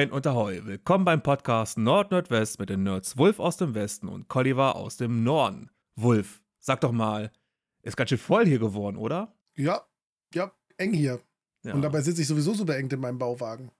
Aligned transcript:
Moin 0.00 0.12
und 0.12 0.26
Ahoi. 0.26 0.64
Willkommen 0.64 1.04
beim 1.04 1.22
Podcast 1.22 1.76
Nord-Nordwest 1.76 2.58
mit 2.58 2.70
den 2.70 2.84
Nerds 2.84 3.18
Wolf 3.18 3.38
aus 3.38 3.58
dem 3.58 3.74
Westen 3.74 4.08
und 4.08 4.28
Colliver 4.28 4.74
aus 4.74 4.96
dem 4.96 5.24
Norden. 5.24 5.68
Wolf, 5.94 6.40
sag 6.58 6.80
doch 6.80 6.90
mal, 6.90 7.30
ist 7.82 7.98
ganz 7.98 8.08
schön 8.08 8.16
voll 8.16 8.46
hier 8.46 8.58
geworden, 8.58 8.96
oder? 8.96 9.36
Ja, 9.56 9.86
ja, 10.32 10.52
eng 10.78 10.94
hier. 10.94 11.20
Ja. 11.64 11.74
Und 11.74 11.82
dabei 11.82 12.00
sitze 12.00 12.22
ich 12.22 12.28
sowieso 12.28 12.54
so 12.54 12.64
beengt 12.64 12.94
in 12.94 13.00
meinem 13.00 13.18
Bauwagen. 13.18 13.72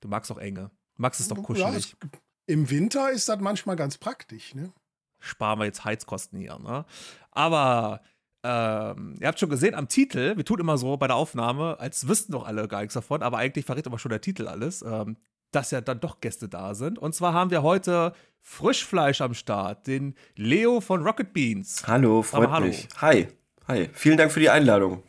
Du 0.00 0.08
magst 0.08 0.32
auch 0.32 0.38
enge. 0.38 0.70
Magst 0.96 1.20
es 1.20 1.28
doch 1.28 1.42
kuschelig. 1.42 1.94
Ja, 2.02 2.08
Im 2.46 2.70
Winter 2.70 3.10
ist 3.10 3.28
das 3.28 3.38
manchmal 3.38 3.76
ganz 3.76 3.98
praktisch, 3.98 4.54
ne? 4.54 4.72
Sparen 5.18 5.58
wir 5.58 5.66
jetzt 5.66 5.84
Heizkosten 5.84 6.38
hier, 6.38 6.58
ne? 6.58 6.86
Aber 7.30 8.00
ähm, 8.42 9.16
ihr 9.20 9.26
habt 9.26 9.38
schon 9.38 9.50
gesehen 9.50 9.74
am 9.74 9.88
Titel, 9.88 10.34
wir 10.34 10.46
tun 10.46 10.60
immer 10.60 10.78
so 10.78 10.96
bei 10.96 11.08
der 11.08 11.16
Aufnahme, 11.16 11.78
als 11.78 12.08
wüssten 12.08 12.32
doch 12.32 12.46
alle 12.46 12.68
gar 12.68 12.80
nichts 12.80 12.94
davon, 12.94 13.22
aber 13.22 13.36
eigentlich 13.36 13.66
verrät 13.66 13.86
immer 13.86 13.98
schon 13.98 14.08
der 14.08 14.22
Titel 14.22 14.48
alles, 14.48 14.80
ähm, 14.80 15.18
dass 15.50 15.70
ja 15.70 15.80
dann 15.80 16.00
doch 16.00 16.20
Gäste 16.20 16.48
da 16.48 16.74
sind. 16.74 16.98
Und 16.98 17.14
zwar 17.14 17.32
haben 17.32 17.50
wir 17.50 17.62
heute 17.62 18.12
Frischfleisch 18.40 19.20
am 19.20 19.34
Start, 19.34 19.86
den 19.86 20.14
Leo 20.36 20.80
von 20.80 21.02
Rocket 21.02 21.32
Beans. 21.32 21.86
Hallo, 21.86 22.22
freut 22.22 22.50
hallo. 22.50 22.66
mich. 22.66 22.88
Hi. 23.00 23.28
Hi, 23.66 23.90
vielen 23.92 24.16
Dank 24.16 24.32
für 24.32 24.40
die 24.40 24.48
Einladung. 24.48 25.02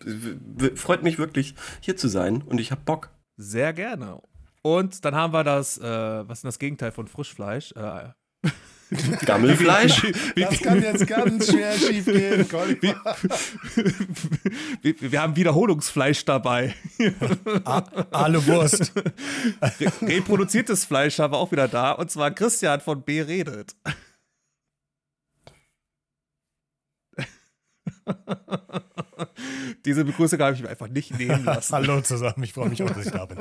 Freut 0.76 1.02
mich 1.02 1.18
wirklich, 1.18 1.56
hier 1.80 1.96
zu 1.96 2.10
sein 2.10 2.42
und 2.42 2.60
ich 2.60 2.72
hab 2.72 2.84
Bock. 2.84 3.10
Sehr 3.38 3.72
gerne. 3.72 4.22
Und 4.62 5.06
dann 5.06 5.16
haben 5.16 5.32
wir 5.32 5.46
das, 5.46 5.78
äh, 5.78 5.84
was 6.28 6.40
ist 6.40 6.46
das 6.46 6.60
Gegenteil 6.60 6.92
von 6.92 7.08
Frischfleisch? 7.08 7.72
Äh, 7.72 8.10
Gammelfleisch? 9.26 10.12
Das 10.36 10.60
kann 10.62 10.82
jetzt 10.82 11.06
ganz 11.06 11.52
schwer 11.52 11.74
schief 11.74 12.06
gehen, 12.06 12.46
wir, 14.82 15.02
wir, 15.12 15.22
haben 15.22 15.36
Wiederholungsfleisch 15.36 16.26
dabei. 16.26 16.74
Alle 18.12 18.46
Wurst. 18.48 18.92
Re 19.62 19.92
reproduziertes 20.02 20.86
Fleisch 20.86 21.20
haben 21.20 21.34
wir 21.34 21.38
auch 21.38 21.52
wieder 21.52 21.68
da. 21.68 21.92
Und 21.92 22.10
zwar 22.10 22.32
Christian 22.32 22.82
von 22.82 23.04
B 23.04 23.22
redet. 23.22 23.76
Diese 29.86 30.04
Begrüßung 30.04 30.40
habe 30.40 30.56
ich 30.56 30.64
mir 30.64 30.70
einfach 30.70 30.88
nicht 30.88 31.16
nehmen 31.18 31.44
lassen. 31.46 31.74
Hallo 31.74 32.02
zusammen, 32.02 32.42
ich 32.44 32.54
freue 32.54 32.70
mich 32.70 32.82
auch, 32.82 32.90
dass 32.90 33.06
ich 33.06 33.12
da 33.12 33.26
bin. 33.26 33.38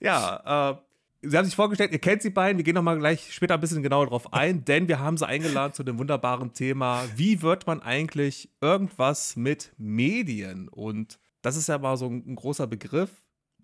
ja, 0.00 0.70
äh, 0.70 0.76
Sie 1.20 1.36
haben 1.36 1.44
sich 1.44 1.56
vorgestellt, 1.56 1.90
ihr 1.90 1.98
kennt 1.98 2.22
sie 2.22 2.30
beiden. 2.30 2.58
Wir 2.58 2.64
gehen 2.64 2.76
nochmal 2.76 2.98
gleich 2.98 3.32
später 3.32 3.54
ein 3.54 3.60
bisschen 3.60 3.82
genauer 3.82 4.06
drauf 4.06 4.32
ein, 4.32 4.64
denn 4.64 4.86
wir 4.86 5.00
haben 5.00 5.16
sie 5.16 5.26
eingeladen 5.26 5.72
zu 5.72 5.82
dem 5.82 5.98
wunderbaren 5.98 6.52
Thema, 6.52 7.04
wie 7.16 7.42
wird 7.42 7.66
man 7.66 7.82
eigentlich 7.82 8.50
irgendwas 8.60 9.34
mit 9.34 9.72
Medien? 9.78 10.68
Und 10.68 11.18
das 11.42 11.56
ist 11.56 11.68
ja 11.68 11.78
mal 11.78 11.96
so 11.96 12.06
ein, 12.06 12.24
ein 12.24 12.36
großer 12.36 12.68
Begriff. 12.68 13.10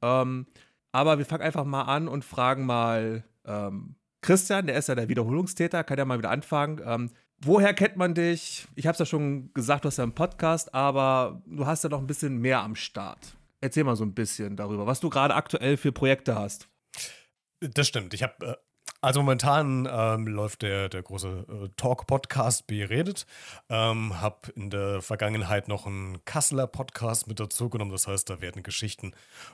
Ähm, 0.03 0.47
aber 0.91 1.19
wir 1.19 1.27
fangen 1.27 1.43
einfach 1.43 1.65
mal 1.65 1.83
an 1.83 2.09
und 2.09 2.25
fragen 2.25 2.67
mal 2.67 3.25
ähm, 3.45 3.95
Christian, 4.21 4.67
der 4.67 4.77
ist 4.77 4.89
ja 4.89 4.95
der 4.95 5.09
Wiederholungstäter, 5.09 5.85
kann 5.85 5.99
ja 5.99 6.05
mal 6.05 6.19
wieder 6.19 6.31
anfangen. 6.31 6.81
Ähm, 6.85 7.11
woher 7.41 7.73
kennt 7.75 7.97
man 7.97 8.15
dich? 8.15 8.67
Ich 8.75 8.87
habe 8.87 8.95
es 8.95 8.99
ja 8.99 9.07
schon 9.07 9.53
gesagt, 9.55 9.85
du 9.85 9.89
hast 9.89 9.99
ja 9.99 10.05
einen 10.05 10.15
Podcast, 10.15 10.75
aber 10.75 11.43
du 11.47 11.67
hast 11.67 11.85
ja 11.85 11.91
noch 11.91 12.01
ein 12.01 12.07
bisschen 12.07 12.39
mehr 12.39 12.61
am 12.63 12.75
Start. 12.75 13.37
Erzähl 13.61 13.85
mal 13.85 13.97
so 13.97 14.05
ein 14.05 14.15
bisschen 14.15 14.57
darüber, 14.57 14.87
was 14.87 15.01
du 15.01 15.09
gerade 15.09 15.35
aktuell 15.35 15.77
für 15.77 15.93
Projekte 15.93 16.35
hast. 16.35 16.69
Das 17.61 17.89
stimmt. 17.89 18.15
Ich 18.15 18.23
habe 18.23 18.47
äh, 18.47 18.55
also 19.01 19.21
momentan 19.21 19.87
ähm, 19.91 20.27
läuft 20.27 20.63
der, 20.63 20.89
der 20.89 21.03
große 21.03 21.47
äh, 21.47 21.69
Talk-Podcast 21.77 22.67
Beredet. 22.67 23.27
Ähm, 23.69 24.21
habe 24.21 24.51
in 24.57 24.71
der 24.71 25.03
Vergangenheit 25.03 25.69
noch 25.69 25.87
einen 25.87 26.25
Kasseler 26.25 26.67
Podcast 26.67 27.27
mit 27.27 27.39
dazu 27.39 27.69
genommen. 27.69 27.91
Das 27.91 28.07
heißt, 28.07 28.31
da 28.31 28.41
werden 28.41 28.63
Geschichten 28.63 29.13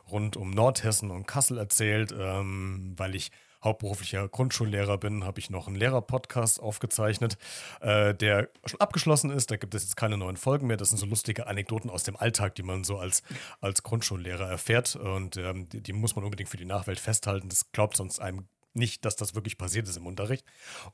rund 0.08 0.36
um 0.36 0.50
Nordhessen 0.50 1.10
und 1.10 1.26
Kassel 1.26 1.58
erzählt. 1.58 2.14
Ähm, 2.16 2.94
weil 2.96 3.16
ich 3.16 3.32
hauptberuflicher 3.62 4.28
Grundschullehrer 4.28 4.98
bin, 4.98 5.24
habe 5.24 5.38
ich 5.38 5.50
noch 5.50 5.66
einen 5.66 5.76
Lehrer-Podcast 5.76 6.60
aufgezeichnet, 6.60 7.36
äh, 7.80 8.14
der 8.14 8.48
schon 8.64 8.80
abgeschlossen 8.80 9.30
ist. 9.30 9.50
Da 9.50 9.56
gibt 9.56 9.74
es 9.74 9.82
jetzt 9.82 9.96
keine 9.96 10.16
neuen 10.16 10.36
Folgen 10.36 10.66
mehr. 10.66 10.76
Das 10.76 10.90
sind 10.90 10.98
so 10.98 11.06
lustige 11.06 11.46
Anekdoten 11.46 11.90
aus 11.90 12.02
dem 12.02 12.16
Alltag, 12.16 12.54
die 12.54 12.62
man 12.62 12.84
so 12.84 12.98
als, 12.98 13.22
als 13.60 13.82
Grundschullehrer 13.82 14.48
erfährt. 14.48 14.96
Und 14.96 15.36
ähm, 15.36 15.68
die, 15.68 15.82
die, 15.82 15.92
muss 15.92 16.16
man 16.16 16.24
unbedingt 16.24 16.48
für 16.48 16.56
die 16.56 16.64
Nachwelt 16.64 17.00
festhalten. 17.00 17.48
Das 17.48 17.72
glaubt 17.72 17.96
sonst 17.96 18.20
einem 18.20 18.46
nicht, 18.74 19.04
dass 19.04 19.16
das 19.16 19.34
wirklich 19.34 19.58
passiert 19.58 19.88
ist 19.88 19.96
im 19.96 20.06
Unterricht. 20.06 20.44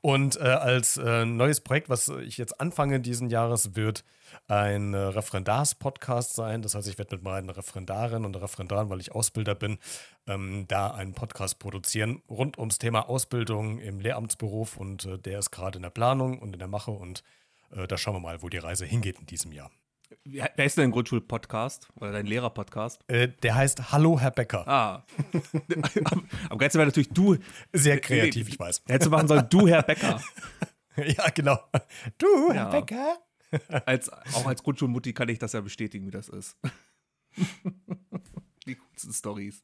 Und 0.01 0.37
äh, 0.37 0.43
als 0.43 0.97
äh, 0.97 1.25
neues 1.25 1.61
Projekt, 1.61 1.89
was 1.89 2.07
ich 2.07 2.37
jetzt 2.37 2.59
anfange 2.59 2.99
diesen 2.99 3.29
Jahres, 3.29 3.75
wird 3.75 4.03
ein 4.47 4.93
äh, 4.93 4.97
Referendars-Podcast 4.97 6.33
sein. 6.33 6.61
Das 6.61 6.75
heißt, 6.75 6.87
ich 6.87 6.97
werde 6.97 7.15
mit 7.15 7.23
meinen 7.23 7.49
Referendarinnen 7.49 8.25
und 8.25 8.35
Referendaren, 8.35 8.89
weil 8.89 8.99
ich 8.99 9.11
Ausbilder 9.11 9.55
bin, 9.55 9.77
ähm, 10.25 10.65
da 10.67 10.91
einen 10.91 11.13
Podcast 11.13 11.59
produzieren 11.59 12.21
rund 12.29 12.57
ums 12.57 12.79
Thema 12.79 13.09
Ausbildung 13.09 13.79
im 13.79 13.99
Lehramtsberuf. 13.99 14.77
Und 14.77 15.05
äh, 15.05 15.17
der 15.17 15.39
ist 15.39 15.51
gerade 15.51 15.77
in 15.77 15.83
der 15.83 15.89
Planung 15.89 16.39
und 16.39 16.53
in 16.53 16.59
der 16.59 16.67
Mache. 16.67 16.91
Und 16.91 17.23
äh, 17.71 17.87
da 17.87 17.97
schauen 17.97 18.15
wir 18.15 18.19
mal, 18.19 18.41
wo 18.41 18.49
die 18.49 18.57
Reise 18.57 18.85
hingeht 18.85 19.19
in 19.19 19.25
diesem 19.25 19.51
Jahr. 19.51 19.71
Wer 20.29 20.65
ist 20.65 20.77
denn 20.77 20.83
dein 20.83 20.91
Grundschul-Podcast 20.91 21.87
oder 21.95 22.11
dein 22.11 22.25
Lehrer-Podcast? 22.25 22.99
Äh, 23.07 23.29
der 23.43 23.55
heißt 23.55 23.93
Hallo, 23.93 24.19
Herr 24.19 24.31
Becker. 24.31 24.67
Ah. 24.67 25.05
Am 26.49 26.57
geilsten 26.57 26.79
wäre 26.79 26.87
natürlich 26.87 27.09
du. 27.09 27.37
Sehr 27.71 27.99
kreativ, 28.01 28.49
ich 28.49 28.59
weiß. 28.59 28.83
Hättest 28.87 29.05
du 29.05 29.09
machen 29.09 29.29
sollen, 29.29 29.47
du, 29.49 29.67
Herr 29.67 29.83
Becker. 29.83 30.21
ja, 30.97 31.29
genau. 31.29 31.57
Du, 32.17 32.51
Herr 32.51 32.55
ja. 32.55 32.69
Becker. 32.69 33.17
Als, 33.85 34.09
auch 34.09 34.45
als 34.45 34.61
Grundschulmutti 34.61 35.13
kann 35.13 35.29
ich 35.29 35.39
das 35.39 35.53
ja 35.53 35.61
bestätigen, 35.61 36.05
wie 36.05 36.11
das 36.11 36.27
ist. 36.27 36.57
Die 38.67 38.75
coolsten 38.75 39.13
Stories. 39.13 39.63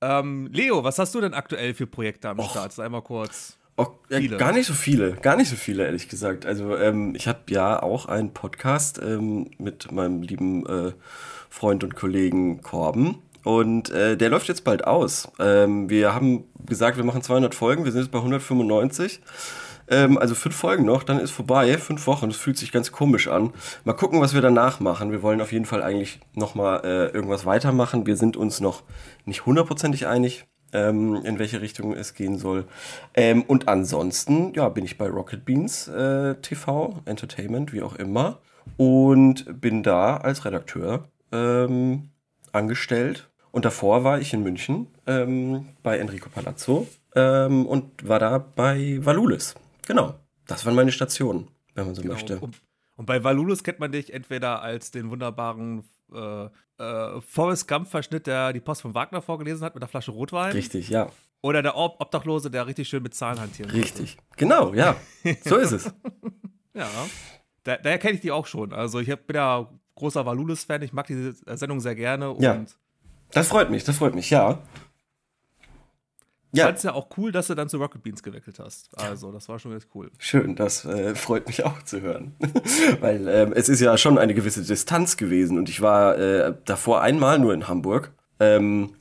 Ähm, 0.00 0.46
Leo, 0.50 0.82
was 0.82 0.98
hast 0.98 1.14
du 1.14 1.20
denn 1.20 1.34
aktuell 1.34 1.74
für 1.74 1.86
Projekte 1.86 2.30
am 2.30 2.38
Och. 2.38 2.48
Start? 2.48 2.78
Einmal 2.78 3.02
kurz. 3.02 3.58
Auch, 3.78 3.92
ja, 4.08 4.18
gar 4.18 4.50
nicht 4.52 4.66
so 4.66 4.74
viele, 4.74 5.12
gar 5.12 5.36
nicht 5.36 5.48
so 5.48 5.54
viele, 5.54 5.84
ehrlich 5.84 6.08
gesagt. 6.08 6.44
Also 6.44 6.76
ähm, 6.76 7.14
ich 7.14 7.28
habe 7.28 7.38
ja 7.50 7.80
auch 7.80 8.06
einen 8.06 8.34
Podcast 8.34 9.00
ähm, 9.00 9.50
mit 9.58 9.92
meinem 9.92 10.22
lieben 10.22 10.66
äh, 10.66 10.92
Freund 11.48 11.84
und 11.84 11.94
Kollegen 11.94 12.60
Korben. 12.60 13.22
Und 13.44 13.90
äh, 13.90 14.16
der 14.16 14.30
läuft 14.30 14.48
jetzt 14.48 14.64
bald 14.64 14.84
aus. 14.84 15.30
Ähm, 15.38 15.88
wir 15.88 16.12
haben 16.12 16.42
gesagt, 16.66 16.96
wir 16.96 17.04
machen 17.04 17.22
200 17.22 17.54
Folgen, 17.54 17.84
wir 17.84 17.92
sind 17.92 18.02
jetzt 18.02 18.10
bei 18.10 18.18
195. 18.18 19.20
Ähm, 19.90 20.18
also 20.18 20.34
fünf 20.34 20.56
Folgen 20.56 20.84
noch, 20.84 21.04
dann 21.04 21.20
ist 21.20 21.30
vorbei, 21.30 21.78
fünf 21.78 22.08
Wochen, 22.08 22.28
das 22.28 22.36
fühlt 22.36 22.58
sich 22.58 22.72
ganz 22.72 22.90
komisch 22.90 23.28
an. 23.28 23.52
Mal 23.84 23.92
gucken, 23.92 24.20
was 24.20 24.34
wir 24.34 24.40
danach 24.40 24.80
machen. 24.80 25.12
Wir 25.12 25.22
wollen 25.22 25.40
auf 25.40 25.52
jeden 25.52 25.66
Fall 25.66 25.84
eigentlich 25.84 26.18
nochmal 26.34 26.80
äh, 26.84 27.14
irgendwas 27.14 27.46
weitermachen. 27.46 28.06
Wir 28.06 28.16
sind 28.16 28.36
uns 28.36 28.58
noch 28.58 28.82
nicht 29.24 29.46
hundertprozentig 29.46 30.08
einig 30.08 30.47
ähm, 30.72 31.16
in 31.24 31.38
welche 31.38 31.60
Richtung 31.60 31.92
es 31.94 32.14
gehen 32.14 32.38
soll. 32.38 32.66
Ähm, 33.14 33.42
und 33.42 33.68
ansonsten, 33.68 34.52
ja, 34.54 34.68
bin 34.68 34.84
ich 34.84 34.98
bei 34.98 35.08
Rocket 35.08 35.44
Beans 35.44 35.88
äh, 35.88 36.34
TV, 36.36 37.00
Entertainment, 37.04 37.72
wie 37.72 37.82
auch 37.82 37.96
immer. 37.96 38.40
Und 38.76 39.60
bin 39.60 39.82
da 39.82 40.18
als 40.18 40.44
Redakteur 40.44 41.08
ähm, 41.32 42.10
angestellt. 42.52 43.28
Und 43.50 43.64
davor 43.64 44.04
war 44.04 44.20
ich 44.20 44.34
in 44.34 44.42
München 44.42 44.88
ähm, 45.06 45.68
bei 45.82 45.98
Enrico 45.98 46.28
Palazzo 46.28 46.86
ähm, 47.14 47.66
und 47.66 48.06
war 48.06 48.18
da 48.18 48.38
bei 48.38 48.98
Valulis. 49.00 49.54
Genau. 49.86 50.14
Das 50.46 50.64
waren 50.66 50.74
meine 50.74 50.92
Stationen, 50.92 51.48
wenn 51.74 51.86
man 51.86 51.94
so 51.94 52.02
genau. 52.02 52.14
möchte. 52.14 52.38
Und, 52.40 52.60
und 52.96 53.06
bei 53.06 53.24
Valulis 53.24 53.62
kennt 53.62 53.80
man 53.80 53.92
dich 53.92 54.12
entweder 54.12 54.62
als 54.62 54.90
den 54.90 55.10
wunderbaren 55.10 55.84
äh, 56.12 56.48
äh, 56.82 57.20
Forrest 57.20 57.68
Gump-Verschnitt, 57.68 58.26
der 58.26 58.52
die 58.52 58.60
Post 58.60 58.82
von 58.82 58.94
Wagner 58.94 59.22
vorgelesen 59.22 59.64
hat 59.64 59.74
mit 59.74 59.82
einer 59.82 59.88
Flasche 59.88 60.10
Rotwein. 60.10 60.52
Richtig, 60.52 60.88
ja. 60.88 61.08
Oder 61.40 61.62
der 61.62 61.76
Ob 61.76 62.00
Obdachlose, 62.00 62.50
der 62.50 62.66
richtig 62.66 62.88
schön 62.88 63.02
mit 63.02 63.14
Zahlen 63.14 63.40
hantiert. 63.40 63.72
Richtig, 63.72 64.16
musste. 64.16 64.36
genau, 64.36 64.74
ja. 64.74 64.96
So 65.44 65.56
ist 65.56 65.72
es. 65.72 65.92
ja. 66.74 66.88
Da, 67.62 67.76
daher 67.76 67.98
kenne 67.98 68.14
ich 68.14 68.20
die 68.20 68.32
auch 68.32 68.46
schon. 68.46 68.72
Also 68.72 68.98
ich 68.98 69.06
bin 69.06 69.36
ja 69.36 69.68
großer 69.94 70.24
Valulis-Fan, 70.26 70.82
ich 70.82 70.92
mag 70.92 71.06
diese 71.06 71.34
Sendung 71.56 71.80
sehr 71.80 71.94
gerne. 71.94 72.34
ja. 72.38 72.64
Das 73.32 73.48
freut 73.48 73.70
mich, 73.70 73.84
das 73.84 73.98
freut 73.98 74.14
mich, 74.14 74.30
ja. 74.30 74.58
Ja. 76.52 76.64
Ich 76.64 76.66
fand 76.66 76.78
es 76.78 76.82
ja 76.84 76.94
auch 76.94 77.08
cool, 77.18 77.30
dass 77.30 77.48
du 77.48 77.54
dann 77.54 77.68
zu 77.68 77.76
Rocket 77.76 78.02
Beans 78.02 78.22
gewechselt 78.22 78.58
hast. 78.58 78.88
Also, 78.98 79.32
das 79.32 79.48
war 79.48 79.58
schon 79.58 79.76
echt 79.76 79.88
cool. 79.94 80.10
Schön, 80.18 80.56
das 80.56 80.84
äh, 80.84 81.14
freut 81.14 81.46
mich 81.46 81.64
auch 81.64 81.82
zu 81.82 82.00
hören. 82.00 82.34
Weil 83.00 83.28
ähm, 83.28 83.52
es 83.54 83.68
ist 83.68 83.80
ja 83.80 83.98
schon 83.98 84.16
eine 84.18 84.34
gewisse 84.34 84.62
Distanz 84.62 85.16
gewesen 85.16 85.58
und 85.58 85.68
ich 85.68 85.82
war 85.82 86.16
äh, 86.16 86.54
davor 86.64 87.02
einmal 87.02 87.38
nur 87.38 87.52
in 87.52 87.68
Hamburg. 87.68 88.12
Ähm, 88.40 88.94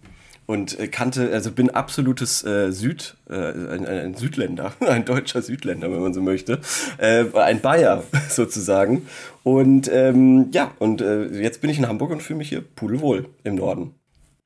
und 0.48 0.80
äh, 0.80 0.88
kannte, 0.88 1.32
also 1.32 1.52
bin 1.52 1.70
absolutes 1.70 2.44
äh, 2.44 2.72
Süd, 2.72 3.18
äh, 3.30 3.36
ein, 3.36 3.86
ein, 3.86 4.14
Südländer, 4.16 4.74
ein 4.80 5.06
deutscher 5.06 5.42
Südländer, 5.42 5.92
wenn 5.92 6.02
man 6.02 6.14
so 6.14 6.22
möchte, 6.22 6.62
äh, 6.98 7.26
ein 7.34 7.62
Bayer 7.62 8.04
sozusagen. 8.30 9.08
Und 9.44 9.90
ähm, 9.94 10.48
ja, 10.52 10.72
und 10.80 11.02
äh, 11.02 11.26
jetzt 11.42 11.62
bin 11.62 11.70
ich 11.70 11.78
in 11.78 11.88
Hamburg 11.88 12.12
und 12.12 12.24
fühle 12.24 12.38
mich 12.38 12.50
hier 12.50 12.62
pudelwohl 12.62 13.30
im 13.44 13.56
Norden. 13.56 13.94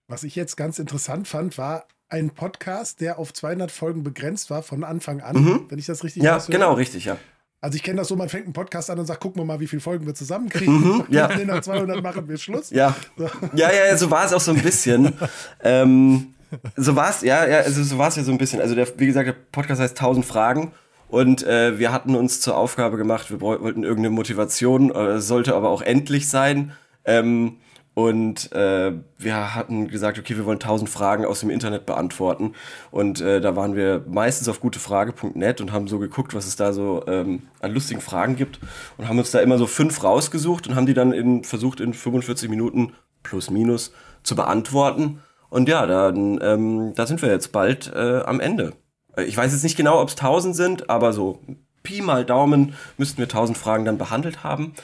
Was 0.08 0.24
ich 0.24 0.36
jetzt 0.36 0.58
ganz 0.58 0.80
interessant 0.80 1.28
fand, 1.28 1.58
war, 1.58 1.86
ein 2.12 2.30
Podcast, 2.30 3.02
der 3.02 3.18
auf 3.18 3.34
200 3.34 3.72
Folgen 3.72 4.04
begrenzt 4.04 4.50
war 4.50 4.64
von 4.64 4.84
Anfang 4.84 5.22
an, 5.22 5.38
mhm. 5.38 5.66
wenn 5.70 5.80
ich 5.80 5.86
das 5.86 6.04
richtig 6.04 6.24
Ja, 6.24 6.38
genau, 6.48 6.74
richtig, 6.74 7.06
ja. 7.06 7.18
Also 7.62 7.76
ich 7.76 7.84
kenne 7.84 7.98
das 7.98 8.08
so, 8.08 8.16
man 8.16 8.28
fängt 8.28 8.46
einen 8.46 8.54
Podcast 8.54 8.90
an 8.90 9.00
und 9.00 9.06
sagt, 9.06 9.22
gucken 9.22 9.40
wir 9.40 9.46
mal, 9.46 9.60
wie 9.60 9.68
viele 9.68 9.82
Folgen 9.82 10.06
wir 10.06 10.16
zusammenkriegen. 10.16 10.80
Mhm, 10.80 11.06
ja. 11.10 11.30
nach 11.46 11.62
200 11.62 12.02
machen 12.02 12.28
wir 12.28 12.38
Schluss. 12.38 12.72
Ja. 12.72 12.96
So. 13.18 13.30
ja, 13.54 13.70
ja, 13.72 13.96
so 13.98 14.10
war 14.10 14.26
es 14.26 14.34
auch 14.34 14.42
so 14.42 14.52
ein 14.52 14.62
bisschen. 14.62 15.14
ähm, 15.64 16.34
so 16.76 16.96
war 16.96 17.12
es, 17.12 17.22
ja, 17.22 17.48
ja, 17.48 17.60
also 17.60 17.84
so 17.84 17.98
war 17.98 18.10
es 18.10 18.16
ja 18.16 18.24
so 18.24 18.32
ein 18.32 18.38
bisschen. 18.40 18.62
Also, 18.62 18.76
der, 18.76 18.88
wie 19.00 19.06
gesagt, 19.06 19.28
der 19.28 19.36
Podcast 19.52 19.80
heißt 19.80 19.98
1000 19.98 20.26
Fragen. 20.26 20.74
Und 21.08 21.44
äh, 21.44 21.78
wir 21.78 21.92
hatten 21.92 22.16
uns 22.16 22.42
zur 22.42 22.58
Aufgabe 22.58 22.98
gemacht, 22.98 23.30
wir 23.30 23.42
wollten 23.42 23.84
irgendeine 23.84 24.12
Motivation, 24.12 24.92
äh, 24.96 25.20
sollte 25.20 25.56
aber 25.56 25.70
auch 25.70 25.82
endlich 25.82 26.30
sein. 26.30 26.72
Ähm, 27.06 27.58
und 27.94 28.54
äh, 28.54 28.94
wir 29.18 29.56
hatten 29.56 29.90
gesagt, 29.90 30.18
okay, 30.18 30.38
wir 30.38 30.46
wollen 30.46 30.62
1000 30.62 30.90
Fragen 30.90 31.26
aus 31.26 31.42
dem 31.42 31.50
Internet 31.50 31.86
beantworten. 31.86 32.54
Und 32.90 33.20
äh, 33.20 33.42
da 33.42 33.58
waren 33.58 33.76
wir 33.76 34.06
meistens 34.08 34.48
auf 34.48 34.62
gutefrage.net 34.62 35.60
und 35.60 35.74
haben 35.74 35.90
so 35.90 36.00
geguckt, 36.00 36.34
was 36.34 36.48
es 36.48 36.56
da 36.56 36.72
so 36.72 37.04
ähm, 37.08 37.44
an 37.60 37.74
lustigen 37.74 38.00
Fragen 38.00 38.38
gibt. 38.38 38.60
Und 38.98 39.10
haben 39.10 39.20
uns 39.20 39.32
da 39.32 39.40
immer 39.40 39.58
so 39.58 39.68
fünf 39.68 40.04
rausgesucht 40.06 40.68
und 40.68 40.76
haben 40.76 40.86
die 40.86 40.94
dann 40.94 41.12
in, 41.12 41.44
versucht, 41.44 41.82
in 41.82 41.94
45 41.94 42.50
Minuten 42.50 42.94
plus 43.24 43.50
minus 43.50 43.92
zu 44.24 44.38
beantworten. 44.38 45.20
Und 45.50 45.68
ja, 45.68 45.86
dann, 45.86 46.40
ähm, 46.42 46.94
da 46.96 47.06
sind 47.06 47.22
wir 47.22 47.30
jetzt 47.30 47.52
bald 47.52 47.92
äh, 47.94 48.22
am 48.22 48.40
Ende. 48.40 48.72
Äh, 49.18 49.24
ich 49.24 49.36
weiß 49.36 49.52
jetzt 49.52 49.64
nicht 49.64 49.76
genau, 49.76 50.02
ob 50.02 50.08
es 50.08 50.16
1000 50.16 50.56
sind, 50.56 50.90
aber 50.90 51.12
so 51.12 51.42
Pi 51.84 52.02
mal 52.02 52.24
Daumen 52.24 52.74
müssten 52.98 53.18
wir 53.18 53.26
1000 53.26 53.58
Fragen 53.58 53.84
dann 53.84 53.98
behandelt 53.98 54.46
haben. 54.46 54.76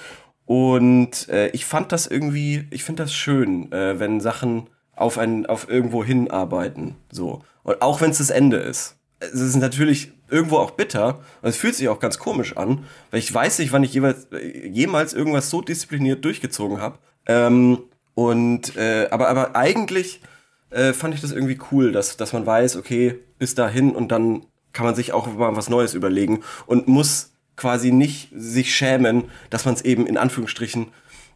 Und 0.48 1.28
äh, 1.28 1.50
ich 1.50 1.66
fand 1.66 1.92
das 1.92 2.08
irgendwie, 2.08 2.68
ich 2.72 2.86
finde 2.86 3.04
das 3.04 3.14
schön, 3.14 3.70
äh, 3.74 4.00
wenn 4.00 4.22
Sachen 4.22 4.70
auf 4.96 5.18
ein, 5.18 5.46
auf 5.46 5.70
irgendwo 5.70 6.04
hinarbeiten. 6.04 6.96
So. 7.12 7.44
Und 7.64 7.82
auch 7.82 8.00
wenn 8.00 8.12
es 8.12 8.18
das 8.18 8.30
Ende 8.30 8.58
ist. 8.58 8.96
Es 9.20 9.34
ist 9.34 9.58
natürlich 9.58 10.14
irgendwo 10.30 10.58
auch 10.58 10.72
bitter 10.72 11.20
und 11.42 11.50
es 11.50 11.58
fühlt 11.58 11.76
sich 11.76 11.90
auch 11.90 12.00
ganz 12.00 12.18
komisch 12.18 12.56
an, 12.56 12.86
weil 13.12 13.20
ich 13.20 13.34
weiß 13.34 13.60
nicht, 13.60 13.72
wann 13.72 13.84
ich 13.84 13.94
jeweils, 13.94 14.28
jemals 14.72 15.14
irgendwas 15.14 15.50
so 15.50 15.62
diszipliniert 15.62 16.24
durchgezogen 16.24 16.80
habe. 16.80 16.98
Ähm, 17.26 17.80
und 18.16 18.78
äh, 18.78 19.08
aber, 19.12 19.28
aber 19.28 19.56
eigentlich 19.56 20.22
äh, 20.70 20.94
fand 20.94 21.14
ich 21.14 21.22
das 21.22 21.32
irgendwie 21.32 21.60
cool, 21.72 21.92
dass, 21.92 22.16
dass 22.16 22.32
man 22.32 22.46
weiß, 22.46 22.78
okay, 22.78 23.20
bis 23.38 23.54
dahin 23.54 23.96
und 23.96 24.12
dann 24.12 24.46
kann 24.72 24.86
man 24.86 24.96
sich 24.96 25.12
auch 25.12 25.28
mal 25.28 25.56
was 25.56 25.70
Neues 25.70 25.94
überlegen 25.94 26.42
und 26.68 26.88
muss 26.88 27.32
quasi 27.58 27.92
nicht 27.92 28.30
sich 28.34 28.74
schämen, 28.74 29.26
dass 29.50 29.66
man 29.66 29.74
es 29.74 29.82
eben 29.82 30.08
in 30.08 30.18
Anführungsstrichen 30.18 30.88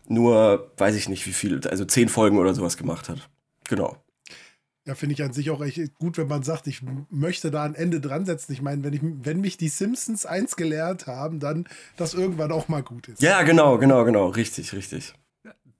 nur, 0.07 0.71
weiß 0.77 0.95
ich 0.95 1.09
nicht 1.09 1.27
wie 1.27 1.33
viel, 1.33 1.67
also 1.67 1.83
zehn 1.83 2.07
Folgen 2.07 2.37
oder 2.37 2.53
sowas 2.53 2.77
gemacht 2.77 3.09
hat. 3.09 3.29
Genau. 3.67 3.97
Ja, 4.85 4.95
finde 4.95 5.13
ich 5.13 5.21
an 5.21 5.31
sich 5.31 5.51
auch 5.51 5.61
echt 5.61 5.93
gut, 5.95 6.17
wenn 6.17 6.27
man 6.27 6.41
sagt, 6.41 6.65
ich 6.65 6.81
möchte 7.09 7.51
da 7.51 7.63
ein 7.63 7.75
Ende 7.75 8.01
dran 8.01 8.25
setzen. 8.25 8.51
Ich 8.51 8.61
meine, 8.63 8.83
wenn, 8.83 8.93
ich, 8.93 9.01
wenn 9.03 9.39
mich 9.39 9.57
die 9.57 9.69
Simpsons 9.69 10.25
eins 10.25 10.55
gelehrt 10.55 11.05
haben, 11.05 11.39
dann, 11.39 11.67
dass 11.97 12.15
irgendwann 12.15 12.51
auch 12.51 12.67
mal 12.67 12.81
gut 12.81 13.07
ist. 13.07 13.21
Ja, 13.21 13.43
genau, 13.43 13.77
genau, 13.77 14.03
genau. 14.05 14.29
Richtig, 14.29 14.73
richtig. 14.73 15.13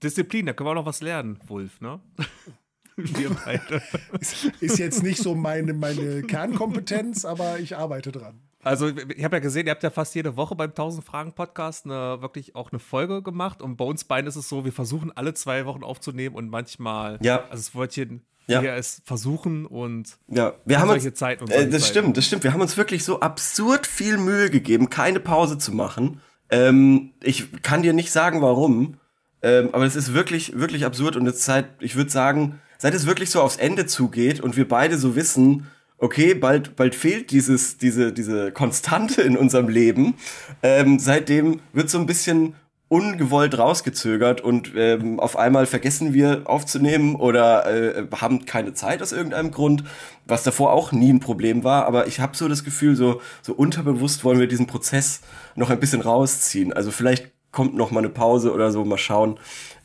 Disziplin, 0.02 0.46
da 0.46 0.52
können 0.52 0.68
wir 0.68 0.70
auch 0.72 0.76
noch 0.76 0.86
was 0.86 1.00
lernen, 1.00 1.38
Wolf, 1.46 1.80
ne? 1.80 2.00
Wir 2.96 3.30
beide. 3.30 3.82
Ist, 4.20 4.44
ist 4.60 4.78
jetzt 4.78 5.02
nicht 5.02 5.22
so 5.22 5.34
meine, 5.34 5.72
meine 5.72 6.22
Kernkompetenz, 6.22 7.24
aber 7.24 7.58
ich 7.58 7.74
arbeite 7.74 8.12
dran. 8.12 8.38
Also, 8.62 8.88
ich 8.88 9.24
habe 9.24 9.36
ja 9.36 9.40
gesehen, 9.40 9.66
ihr 9.66 9.72
habt 9.72 9.82
ja 9.82 9.90
fast 9.90 10.14
jede 10.14 10.36
Woche 10.36 10.54
beim 10.54 10.70
1000 10.70 11.04
Fragen 11.04 11.32
Podcast 11.32 11.84
eine, 11.84 12.22
wirklich 12.22 12.54
auch 12.54 12.70
eine 12.70 12.78
Folge 12.78 13.22
gemacht. 13.22 13.60
Und 13.60 13.76
bei 13.76 13.84
uns 13.84 14.04
beiden 14.04 14.28
ist 14.28 14.36
es 14.36 14.48
so, 14.48 14.64
wir 14.64 14.72
versuchen 14.72 15.10
alle 15.14 15.34
zwei 15.34 15.66
Wochen 15.66 15.82
aufzunehmen 15.82 16.36
und 16.36 16.48
manchmal, 16.48 17.18
ja. 17.22 17.42
also 17.50 17.56
das 17.56 17.74
Wörtchen 17.74 18.22
ja. 18.46 18.60
hier 18.60 18.76
ist 18.76 19.02
versuchen 19.04 19.66
und 19.66 20.18
ja, 20.28 20.54
wir 20.64 20.80
haben 20.80 20.90
uns, 20.90 21.14
Zeit 21.14 21.48
äh, 21.50 21.68
das 21.68 21.88
stimmt, 21.88 22.16
das 22.16 22.26
stimmt. 22.26 22.44
Wir 22.44 22.52
haben 22.52 22.60
uns 22.60 22.76
wirklich 22.76 23.04
so 23.04 23.20
absurd 23.20 23.86
viel 23.86 24.18
Mühe 24.18 24.50
gegeben, 24.50 24.90
keine 24.90 25.20
Pause 25.20 25.58
zu 25.58 25.72
machen. 25.72 26.20
Ähm, 26.50 27.12
ich 27.22 27.62
kann 27.62 27.82
dir 27.82 27.92
nicht 27.92 28.10
sagen, 28.12 28.42
warum, 28.42 28.98
ähm, 29.42 29.70
aber 29.72 29.84
es 29.84 29.96
ist 29.96 30.12
wirklich, 30.14 30.58
wirklich 30.58 30.84
absurd 30.84 31.16
und 31.16 31.26
jetzt 31.26 31.44
seit, 31.44 31.66
ich 31.80 31.96
würde 31.96 32.10
sagen, 32.10 32.60
seit 32.78 32.94
es 32.94 33.06
wirklich 33.06 33.30
so 33.30 33.40
aufs 33.40 33.56
Ende 33.56 33.86
zugeht 33.86 34.40
und 34.40 34.56
wir 34.56 34.68
beide 34.68 34.98
so 34.98 35.16
wissen, 35.16 35.66
okay, 36.02 36.34
bald, 36.34 36.76
bald 36.76 36.94
fehlt 36.94 37.30
dieses, 37.30 37.78
diese, 37.78 38.12
diese 38.12 38.50
Konstante 38.52 39.22
in 39.22 39.36
unserem 39.36 39.68
Leben. 39.68 40.14
Ähm, 40.62 40.98
seitdem 40.98 41.60
wird 41.72 41.90
so 41.90 41.98
ein 41.98 42.06
bisschen 42.06 42.54
ungewollt 42.88 43.56
rausgezögert 43.56 44.42
und 44.42 44.72
ähm, 44.76 45.18
auf 45.18 45.38
einmal 45.38 45.64
vergessen 45.64 46.12
wir 46.12 46.42
aufzunehmen 46.44 47.14
oder 47.14 47.64
äh, 47.66 48.06
haben 48.20 48.44
keine 48.44 48.74
Zeit 48.74 49.00
aus 49.00 49.12
irgendeinem 49.12 49.50
Grund, 49.50 49.84
was 50.26 50.42
davor 50.42 50.72
auch 50.72 50.92
nie 50.92 51.10
ein 51.10 51.20
Problem 51.20 51.64
war. 51.64 51.86
Aber 51.86 52.06
ich 52.06 52.20
habe 52.20 52.36
so 52.36 52.48
das 52.48 52.64
Gefühl, 52.64 52.94
so, 52.94 53.22
so 53.40 53.54
unterbewusst 53.54 54.24
wollen 54.24 54.40
wir 54.40 54.46
diesen 54.46 54.66
Prozess 54.66 55.22
noch 55.54 55.70
ein 55.70 55.80
bisschen 55.80 56.02
rausziehen. 56.02 56.74
Also 56.74 56.90
vielleicht 56.90 57.30
kommt 57.50 57.74
noch 57.74 57.92
mal 57.92 58.00
eine 58.00 58.10
Pause 58.10 58.52
oder 58.52 58.72
so, 58.72 58.84
mal 58.84 58.98
schauen. 58.98 59.38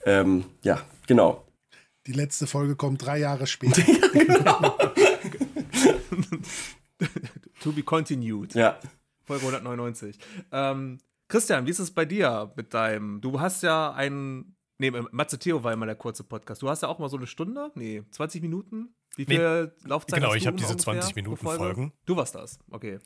Ähm, 0.05 0.45
ja, 0.63 0.81
genau. 1.05 1.45
Die 2.07 2.13
letzte 2.13 2.47
Folge 2.47 2.75
kommt 2.75 3.05
drei 3.05 3.19
Jahre 3.19 3.47
später. 3.47 3.81
ja, 3.87 4.07
genau. 4.13 4.77
to 7.61 7.71
be 7.71 7.83
continued. 7.83 8.53
Ja. 8.55 8.79
Folge 9.23 9.45
199. 9.45 10.17
Ähm, 10.51 10.99
Christian, 11.27 11.65
wie 11.65 11.71
ist 11.71 11.79
es 11.79 11.91
bei 11.91 12.05
dir 12.05 12.53
mit 12.55 12.73
deinem? 12.73 13.21
Du 13.21 13.39
hast 13.39 13.63
ja 13.63 13.91
einen. 13.91 14.55
Nee, 14.79 14.91
Matze 14.91 15.39
Theo 15.39 15.63
war 15.63 15.73
immer 15.73 15.88
der 15.88 15.95
kurze 15.95 16.23
Podcast. 16.23 16.61
Du 16.61 16.69
hast 16.69 16.83
ja 16.83 16.88
auch 16.88 16.99
mal 16.99 17.09
so 17.09 17.17
eine 17.17 17.25
Stunde? 17.25 17.71
Nee, 17.73 18.03
20 18.11 18.44
Minuten? 18.44 18.94
Wie 19.15 19.25
viel 19.25 19.65
nee, 19.65 19.89
Laufzeit 19.89 20.19
Genau, 20.19 20.35
ich 20.35 20.45
habe 20.45 20.55
diese 20.55 20.77
20 20.77 21.15
Minuten 21.15 21.44
Folgen. 21.44 21.94
Du 22.05 22.15
warst 22.15 22.35
das, 22.35 22.59
okay. 22.69 23.00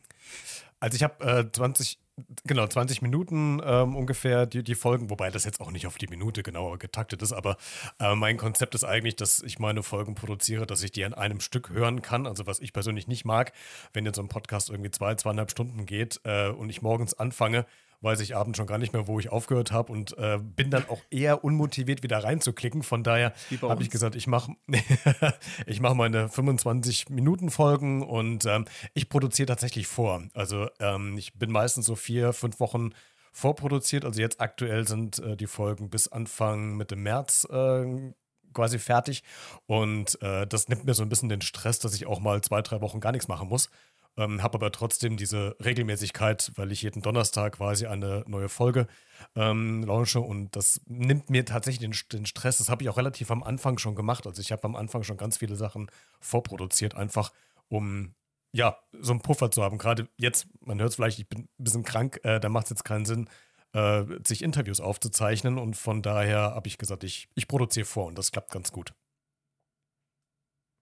Also 0.82 0.98
ich 0.98 1.04
habe 1.04 1.24
äh, 1.24 1.50
20, 1.50 2.01
genau, 2.44 2.68
20 2.68 3.02
Minuten 3.02 3.62
ähm, 3.64 3.96
ungefähr 3.96 4.46
die, 4.46 4.64
die 4.64 4.76
Folgen, 4.76 5.10
wobei 5.10 5.30
das 5.30 5.46
jetzt 5.46 5.62
auch 5.62 5.72
nicht 5.72 5.88
auf 5.88 5.98
die 5.98 6.08
Minute 6.08 6.44
genauer 6.44 6.78
getaktet 6.78 7.22
ist, 7.22 7.34
aber 7.34 7.58
äh, 8.00 8.16
mein 8.16 8.38
Konzept 8.38 8.76
ist 8.76 8.84
eigentlich, 8.84 9.16
dass 9.16 9.42
ich 9.42 9.60
meine 9.60 9.84
Folgen 9.84 10.16
produziere, 10.16 10.66
dass 10.66 10.84
ich 10.84 10.92
die 10.92 11.06
an 11.06 11.14
einem 11.14 11.40
Stück 11.40 11.70
hören 11.70 12.02
kann. 12.02 12.28
Also 12.28 12.48
was 12.48 12.60
ich 12.60 12.74
persönlich 12.74 13.08
nicht 13.08 13.26
mag, 13.26 13.54
wenn 13.94 14.06
jetzt 14.06 14.16
so 14.16 14.22
ein 14.22 14.30
Podcast 14.30 14.70
irgendwie 14.70 14.92
zwei, 14.92 15.16
zweieinhalb 15.16 15.52
Stunden 15.52 15.86
geht 15.86 16.20
äh, 16.24 16.50
und 16.50 16.70
ich 16.70 16.82
morgens 16.82 17.14
anfange 17.14 17.66
weiß 18.02 18.20
ich 18.22 18.36
abends 18.36 18.58
schon 18.58 18.68
gar 18.68 18.78
nicht 18.78 18.94
mehr, 18.94 19.08
wo 19.08 19.20
ich 19.20 19.30
aufgehört 19.30 19.72
habe 19.72 19.92
und 19.92 20.18
äh, 20.18 20.40
bin 20.40 20.72
dann 20.72 20.90
auch 20.90 21.02
eher 21.10 21.44
unmotiviert 21.44 22.04
wieder 22.04 22.24
reinzuklicken. 22.24 22.84
Von 22.84 23.04
daher 23.04 23.34
habe 23.62 23.84
ich 23.84 23.90
gesagt, 23.90 24.16
ich 24.16 24.28
mache 24.28 24.54
ich 25.66 25.80
mach 25.80 25.94
meine 25.94 26.28
25 26.28 27.10
Minuten 27.10 27.52
Folgen 27.52 28.02
und 28.04 28.46
ähm, 28.46 28.66
ich 28.94 29.10
produziere 29.10 29.48
tatsächlich 29.48 29.88
vor. 29.88 30.24
Also 30.34 30.68
ähm, 30.80 31.18
ich 31.18 31.34
bin 31.34 31.52
meistens 31.52 31.86
so 31.86 31.96
vier, 31.96 32.34
fünf 32.34 32.60
Wochen 32.60 32.92
vorproduziert. 33.32 34.04
Also 34.04 34.20
jetzt 34.20 34.42
aktuell 34.42 34.88
sind 34.88 35.20
äh, 35.20 35.38
die 35.38 35.48
Folgen 35.48 35.90
bis 35.90 36.08
Anfang 36.08 36.76
Mitte 36.78 36.96
März 36.96 37.48
äh, 37.50 38.14
quasi 38.54 38.80
fertig. 38.80 39.24
Und 39.66 40.22
äh, 40.22 40.46
das 40.48 40.68
nimmt 40.68 40.86
mir 40.86 40.94
so 40.94 41.04
ein 41.04 41.10
bisschen 41.10 41.30
den 41.30 41.42
Stress, 41.42 41.80
dass 41.80 41.94
ich 41.94 42.06
auch 42.06 42.20
mal 42.20 42.42
zwei, 42.42 42.62
drei 42.62 42.82
Wochen 42.82 43.00
gar 43.00 43.12
nichts 43.12 43.28
machen 43.28 43.50
muss. 43.50 43.70
Ähm, 44.18 44.44
habe 44.44 44.56
aber 44.56 44.72
trotzdem 44.72 45.16
diese 45.16 45.56
Regelmäßigkeit, 45.64 46.52
weil 46.56 46.72
ich 46.72 46.82
jeden 46.82 47.02
Donnerstag 47.02 47.58
quasi 47.58 47.86
eine 47.86 48.26
neue 48.28 48.50
Folge 48.50 48.88
ähm, 49.36 49.84
launche 49.84 50.20
und 50.20 50.56
das 50.56 50.82
nimmt 50.86 51.30
mir 51.30 51.46
tatsächlich 51.46 51.80
den, 51.80 51.96
den 52.12 52.26
Stress. 52.26 52.58
Das 52.58 52.70
habe 52.70 52.84
ich 52.84 52.90
auch 52.90 52.98
relativ 52.98 53.32
am 53.32 53.42
Anfang 53.42 53.78
schon 53.78 53.96
gemacht. 53.96 54.28
Also 54.28 54.42
ich 54.42 54.52
habe 54.52 54.66
am 54.66 54.76
Anfang 54.76 55.04
schon 55.04 55.18
ganz 55.18 55.38
viele 55.38 55.56
Sachen 55.56 55.90
vorproduziert, 56.20 56.96
einfach 56.96 57.32
um 57.70 58.14
ja, 58.54 58.78
so 59.00 59.14
einen 59.14 59.22
Puffer 59.22 59.50
zu 59.50 59.64
haben. 59.64 59.78
Gerade 59.78 60.08
jetzt, 60.18 60.48
man 60.60 60.80
hört 60.80 60.90
es 60.90 60.96
vielleicht, 60.96 61.20
ich 61.20 61.30
bin 61.30 61.42
ein 61.42 61.64
bisschen 61.64 61.84
krank, 61.84 62.20
äh, 62.24 62.40
da 62.40 62.50
macht 62.50 62.66
es 62.66 62.72
jetzt 62.72 62.84
keinen 62.84 63.06
Sinn, 63.06 63.30
äh, 63.74 64.04
sich 64.26 64.42
Interviews 64.42 64.82
aufzuzeichnen 64.82 65.58
und 65.58 65.78
von 65.78 66.02
daher 66.02 66.54
habe 66.56 66.68
ich 66.68 66.78
gesagt, 66.78 67.04
ich, 67.04 67.30
ich 67.36 67.48
produziere 67.48 67.86
vor 67.86 68.08
und 68.08 68.18
das 68.18 68.32
klappt 68.32 68.52
ganz 68.52 68.72
gut. 68.72 68.94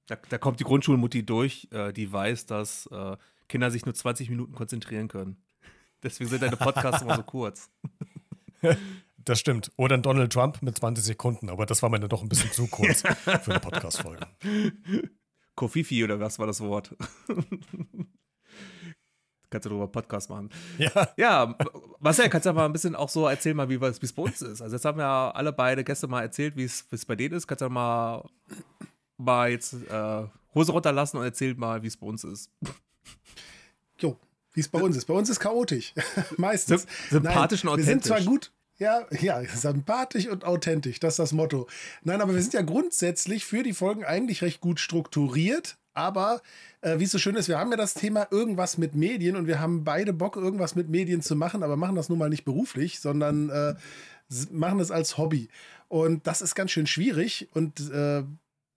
Da, 0.09 0.17
da 0.29 0.37
kommt 0.39 0.59
die 0.59 0.63
Grundschulmutti 0.63 1.23
durch, 1.23 1.67
äh, 1.71 1.93
die 1.93 2.11
weiß, 2.11 2.47
dass 2.47 2.87
äh, 2.87 3.15
Kinder 3.47 3.69
sich 3.69 3.85
nur 3.85 3.93
20 3.93 4.29
Minuten 4.31 4.53
konzentrieren 4.53 5.07
können. 5.07 5.37
Deswegen 6.01 6.29
sind 6.29 6.41
deine 6.41 6.57
Podcasts 6.57 7.01
immer 7.01 7.15
so 7.15 7.23
kurz. 7.23 7.69
Das 9.25 9.39
stimmt. 9.39 9.71
Oder 9.75 9.95
ein 9.95 10.01
Donald 10.01 10.33
Trump 10.33 10.61
mit 10.63 10.77
20 10.77 11.05
Sekunden, 11.05 11.49
aber 11.49 11.67
das 11.67 11.83
war 11.83 11.89
mir 11.89 11.99
dann 11.99 12.09
doch 12.09 12.23
ein 12.23 12.29
bisschen 12.29 12.51
zu 12.51 12.65
kurz 12.67 13.01
für 13.03 13.51
eine 13.51 13.59
Podcast-Folge. 13.59 14.25
Kofifi 15.55 16.03
oder 16.03 16.19
was 16.19 16.39
war 16.39 16.47
das 16.47 16.61
Wort? 16.61 16.95
kannst 19.49 19.65
du 19.65 19.69
darüber 19.69 19.87
Podcast 19.87 20.31
machen. 20.31 20.49
Ja. 20.79 21.09
Ja, 21.15 21.55
Marcel, 21.99 22.29
kannst 22.29 22.47
du 22.47 22.53
mal 22.53 22.65
ein 22.65 22.71
bisschen 22.71 22.95
auch 22.95 23.09
so 23.09 23.27
erzählen, 23.27 23.55
mal, 23.55 23.69
wie 23.69 23.75
es 23.75 24.13
bei 24.13 24.23
uns 24.23 24.41
ist. 24.41 24.61
Also, 24.61 24.75
jetzt 24.75 24.85
haben 24.85 24.99
ja 24.99 25.29
alle 25.31 25.53
beide 25.53 25.83
Gäste 25.83 26.07
mal 26.07 26.21
erzählt, 26.21 26.55
wie 26.55 26.63
es 26.63 27.05
bei 27.05 27.15
denen 27.15 27.35
ist. 27.35 27.45
Kannst 27.45 27.61
du 27.61 27.69
mal 27.69 28.27
mal 29.19 29.51
jetzt 29.51 29.73
äh, 29.73 30.23
Hose 30.53 30.71
runterlassen 30.71 31.17
und 31.17 31.23
erzählt 31.23 31.57
mal, 31.57 31.83
wie 31.83 31.87
es 31.87 31.97
bei 31.97 32.07
uns 32.07 32.23
ist. 32.23 32.49
Jo, 33.99 34.17
wie 34.53 34.61
es 34.61 34.67
bei 34.67 34.81
uns 34.81 34.97
ist. 34.97 35.05
Bei 35.05 35.13
uns 35.13 35.29
ist 35.29 35.39
chaotisch. 35.39 35.93
Meistens. 36.37 36.87
Sympathisch 37.09 37.63
Nein, 37.63 37.73
und 37.73 37.79
authentisch. 37.81 37.87
Wir 37.87 37.93
sind 37.93 38.05
zwar 38.05 38.21
gut, 38.21 38.51
ja, 38.79 39.05
ja, 39.19 39.43
sympathisch 39.43 40.27
und 40.27 40.45
authentisch, 40.45 40.99
das 40.99 41.13
ist 41.13 41.19
das 41.19 41.31
Motto. 41.33 41.67
Nein, 42.03 42.21
aber 42.21 42.33
wir 42.33 42.41
sind 42.41 42.53
ja 42.53 42.61
grundsätzlich 42.61 43.45
für 43.45 43.61
die 43.61 43.73
Folgen 43.73 44.05
eigentlich 44.05 44.41
recht 44.41 44.61
gut 44.61 44.79
strukturiert. 44.79 45.77
Aber 45.93 46.41
äh, 46.81 46.97
wie 46.99 47.03
es 47.03 47.11
so 47.11 47.17
schön 47.17 47.35
ist, 47.35 47.49
wir 47.49 47.59
haben 47.59 47.71
ja 47.71 47.77
das 47.77 47.93
Thema 47.93 48.27
irgendwas 48.31 48.77
mit 48.77 48.95
Medien 48.95 49.35
und 49.35 49.47
wir 49.47 49.59
haben 49.59 49.83
beide 49.83 50.13
Bock, 50.13 50.37
irgendwas 50.37 50.75
mit 50.75 50.87
Medien 50.87 51.21
zu 51.21 51.35
machen, 51.35 51.61
aber 51.61 51.75
machen 51.75 51.95
das 51.95 52.07
nun 52.07 52.19
mal 52.19 52.29
nicht 52.29 52.45
beruflich, 52.45 53.01
sondern 53.01 53.49
äh, 53.49 53.75
machen 54.49 54.79
es 54.79 54.91
als 54.91 55.17
Hobby. 55.17 55.49
Und 55.89 56.25
das 56.25 56.41
ist 56.41 56.55
ganz 56.55 56.71
schön 56.71 56.87
schwierig. 56.87 57.49
Und 57.53 57.81
äh, 57.91 58.23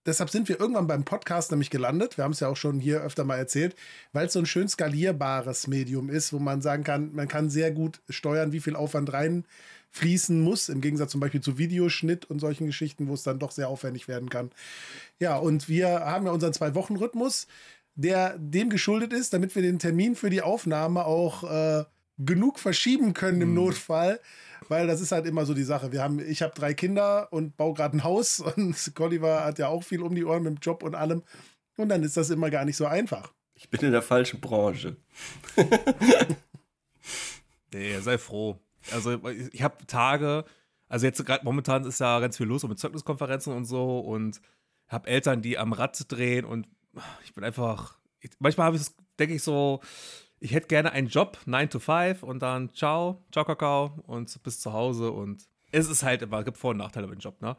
deshalb 0.05 0.29
sind 0.29 0.49
wir 0.49 0.59
irgendwann 0.59 0.87
beim 0.87 1.03
Podcast 1.03 1.51
nämlich 1.51 1.69
gelandet. 1.69 2.17
Wir 2.17 2.23
haben 2.23 2.31
es 2.31 2.39
ja 2.39 2.47
auch 2.47 2.57
schon 2.57 2.79
hier 2.79 3.01
öfter 3.01 3.23
mal 3.23 3.37
erzählt, 3.37 3.75
weil 4.11 4.27
es 4.27 4.33
so 4.33 4.39
ein 4.39 4.45
schön 4.45 4.67
skalierbares 4.67 5.67
Medium 5.67 6.09
ist, 6.09 6.33
wo 6.33 6.39
man 6.39 6.61
sagen 6.61 6.83
kann, 6.83 7.13
man 7.13 7.27
kann 7.27 7.49
sehr 7.49 7.71
gut 7.71 8.01
steuern, 8.09 8.51
wie 8.51 8.59
viel 8.59 8.75
Aufwand 8.75 9.13
reinfließen 9.13 10.39
muss, 10.41 10.69
im 10.69 10.81
Gegensatz 10.81 11.11
zum 11.11 11.21
Beispiel 11.21 11.41
zu 11.41 11.57
Videoschnitt 11.57 12.25
und 12.25 12.39
solchen 12.39 12.65
Geschichten, 12.67 13.07
wo 13.07 13.13
es 13.13 13.23
dann 13.23 13.39
doch 13.39 13.51
sehr 13.51 13.69
aufwendig 13.69 14.07
werden 14.07 14.29
kann. 14.29 14.51
Ja, 15.19 15.37
und 15.37 15.69
wir 15.69 15.89
haben 15.89 16.25
ja 16.25 16.31
unseren 16.31 16.53
Zwei-Wochen-Rhythmus, 16.53 17.47
der 17.95 18.37
dem 18.37 18.69
geschuldet 18.69 19.13
ist, 19.13 19.33
damit 19.33 19.55
wir 19.55 19.61
den 19.61 19.79
Termin 19.79 20.15
für 20.15 20.29
die 20.29 20.41
Aufnahme 20.41 21.05
auch 21.05 21.43
äh, 21.43 21.85
genug 22.17 22.59
verschieben 22.59 23.13
können 23.13 23.41
im 23.41 23.49
mhm. 23.49 23.55
Notfall 23.55 24.19
weil 24.69 24.87
das 24.87 25.01
ist 25.01 25.11
halt 25.11 25.25
immer 25.25 25.45
so 25.45 25.53
die 25.53 25.63
Sache. 25.63 25.91
Wir 25.91 26.01
haben, 26.01 26.19
ich 26.19 26.41
habe 26.41 26.53
drei 26.53 26.73
Kinder 26.73 27.31
und 27.31 27.57
baue 27.57 27.73
gerade 27.73 27.97
ein 27.97 28.03
Haus 28.03 28.39
und 28.55 28.95
Colliver 28.95 29.45
hat 29.45 29.59
ja 29.59 29.67
auch 29.67 29.83
viel 29.83 30.01
um 30.01 30.15
die 30.15 30.25
Ohren 30.25 30.43
mit 30.43 30.53
dem 30.53 30.59
Job 30.61 30.83
und 30.83 30.95
allem. 30.95 31.23
Und 31.77 31.89
dann 31.89 32.03
ist 32.03 32.17
das 32.17 32.29
immer 32.29 32.49
gar 32.49 32.65
nicht 32.65 32.77
so 32.77 32.85
einfach. 32.85 33.33
Ich 33.55 33.69
bin 33.69 33.81
in 33.81 33.91
der 33.91 34.01
falschen 34.01 34.41
Branche. 34.41 34.97
nee, 37.73 37.99
sei 37.99 38.17
froh. 38.17 38.59
Also 38.91 39.19
ich 39.51 39.63
habe 39.63 39.85
Tage, 39.87 40.45
also 40.89 41.05
jetzt 41.05 41.25
gerade 41.25 41.45
momentan 41.45 41.85
ist 41.85 41.99
ja 41.99 42.19
ganz 42.19 42.37
viel 42.37 42.47
los 42.47 42.67
mit 42.67 42.79
Zeugniskonferenzen 42.79 43.53
und 43.53 43.65
so 43.65 43.99
und 43.99 44.41
habe 44.87 45.07
Eltern, 45.07 45.41
die 45.41 45.57
am 45.57 45.73
Rad 45.73 45.99
drehen 46.11 46.45
und 46.45 46.67
ich 47.23 47.33
bin 47.33 47.43
einfach, 47.43 47.97
ich, 48.19 48.31
manchmal 48.39 48.67
habe 48.67 48.77
ich 48.77 48.83
denke 49.19 49.35
ich 49.35 49.43
so, 49.43 49.81
ich 50.43 50.53
hätte 50.53 50.67
gerne 50.67 50.91
einen 50.91 51.07
Job, 51.07 51.39
9 51.45 51.69
to 51.69 51.79
5 51.79 52.21
und 52.21 52.41
dann 52.41 52.73
ciao, 52.73 53.23
ciao 53.31 53.45
Kakao 53.45 54.03
und 54.05 54.43
bis 54.43 54.59
zu 54.59 54.73
Hause 54.73 55.11
und 55.11 55.47
es 55.71 55.87
ist 55.87 56.03
halt 56.03 56.21
immer, 56.21 56.43
gibt 56.43 56.57
Vor- 56.57 56.71
und 56.71 56.77
Nachteile 56.77 57.07
beim 57.07 57.19
Job, 57.19 57.41
ne? 57.41 57.55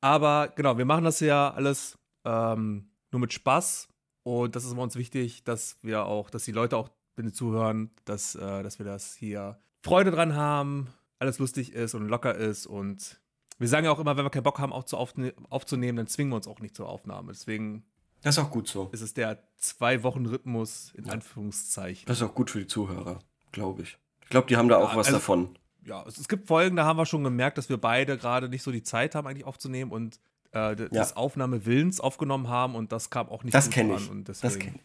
Aber 0.00 0.48
genau, 0.56 0.78
wir 0.78 0.86
machen 0.86 1.04
das 1.04 1.20
ja 1.20 1.52
alles 1.52 1.98
ähm, 2.24 2.90
nur 3.10 3.20
mit 3.20 3.34
Spaß 3.34 3.88
und 4.22 4.56
das 4.56 4.64
ist 4.64 4.72
uns 4.72 4.96
wichtig, 4.96 5.44
dass 5.44 5.76
wir 5.82 6.06
auch, 6.06 6.30
dass 6.30 6.44
die 6.44 6.52
Leute 6.52 6.78
auch, 6.78 6.88
wenn 7.16 7.26
sie 7.26 7.34
zuhören, 7.34 7.90
dass, 8.06 8.34
äh, 8.34 8.62
dass 8.62 8.78
wir 8.78 8.86
das 8.86 9.14
hier 9.14 9.60
Freude 9.82 10.10
dran 10.10 10.34
haben, 10.34 10.88
alles 11.18 11.38
lustig 11.38 11.74
ist 11.74 11.94
und 11.94 12.08
locker 12.08 12.34
ist 12.34 12.66
und 12.66 13.20
wir 13.58 13.68
sagen 13.68 13.84
ja 13.84 13.92
auch 13.92 14.00
immer, 14.00 14.16
wenn 14.16 14.24
wir 14.24 14.30
keinen 14.30 14.42
Bock 14.42 14.58
haben, 14.58 14.72
auch 14.72 14.84
zu 14.84 14.96
aufzunehmen, 14.96 15.96
dann 15.96 16.06
zwingen 16.06 16.32
wir 16.32 16.36
uns 16.36 16.48
auch 16.48 16.60
nicht 16.60 16.74
zur 16.74 16.88
Aufnahme. 16.88 17.30
Deswegen 17.30 17.84
das 18.22 18.36
ist 18.36 18.42
auch 18.42 18.50
gut 18.50 18.68
so. 18.68 18.88
Es 18.92 19.00
ist 19.00 19.16
der 19.16 19.42
Zwei-Wochen-Rhythmus 19.56 20.92
in 20.96 21.06
ja. 21.06 21.12
Anführungszeichen. 21.12 22.06
Das 22.06 22.18
ist 22.18 22.22
auch 22.22 22.34
gut 22.34 22.50
für 22.50 22.60
die 22.60 22.66
Zuhörer, 22.66 23.18
glaube 23.50 23.82
ich. 23.82 23.98
Ich 24.22 24.28
glaube, 24.28 24.46
die 24.46 24.56
haben 24.56 24.68
da 24.68 24.78
auch 24.78 24.92
ja, 24.92 24.96
was 24.96 25.08
also, 25.08 25.18
davon. 25.18 25.58
Ja, 25.84 26.04
es, 26.06 26.18
es, 26.18 26.28
gibt 26.28 26.46
Folgen, 26.46 26.76
da 26.76 26.84
haben 26.84 26.96
wir 26.96 27.06
schon 27.06 27.24
gemerkt, 27.24 27.58
dass 27.58 27.68
wir 27.68 27.76
beide 27.76 28.16
gerade 28.16 28.48
nicht 28.48 28.62
so 28.62 28.70
die 28.70 28.82
Zeit 28.82 29.14
haben, 29.14 29.26
eigentlich 29.26 29.44
aufzunehmen 29.44 29.90
und 29.90 30.20
äh, 30.52 30.76
des 30.76 30.90
ja. 30.92 31.16
Aufnahmewillens 31.16 32.00
aufgenommen 32.00 32.48
haben 32.48 32.74
und 32.74 32.92
das 32.92 33.10
kam 33.10 33.28
auch 33.28 33.42
nicht 33.42 33.54
das 33.54 33.70
gut 33.70 33.78
an. 33.78 33.96
Ich. 33.96 34.10
Und 34.10 34.28
deswegen... 34.28 34.54
Das 34.54 34.58
kenne 34.58 34.76
ich. 34.78 34.82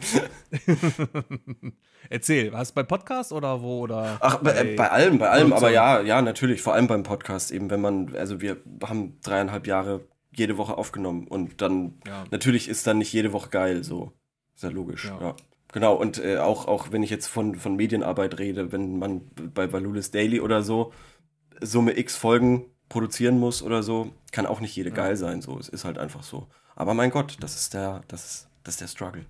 Erzähl, 2.10 2.56
hast 2.56 2.70
du 2.70 2.74
beim 2.76 2.86
Podcast 2.86 3.32
oder 3.32 3.60
wo 3.60 3.80
oder? 3.80 4.16
Ach, 4.20 4.36
bei, 4.36 4.52
bei, 4.52 4.76
bei 4.76 4.90
allem, 4.90 5.18
bei 5.18 5.28
allem, 5.28 5.52
aber 5.52 5.70
ja, 5.70 6.00
ja, 6.00 6.22
natürlich, 6.22 6.62
vor 6.62 6.74
allem 6.74 6.86
beim 6.86 7.02
Podcast 7.02 7.50
eben, 7.50 7.70
wenn 7.70 7.80
man, 7.80 8.14
also 8.16 8.40
wir 8.40 8.58
haben 8.84 9.18
dreieinhalb 9.22 9.66
Jahre 9.66 10.00
jede 10.30 10.58
Woche 10.58 10.76
aufgenommen. 10.76 11.26
Und 11.26 11.60
dann, 11.62 12.00
ja. 12.06 12.24
natürlich 12.30 12.68
ist 12.68 12.86
dann 12.86 12.98
nicht 12.98 13.12
jede 13.12 13.32
Woche 13.32 13.50
geil, 13.50 13.84
so. 13.84 14.12
Ist 14.54 14.64
ja 14.64 14.70
logisch, 14.70 15.06
ja. 15.06 15.20
ja. 15.20 15.36
Genau, 15.72 15.94
und 15.94 16.18
äh, 16.18 16.38
auch, 16.38 16.66
auch 16.66 16.92
wenn 16.92 17.02
ich 17.02 17.10
jetzt 17.10 17.26
von, 17.26 17.54
von 17.54 17.76
Medienarbeit 17.76 18.38
rede, 18.38 18.72
wenn 18.72 18.98
man 18.98 19.22
bei 19.54 19.70
Valulis 19.72 20.10
Daily 20.10 20.40
oder 20.40 20.62
so 20.62 20.92
Summe 21.60 21.98
X 21.98 22.16
Folgen 22.16 22.64
produzieren 22.88 23.38
muss 23.38 23.62
oder 23.62 23.82
so, 23.82 24.12
kann 24.32 24.46
auch 24.46 24.60
nicht 24.60 24.74
jede 24.74 24.90
ja. 24.90 24.94
geil 24.94 25.16
sein, 25.16 25.42
so. 25.42 25.58
Es 25.58 25.68
ist 25.68 25.84
halt 25.84 25.98
einfach 25.98 26.22
so. 26.22 26.48
Aber 26.74 26.94
mein 26.94 27.10
Gott, 27.10 27.36
das 27.40 27.56
ist 27.56 27.74
der, 27.74 28.02
das 28.08 28.24
ist, 28.24 28.48
das 28.64 28.74
ist 28.74 28.80
der 28.80 28.86
Struggle. 28.86 29.26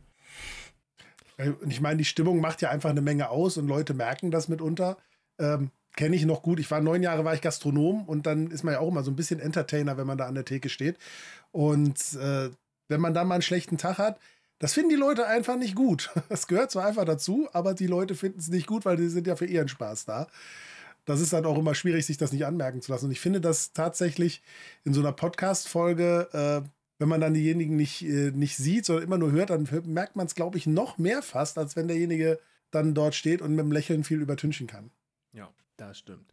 Und 1.39 1.71
ich 1.71 1.81
meine, 1.81 1.99
die 1.99 2.05
Stimmung 2.05 2.41
macht 2.41 2.63
ja 2.63 2.71
einfach 2.71 2.91
eine 2.91 3.01
Menge 3.01 3.31
aus 3.31 3.57
und 3.57 3.69
Leute 3.69 3.95
merken 3.95 4.31
das 4.31 4.49
mitunter. 4.49 4.97
Ähm, 5.39 5.71
kenne 5.99 6.15
ich 6.15 6.25
noch 6.25 6.43
gut. 6.43 6.61
Ich 6.61 6.71
war 6.71 6.81
neun 6.81 7.03
Jahre 7.03 7.25
war 7.25 7.35
ich 7.35 7.41
Gastronom 7.41 8.05
und 8.05 8.25
dann 8.25 8.53
ist 8.53 8.63
man 8.63 8.75
ja 8.75 8.79
auch 8.79 8.87
immer 8.87 9.03
so 9.03 9.11
ein 9.11 9.17
bisschen 9.17 9.41
Entertainer, 9.41 9.97
wenn 9.97 10.07
man 10.07 10.17
da 10.17 10.27
an 10.27 10.37
der 10.37 10.45
Theke 10.45 10.69
steht. 10.69 10.97
Und 11.51 11.99
äh, 12.15 12.51
wenn 12.87 13.01
man 13.01 13.15
da 13.15 13.25
mal 13.25 13.35
einen 13.35 13.43
schlechten 13.43 13.79
Tag 13.79 13.99
hat, 13.99 14.21
das 14.61 14.75
finden 14.75 14.91
die 14.91 14.95
Leute 14.97 15.27
einfach 15.27 15.57
nicht 15.57 15.75
gut. 15.75 16.11
Das 16.29 16.47
gehört 16.47 16.71
zwar 16.71 16.87
einfach 16.87 17.05
dazu, 17.05 17.49
aber 17.53 17.75
die 17.75 17.89
Leute 17.89 18.15
finden 18.15 18.39
es 18.39 18.47
nicht 18.47 18.69
gut, 18.69 18.85
weil 18.85 18.97
die 18.97 19.09
sind 19.09 19.27
ja 19.27 19.35
für 19.35 19.47
ihren 19.47 19.67
Spaß 19.67 20.05
da. 20.05 20.29
Das 21.05 21.21
ist 21.21 21.33
dann 21.33 21.45
auch 21.47 21.59
immer 21.59 21.75
schwierig, 21.75 22.07
sich 22.07 22.17
das 22.17 22.31
nicht 22.31 22.47
anmerken 22.47 22.81
zu 22.81 22.93
lassen. 22.93 23.07
Und 23.07 23.11
ich 23.11 23.21
finde 23.21 23.41
das 23.41 23.73
tatsächlich 23.73 24.41
in 24.85 24.95
so 24.95 25.01
einer 25.01 25.13
Podcast-Folge, 25.13 26.29
äh, 26.33 26.69
wenn 27.01 27.09
man 27.09 27.21
dann 27.21 27.35
diejenigen 27.35 27.75
nicht, 27.75 28.03
äh, 28.03 28.31
nicht 28.31 28.57
sieht, 28.57 28.85
sondern 28.85 29.05
immer 29.05 29.19
nur 29.19 29.33
hört, 29.33 29.51
dann 29.51 29.69
merkt 29.87 30.15
man 30.15 30.27
es, 30.27 30.37
glaube 30.37 30.59
ich, 30.59 30.69
noch 30.69 30.97
mehr 30.97 31.23
fast, 31.23 31.59
als 31.59 31.75
wenn 31.75 31.89
derjenige 31.89 32.39
dann 32.71 32.95
dort 32.95 33.17
steht 33.17 33.43
und 33.43 33.57
mit 33.57 33.65
dem 33.65 33.73
Lächeln 33.73 34.05
viel 34.05 34.21
übertünchen 34.21 34.69
kann. 34.69 34.93
Ja. 35.33 35.51
Das 35.79 35.99
stimmt. 35.99 36.31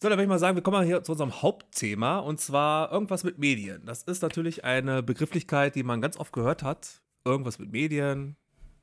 So, 0.00 0.08
dann 0.08 0.18
würde 0.18 0.24
ich 0.24 0.28
mal 0.28 0.38
sagen, 0.38 0.56
wir 0.56 0.62
kommen 0.62 0.76
mal 0.76 0.86
hier 0.86 1.02
zu 1.02 1.12
unserem 1.12 1.42
Hauptthema 1.42 2.18
und 2.18 2.40
zwar 2.40 2.92
irgendwas 2.92 3.24
mit 3.24 3.38
Medien. 3.38 3.84
Das 3.86 4.02
ist 4.02 4.22
natürlich 4.22 4.64
eine 4.64 5.02
Begrifflichkeit, 5.02 5.74
die 5.74 5.82
man 5.82 6.00
ganz 6.00 6.16
oft 6.16 6.32
gehört 6.32 6.62
hat. 6.62 7.00
Irgendwas 7.24 7.58
mit 7.58 7.72
Medien. 7.72 8.36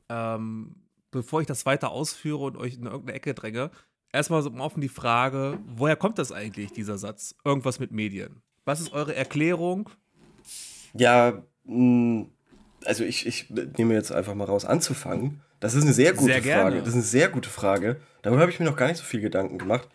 Ähm, 0.10 0.76
bevor 1.12 1.42
ich 1.42 1.48
das 1.48 1.66
weiter 1.66 1.92
ausführe 1.92 2.44
und 2.46 2.58
euch 2.58 2.76
in 2.76 2.86
irgendeine 2.86 3.14
Ecke 3.14 3.34
dränge, 3.34 3.70
erstmal 4.12 4.42
so 4.42 4.52
offen 4.56 4.82
die 4.82 4.90
Frage, 4.90 5.60
woher 5.68 5.96
kommt 5.96 6.18
das 6.18 6.32
eigentlich, 6.32 6.72
dieser 6.72 6.98
Satz? 6.98 7.36
Irgendwas 7.44 7.80
mit 7.80 7.92
Medien. 7.92 8.42
Was 8.66 8.80
ist 8.80 8.94
eure 8.94 9.16
Erklärung? 9.16 9.90
Ja, 10.94 11.44
mm, 11.66 12.24
also 12.86 13.04
ich, 13.04 13.28
ich 13.28 13.50
nehme 13.50 13.94
jetzt 13.94 14.12
einfach 14.12 14.36
mal 14.36 14.46
raus, 14.46 14.66
anzufangen. 14.66 15.42
Das 15.60 15.76
ist 15.76 15.84
eine 15.84 15.94
sehr 15.94 16.14
gute 16.14 16.42
sehr 16.42 16.62
Frage. 16.62 16.80
Das 16.80 16.90
ist 16.90 16.94
eine 16.94 17.04
sehr 17.04 17.30
gute 17.30 17.50
Frage. 17.50 17.98
Darüber 18.22 18.42
habe 18.42 18.52
ich 18.52 18.60
mir 18.60 18.66
noch 18.66 18.78
gar 18.78 18.88
nicht 18.88 18.98
so 18.98 19.04
viel 19.04 19.22
Gedanken 19.22 19.58
gemacht. 19.58 19.88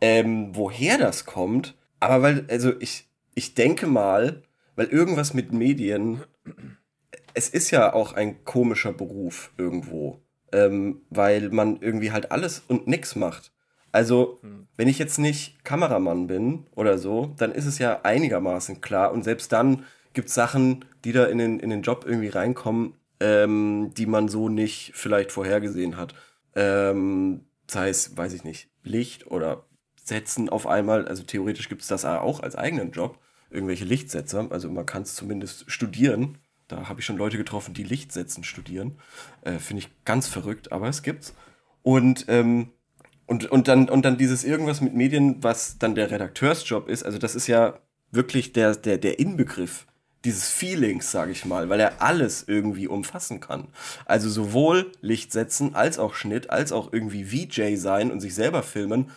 Ähm, 0.00 0.54
woher 0.54 0.96
das 0.98 1.26
kommt, 1.26 1.76
aber 1.98 2.22
weil, 2.22 2.46
also 2.48 2.72
ich, 2.78 3.08
ich 3.34 3.54
denke 3.54 3.86
mal, 3.86 4.42
weil 4.76 4.86
irgendwas 4.86 5.34
mit 5.34 5.52
Medien, 5.52 6.22
es 7.34 7.48
ist 7.48 7.72
ja 7.72 7.92
auch 7.92 8.12
ein 8.12 8.44
komischer 8.44 8.92
Beruf 8.92 9.50
irgendwo, 9.58 10.22
ähm, 10.52 11.02
weil 11.10 11.50
man 11.50 11.80
irgendwie 11.80 12.12
halt 12.12 12.30
alles 12.30 12.62
und 12.68 12.86
nichts 12.86 13.16
macht. 13.16 13.52
Also, 13.90 14.40
wenn 14.76 14.86
ich 14.86 14.98
jetzt 14.98 15.18
nicht 15.18 15.64
Kameramann 15.64 16.26
bin 16.26 16.66
oder 16.74 16.98
so, 16.98 17.34
dann 17.38 17.52
ist 17.52 17.64
es 17.64 17.78
ja 17.78 18.02
einigermaßen 18.02 18.80
klar 18.80 19.12
und 19.12 19.24
selbst 19.24 19.50
dann 19.50 19.84
gibt 20.12 20.28
es 20.28 20.34
Sachen, 20.34 20.84
die 21.04 21.12
da 21.12 21.24
in 21.24 21.38
den, 21.38 21.58
in 21.58 21.70
den 21.70 21.82
Job 21.82 22.04
irgendwie 22.06 22.28
reinkommen, 22.28 22.94
ähm, 23.20 23.92
die 23.96 24.06
man 24.06 24.28
so 24.28 24.48
nicht 24.48 24.92
vielleicht 24.94 25.32
vorhergesehen 25.32 25.96
hat. 25.96 26.14
Ähm, 26.54 27.46
sei 27.66 27.88
es, 27.88 28.16
weiß 28.16 28.32
ich 28.32 28.44
nicht, 28.44 28.68
Licht 28.82 29.26
oder 29.26 29.64
Setzen 30.02 30.48
auf 30.48 30.66
einmal. 30.66 31.06
Also 31.06 31.22
theoretisch 31.22 31.68
gibt 31.68 31.82
es 31.82 31.88
das 31.88 32.04
auch 32.04 32.40
als 32.40 32.56
eigenen 32.56 32.92
Job, 32.92 33.18
irgendwelche 33.50 33.84
Lichtsetzer. 33.84 34.48
Also 34.50 34.70
man 34.70 34.86
kann 34.86 35.02
es 35.02 35.14
zumindest 35.14 35.70
studieren. 35.70 36.38
Da 36.66 36.88
habe 36.88 37.00
ich 37.00 37.06
schon 37.06 37.16
Leute 37.16 37.38
getroffen, 37.38 37.74
die 37.74 37.82
Lichtsetzen 37.82 38.44
studieren. 38.44 38.98
Äh, 39.42 39.58
Finde 39.58 39.82
ich 39.82 40.04
ganz 40.04 40.28
verrückt, 40.28 40.72
aber 40.72 40.88
es 40.88 41.02
gibt's. 41.02 41.34
Und, 41.82 42.26
ähm, 42.28 42.72
und, 43.26 43.50
und, 43.50 43.68
dann, 43.68 43.88
und 43.88 44.04
dann 44.04 44.18
dieses 44.18 44.44
irgendwas 44.44 44.80
mit 44.80 44.94
Medien, 44.94 45.42
was 45.42 45.78
dann 45.78 45.94
der 45.94 46.10
Redakteursjob 46.10 46.88
ist. 46.88 47.04
Also 47.04 47.18
das 47.18 47.34
ist 47.34 47.46
ja 47.46 47.78
wirklich 48.10 48.52
der, 48.52 48.74
der, 48.74 48.98
der 48.98 49.18
Inbegriff 49.18 49.86
dieses 50.24 50.48
Feelings, 50.48 51.10
sage 51.10 51.32
ich 51.32 51.44
mal, 51.44 51.68
weil 51.68 51.80
er 51.80 52.02
alles 52.02 52.44
irgendwie 52.46 52.88
umfassen 52.88 53.40
kann. 53.40 53.68
Also 54.04 54.28
sowohl 54.28 54.90
Licht 55.00 55.32
setzen, 55.32 55.74
als 55.74 55.98
auch 55.98 56.14
Schnitt, 56.14 56.50
als 56.50 56.72
auch 56.72 56.92
irgendwie 56.92 57.24
VJ 57.24 57.76
sein 57.76 58.10
und 58.10 58.20
sich 58.20 58.34
selber 58.34 58.62
filmen 58.62 59.10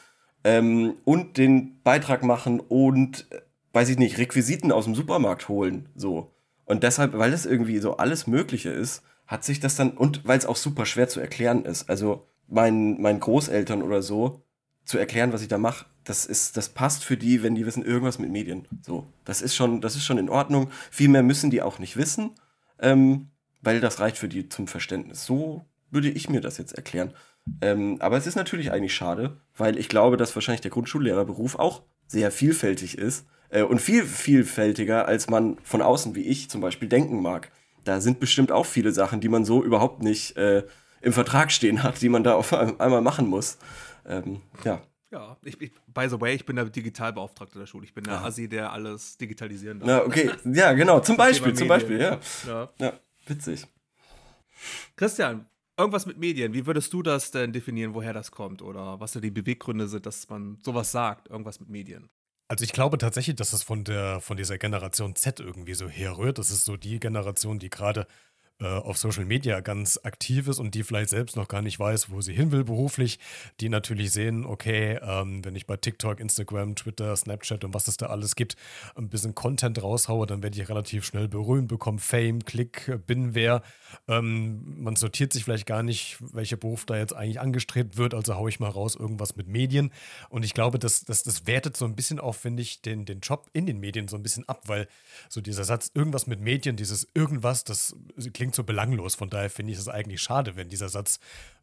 ähm, 0.43 0.95
und 1.03 1.37
den 1.37 1.81
Beitrag 1.83 2.23
machen 2.23 2.59
und, 2.59 3.27
äh, 3.31 3.41
weiß 3.73 3.89
ich 3.89 3.97
nicht, 3.97 4.17
Requisiten 4.17 4.71
aus 4.71 4.85
dem 4.85 4.95
Supermarkt 4.95 5.49
holen, 5.49 5.89
so. 5.95 6.31
Und 6.65 6.83
deshalb, 6.83 7.17
weil 7.17 7.31
das 7.31 7.45
irgendwie 7.45 7.79
so 7.79 7.97
alles 7.97 8.27
Mögliche 8.27 8.69
ist, 8.69 9.03
hat 9.27 9.43
sich 9.43 9.59
das 9.59 9.75
dann, 9.75 9.91
und 9.91 10.25
weil 10.25 10.37
es 10.37 10.45
auch 10.45 10.55
super 10.55 10.85
schwer 10.85 11.07
zu 11.07 11.19
erklären 11.19 11.65
ist, 11.65 11.89
also 11.89 12.27
meinen, 12.47 13.01
meinen 13.01 13.19
Großeltern 13.19 13.81
oder 13.81 14.01
so, 14.01 14.43
zu 14.85 14.97
erklären, 14.97 15.33
was 15.33 15.41
ich 15.41 15.47
da 15.47 15.57
mache, 15.57 15.85
das 16.03 16.25
ist, 16.25 16.57
das 16.57 16.69
passt 16.69 17.03
für 17.03 17.17
die, 17.17 17.43
wenn 17.43 17.55
die 17.55 17.65
wissen, 17.65 17.85
irgendwas 17.85 18.19
mit 18.19 18.31
Medien. 18.31 18.67
So, 18.81 19.07
das 19.25 19.41
ist 19.41 19.55
schon, 19.55 19.81
das 19.81 19.95
ist 19.95 20.05
schon 20.05 20.17
in 20.17 20.29
Ordnung. 20.29 20.71
Viel 20.89 21.09
mehr 21.09 21.23
müssen 21.23 21.51
die 21.51 21.61
auch 21.61 21.79
nicht 21.79 21.97
wissen, 21.97 22.31
ähm, 22.79 23.29
weil 23.61 23.79
das 23.79 23.99
reicht 23.99 24.17
für 24.17 24.29
die 24.29 24.49
zum 24.49 24.67
Verständnis. 24.67 25.25
So 25.25 25.65
würde 25.91 26.09
ich 26.09 26.29
mir 26.29 26.41
das 26.41 26.57
jetzt 26.57 26.73
erklären. 26.73 27.13
Ähm, 27.61 27.97
aber 27.99 28.17
es 28.17 28.27
ist 28.27 28.35
natürlich 28.35 28.71
eigentlich 28.71 28.93
schade, 28.93 29.37
weil 29.57 29.77
ich 29.77 29.89
glaube, 29.89 30.17
dass 30.17 30.35
wahrscheinlich 30.35 30.61
der 30.61 30.71
Grundschullehrerberuf 30.71 31.55
auch 31.55 31.83
sehr 32.07 32.31
vielfältig 32.31 32.97
ist 32.97 33.25
äh, 33.49 33.63
und 33.63 33.81
viel 33.81 34.05
vielfältiger, 34.05 35.07
als 35.07 35.29
man 35.29 35.57
von 35.63 35.81
außen 35.81 36.15
wie 36.15 36.23
ich 36.23 36.49
zum 36.49 36.61
Beispiel 36.61 36.87
denken 36.89 37.21
mag. 37.21 37.51
Da 37.83 37.99
sind 37.99 38.19
bestimmt 38.19 38.51
auch 38.51 38.65
viele 38.65 38.91
Sachen, 38.91 39.21
die 39.21 39.29
man 39.29 39.43
so 39.43 39.63
überhaupt 39.63 40.03
nicht 40.03 40.37
äh, 40.37 40.63
im 41.01 41.13
Vertrag 41.13 41.51
stehen 41.51 41.83
hat, 41.83 42.01
die 42.01 42.09
man 42.09 42.23
da 42.23 42.35
auf 42.35 42.53
einmal 42.53 43.01
machen 43.01 43.27
muss. 43.27 43.57
Ähm, 44.05 44.41
ja. 44.63 44.81
Ja, 45.11 45.37
ich, 45.43 45.59
ich, 45.61 45.71
by 45.93 46.07
the 46.09 46.19
way, 46.21 46.33
ich 46.35 46.45
bin 46.45 46.55
der 46.55 46.65
Digitalbeauftragte 46.65 47.59
der 47.59 47.65
Schule. 47.65 47.83
Ich 47.85 47.93
bin 47.93 48.05
der 48.05 48.21
Ah. 48.21 48.25
Assi, 48.25 48.47
der 48.47 48.71
alles 48.71 49.17
digitalisieren 49.17 49.79
darf. 49.79 49.89
Ja, 49.89 50.05
okay. 50.05 50.31
Ja, 50.45 50.71
genau. 50.73 51.01
Zum 51.01 51.17
Beispiel, 51.17 51.53
zum. 51.53 51.67
Beispiel, 51.67 51.99
ja. 51.99 52.19
Ja. 52.47 52.69
Ja, 52.79 52.93
witzig. 53.27 53.67
Christian, 54.95 55.45
irgendwas 55.77 56.05
mit 56.05 56.17
Medien. 56.17 56.53
Wie 56.53 56.65
würdest 56.65 56.93
du 56.93 57.01
das 57.03 57.31
denn 57.31 57.51
definieren, 57.51 57.93
woher 57.93 58.13
das 58.13 58.31
kommt? 58.31 58.61
Oder 58.61 58.99
was 58.99 59.11
da 59.11 59.19
die 59.19 59.31
Beweggründe 59.31 59.87
sind, 59.87 60.05
dass 60.05 60.29
man 60.29 60.57
sowas 60.63 60.91
sagt, 60.91 61.29
irgendwas 61.29 61.59
mit 61.59 61.69
Medien? 61.69 62.09
Also 62.47 62.63
ich 62.63 62.73
glaube 62.73 62.97
tatsächlich, 62.97 63.35
dass 63.37 63.53
es 63.53 63.63
von 63.63 63.83
der 63.85 64.19
von 64.19 64.35
dieser 64.37 64.57
Generation 64.57 65.15
Z 65.15 65.39
irgendwie 65.39 65.73
so 65.73 65.87
herrührt. 65.87 66.37
Das 66.37 66.51
ist 66.51 66.65
so 66.65 66.75
die 66.77 66.99
Generation, 66.99 67.59
die 67.59 67.69
gerade 67.69 68.07
auf 68.65 68.97
Social 68.97 69.25
Media 69.25 69.59
ganz 69.61 69.99
aktiv 70.03 70.47
ist 70.47 70.59
und 70.59 70.75
die 70.75 70.83
vielleicht 70.83 71.09
selbst 71.09 71.35
noch 71.35 71.47
gar 71.47 71.61
nicht 71.61 71.79
weiß, 71.79 72.11
wo 72.11 72.21
sie 72.21 72.33
hin 72.33 72.51
will 72.51 72.63
beruflich. 72.63 73.19
Die 73.59 73.69
natürlich 73.69 74.11
sehen, 74.11 74.45
okay, 74.45 74.99
ähm, 75.01 75.43
wenn 75.43 75.55
ich 75.55 75.65
bei 75.65 75.77
TikTok, 75.77 76.19
Instagram, 76.19 76.75
Twitter, 76.75 77.15
Snapchat 77.15 77.63
und 77.63 77.73
was 77.73 77.87
es 77.87 77.97
da 77.97 78.07
alles 78.07 78.35
gibt, 78.35 78.55
ein 78.95 79.09
bisschen 79.09 79.35
Content 79.35 79.81
raushaue, 79.81 80.27
dann 80.27 80.43
werde 80.43 80.59
ich 80.59 80.69
relativ 80.69 81.05
schnell 81.05 81.27
berühmt, 81.27 81.67
bekomme 81.67 81.99
Fame, 81.99 82.43
Klick, 82.45 82.87
äh, 82.87 82.97
bin 82.97 83.35
wer. 83.35 83.61
Ähm, 84.07 84.81
man 84.83 84.95
sortiert 84.95 85.33
sich 85.33 85.43
vielleicht 85.43 85.65
gar 85.65 85.83
nicht, 85.83 86.17
welcher 86.19 86.57
Beruf 86.57 86.85
da 86.85 86.97
jetzt 86.97 87.13
eigentlich 87.13 87.39
angestrebt 87.39 87.97
wird, 87.97 88.13
also 88.13 88.35
haue 88.35 88.49
ich 88.49 88.59
mal 88.59 88.69
raus 88.69 88.95
irgendwas 88.95 89.35
mit 89.35 89.47
Medien. 89.47 89.91
Und 90.29 90.43
ich 90.43 90.53
glaube, 90.53 90.79
das, 90.79 91.03
das, 91.05 91.23
das 91.23 91.47
wertet 91.47 91.77
so 91.77 91.85
ein 91.85 91.95
bisschen 91.95 92.19
auch, 92.19 92.35
finde 92.35 92.61
ich, 92.61 92.81
den, 92.81 93.05
den 93.05 93.19
Job 93.19 93.49
in 93.53 93.65
den 93.65 93.79
Medien 93.79 94.07
so 94.07 94.15
ein 94.15 94.23
bisschen 94.23 94.47
ab, 94.47 94.63
weil 94.67 94.87
so 95.29 95.41
dieser 95.41 95.63
Satz, 95.63 95.91
irgendwas 95.93 96.27
mit 96.27 96.39
Medien, 96.39 96.75
dieses 96.75 97.07
irgendwas, 97.13 97.63
das 97.63 97.95
klingt 98.33 98.50
so 98.55 98.63
belanglos. 98.63 99.15
Von 99.15 99.29
daher 99.29 99.49
finde 99.49 99.73
ich 99.73 99.79
es 99.79 99.87
eigentlich 99.87 100.21
schade, 100.21 100.55
wenn 100.55 100.69
dieser 100.69 100.89
Satz 100.89 101.19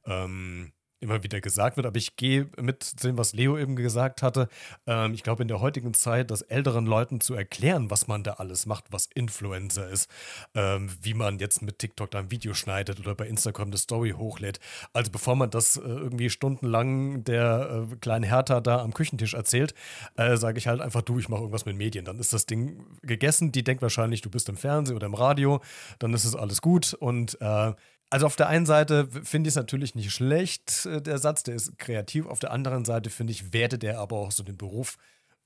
ähm, 0.06 0.72
immer 1.00 1.22
wieder 1.22 1.40
gesagt 1.40 1.76
wird. 1.76 1.86
Aber 1.86 1.96
ich 1.96 2.16
gehe 2.16 2.48
mit 2.60 3.02
dem, 3.04 3.16
was 3.16 3.32
Leo 3.32 3.56
eben 3.56 3.76
gesagt 3.76 4.22
hatte. 4.22 4.48
Ähm, 4.86 5.14
ich 5.14 5.22
glaube, 5.22 5.42
in 5.42 5.48
der 5.48 5.60
heutigen 5.60 5.94
Zeit, 5.94 6.30
das 6.30 6.42
älteren 6.42 6.86
Leuten 6.86 7.20
zu 7.20 7.34
erklären, 7.34 7.90
was 7.90 8.08
man 8.08 8.22
da 8.22 8.34
alles 8.34 8.66
macht, 8.66 8.86
was 8.90 9.06
Influencer 9.14 9.88
ist, 9.88 10.10
ähm, 10.54 10.90
wie 11.02 11.14
man 11.14 11.38
jetzt 11.38 11.62
mit 11.62 11.78
TikTok 11.78 12.10
da 12.10 12.18
ein 12.18 12.30
Video 12.30 12.54
schneidet 12.54 13.00
oder 13.00 13.14
bei 13.14 13.26
Instagram 13.26 13.68
eine 13.68 13.78
Story 13.78 14.14
hochlädt. 14.16 14.60
Also 14.92 15.10
bevor 15.10 15.36
man 15.36 15.50
das 15.50 15.76
äh, 15.76 15.80
irgendwie 15.80 16.30
stundenlang 16.30 17.24
der 17.24 17.86
äh, 17.90 17.96
kleinen 17.96 18.24
Hertha 18.24 18.60
da 18.60 18.80
am 18.80 18.92
Küchentisch 18.92 19.34
erzählt, 19.34 19.74
äh, 20.16 20.36
sage 20.36 20.58
ich 20.58 20.66
halt 20.66 20.80
einfach, 20.80 21.02
du, 21.02 21.18
ich 21.18 21.28
mache 21.28 21.40
irgendwas 21.40 21.66
mit 21.66 21.76
Medien. 21.76 22.04
Dann 22.04 22.18
ist 22.18 22.32
das 22.32 22.46
Ding 22.46 22.84
gegessen. 23.02 23.52
Die 23.52 23.64
denkt 23.64 23.82
wahrscheinlich, 23.82 24.22
du 24.22 24.30
bist 24.30 24.48
im 24.48 24.56
Fernsehen 24.56 24.96
oder 24.96 25.06
im 25.06 25.14
Radio. 25.14 25.60
Dann 25.98 26.14
ist 26.14 26.24
es 26.24 26.34
alles 26.34 26.60
gut 26.60 26.94
und 26.94 27.40
äh, 27.40 27.72
also 28.10 28.26
auf 28.26 28.36
der 28.36 28.48
einen 28.48 28.66
Seite 28.66 29.08
finde 29.22 29.48
ich 29.48 29.52
es 29.52 29.56
natürlich 29.56 29.94
nicht 29.94 30.10
schlecht, 30.10 30.86
äh, 30.86 31.02
der 31.02 31.18
Satz, 31.18 31.42
der 31.42 31.54
ist 31.54 31.78
kreativ. 31.78 32.26
Auf 32.26 32.38
der 32.38 32.52
anderen 32.52 32.84
Seite 32.84 33.10
finde 33.10 33.32
ich, 33.32 33.52
wertet 33.52 33.84
er 33.84 33.98
aber 33.98 34.16
auch 34.16 34.32
so 34.32 34.42
den 34.42 34.56
Beruf 34.56 34.96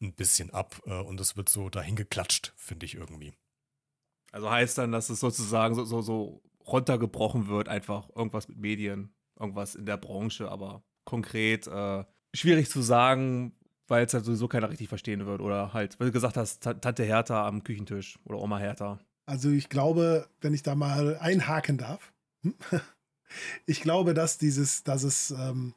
ein 0.01 0.15
bisschen 0.15 0.51
ab 0.51 0.81
äh, 0.87 0.95
und 0.95 1.21
es 1.21 1.37
wird 1.37 1.49
so 1.49 1.69
dahin 1.69 1.97
geklatscht, 1.97 2.53
finde 2.57 2.87
ich 2.87 2.95
irgendwie. 2.95 3.33
Also 4.33 4.51
heißt 4.51 4.79
dann, 4.79 4.93
dass 4.93 5.11
es 5.11 5.21
sozusagen 5.21 5.75
so, 5.75 5.85
so, 5.85 6.01
so 6.01 6.43
runtergebrochen 6.67 7.49
wird, 7.49 7.69
einfach 7.69 8.09
irgendwas 8.15 8.49
mit 8.49 8.59
Medien, 8.59 9.15
irgendwas 9.39 9.75
in 9.75 9.87
der 9.87 9.97
Branche, 9.97 10.51
aber 10.51 10.83
konkret 11.05 11.67
äh, 11.67 12.05
schwierig 12.35 12.71
zu 12.71 12.83
sagen, 12.83 13.55
weil 13.89 14.07
es 14.07 14.15
halt 14.15 14.25
sowieso 14.25 14.49
keiner 14.49 14.71
richtig 14.71 14.89
verstehen 14.89 15.27
wird. 15.27 15.41
Oder 15.41 15.73
halt, 15.75 15.99
weil 16.01 16.07
du 16.07 16.13
gesagt 16.13 16.37
hast, 16.37 16.63
Ta- 16.63 16.75
Tante 16.75 17.05
Hertha 17.05 17.47
am 17.47 17.63
Küchentisch 17.63 18.19
oder 18.25 18.39
Oma 18.39 18.59
Hertha. 18.59 19.01
Also 19.27 19.51
ich 19.51 19.69
glaube, 19.69 20.29
wenn 20.41 20.55
ich 20.55 20.63
da 20.63 20.75
mal 20.75 21.19
einhaken 21.19 21.79
darf? 21.79 22.12
ich 23.67 23.81
glaube, 23.81 24.15
dass 24.15 24.39
dieses, 24.39 24.85
dass 24.85 25.03
es 25.03 25.31
ähm, 25.31 25.75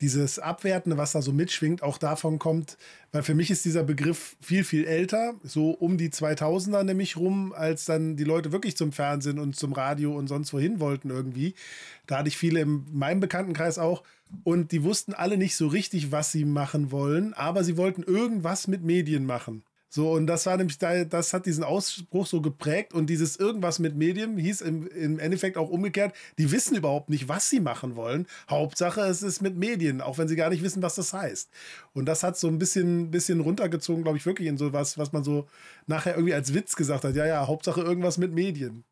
dieses 0.00 0.38
Abwertende, 0.38 0.98
was 0.98 1.12
da 1.12 1.22
so 1.22 1.32
mitschwingt, 1.32 1.82
auch 1.82 1.98
davon 1.98 2.38
kommt, 2.38 2.76
weil 3.12 3.22
für 3.22 3.34
mich 3.34 3.50
ist 3.50 3.64
dieser 3.64 3.84
Begriff 3.84 4.36
viel, 4.40 4.64
viel 4.64 4.84
älter, 4.84 5.34
so 5.42 5.70
um 5.70 5.96
die 5.96 6.10
2000er 6.10 6.82
nämlich 6.82 7.16
rum, 7.16 7.52
als 7.52 7.84
dann 7.84 8.16
die 8.16 8.24
Leute 8.24 8.52
wirklich 8.52 8.76
zum 8.76 8.92
Fernsehen 8.92 9.38
und 9.38 9.56
zum 9.56 9.72
Radio 9.72 10.16
und 10.16 10.26
sonst 10.26 10.52
wohin 10.52 10.80
wollten 10.80 11.10
irgendwie. 11.10 11.54
Da 12.06 12.18
hatte 12.18 12.28
ich 12.28 12.36
viele 12.36 12.60
in 12.60 12.84
meinem 12.92 13.20
Bekanntenkreis 13.20 13.78
auch 13.78 14.02
und 14.42 14.72
die 14.72 14.82
wussten 14.82 15.14
alle 15.14 15.38
nicht 15.38 15.56
so 15.56 15.68
richtig, 15.68 16.10
was 16.10 16.32
sie 16.32 16.44
machen 16.44 16.90
wollen, 16.90 17.32
aber 17.32 17.62
sie 17.62 17.76
wollten 17.76 18.02
irgendwas 18.02 18.66
mit 18.66 18.82
Medien 18.82 19.24
machen. 19.24 19.62
So, 19.94 20.10
und 20.10 20.26
das 20.26 20.44
war 20.46 20.56
nämlich, 20.56 20.78
da, 20.78 21.04
das 21.04 21.32
hat 21.32 21.46
diesen 21.46 21.62
Ausspruch 21.62 22.26
so 22.26 22.40
geprägt 22.40 22.92
und 22.92 23.06
dieses 23.06 23.36
irgendwas 23.36 23.78
mit 23.78 23.94
Medien 23.94 24.36
hieß 24.36 24.60
im, 24.62 24.88
im 24.88 25.20
Endeffekt 25.20 25.56
auch 25.56 25.68
umgekehrt, 25.68 26.16
die 26.36 26.50
wissen 26.50 26.74
überhaupt 26.74 27.10
nicht, 27.10 27.28
was 27.28 27.48
sie 27.48 27.60
machen 27.60 27.94
wollen. 27.94 28.26
Hauptsache, 28.50 29.02
es 29.02 29.22
ist 29.22 29.40
mit 29.40 29.56
Medien, 29.56 30.00
auch 30.00 30.18
wenn 30.18 30.26
sie 30.26 30.34
gar 30.34 30.50
nicht 30.50 30.64
wissen, 30.64 30.82
was 30.82 30.96
das 30.96 31.12
heißt. 31.12 31.48
Und 31.92 32.06
das 32.06 32.24
hat 32.24 32.36
so 32.36 32.48
ein 32.48 32.58
bisschen, 32.58 33.12
bisschen 33.12 33.38
runtergezogen, 33.38 34.02
glaube 34.02 34.18
ich, 34.18 34.26
wirklich 34.26 34.48
in 34.48 34.58
so 34.58 34.72
was, 34.72 34.98
was 34.98 35.12
man 35.12 35.22
so 35.22 35.46
nachher 35.86 36.16
irgendwie 36.16 36.34
als 36.34 36.52
Witz 36.52 36.74
gesagt 36.74 37.04
hat. 37.04 37.14
Ja, 37.14 37.24
ja, 37.24 37.46
Hauptsache 37.46 37.80
irgendwas 37.80 38.18
mit 38.18 38.32
Medien. 38.32 38.82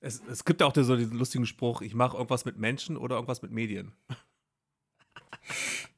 Es, 0.00 0.20
es 0.30 0.44
gibt 0.44 0.60
ja 0.60 0.66
auch 0.66 0.74
so 0.76 0.94
diesen 0.94 1.16
lustigen 1.16 1.46
Spruch, 1.46 1.80
ich 1.80 1.94
mache 1.94 2.18
irgendwas 2.18 2.44
mit 2.44 2.58
Menschen 2.58 2.98
oder 2.98 3.14
irgendwas 3.14 3.40
mit 3.40 3.50
Medien. 3.50 3.92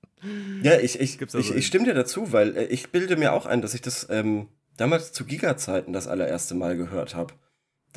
Ja, 0.62 0.79
ich, 0.79 1.00
ich, 1.00 1.18
Gibt's 1.18 1.35
ich, 1.35 1.46
also 1.46 1.55
ich 1.55 1.66
stimme 1.66 1.85
dir 1.85 1.94
dazu, 1.94 2.33
weil 2.33 2.57
äh, 2.57 2.64
ich 2.64 2.90
bilde 2.90 3.16
mir 3.16 3.33
auch 3.33 3.46
ein, 3.46 3.62
dass 3.62 3.74
ich 3.74 3.83
das 3.83 4.07
ähm, 4.11 4.48
damals 4.76 5.12
zu 5.12 5.24
Giga-Zeiten 5.24 5.92
das 5.92 6.09
allererste 6.09 6.55
Mal 6.55 6.76
gehört 6.76 7.14
habe. 7.14 7.35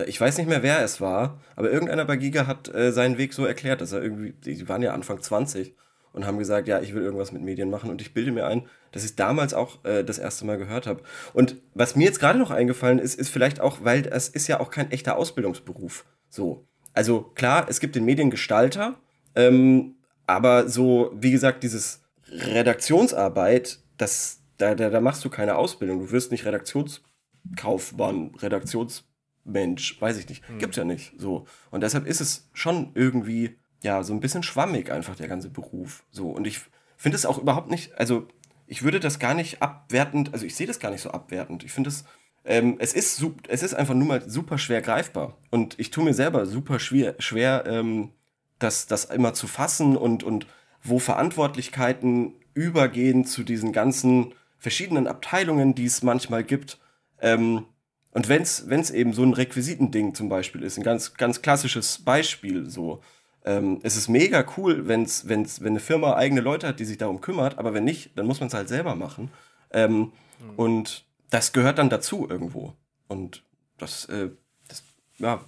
Ich 0.08 0.20
weiß 0.20 0.38
nicht 0.38 0.48
mehr, 0.48 0.64
wer 0.64 0.82
es 0.82 1.02
war, 1.02 1.42
aber 1.58 1.72
irgendeiner 1.72 2.06
bei 2.06 2.16
Giga 2.16 2.48
hat 2.48 2.74
äh, 2.74 2.92
seinen 2.94 3.18
Weg 3.18 3.34
so 3.34 3.46
erklärt, 3.46 3.82
dass 3.82 3.92
er 3.92 4.02
irgendwie, 4.02 4.32
die 4.32 4.70
waren 4.70 4.82
ja 4.82 4.94
Anfang 4.94 5.22
20 5.22 5.76
und 6.14 6.26
haben 6.26 6.40
gesagt, 6.40 6.68
ja, 6.68 6.80
ich 6.80 6.94
will 6.94 7.04
irgendwas 7.04 7.32
mit 7.32 7.42
Medien 7.42 7.70
machen 7.70 7.90
und 7.90 8.02
ich 8.02 8.14
bilde 8.14 8.32
mir 8.32 8.46
ein, 8.46 8.68
dass 8.92 9.04
ich 9.04 9.16
damals 9.16 9.54
auch 9.54 9.84
äh, 9.84 10.04
das 10.04 10.18
erste 10.18 10.46
Mal 10.46 10.58
gehört 10.58 10.88
habe. 10.88 11.04
Und 11.34 11.58
was 11.74 11.96
mir 11.96 12.06
jetzt 12.06 12.20
gerade 12.20 12.40
noch 12.40 12.52
eingefallen 12.52 13.00
ist, 13.00 13.20
ist 13.20 13.30
vielleicht 13.30 13.60
auch, 13.60 13.80
weil 13.84 14.08
es 14.08 14.30
ist 14.30 14.48
ja 14.48 14.60
auch 14.60 14.72
kein 14.72 14.92
echter 14.92 15.18
Ausbildungsberuf. 15.18 16.06
So. 16.30 16.66
Also 16.94 17.22
klar, 17.22 17.68
es 17.70 17.80
gibt 17.80 17.96
den 17.96 18.06
Mediengestalter, 18.06 18.96
ähm, 19.36 19.96
aber 20.26 20.70
so, 20.70 21.12
wie 21.14 21.32
gesagt, 21.32 21.64
dieses 21.64 22.04
Redaktionsarbeit, 22.32 23.80
das, 23.98 24.42
da, 24.58 24.76
da, 24.76 24.90
da 24.90 25.02
machst 25.02 25.24
du 25.26 25.30
keine 25.30 25.56
Ausbildung. 25.56 26.00
Du 26.00 26.12
wirst 26.12 26.32
nicht 26.32 26.46
Redaktionskaufmann, 26.46 28.36
Redaktionsmensch, 28.36 30.02
weiß 30.02 30.18
ich 30.18 30.30
nicht. 30.30 30.44
Gibt's 30.60 30.78
ja 30.78 30.84
nicht. 30.84 31.14
So. 31.18 31.46
Und 31.72 31.82
deshalb 31.82 32.06
ist 32.06 32.22
es 32.22 32.50
schon 32.54 32.92
irgendwie, 32.96 33.58
ja, 33.84 34.04
so 34.04 34.14
ein 34.14 34.20
bisschen 34.20 34.44
schwammig 34.44 34.92
einfach, 34.92 35.16
der 35.16 35.28
ganze 35.28 35.50
Beruf. 35.50 36.04
So. 36.12 36.30
Und 36.30 36.48
ich 36.48 36.62
finde 36.98 37.16
es 37.16 37.26
auch 37.26 37.38
überhaupt 37.38 37.70
nicht, 37.70 37.98
also 37.98 38.28
ich 38.68 38.84
würde 38.84 39.00
das 39.00 39.20
gar 39.20 39.34
nicht 39.34 39.62
abwertend, 39.62 40.34
also 40.34 40.46
ich 40.46 40.56
sehe 40.56 40.68
das 40.68 40.80
gar 40.80 40.92
nicht 40.92 41.02
so 41.02 41.12
abwertend. 41.12 41.64
Ich 41.64 41.72
finde 41.72 41.90
es, 41.90 42.04
ähm, 42.46 42.76
es, 42.80 42.94
ist, 42.94 43.24
es 43.48 43.64
ist 43.64 43.74
einfach 43.74 43.96
nur 43.96 44.08
mal 44.08 44.30
super 44.30 44.58
schwer 44.58 44.82
greifbar. 44.82 45.38
Und 45.50 45.80
ich 45.80 45.90
tue 45.92 46.04
mir 46.04 46.14
selber 46.14 46.46
super 46.46 46.80
schwer, 46.80 47.16
schwer 47.20 47.64
ähm, 47.66 48.12
das, 48.60 48.86
das 48.86 49.06
immer 49.06 49.34
zu 49.34 49.48
fassen 49.48 49.98
und, 49.98 50.24
und 50.24 50.46
wo 50.84 51.00
Verantwortlichkeiten 51.00 52.34
übergehen 52.54 53.26
zu 53.26 53.44
diesen 53.44 53.72
ganzen 53.72 54.34
verschiedenen 54.58 55.08
Abteilungen, 55.08 55.76
die 55.76 55.86
es 55.86 56.04
manchmal 56.04 56.44
gibt. 56.44 56.80
Ähm, 57.22 57.66
und 58.12 58.28
wenn 58.28 58.42
es 58.42 58.92
eben 58.92 59.14
so 59.14 59.24
ein 59.24 59.34
Requisitending 59.34 60.16
zum 60.16 60.30
Beispiel 60.30 60.64
ist, 60.64 60.78
ein 60.78 60.84
ganz, 60.84 61.14
ganz 61.14 61.42
klassisches 61.42 62.00
Beispiel 62.00 62.70
so, 62.70 63.02
ähm, 63.46 63.80
es 63.84 63.96
ist 63.96 64.10
mega 64.10 64.46
cool, 64.58 64.88
wenn's, 64.88 65.28
wenn's, 65.28 65.62
wenn 65.62 65.74
eine 65.74 65.80
Firma 65.80 66.16
eigene 66.16 66.42
Leute 66.42 66.68
hat, 66.68 66.80
die 66.80 66.86
sich 66.86 66.98
darum 66.98 67.22
kümmert, 67.22 67.58
aber 67.58 67.74
wenn 67.74 67.84
nicht, 67.84 68.18
dann 68.18 68.26
muss 68.26 68.40
man 68.40 68.48
es 68.48 68.54
halt 68.54 68.68
selber 68.68 68.96
machen. 68.96 69.32
Ähm, 69.72 70.12
Und 70.58 71.06
das 71.30 71.54
gehört 71.54 71.78
dann 71.78 71.90
dazu 71.90 72.28
irgendwo. 72.30 72.74
Und 73.08 73.44
das, 73.78 74.06
äh, 74.06 74.30
das 74.68 74.84
ja, 75.18 75.44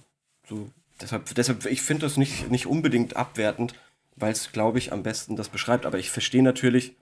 so, 0.48 0.70
deshalb, 1.00 1.34
deshalb 1.34 1.66
ich 1.66 1.82
finde 1.82 2.06
das 2.06 2.16
nicht, 2.16 2.50
nicht 2.50 2.66
unbedingt 2.66 3.16
abwertend, 3.16 3.74
weil 4.16 4.32
es, 4.32 4.52
glaube 4.52 4.78
ich, 4.78 4.92
am 4.92 5.02
besten 5.02 5.36
das 5.36 5.48
beschreibt. 5.48 5.86
Aber 5.86 5.98
ich 5.98 6.10
verstehe 6.10 6.42
natürlich, 6.42 6.96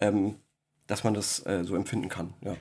ähm, 0.00 0.36
dass 0.86 1.04
man 1.04 1.14
das 1.14 1.44
äh, 1.46 1.64
so 1.64 1.76
empfinden 1.76 2.08
kann. 2.08 2.34
Ja. 2.42 2.56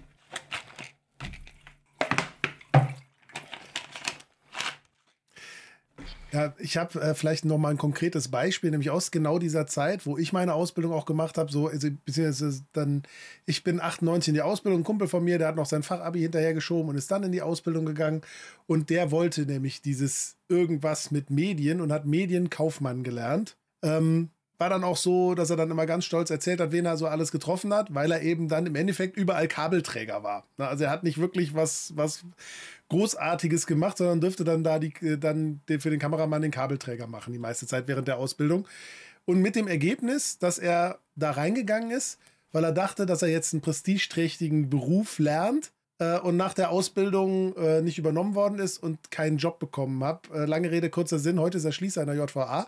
Ja, 6.31 6.53
ich 6.59 6.77
habe 6.77 7.01
äh, 7.01 7.15
vielleicht 7.15 7.43
noch 7.45 7.57
mal 7.57 7.69
ein 7.69 7.77
konkretes 7.79 8.27
Beispiel, 8.27 8.69
nämlich 8.69 8.91
aus 8.91 9.09
genau 9.09 9.39
dieser 9.39 9.65
Zeit, 9.65 10.05
wo 10.05 10.15
ich 10.15 10.31
meine 10.31 10.53
Ausbildung 10.53 10.93
auch 10.93 11.07
gemacht 11.07 11.39
habe. 11.39 11.51
So, 11.51 11.67
also, 11.67 11.89
dann, 12.73 13.03
ich 13.47 13.63
bin 13.63 13.81
98 13.81 14.29
in 14.29 14.33
die 14.35 14.41
Ausbildung, 14.43 14.81
ein 14.81 14.83
Kumpel 14.83 15.07
von 15.07 15.23
mir, 15.23 15.39
der 15.39 15.47
hat 15.47 15.55
noch 15.55 15.65
sein 15.65 15.81
Fachabi 15.81 16.19
hinterhergeschoben 16.21 16.89
und 16.89 16.95
ist 16.95 17.09
dann 17.09 17.23
in 17.23 17.31
die 17.31 17.41
Ausbildung 17.41 17.85
gegangen. 17.85 18.21
Und 18.67 18.91
der 18.91 19.09
wollte 19.09 19.47
nämlich 19.47 19.81
dieses 19.81 20.38
irgendwas 20.47 21.09
mit 21.09 21.31
Medien 21.31 21.81
und 21.81 21.91
hat 21.91 22.05
Medienkaufmann 22.05 23.01
gelernt. 23.01 23.57
Ähm, 23.84 24.30
war 24.58 24.70
dann 24.70 24.84
auch 24.84 24.98
so, 24.98 25.36
dass 25.36 25.50
er 25.50 25.56
dann 25.56 25.72
immer 25.72 25.86
ganz 25.86 26.04
stolz 26.04 26.30
erzählt 26.30 26.60
hat, 26.60 26.74
wen 26.74 26.86
er 26.86 26.98
so 26.98 27.08
alles 27.08 27.32
getroffen 27.32 27.74
hat, 27.74 27.94
weil 27.96 28.12
er 28.12 28.22
eben 28.22 28.50
dann 28.50 28.65
im 28.65 28.76
Endeffekt 28.76 29.15
überall 29.15 29.48
Kabelträger 29.48 30.22
war. 30.22 30.46
Na, 30.58 30.68
Also 30.68 30.84
er 30.84 30.89
hat 30.89 31.04
nicht 31.04 31.18
wirklich 31.18 31.56
was, 31.56 31.94
was 31.96 32.26
Großartiges 32.89 33.68
gemacht, 33.68 33.98
sondern 33.98 34.20
dürfte 34.20 34.44
dann 34.44 34.63
da 34.63 34.80
die, 34.80 34.94
äh, 35.02 35.18
dann 35.18 35.62
für 35.68 35.89
den 35.89 36.00
Kameramann 36.00 36.42
den 36.42 36.52
Kabelträger 36.52 37.08
machen, 37.08 37.32
die 37.32 37.39
meiste 37.39 37.68
Zeit 37.68 37.88
während 37.88 38.10
der 38.10 38.18
Ausbildung. 38.18 38.68
Und 39.26 39.42
mit 39.42 39.56
dem 39.56 39.68
Ergebnis, 39.68 40.39
dass 40.39 40.58
er 40.58 41.00
da 41.15 41.32
reingegangen 41.32 41.92
ist 41.92 42.20
weil 42.52 42.63
er 42.63 42.72
dachte, 42.72 43.06
dass 43.06 43.22
er 43.22 43.30
jetzt 43.30 43.54
einen 43.54 43.62
prestigeträchtigen 43.62 44.70
Beruf 44.70 45.20
lernt 45.20 45.72
äh, 45.99 46.19
und 46.19 46.38
nach 46.38 46.53
der 46.53 46.71
Ausbildung 46.71 47.55
äh, 47.55 47.81
nicht 47.81 47.97
übernommen 47.97 48.35
worden 48.35 48.59
ist 48.59 48.81
und 48.81 49.12
keinen 49.12 49.38
Job 49.38 49.59
bekommen 49.59 50.03
hat. 50.03 50.29
Äh, 50.33 50.45
lange 50.45 50.71
Rede, 50.71 50.89
kurzer 50.89 51.19
Sinn, 51.19 51.39
heute 51.39 51.57
ist 51.57 51.65
er 51.65 51.71
Schließer 51.71 52.01
einer 52.01 52.15
JVA. 52.15 52.67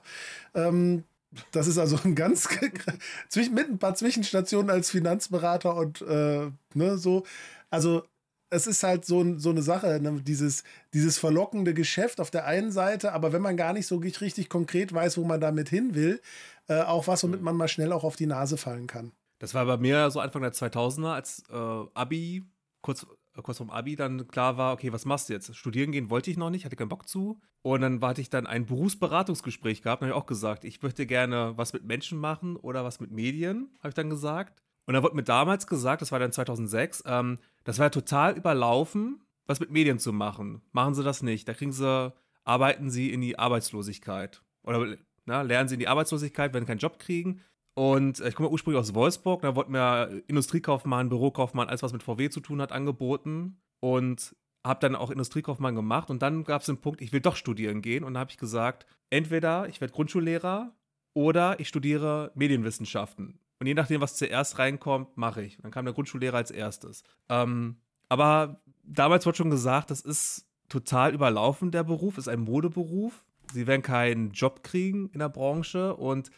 Ähm, 0.53 1.03
das 1.51 1.67
ist 1.67 1.77
also 1.77 1.97
ein 2.03 2.15
ganz 2.15 2.49
mit 3.35 3.69
ein 3.69 3.79
paar 3.79 3.95
Zwischenstationen 3.95 4.69
als 4.69 4.91
Finanzberater 4.91 5.75
und 5.75 6.01
äh, 6.01 6.51
ne, 6.73 6.97
so. 6.97 7.23
Also 7.69 8.03
es 8.49 8.67
ist 8.67 8.83
halt 8.83 9.05
so, 9.05 9.39
so 9.39 9.49
eine 9.49 9.61
Sache, 9.61 9.99
ne? 10.01 10.21
dieses, 10.21 10.63
dieses 10.93 11.17
verlockende 11.17 11.73
Geschäft 11.73 12.19
auf 12.19 12.31
der 12.31 12.45
einen 12.45 12.71
Seite, 12.71 13.13
aber 13.13 13.31
wenn 13.31 13.41
man 13.41 13.55
gar 13.55 13.71
nicht 13.71 13.87
so 13.87 13.95
richtig 13.95 14.49
konkret 14.49 14.93
weiß, 14.93 15.17
wo 15.17 15.23
man 15.23 15.39
damit 15.39 15.69
hin 15.69 15.95
will, 15.95 16.21
äh, 16.67 16.81
auch 16.81 17.07
was, 17.07 17.23
womit 17.23 17.41
man 17.41 17.55
mal 17.55 17.69
schnell 17.69 17.93
auch 17.93 18.03
auf 18.03 18.17
die 18.17 18.25
Nase 18.25 18.57
fallen 18.57 18.87
kann. 18.87 19.13
Das 19.39 19.53
war 19.53 19.65
bei 19.65 19.77
mir 19.77 20.11
so 20.11 20.19
Anfang 20.19 20.41
der 20.41 20.51
2000er, 20.51 21.13
als 21.13 21.43
äh, 21.49 21.55
Abi, 21.93 22.43
kurz, 22.81 23.07
kurz 23.43 23.57
vorm 23.57 23.69
Abi 23.69 23.95
dann 23.95 24.27
klar 24.27 24.57
war, 24.57 24.73
okay, 24.73 24.91
was 24.93 25.05
machst 25.05 25.29
du 25.29 25.33
jetzt? 25.33 25.55
Studieren 25.55 25.91
gehen 25.91 26.09
wollte 26.09 26.31
ich 26.31 26.37
noch 26.37 26.49
nicht, 26.49 26.65
hatte 26.65 26.75
keinen 26.75 26.89
Bock 26.89 27.07
zu. 27.07 27.39
Und 27.61 27.81
dann 27.81 28.01
hatte 28.01 28.21
ich 28.21 28.29
dann 28.29 28.47
ein 28.47 28.65
Berufsberatungsgespräch 28.65 29.81
gehabt, 29.81 30.01
habe 30.01 30.11
ich 30.11 30.15
auch 30.15 30.25
gesagt, 30.25 30.63
ich 30.63 30.81
möchte 30.81 31.05
gerne 31.05 31.53
was 31.57 31.73
mit 31.73 31.83
Menschen 31.83 32.17
machen 32.17 32.55
oder 32.55 32.83
was 32.83 32.99
mit 32.99 33.11
Medien, 33.11 33.69
habe 33.79 33.89
ich 33.89 33.95
dann 33.95 34.09
gesagt. 34.09 34.63
Und 34.85 34.95
da 34.95 35.03
wurde 35.03 35.15
mir 35.15 35.23
damals 35.23 35.67
gesagt, 35.67 36.01
das 36.01 36.11
war 36.11 36.19
dann 36.19 36.31
2006, 36.31 37.03
ähm, 37.05 37.37
das 37.63 37.79
war 37.79 37.91
total 37.91 38.35
überlaufen, 38.35 39.21
was 39.45 39.59
mit 39.59 39.71
Medien 39.71 39.99
zu 39.99 40.11
machen. 40.13 40.61
Machen 40.71 40.95
Sie 40.95 41.03
das 41.03 41.21
nicht. 41.21 41.47
Da 41.47 41.53
kriegen 41.53 41.71
Sie, 41.71 42.13
arbeiten 42.43 42.89
Sie 42.89 43.11
in 43.11 43.21
die 43.21 43.37
Arbeitslosigkeit. 43.37 44.41
Oder 44.63 44.97
na, 45.25 45.43
lernen 45.43 45.69
Sie 45.69 45.75
in 45.75 45.79
die 45.79 45.87
Arbeitslosigkeit, 45.87 46.53
werden 46.53 46.65
keinen 46.65 46.79
Job 46.79 46.99
kriegen. 46.99 47.41
Und 47.73 48.19
äh, 48.19 48.29
ich 48.29 48.35
komme 48.35 48.49
ursprünglich 48.49 48.79
aus 48.79 48.93
Wolfsburg, 48.93 49.41
da 49.41 49.55
wurde 49.55 49.71
mir 49.71 50.23
Industriekaufmann, 50.27 51.09
Bürokaufmann, 51.09 51.69
alles 51.69 51.83
was 51.83 51.93
mit 51.93 52.03
VW 52.03 52.29
zu 52.29 52.39
tun 52.39 52.61
hat, 52.61 52.71
angeboten. 52.71 53.61
Und 53.79 54.35
habe 54.63 54.79
dann 54.79 54.95
auch 54.95 55.09
Industriekaufmann 55.09 55.75
gemacht. 55.75 56.09
Und 56.09 56.21
dann 56.21 56.43
gab 56.43 56.61
es 56.61 56.67
den 56.67 56.77
Punkt, 56.77 57.01
ich 57.01 57.11
will 57.13 57.21
doch 57.21 57.35
studieren 57.35 57.81
gehen. 57.81 58.03
Und 58.03 58.13
da 58.13 58.21
habe 58.21 58.31
ich 58.31 58.37
gesagt, 58.37 58.85
entweder 59.09 59.67
ich 59.67 59.81
werde 59.81 59.93
Grundschullehrer 59.93 60.73
oder 61.13 61.59
ich 61.59 61.67
studiere 61.67 62.31
Medienwissenschaften. 62.35 63.39
Und 63.59 63.67
je 63.67 63.73
nachdem, 63.73 64.01
was 64.01 64.15
zuerst 64.15 64.59
reinkommt, 64.59 65.17
mache 65.17 65.43
ich. 65.43 65.57
Dann 65.57 65.71
kam 65.71 65.85
der 65.85 65.93
Grundschullehrer 65.93 66.37
als 66.37 66.51
erstes. 66.51 67.03
Ähm, 67.29 67.77
aber 68.09 68.61
damals 68.83 69.25
wurde 69.25 69.37
schon 69.37 69.49
gesagt, 69.49 69.91
das 69.91 70.01
ist 70.01 70.47
total 70.69 71.13
überlaufen, 71.13 71.71
der 71.71 71.83
Beruf, 71.83 72.17
ist 72.17 72.27
ein 72.27 72.41
Modeberuf. 72.41 73.23
Sie 73.53 73.67
werden 73.67 73.81
keinen 73.81 74.31
Job 74.31 74.63
kriegen 74.63 75.09
in 75.09 75.19
der 75.19 75.29
Branche. 75.29 75.95
Und 75.95 76.31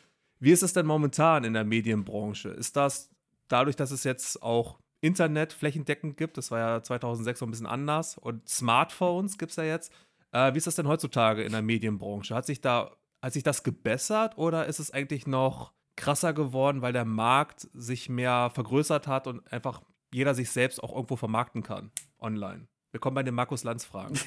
wie 0.44 0.52
ist 0.52 0.62
es 0.62 0.74
denn 0.74 0.86
momentan 0.86 1.46
in 1.46 1.54
der 1.54 1.64
Medienbranche? 1.64 2.50
Ist 2.50 2.76
das 2.76 3.10
dadurch, 3.48 3.78
dass 3.78 3.92
es 3.92 4.04
jetzt 4.04 4.44
auch 4.44 4.78
Internet 5.00 5.54
flächendeckend 5.54 6.18
gibt, 6.18 6.38
das 6.38 6.52
war 6.52 6.60
ja 6.60 6.84
2006 6.84 7.40
so 7.40 7.46
ein 7.46 7.52
bisschen 7.52 7.66
anders, 7.66 8.18
und 8.18 8.48
Smartphones 8.50 9.38
gibt 9.38 9.52
es 9.52 9.56
ja 9.56 9.64
jetzt. 9.64 9.94
Äh, 10.34 10.54
wie 10.54 10.58
ist 10.58 10.68
das 10.68 10.76
denn 10.76 10.88
heutzutage 10.88 11.44
in 11.44 11.54
der 11.54 11.62
Medienbranche? 11.62 12.36
Hat 12.36 12.46
sich 12.46 12.60
da, 12.60 12.92
hat 13.22 13.32
sich 13.32 13.44
das 13.44 13.64
gebessert 13.64 14.38
oder 14.38 14.66
ist 14.66 14.80
es 14.80 14.92
eigentlich 14.92 15.28
noch 15.28 15.72
krasser 15.96 16.34
geworden, 16.34 16.82
weil 16.82 16.92
der 16.92 17.06
Markt 17.06 17.70
sich 17.74 18.10
mehr 18.10 18.52
vergrößert 18.54 19.08
hat 19.08 19.28
und 19.28 19.50
einfach 19.50 19.82
jeder 20.14 20.36
sich 20.36 20.52
selbst 20.52 20.84
auch 20.84 20.94
irgendwo 20.94 21.16
vermarkten 21.16 21.64
kann 21.64 21.90
online. 22.20 22.68
Wir 22.92 23.00
kommen 23.00 23.16
bei 23.16 23.24
den 23.24 23.34
Markus 23.34 23.64
Lanz 23.64 23.86
Fragen. 23.86 24.16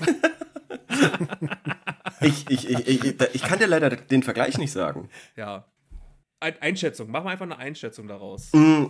ich, 2.22 2.50
ich, 2.50 2.70
ich, 2.70 3.20
ich, 3.34 3.42
kann 3.42 3.58
dir 3.58 3.66
leider 3.66 3.90
den 3.90 4.22
Vergleich 4.22 4.56
nicht 4.56 4.72
sagen. 4.72 5.10
Ja. 5.36 5.66
Einschätzung, 6.40 7.10
machen 7.10 7.26
wir 7.26 7.30
einfach 7.30 7.44
eine 7.44 7.58
Einschätzung 7.58 8.08
daraus. 8.08 8.52
Mm. 8.52 8.86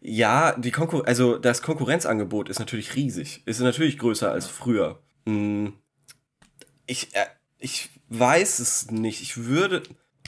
Ja, 0.00 0.56
die 0.58 0.70
Konkur 0.70 1.06
also 1.06 1.38
das 1.38 1.62
Konkurrenzangebot 1.62 2.48
ist 2.48 2.58
natürlich 2.58 2.96
riesig. 2.96 3.42
Ist 3.46 3.60
natürlich 3.60 3.98
größer 3.98 4.30
als 4.30 4.46
früher. 4.46 5.00
Mm. 5.24 5.68
Ich, 6.86 7.14
äh, 7.14 7.26
ich 7.58 7.90
weiß 8.08 8.58
es 8.58 8.90
nicht. 8.90 9.22
Ich 9.22 9.36
würde. 9.44 9.82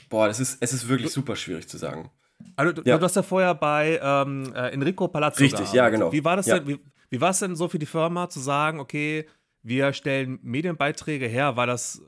Boah, 0.09 0.27
das 0.27 0.39
ist, 0.39 0.57
es 0.61 0.71
ist 0.71 0.87
wirklich 0.87 1.11
super 1.11 1.35
schwierig 1.35 1.67
zu 1.67 1.77
sagen. 1.77 2.09
Also, 2.55 2.71
du, 2.71 2.81
ja. 2.83 2.97
du 2.97 3.03
hast 3.03 3.15
ja 3.15 3.23
vorher 3.23 3.53
bei 3.53 3.99
ähm, 4.01 4.53
äh, 4.55 4.69
Enrico 4.69 5.07
Palazzo 5.07 5.39
Richtig, 5.39 5.59
gearbeitet. 5.59 5.75
ja, 5.75 5.89
genau. 5.89 6.11
Wie 6.11 6.23
war 6.23 6.37
das 6.37 6.45
ja. 6.45 6.59
denn, 6.59 6.67
wie, 6.67 6.79
wie 7.09 7.21
war 7.21 7.31
es 7.31 7.39
denn 7.39 7.55
so 7.55 7.67
für 7.67 7.79
die 7.79 7.85
Firma 7.85 8.29
zu 8.29 8.39
sagen, 8.39 8.79
okay, 8.79 9.25
wir 9.63 9.93
stellen 9.93 10.39
Medienbeiträge 10.41 11.27
her? 11.27 11.55
War 11.55 11.67
das, 11.67 12.01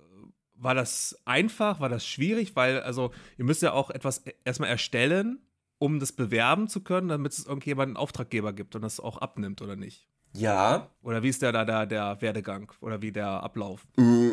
war 0.59 0.75
das 0.75 1.19
einfach? 1.25 1.79
War 1.79 1.89
das 1.89 2.05
schwierig? 2.05 2.55
Weil, 2.55 2.81
also, 2.81 3.11
ihr 3.37 3.45
müsst 3.45 3.61
ja 3.61 3.73
auch 3.73 3.89
etwas 3.89 4.25
e, 4.25 4.33
erstmal 4.43 4.69
erstellen, 4.69 5.39
um 5.79 5.99
das 5.99 6.11
bewerben 6.11 6.67
zu 6.67 6.81
können, 6.81 7.07
damit 7.07 7.33
es 7.33 7.45
irgendjemanden 7.45 7.95
einen 7.95 8.03
Auftraggeber 8.03 8.53
gibt 8.53 8.75
und 8.75 8.81
das 8.81 8.99
auch 8.99 9.17
abnimmt, 9.19 9.61
oder 9.61 9.75
nicht? 9.75 10.07
Ja. 10.33 10.89
Oder 11.01 11.23
wie 11.23 11.29
ist 11.29 11.41
der 11.41 11.51
da 11.51 11.65
der, 11.65 11.85
der 11.85 12.21
Werdegang 12.21 12.71
oder 12.81 13.01
wie 13.01 13.11
der 13.11 13.27
Ablauf? 13.27 13.85
Mm, 13.95 14.31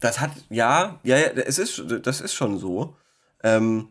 das 0.00 0.20
hat, 0.20 0.32
ja, 0.50 1.00
ja, 1.02 1.16
ja, 1.16 1.26
es 1.28 1.58
ist, 1.58 1.84
das 2.02 2.20
ist 2.20 2.34
schon 2.34 2.58
so. 2.58 2.96
Ähm, 3.42 3.88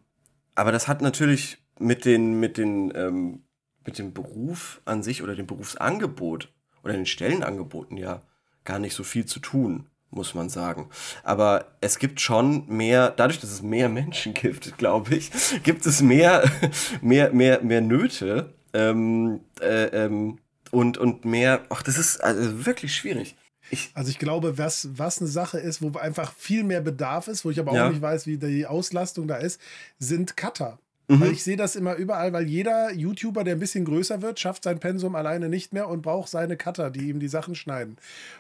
aber 0.56 0.72
das 0.72 0.88
hat 0.88 1.02
natürlich 1.02 1.58
mit 1.80 2.06
den, 2.06 2.40
mit 2.40 2.58
den, 2.58 2.92
ähm, 2.96 3.44
mit 3.86 3.98
dem 3.98 4.14
Beruf 4.14 4.82
an 4.86 5.04
sich 5.04 5.24
oder 5.24 5.36
dem 5.36 5.48
Berufsangebot 5.48 6.52
oder 6.84 6.94
den 6.94 7.06
Stellenangeboten 7.06 7.98
ja 7.98 8.22
gar 8.64 8.80
nicht 8.80 8.94
so 8.94 9.04
viel 9.04 9.26
zu 9.26 9.40
tun, 9.40 9.90
muss 10.12 10.36
man 10.36 10.50
sagen. 10.50 10.88
Aber 11.24 11.66
es 11.82 11.98
gibt 11.98 12.22
schon 12.22 12.68
mehr, 12.68 13.10
dadurch, 13.10 13.40
dass 13.40 13.52
es 13.52 13.62
mehr 13.62 13.90
Menschen 14.02 14.34
gibt, 14.34 14.78
glaube 14.78 15.16
ich, 15.16 15.32
gibt 15.64 15.86
es 15.86 16.02
mehr, 16.02 16.44
mehr, 17.02 17.34
mehr, 17.34 17.62
mehr 17.64 17.82
Nöte 17.82 18.54
ähm, 18.74 19.42
äh, 19.60 19.86
ähm, 19.86 20.40
und, 20.72 20.98
und 20.98 21.26
mehr, 21.26 21.62
ach, 21.70 21.82
das 21.84 21.98
ist 21.98 22.24
also 22.24 22.66
wirklich 22.66 22.96
schwierig. 22.96 23.36
Ich 23.70 23.92
also 23.94 24.10
ich 24.10 24.20
glaube, 24.20 24.58
was, 24.58 24.90
was 24.94 25.20
eine 25.20 25.30
Sache 25.30 25.58
ist, 25.58 25.82
wo 25.82 25.98
einfach 25.98 26.34
viel 26.34 26.64
mehr 26.64 26.82
Bedarf 26.82 27.28
ist, 27.30 27.46
wo 27.46 27.52
ich 27.52 27.60
aber 27.60 27.72
auch 27.72 27.76
ja. 27.76 27.90
nicht 27.90 28.02
weiß, 28.02 28.28
wie 28.28 28.38
die 28.38 28.66
Auslastung 28.66 29.28
da 29.28 29.38
ist, 29.38 29.62
sind 29.98 30.36
Cutter. 30.36 30.78
Mhm. 31.08 31.22
Weil 31.22 31.32
ich 31.32 31.44
sehe 31.44 31.58
das 31.58 31.76
immer 31.76 31.96
überall, 31.96 32.34
weil 32.34 32.48
jeder 32.48 32.92
YouTuber, 32.94 33.44
der 33.44 33.56
ein 33.56 33.60
bisschen 33.60 33.86
größer 33.86 34.22
wird, 34.22 34.40
schafft 34.40 34.64
sein 34.64 34.80
Pensum 34.80 35.16
alleine 35.16 35.50
nicht 35.50 35.74
mehr 35.74 35.88
und 35.90 36.02
braucht 36.02 36.30
seine 36.30 36.58
Cutter, 36.58 36.90
die 36.90 37.10
ihm 37.10 37.20
die 37.20 37.28
Sachen 37.28 37.56
schneiden. 37.56 37.98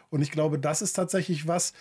Und 0.10 0.21
ich 0.21 0.32
glaube, 0.32 0.60
das 0.60 0.82
ist 0.82 0.93
tatsächlich 0.93 1.47
was, 1.47 1.74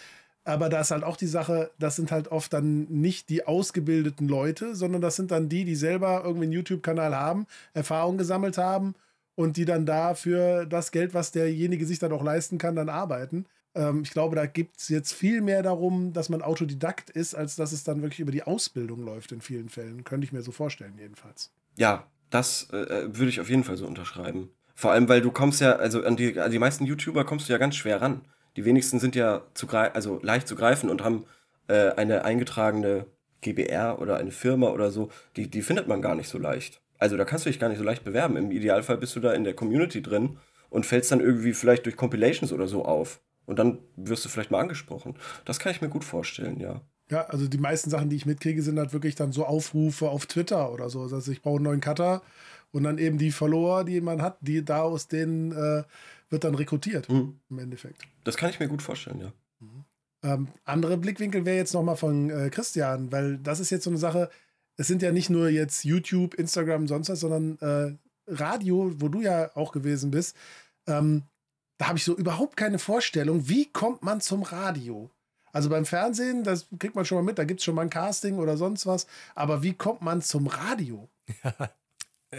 aber 0.44 0.68
da 0.68 0.80
ist 0.80 0.90
halt 0.90 1.04
auch 1.04 1.16
die 1.16 1.26
Sache, 1.26 1.70
das 1.78 1.96
sind 1.96 2.10
halt 2.10 2.28
oft 2.28 2.52
dann 2.52 2.84
nicht 2.88 3.28
die 3.28 3.46
ausgebildeten 3.46 4.26
Leute, 4.26 4.74
sondern 4.74 5.02
das 5.02 5.16
sind 5.16 5.30
dann 5.30 5.48
die, 5.48 5.64
die 5.64 5.76
selber 5.76 6.22
irgendwie 6.24 6.44
einen 6.44 6.52
YouTube-Kanal 6.52 7.14
haben, 7.14 7.46
Erfahrung 7.74 8.16
gesammelt 8.18 8.56
haben 8.56 8.94
und 9.34 9.56
die 9.56 9.64
dann 9.64 9.86
da 9.86 10.14
für 10.14 10.66
das 10.66 10.92
Geld, 10.92 11.14
was 11.14 11.30
derjenige 11.32 11.86
sich 11.86 11.98
dann 11.98 12.12
auch 12.12 12.24
leisten 12.24 12.58
kann, 12.58 12.74
dann 12.74 12.88
arbeiten. 12.88 13.46
Ähm, 13.74 14.02
ich 14.02 14.10
glaube, 14.10 14.36
da 14.36 14.46
gibt 14.46 14.78
es 14.78 14.88
jetzt 14.88 15.12
viel 15.12 15.40
mehr 15.40 15.62
darum, 15.62 16.12
dass 16.12 16.28
man 16.28 16.42
Autodidakt 16.42 17.10
ist, 17.10 17.34
als 17.34 17.56
dass 17.56 17.72
es 17.72 17.84
dann 17.84 18.02
wirklich 18.02 18.20
über 18.20 18.32
die 18.32 18.42
Ausbildung 18.42 19.04
läuft 19.04 19.32
in 19.32 19.40
vielen 19.40 19.68
Fällen. 19.68 20.04
Könnte 20.04 20.24
ich 20.24 20.32
mir 20.32 20.42
so 20.42 20.52
vorstellen, 20.52 20.94
jedenfalls. 20.98 21.52
Ja, 21.76 22.06
das 22.30 22.68
äh, 22.72 22.76
äh, 22.76 23.16
würde 23.16 23.28
ich 23.28 23.40
auf 23.40 23.50
jeden 23.50 23.64
Fall 23.64 23.76
so 23.76 23.86
unterschreiben. 23.86 24.50
Vor 24.74 24.92
allem, 24.92 25.08
weil 25.08 25.20
du 25.20 25.30
kommst 25.30 25.60
ja, 25.60 25.76
also 25.76 26.02
an 26.04 26.16
die, 26.16 26.40
an 26.40 26.50
die 26.50 26.58
meisten 26.58 26.86
YouTuber 26.86 27.24
kommst 27.24 27.48
du 27.48 27.52
ja 27.52 27.58
ganz 27.58 27.76
schwer 27.76 28.00
ran. 28.00 28.22
Die 28.56 28.64
wenigsten 28.64 28.98
sind 28.98 29.14
ja 29.14 29.42
zu 29.54 29.68
also 29.68 30.20
leicht 30.22 30.48
zu 30.48 30.56
greifen 30.56 30.90
und 30.90 31.04
haben 31.04 31.24
äh, 31.68 31.90
eine 31.90 32.24
eingetragene 32.24 33.06
GBR 33.42 33.98
oder 34.00 34.16
eine 34.16 34.32
Firma 34.32 34.68
oder 34.70 34.90
so. 34.90 35.10
Die, 35.36 35.48
die 35.48 35.62
findet 35.62 35.86
man 35.86 36.02
gar 36.02 36.14
nicht 36.14 36.28
so 36.28 36.38
leicht. 36.38 36.80
Also 36.98 37.16
da 37.16 37.24
kannst 37.24 37.46
du 37.46 37.50
dich 37.50 37.58
gar 37.58 37.68
nicht 37.68 37.78
so 37.78 37.84
leicht 37.84 38.04
bewerben. 38.04 38.36
Im 38.36 38.50
Idealfall 38.50 38.98
bist 38.98 39.14
du 39.16 39.20
da 39.20 39.32
in 39.32 39.44
der 39.44 39.54
Community 39.54 40.02
drin 40.02 40.38
und 40.68 40.86
fällst 40.86 41.12
dann 41.12 41.20
irgendwie 41.20 41.52
vielleicht 41.52 41.86
durch 41.86 41.96
Compilations 41.96 42.52
oder 42.52 42.68
so 42.68 42.84
auf. 42.84 43.20
Und 43.50 43.58
dann 43.58 43.80
wirst 43.96 44.24
du 44.24 44.28
vielleicht 44.28 44.52
mal 44.52 44.60
angesprochen. 44.60 45.16
Das 45.44 45.58
kann 45.58 45.72
ich 45.72 45.80
mir 45.80 45.88
gut 45.88 46.04
vorstellen, 46.04 46.60
ja. 46.60 46.82
Ja, 47.10 47.26
also 47.26 47.48
die 47.48 47.58
meisten 47.58 47.90
Sachen, 47.90 48.08
die 48.08 48.14
ich 48.14 48.24
mitkriege, 48.24 48.62
sind 48.62 48.78
halt 48.78 48.92
wirklich 48.92 49.16
dann 49.16 49.32
so 49.32 49.44
Aufrufe 49.44 50.08
auf 50.08 50.26
Twitter 50.26 50.72
oder 50.72 50.88
so. 50.88 51.00
Also 51.00 51.32
ich 51.32 51.42
brauche 51.42 51.56
einen 51.56 51.64
neuen 51.64 51.80
Cutter 51.80 52.22
und 52.70 52.84
dann 52.84 52.98
eben 52.98 53.18
die 53.18 53.32
Follower, 53.32 53.82
die 53.82 54.00
man 54.00 54.22
hat, 54.22 54.38
die 54.40 54.64
da 54.64 54.82
aus 54.82 55.08
denen 55.08 55.50
äh, 55.50 55.82
wird 56.28 56.44
dann 56.44 56.54
rekrutiert 56.54 57.08
mhm. 57.08 57.40
im 57.50 57.58
Endeffekt. 57.58 58.06
Das 58.22 58.36
kann 58.36 58.50
ich 58.50 58.60
mir 58.60 58.68
gut 58.68 58.82
vorstellen, 58.82 59.18
ja. 59.18 59.32
Mhm. 59.58 59.84
Ähm, 60.22 60.48
andere 60.64 60.96
Blickwinkel 60.96 61.44
wäre 61.44 61.56
jetzt 61.56 61.74
nochmal 61.74 61.96
von 61.96 62.30
äh, 62.30 62.50
Christian, 62.50 63.10
weil 63.10 63.38
das 63.38 63.58
ist 63.58 63.70
jetzt 63.70 63.82
so 63.82 63.90
eine 63.90 63.98
Sache, 63.98 64.30
es 64.76 64.86
sind 64.86 65.02
ja 65.02 65.10
nicht 65.10 65.28
nur 65.28 65.48
jetzt 65.48 65.84
YouTube, 65.84 66.34
Instagram, 66.34 66.86
sonst 66.86 67.08
was, 67.08 67.18
sondern 67.18 67.58
äh, 67.58 67.96
Radio, 68.32 68.92
wo 69.00 69.08
du 69.08 69.22
ja 69.22 69.50
auch 69.56 69.72
gewesen 69.72 70.12
bist. 70.12 70.36
Ähm, 70.86 71.24
da 71.80 71.88
habe 71.88 71.96
ich 71.96 72.04
so 72.04 72.14
überhaupt 72.14 72.58
keine 72.58 72.78
Vorstellung, 72.78 73.48
wie 73.48 73.64
kommt 73.64 74.02
man 74.02 74.20
zum 74.20 74.42
Radio? 74.42 75.08
Also 75.50 75.70
beim 75.70 75.86
Fernsehen, 75.86 76.44
das 76.44 76.68
kriegt 76.78 76.94
man 76.94 77.06
schon 77.06 77.16
mal 77.16 77.24
mit, 77.24 77.38
da 77.38 77.44
gibt 77.44 77.60
es 77.60 77.64
schon 77.64 77.74
mal 77.74 77.80
ein 77.80 77.88
Casting 77.88 78.36
oder 78.36 78.58
sonst 78.58 78.84
was. 78.86 79.06
Aber 79.34 79.62
wie 79.62 79.72
kommt 79.72 80.02
man 80.02 80.20
zum 80.20 80.46
Radio? 80.46 81.08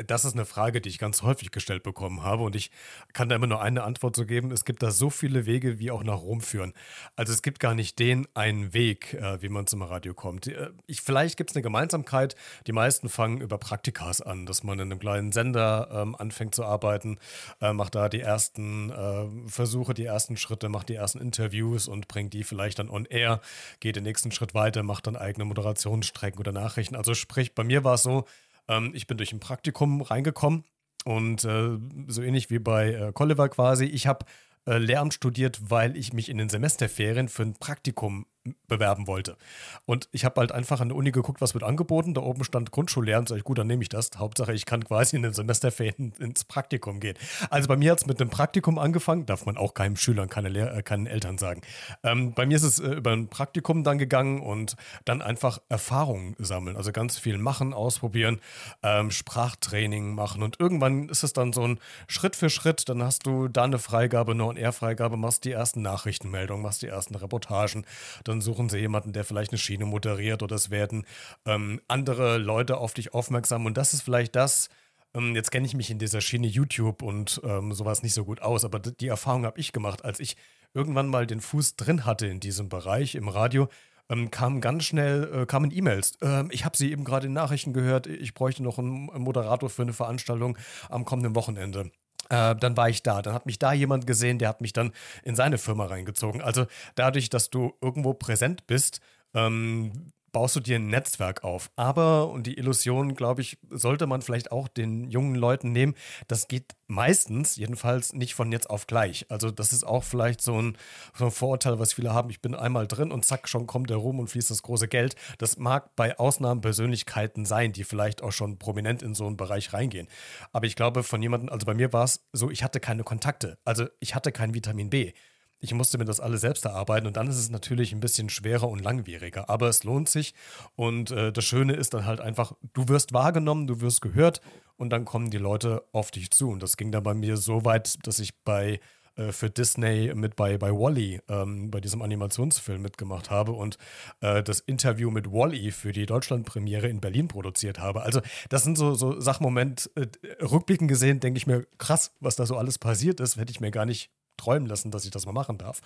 Das 0.08 0.24
ist 0.24 0.34
eine 0.34 0.46
Frage, 0.46 0.80
die 0.80 0.88
ich 0.88 1.00
ganz 1.00 1.22
häufig 1.22 1.52
gestellt 1.52 1.84
bekommen 1.84 2.24
habe 2.24 2.44
und 2.44 2.56
ich 2.56 2.72
kann 3.12 3.28
da 3.28 3.36
immer 3.36 3.48
nur 3.48 3.62
eine 3.62 3.84
Antwort 3.84 4.16
zu 4.16 4.26
geben. 4.26 4.52
Es 4.52 4.64
gibt 4.64 4.82
da 4.82 4.90
so 4.90 5.10
viele 5.10 5.46
Wege, 5.46 5.80
wie 5.80 5.92
auch 5.92 6.04
nach 6.04 6.22
Rom 6.22 6.40
führen. 6.40 6.72
Also 7.18 7.34
es 7.34 7.42
gibt 7.42 7.60
gar 7.60 7.76
nicht 7.76 8.00
den 8.00 8.26
einen 8.34 8.74
Weg, 8.74 9.14
äh, 9.16 9.42
wie 9.42 9.50
man 9.50 9.68
zum 9.68 9.82
Radio 9.82 10.14
kommt. 10.14 10.48
Äh, 10.48 10.70
ich, 10.88 11.02
vielleicht 11.02 11.36
gibt 11.36 11.50
es 11.50 11.58
eine 11.58 11.64
Gemeinsamkeit. 11.64 12.38
Die 12.68 12.72
meisten 12.72 13.10
fangen 13.10 13.42
über 13.42 13.58
Praktikas 13.58 14.22
an, 14.22 14.46
dass 14.46 14.64
man 14.64 14.80
in 14.80 14.92
einem 14.92 15.00
kleinen 15.00 15.34
Sender 15.34 15.90
ähm, 15.92 16.16
anfängt 16.16 16.56
zu 16.56 16.64
arbeiten, 16.64 17.20
äh, 17.60 17.74
macht 17.74 17.96
da 17.96 18.08
die 18.08 18.22
ersten 18.22 18.92
äh, 18.92 19.50
Versuche, 19.50 19.94
die 19.94 20.06
ersten 20.06 20.38
Schritte, 20.38 20.70
macht 20.70 20.88
die 20.88 20.96
ersten 20.96 21.20
Interviews 21.20 21.90
und 21.90 22.08
bringt 22.08 22.34
die 22.34 22.46
vielleicht 22.46 22.80
dann 22.80 22.90
on 22.90 23.04
air, 23.04 23.42
geht 23.82 23.98
den 23.98 24.04
nächsten 24.04 24.32
Schritt 24.32 24.54
weiter, 24.54 24.84
macht 24.84 25.08
dann 25.08 25.18
eigene 25.18 25.44
Moderationsstrecken 25.44 26.40
oder 26.40 26.54
Nachrichten. 26.54 26.96
Also 26.96 27.14
sprich, 27.14 27.54
bei 27.56 27.66
mir 27.66 27.84
war 27.84 27.96
es 27.96 28.04
so, 28.04 28.26
ähm, 28.68 28.92
ich 28.94 29.08
bin 29.08 29.18
durch 29.18 29.34
ein 29.34 29.40
Praktikum 29.40 30.02
reingekommen 30.02 30.64
und 31.06 31.44
äh, 31.44 31.78
so 32.08 32.22
ähnlich 32.22 32.50
wie 32.50 32.60
bei 32.60 32.94
äh, 32.94 33.12
Colliver 33.14 33.50
quasi. 33.50 33.86
Ich 33.86 34.08
habe 34.08 34.26
äh, 34.68 34.78
Lehramt 34.78 35.14
studiert, 35.14 35.60
weil 35.70 35.98
ich 35.98 36.14
mich 36.14 36.30
in 36.30 36.38
den 36.38 36.50
Semesterferien 36.50 37.30
für 37.30 37.44
ein 37.44 37.54
Praktikum 37.54 38.26
bewerben 38.68 39.08
wollte. 39.08 39.38
Und 39.86 40.10
ich 40.12 40.26
habe 40.26 40.40
halt 40.40 40.52
einfach 40.52 40.82
an 40.82 40.90
der 40.90 40.98
Uni 40.98 41.12
geguckt, 41.12 41.42
was 41.42 41.54
wird 41.54 41.64
angeboten. 41.64 42.14
Da 42.14 42.22
oben 42.22 42.44
stand 42.44 42.72
Grundschullehramt. 42.72 43.30
Sag 43.30 43.38
ich, 43.38 43.44
gut, 43.44 43.58
dann 43.58 43.68
nehme 43.68 43.84
ich 43.84 43.90
das. 43.90 44.10
Hauptsache, 44.18 44.54
ich 44.54 44.66
kann 44.66 44.84
quasi 44.84 45.16
in 45.16 45.22
den 45.22 45.34
Semesterferien 45.34 46.14
ins 46.20 46.44
Praktikum 46.44 47.00
gehen. 47.00 47.18
Also 47.50 47.68
bei 47.68 47.76
mir 47.76 47.92
hat 47.92 48.00
es 48.00 48.06
mit 48.06 48.20
einem 48.20 48.30
Praktikum 48.30 48.80
angefangen. 48.80 49.26
Darf 49.26 49.46
man 49.46 49.58
auch 49.58 49.74
keinem 49.74 49.96
Schülern, 49.96 50.30
keine 50.30 50.50
Lehr 50.50 50.74
äh, 50.74 50.82
keinen 50.82 51.06
Eltern 51.06 51.38
sagen. 51.38 51.62
Ähm, 52.04 52.34
bei 52.34 52.46
mir 52.46 52.56
ist 52.56 52.64
es 52.64 52.80
äh, 52.80 52.88
über 52.88 53.12
ein 53.12 53.28
Praktikum 53.28 53.84
dann 53.84 53.98
gegangen 53.98 54.42
und 54.42 54.76
dann 55.06 55.22
einfach 55.22 55.60
Erfahrungen 55.70 56.36
sammeln. 56.40 56.78
Also 56.78 56.92
ganz 56.92 57.18
viel 57.20 57.38
machen, 57.38 57.74
ausprobieren, 57.74 58.40
ähm, 58.82 59.12
Sprachtraining 59.12 60.16
machen. 60.16 60.42
Und 60.42 60.60
irgendwann 60.60 61.10
ist 61.10 61.24
es 61.24 61.34
dann 61.34 61.54
so 61.54 61.68
ein 61.68 61.80
Schritt 62.08 62.36
für 62.36 62.50
Schritt. 62.50 62.90
Dann 62.90 63.04
hast 63.04 63.26
du 63.26 63.48
da 63.48 63.64
eine 63.66 63.80
Freigabe, 63.80 64.32
eine 64.32 64.46
On-Air-Freigabe, 64.46 65.18
machst 65.18 65.46
die 65.46 65.52
ersten 65.52 65.82
Nachrichtenmeldungen, 65.82 66.64
machst 66.64 66.82
die 66.82 66.88
ersten 66.88 67.16
Reportagen. 67.16 67.86
Dann 68.24 68.31
dann 68.32 68.42
suchen 68.42 68.70
sie 68.70 68.80
jemanden, 68.80 69.14
der 69.14 69.24
vielleicht 69.24 69.52
eine 69.52 69.60
Schiene 69.60 69.86
moderiert 69.86 70.42
oder 70.42 70.56
es 70.56 70.72
werden 70.72 71.06
ähm, 71.46 71.82
andere 71.88 72.38
Leute 72.38 72.78
auf 72.78 72.94
dich 72.94 73.14
aufmerksam. 73.14 73.66
Und 73.66 73.78
das 73.78 73.94
ist 73.94 74.02
vielleicht 74.02 74.36
das, 74.36 74.70
ähm, 75.14 75.36
jetzt 75.36 75.52
kenne 75.52 75.66
ich 75.66 75.76
mich 75.76 75.92
in 75.92 76.00
dieser 76.00 76.22
Schiene 76.22 76.48
YouTube 76.48 77.02
und 77.02 77.42
ähm, 77.44 77.74
sowas 77.74 78.04
nicht 78.04 78.14
so 78.14 78.26
gut 78.26 78.42
aus, 78.42 78.66
aber 78.66 78.80
die 78.80 79.08
Erfahrung 79.08 79.46
habe 79.46 79.60
ich 79.60 79.74
gemacht, 79.74 80.06
als 80.06 80.20
ich 80.20 80.38
irgendwann 80.74 81.08
mal 81.08 81.28
den 81.28 81.42
Fuß 81.42 81.76
drin 81.76 82.06
hatte 82.06 82.28
in 82.28 82.40
diesem 82.40 82.70
Bereich 82.70 83.16
im 83.16 83.28
Radio. 83.28 83.68
Ähm, 84.10 84.32
kamen 84.32 84.62
ganz 84.62 84.86
schnell 84.86 85.30
äh, 85.34 85.46
kamen 85.46 85.72
E-Mails. 85.72 86.18
Ähm, 86.22 86.50
ich 86.52 86.66
habe 86.66 86.76
sie 86.76 86.92
eben 86.92 87.04
gerade 87.04 87.28
in 87.28 87.34
Nachrichten 87.34 87.74
gehört. 87.74 88.08
Ich 88.08 88.34
bräuchte 88.34 88.64
noch 88.64 88.78
einen 88.80 89.06
Moderator 89.06 89.70
für 89.70 89.84
eine 89.84 89.94
Veranstaltung 89.94 90.58
am 90.90 91.06
kommenden 91.06 91.36
Wochenende. 91.36 91.92
Äh, 92.32 92.56
dann 92.56 92.78
war 92.78 92.90
ich 92.90 93.04
da. 93.04 93.22
Dann 93.22 93.34
hat 93.34 93.46
mich 93.46 93.60
da 93.60 93.74
jemand 93.74 94.08
gesehen, 94.08 94.40
der 94.40 94.48
hat 94.48 94.62
mich 94.62 94.72
dann 94.72 94.94
in 95.24 95.36
seine 95.36 95.58
Firma 95.58 95.86
reingezogen. 95.86 96.42
Also 96.42 96.66
dadurch, 96.96 97.30
dass 97.30 97.50
du 97.50 97.74
irgendwo 97.82 98.14
präsent 98.14 98.68
bist, 98.68 99.02
ähm, 99.34 100.14
baust 100.32 100.56
du 100.56 100.60
dir 100.60 100.78
ein 100.78 100.88
Netzwerk 100.88 101.44
auf. 101.44 101.72
Aber, 101.76 102.30
und 102.30 102.48
die 102.48 102.58
Illusion, 102.58 103.16
glaube 103.16 103.42
ich, 103.42 103.58
sollte 103.70 104.08
man 104.08 104.22
vielleicht 104.22 104.52
auch 104.52 104.68
den 104.68 105.10
jungen 105.10 105.36
Leuten 105.36 105.72
nehmen, 105.72 105.96
das 106.28 106.48
geht 106.48 106.76
meistens, 106.88 107.56
jedenfalls 107.56 108.14
nicht 108.14 108.36
von 108.36 108.52
jetzt 108.52 108.70
auf 108.70 108.86
gleich. 108.86 109.26
Also 109.30 109.50
das 109.50 109.72
ist 109.74 109.86
auch 109.86 110.04
vielleicht 110.04 110.42
so 110.42 110.62
ein, 110.62 110.78
so 111.14 111.26
ein 111.26 111.32
Vorurteil, 111.32 111.80
was 111.80 111.94
viele 111.94 112.14
haben. 112.14 112.30
Ich 112.30 112.42
bin 112.42 112.54
einmal 112.54 112.88
drin 112.88 113.12
und 113.12 113.26
zack, 113.26 113.48
schon 113.48 113.66
kommt 113.66 113.90
der 113.90 113.98
Ruhm 113.98 114.20
und 114.20 114.30
fließt 114.30 114.52
das 114.52 114.64
große 114.64 114.88
Geld. 114.88 115.16
Das 115.38 115.58
mag 115.58 115.96
bei 115.96 116.20
Ausnahmen 116.20 116.62
Persönlichkeiten 116.62 117.46
sein, 117.46 117.72
die 117.72 117.84
vielleicht 117.84 118.22
auch 118.22 118.32
schon 118.32 118.60
prominent 118.60 119.02
in 119.02 119.16
so 119.16 119.26
einen 119.26 119.38
Bereich 119.38 119.74
reingehen. 119.74 120.08
Aber 120.52 120.66
ich 120.66 120.76
glaube, 120.76 121.04
von 121.04 121.22
jemandem, 121.22 121.50
also 121.50 121.66
bei 121.66 121.74
mir 121.74 121.94
war 121.94 122.04
es 122.04 122.26
so, 122.34 122.52
ich 122.52 122.64
hatte 122.64 122.80
keine 122.80 123.04
Kontakte. 123.04 123.58
Also 123.64 123.88
ich 124.00 124.14
hatte 124.14 124.32
kein 124.32 124.54
Vitamin 124.54 124.90
B. 124.90 125.14
Ich 125.62 125.74
musste 125.74 125.98
mir 125.98 126.06
das 126.06 126.20
alles 126.20 126.42
selbst 126.42 126.66
erarbeiten 126.66 127.08
und 127.08 127.16
dann 127.18 127.28
ist 127.28 127.38
es 127.38 127.50
natürlich 127.50 127.94
ein 127.94 128.00
bisschen 128.00 128.30
schwerer 128.30 128.68
und 128.68 128.84
langwieriger. 128.84 129.50
Aber 129.50 129.70
es 129.70 129.84
lohnt 129.84 130.10
sich 130.10 130.34
und 130.76 131.12
äh, 131.12 131.32
das 131.32 131.46
Schöne 131.46 131.74
ist 131.74 131.94
dann 131.94 132.06
halt 132.06 132.20
einfach, 132.20 132.54
du 132.74 132.88
wirst 132.88 133.14
wahrgenommen, 133.14 133.68
du 133.68 133.80
wirst 133.80 134.02
gehört 134.02 134.42
und 134.78 134.90
dann 134.90 135.06
kommen 135.06 135.30
die 135.30 135.38
Leute 135.38 135.84
auf 135.92 136.10
dich 136.10 136.32
zu. 136.32 136.50
Und 136.50 136.64
das 136.64 136.78
ging 136.78 136.92
dann 136.92 137.04
bei 137.04 137.14
mir 137.14 137.38
so 137.38 137.64
weit, 137.64 138.06
dass 138.08 138.18
ich 138.20 138.36
bei 138.44 138.80
äh, 139.16 139.32
für 139.32 139.50
Disney 139.50 140.14
mit 140.16 140.36
bei, 140.36 140.58
bei 140.58 140.72
Wally, 140.72 141.20
ähm, 141.28 141.70
bei 141.70 141.80
diesem 141.80 142.02
Animationsfilm 142.02 142.82
mitgemacht 142.82 143.30
habe 143.30 143.52
und 143.52 143.78
äh, 144.22 144.42
das 144.42 144.62
Interview 144.62 145.12
mit 145.12 145.32
Wally 145.32 145.72
für 145.72 145.92
die 145.92 146.06
Deutschlandpremiere 146.06 146.88
in 146.88 147.02
Berlin 147.02 147.28
produziert 147.28 147.80
habe. 147.80 148.04
Also, 148.04 148.22
das 148.50 148.64
sind 148.64 148.78
so, 148.78 148.94
so 148.94 149.20
Sachmoment, 149.20 149.92
äh, 149.96 150.08
rückblickend 150.44 150.90
gesehen, 150.90 151.20
denke 151.20 151.38
ich 151.38 151.48
mir, 151.48 151.66
krass, 151.78 152.14
was 152.20 152.36
da 152.36 152.46
so 152.46 152.56
alles 152.56 152.80
passiert 152.80 153.20
ist, 153.20 153.38
hätte 153.38 153.52
ich 153.52 153.60
mir 153.60 153.72
gar 153.72 153.86
nicht 153.86 154.10
träumen 154.42 154.68
lassen, 154.68 154.92
dass 154.92 155.06
ich 155.06 155.12
das 155.12 155.26
mal 155.26 155.32
machen 155.32 155.58
darf. 155.58 155.82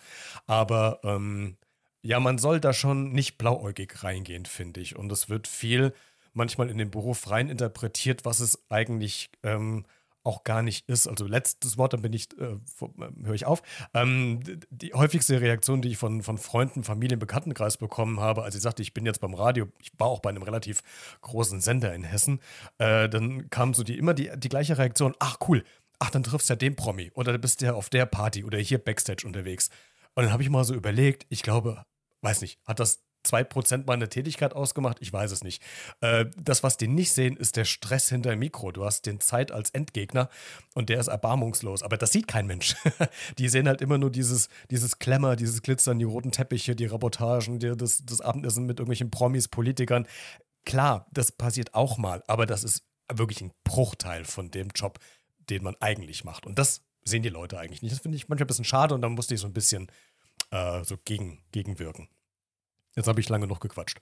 Aber 0.47 0.99
ähm, 1.03 1.57
ja, 2.01 2.19
man 2.19 2.37
soll 2.37 2.59
da 2.59 2.73
schon 2.73 3.11
nicht 3.11 3.37
blauäugig 3.37 4.03
reingehen, 4.03 4.45
finde 4.45 4.79
ich. 4.79 4.95
Und 4.95 5.11
es 5.11 5.29
wird 5.29 5.47
viel 5.47 5.93
manchmal 6.33 6.69
in 6.69 6.77
den 6.77 6.91
Beruf 6.91 7.31
rein 7.31 7.49
interpretiert, 7.49 8.25
was 8.25 8.39
es 8.39 8.59
eigentlich 8.69 9.31
ähm, 9.43 9.85
auch 10.25 10.43
gar 10.43 10.61
nicht 10.61 10.89
ist. 10.89 11.07
Also 11.07 11.25
letztes 11.25 11.77
Wort, 11.77 11.93
dann 11.93 12.01
bin 12.01 12.13
ich, 12.13 12.27
äh, 12.39 12.57
höre 13.23 13.33
ich 13.33 13.45
auf. 13.45 13.61
Ähm, 13.93 14.39
die 14.69 14.93
häufigste 14.93 15.39
Reaktion, 15.39 15.81
die 15.81 15.89
ich 15.89 15.97
von, 15.97 16.23
von 16.23 16.37
Freunden, 16.37 16.83
Familien, 16.83 17.19
Bekanntenkreis 17.19 17.77
bekommen 17.77 18.19
habe, 18.19 18.43
als 18.43 18.55
ich 18.55 18.61
sagte, 18.61 18.81
ich 18.81 18.93
bin 18.93 19.05
jetzt 19.05 19.21
beim 19.21 19.33
Radio, 19.33 19.67
ich 19.79 19.91
war 19.97 20.07
auch 20.07 20.19
bei 20.19 20.29
einem 20.29 20.43
relativ 20.43 20.81
großen 21.21 21.61
Sender 21.61 21.93
in 21.93 22.03
Hessen, 22.03 22.39
äh, 22.79 23.07
dann 23.07 23.49
kam 23.49 23.73
so 23.73 23.83
die 23.83 23.97
immer 23.97 24.13
die, 24.13 24.31
die 24.35 24.49
gleiche 24.49 24.77
Reaktion, 24.77 25.15
ach 25.19 25.37
cool, 25.47 25.63
ach, 25.99 26.09
dann 26.09 26.23
triffst 26.23 26.49
du 26.49 26.53
ja 26.53 26.57
den 26.57 26.75
Promi 26.75 27.11
oder 27.13 27.33
du 27.33 27.39
bist 27.39 27.61
ja 27.61 27.73
auf 27.73 27.89
der 27.89 28.05
Party 28.05 28.43
oder 28.43 28.57
hier 28.57 28.77
Backstage 28.77 29.25
unterwegs. 29.25 29.69
Und 30.15 30.23
dann 30.23 30.33
habe 30.33 30.43
ich 30.43 30.49
mal 30.49 30.63
so 30.63 30.73
überlegt, 30.73 31.25
ich 31.29 31.43
glaube, 31.43 31.83
weiß 32.21 32.41
nicht, 32.41 32.59
hat 32.65 32.79
das 32.79 33.05
2% 33.25 33.85
meiner 33.87 34.09
Tätigkeit 34.09 34.53
ausgemacht? 34.53 34.97
Ich 35.01 35.11
weiß 35.11 35.31
es 35.31 35.43
nicht. 35.43 35.61
Äh, 36.01 36.25
das, 36.37 36.63
was 36.63 36.77
die 36.77 36.87
nicht 36.87 37.11
sehen, 37.11 37.37
ist 37.37 37.55
der 37.55 37.65
Stress 37.65 38.09
hinter 38.09 38.31
dem 38.31 38.39
Mikro. 38.39 38.71
Du 38.71 38.85
hast 38.85 39.05
den 39.05 39.19
Zeit 39.19 39.51
als 39.51 39.71
Endgegner 39.71 40.29
und 40.73 40.89
der 40.89 40.99
ist 40.99 41.07
erbarmungslos. 41.07 41.83
Aber 41.83 41.97
das 41.97 42.11
sieht 42.11 42.27
kein 42.27 42.47
Mensch. 42.47 42.75
die 43.37 43.49
sehen 43.49 43.67
halt 43.67 43.81
immer 43.81 43.97
nur 43.97 44.11
dieses, 44.11 44.49
dieses 44.69 44.99
Klemmer, 44.99 45.35
dieses 45.35 45.61
Glitzern, 45.61 45.99
die 45.99 46.05
roten 46.05 46.31
Teppiche, 46.31 46.75
die 46.75 46.85
Reportagen, 46.85 47.59
die, 47.59 47.75
das, 47.75 48.03
das 48.05 48.21
Abendessen 48.21 48.65
mit 48.65 48.79
irgendwelchen 48.79 49.11
Promis, 49.11 49.47
Politikern. 49.47 50.07
Klar, 50.65 51.07
das 51.11 51.31
passiert 51.31 51.73
auch 51.73 51.97
mal, 51.97 52.23
aber 52.27 52.45
das 52.45 52.63
ist 52.63 52.83
wirklich 53.13 53.41
ein 53.41 53.51
Bruchteil 53.63 54.25
von 54.25 54.49
dem 54.49 54.69
Job, 54.73 54.99
den 55.49 55.63
man 55.63 55.75
eigentlich 55.79 56.23
macht. 56.23 56.45
Und 56.45 56.59
das 56.59 56.81
sehen 57.03 57.23
die 57.23 57.29
Leute 57.29 57.59
eigentlich 57.59 57.81
nicht. 57.81 57.93
Das 57.93 58.01
finde 58.01 58.17
ich 58.17 58.27
manchmal 58.27 58.45
ein 58.45 58.47
bisschen 58.47 58.65
schade 58.65 58.95
und 58.95 59.01
dann 59.01 59.13
musste 59.13 59.35
ich 59.35 59.41
so 59.41 59.47
ein 59.47 59.53
bisschen 59.53 59.91
äh, 60.51 60.83
so 60.83 60.97
gegen, 60.97 61.43
gegenwirken. 61.51 62.09
Jetzt 62.95 63.07
habe 63.07 63.19
ich 63.19 63.29
lange 63.29 63.47
noch 63.47 63.59
gequatscht. 63.59 64.01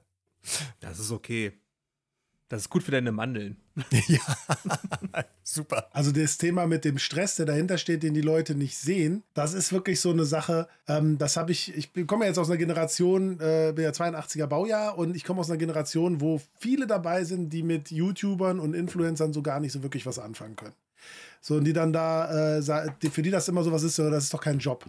das 0.80 0.98
ist 0.98 1.10
okay. 1.10 1.60
Das 2.48 2.62
ist 2.62 2.70
gut 2.70 2.82
für 2.82 2.90
deine 2.90 3.10
Mandeln. 3.10 3.56
ja, 4.06 4.20
super. 5.42 5.88
Also 5.92 6.12
das 6.12 6.36
Thema 6.36 6.66
mit 6.66 6.84
dem 6.84 6.98
Stress, 6.98 7.36
der 7.36 7.46
dahinter 7.46 7.78
steht, 7.78 8.02
den 8.02 8.12
die 8.12 8.20
Leute 8.20 8.54
nicht 8.54 8.76
sehen, 8.76 9.22
das 9.32 9.54
ist 9.54 9.72
wirklich 9.72 10.00
so 10.00 10.10
eine 10.10 10.26
Sache. 10.26 10.68
Ähm, 10.86 11.16
das 11.16 11.36
habe 11.36 11.52
ich, 11.52 11.74
ich 11.74 12.06
komme 12.06 12.24
ja 12.24 12.28
jetzt 12.28 12.38
aus 12.38 12.50
einer 12.50 12.58
Generation, 12.58 13.40
äh, 13.40 13.72
bin 13.74 13.84
ja 13.84 13.90
82er 13.90 14.46
Baujahr 14.46 14.98
und 14.98 15.16
ich 15.16 15.24
komme 15.24 15.40
aus 15.40 15.50
einer 15.50 15.58
Generation, 15.58 16.20
wo 16.20 16.40
viele 16.58 16.86
dabei 16.86 17.24
sind, 17.24 17.50
die 17.50 17.62
mit 17.62 17.90
YouTubern 17.90 18.60
und 18.60 18.74
Influencern 18.74 19.32
so 19.32 19.42
gar 19.42 19.58
nicht 19.58 19.72
so 19.72 19.82
wirklich 19.82 20.04
was 20.04 20.18
anfangen 20.18 20.56
können. 20.56 20.74
So, 21.40 21.56
und 21.56 21.64
die 21.64 21.72
dann 21.72 21.92
da, 21.92 22.58
äh, 22.58 22.62
für 23.10 23.22
die 23.22 23.30
das 23.30 23.48
immer 23.48 23.62
so 23.62 23.72
was 23.72 23.82
ist, 23.82 23.98
das 23.98 24.24
ist 24.24 24.34
doch 24.34 24.40
kein 24.40 24.58
Job. 24.58 24.86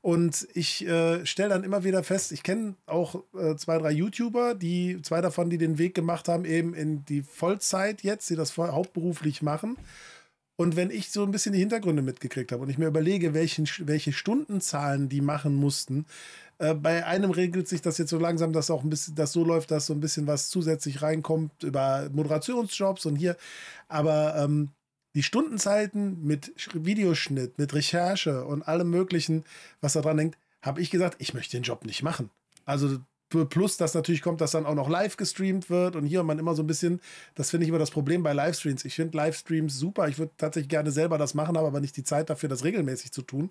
Und 0.00 0.46
ich 0.54 0.86
äh, 0.86 1.26
stelle 1.26 1.48
dann 1.50 1.64
immer 1.64 1.82
wieder 1.82 2.04
fest, 2.04 2.30
ich 2.30 2.42
kenne 2.42 2.76
auch 2.86 3.24
äh, 3.36 3.56
zwei, 3.56 3.78
drei 3.78 3.90
YouTuber, 3.90 4.54
die 4.54 5.02
zwei 5.02 5.20
davon, 5.20 5.50
die 5.50 5.58
den 5.58 5.78
Weg 5.78 5.94
gemacht 5.94 6.28
haben, 6.28 6.44
eben 6.44 6.72
in 6.72 7.04
die 7.04 7.22
Vollzeit 7.22 8.02
jetzt, 8.02 8.30
die 8.30 8.36
das 8.36 8.56
hauptberuflich 8.56 9.42
machen. 9.42 9.76
Und 10.56 10.76
wenn 10.76 10.90
ich 10.90 11.10
so 11.10 11.22
ein 11.22 11.30
bisschen 11.30 11.52
die 11.52 11.60
Hintergründe 11.60 12.02
mitgekriegt 12.02 12.50
habe 12.50 12.62
und 12.62 12.68
ich 12.68 12.78
mir 12.78 12.88
überlege, 12.88 13.32
welchen, 13.32 13.68
welche 13.86 14.12
Stundenzahlen 14.12 15.08
die 15.08 15.20
machen 15.20 15.54
mussten, 15.54 16.06
äh, 16.58 16.74
bei 16.74 17.06
einem 17.06 17.30
regelt 17.30 17.68
sich 17.68 17.80
das 17.80 17.98
jetzt 17.98 18.10
so 18.10 18.18
langsam, 18.18 18.52
dass 18.52 18.70
auch 18.70 18.82
ein 18.82 18.90
bisschen 18.90 19.14
das 19.14 19.32
so 19.32 19.44
läuft, 19.44 19.70
dass 19.70 19.86
so 19.86 19.94
ein 19.94 20.00
bisschen 20.00 20.26
was 20.26 20.48
zusätzlich 20.48 21.02
reinkommt 21.02 21.62
über 21.62 22.08
Moderationsjobs 22.12 23.06
und 23.06 23.16
hier. 23.16 23.36
Aber 23.88 24.36
ähm, 24.36 24.70
die 25.18 25.24
Stundenzeiten 25.24 26.24
mit 26.24 26.52
Videoschnitt, 26.74 27.58
mit 27.58 27.74
Recherche 27.74 28.44
und 28.44 28.62
allem 28.62 28.88
Möglichen, 28.88 29.42
was 29.80 29.94
da 29.94 30.00
dran 30.00 30.16
hängt, 30.16 30.38
habe 30.62 30.80
ich 30.80 30.90
gesagt, 30.90 31.16
ich 31.18 31.34
möchte 31.34 31.56
den 31.56 31.64
Job 31.64 31.84
nicht 31.84 32.04
machen. 32.04 32.30
Also 32.64 33.00
plus, 33.50 33.76
dass 33.78 33.94
natürlich 33.94 34.22
kommt, 34.22 34.40
dass 34.40 34.52
dann 34.52 34.64
auch 34.64 34.76
noch 34.76 34.88
live 34.88 35.16
gestreamt 35.16 35.70
wird 35.70 35.96
und 35.96 36.06
hier 36.06 36.22
man 36.22 36.38
immer 36.38 36.54
so 36.54 36.62
ein 36.62 36.68
bisschen, 36.68 37.00
das 37.34 37.50
finde 37.50 37.64
ich 37.64 37.68
immer 37.68 37.80
das 37.80 37.90
Problem 37.90 38.22
bei 38.22 38.32
Livestreams. 38.32 38.84
Ich 38.84 38.94
finde 38.94 39.16
Livestreams 39.16 39.76
super. 39.76 40.06
Ich 40.06 40.20
würde 40.20 40.30
tatsächlich 40.36 40.68
gerne 40.68 40.92
selber 40.92 41.18
das 41.18 41.34
machen, 41.34 41.56
habe 41.56 41.66
aber 41.66 41.80
nicht 41.80 41.96
die 41.96 42.04
Zeit 42.04 42.30
dafür, 42.30 42.48
das 42.48 42.62
regelmäßig 42.62 43.10
zu 43.10 43.22
tun. 43.22 43.50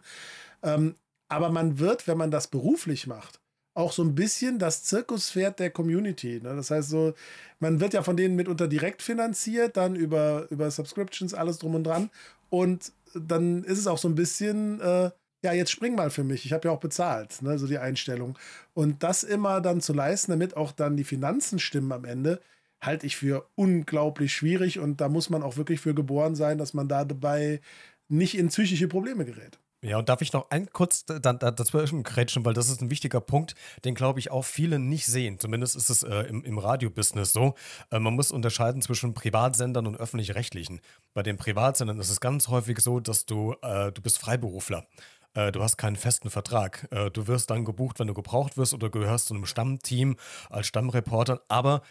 Ähm, 0.63 0.95
aber 1.27 1.49
man 1.49 1.79
wird, 1.79 2.07
wenn 2.07 2.17
man 2.17 2.31
das 2.31 2.47
beruflich 2.47 3.07
macht, 3.07 3.41
auch 3.77 3.91
so 3.91 4.01
ein 4.03 4.15
bisschen 4.15 4.57
das 4.57 4.83
Zirkuspferd 4.83 5.59
der 5.59 5.69
Community. 5.69 6.39
Ne? 6.41 6.55
Das 6.55 6.71
heißt 6.71 6.89
so, 6.89 7.13
man 7.59 7.79
wird 7.79 7.93
ja 7.93 8.01
von 8.01 8.17
denen 8.17 8.35
mitunter 8.35 8.67
direkt 8.67 9.03
finanziert, 9.03 9.77
dann 9.77 9.95
über, 9.95 10.47
über 10.49 10.71
Subscriptions, 10.71 11.35
alles 11.35 11.59
drum 11.59 11.75
und 11.75 11.83
dran. 11.83 12.09
Und 12.49 12.91
dann 13.13 13.63
ist 13.63 13.77
es 13.77 13.85
auch 13.85 13.99
so 13.99 14.07
ein 14.07 14.15
bisschen, 14.15 14.81
äh, 14.81 15.11
ja, 15.43 15.53
jetzt 15.53 15.71
spring 15.71 15.93
mal 15.93 16.09
für 16.09 16.23
mich. 16.23 16.43
Ich 16.43 16.53
habe 16.53 16.67
ja 16.67 16.73
auch 16.73 16.79
bezahlt, 16.79 17.43
ne? 17.43 17.59
so 17.59 17.67
die 17.67 17.77
Einstellung. 17.77 18.37
Und 18.73 19.03
das 19.03 19.23
immer 19.23 19.61
dann 19.61 19.79
zu 19.79 19.93
leisten, 19.93 20.31
damit 20.31 20.57
auch 20.57 20.71
dann 20.71 20.97
die 20.97 21.03
Finanzen 21.03 21.59
stimmen 21.59 21.91
am 21.91 22.05
Ende, 22.05 22.41
halte 22.81 23.05
ich 23.05 23.15
für 23.15 23.47
unglaublich 23.53 24.33
schwierig. 24.33 24.79
Und 24.79 25.01
da 25.01 25.07
muss 25.07 25.29
man 25.29 25.43
auch 25.43 25.55
wirklich 25.55 25.81
für 25.81 25.93
geboren 25.93 26.35
sein, 26.35 26.57
dass 26.57 26.73
man 26.73 26.87
da 26.87 27.05
dabei 27.05 27.61
nicht 28.07 28.35
in 28.39 28.47
psychische 28.47 28.87
Probleme 28.87 29.23
gerät. 29.23 29.59
Ja, 29.83 29.99
und 29.99 30.09
darf 30.09 30.21
ich 30.21 30.33
noch 30.33 30.49
ein 30.49 30.71
kurz 30.71 31.05
dann 31.05 31.37
dazwischen 31.37 32.01
kretschen, 32.01 32.43
weil 32.45 32.55
das 32.55 32.67
ist 32.69 32.81
ein 32.81 32.89
wichtiger 32.89 33.21
Punkt, 33.21 33.53
den 33.85 33.93
glaube 33.93 34.19
ich 34.19 34.31
auch 34.31 34.43
viele 34.43 34.79
nicht 34.79 35.05
sehen. 35.05 35.37
Zumindest 35.37 35.75
ist 35.75 35.91
es 35.91 36.01
äh, 36.01 36.21
im, 36.21 36.43
im 36.43 36.57
Radiobusiness 36.57 37.31
so. 37.31 37.53
Äh, 37.91 37.99
man 37.99 38.15
muss 38.15 38.31
unterscheiden 38.31 38.81
zwischen 38.81 39.13
Privatsendern 39.13 39.85
und 39.85 39.95
öffentlich-rechtlichen. 39.95 40.81
Bei 41.13 41.21
den 41.21 41.37
Privatsendern 41.37 41.99
ist 41.99 42.09
es 42.09 42.19
ganz 42.19 42.47
häufig 42.47 42.79
so, 42.79 42.99
dass 42.99 43.27
du, 43.27 43.53
äh, 43.61 43.91
du 43.91 44.01
bist 44.01 44.17
Freiberufler. 44.17 44.87
Äh, 45.35 45.51
du 45.51 45.61
hast 45.61 45.77
keinen 45.77 45.95
festen 45.95 46.31
Vertrag. 46.31 46.87
Äh, 46.89 47.11
du 47.11 47.27
wirst 47.27 47.51
dann 47.51 47.63
gebucht, 47.63 47.99
wenn 47.99 48.07
du 48.07 48.15
gebraucht 48.15 48.57
wirst 48.57 48.73
oder 48.73 48.89
gehörst 48.89 49.27
zu 49.27 49.35
einem 49.35 49.45
Stammteam 49.45 50.17
als 50.49 50.65
Stammreporter. 50.65 51.43
Aber, 51.49 51.83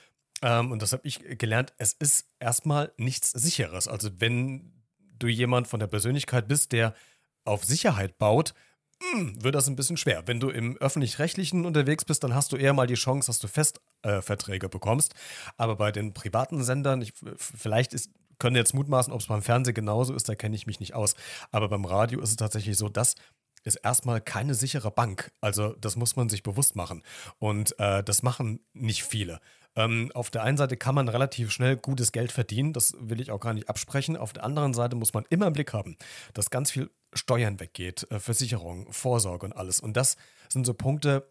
ähm, 0.42 0.72
und 0.72 0.82
das 0.82 0.92
habe 0.92 1.06
ich 1.06 1.20
gelernt, 1.38 1.72
es 1.78 1.92
ist 1.92 2.26
erstmal 2.40 2.92
nichts 2.96 3.30
Sicheres. 3.30 3.86
Also 3.86 4.10
wenn 4.18 4.72
du 5.18 5.28
jemand 5.28 5.68
von 5.68 5.78
der 5.78 5.86
Persönlichkeit 5.86 6.48
bist, 6.48 6.72
der 6.72 6.94
auf 7.46 7.64
Sicherheit 7.64 8.18
baut, 8.18 8.54
hm, 9.02 9.42
wird 9.42 9.54
das 9.54 9.68
ein 9.68 9.76
bisschen 9.76 9.96
schwer. 9.96 10.22
Wenn 10.26 10.40
du 10.40 10.48
im 10.48 10.76
öffentlich-rechtlichen 10.78 11.66
unterwegs 11.66 12.04
bist, 12.04 12.24
dann 12.24 12.34
hast 12.34 12.52
du 12.52 12.56
eher 12.56 12.72
mal 12.72 12.86
die 12.86 12.94
Chance, 12.94 13.26
dass 13.26 13.38
du 13.38 13.48
Festverträge 13.48 14.66
äh, 14.66 14.70
bekommst. 14.70 15.14
Aber 15.56 15.76
bei 15.76 15.92
den 15.92 16.14
privaten 16.14 16.64
Sendern, 16.64 17.02
ich, 17.02 17.12
vielleicht 17.36 17.92
ist, 17.92 18.10
können 18.38 18.56
jetzt 18.56 18.74
mutmaßen, 18.74 19.12
ob 19.12 19.20
es 19.20 19.26
beim 19.26 19.42
Fernsehen 19.42 19.74
genauso 19.74 20.14
ist, 20.14 20.28
da 20.28 20.34
kenne 20.34 20.56
ich 20.56 20.66
mich 20.66 20.80
nicht 20.80 20.94
aus. 20.94 21.14
Aber 21.50 21.68
beim 21.68 21.84
Radio 21.84 22.20
ist 22.20 22.30
es 22.30 22.36
tatsächlich 22.36 22.76
so, 22.76 22.88
dass 22.88 23.16
ist 23.66 23.76
erstmal 23.76 24.20
keine 24.20 24.54
sichere 24.54 24.90
Bank. 24.90 25.32
Also 25.40 25.74
das 25.80 25.96
muss 25.96 26.16
man 26.16 26.28
sich 26.28 26.42
bewusst 26.42 26.76
machen. 26.76 27.02
Und 27.38 27.78
äh, 27.80 28.02
das 28.04 28.22
machen 28.22 28.60
nicht 28.72 29.02
viele. 29.02 29.40
Ähm, 29.76 30.10
auf 30.14 30.30
der 30.30 30.42
einen 30.42 30.56
Seite 30.56 30.76
kann 30.76 30.94
man 30.94 31.08
relativ 31.08 31.52
schnell 31.52 31.76
gutes 31.76 32.12
Geld 32.12 32.32
verdienen, 32.32 32.72
das 32.72 32.94
will 32.98 33.20
ich 33.20 33.30
auch 33.30 33.40
gar 33.40 33.54
nicht 33.54 33.68
absprechen. 33.68 34.16
Auf 34.16 34.32
der 34.32 34.44
anderen 34.44 34.74
Seite 34.74 34.96
muss 34.96 35.14
man 35.14 35.24
immer 35.28 35.46
im 35.46 35.52
Blick 35.52 35.72
haben, 35.72 35.96
dass 36.34 36.50
ganz 36.50 36.70
viel 36.70 36.90
Steuern 37.12 37.60
weggeht, 37.60 38.10
äh, 38.10 38.18
Versicherung, 38.18 38.92
Vorsorge 38.92 39.46
und 39.46 39.52
alles. 39.52 39.80
Und 39.80 39.96
das 39.96 40.16
sind 40.48 40.66
so 40.66 40.74
Punkte, 40.74 41.28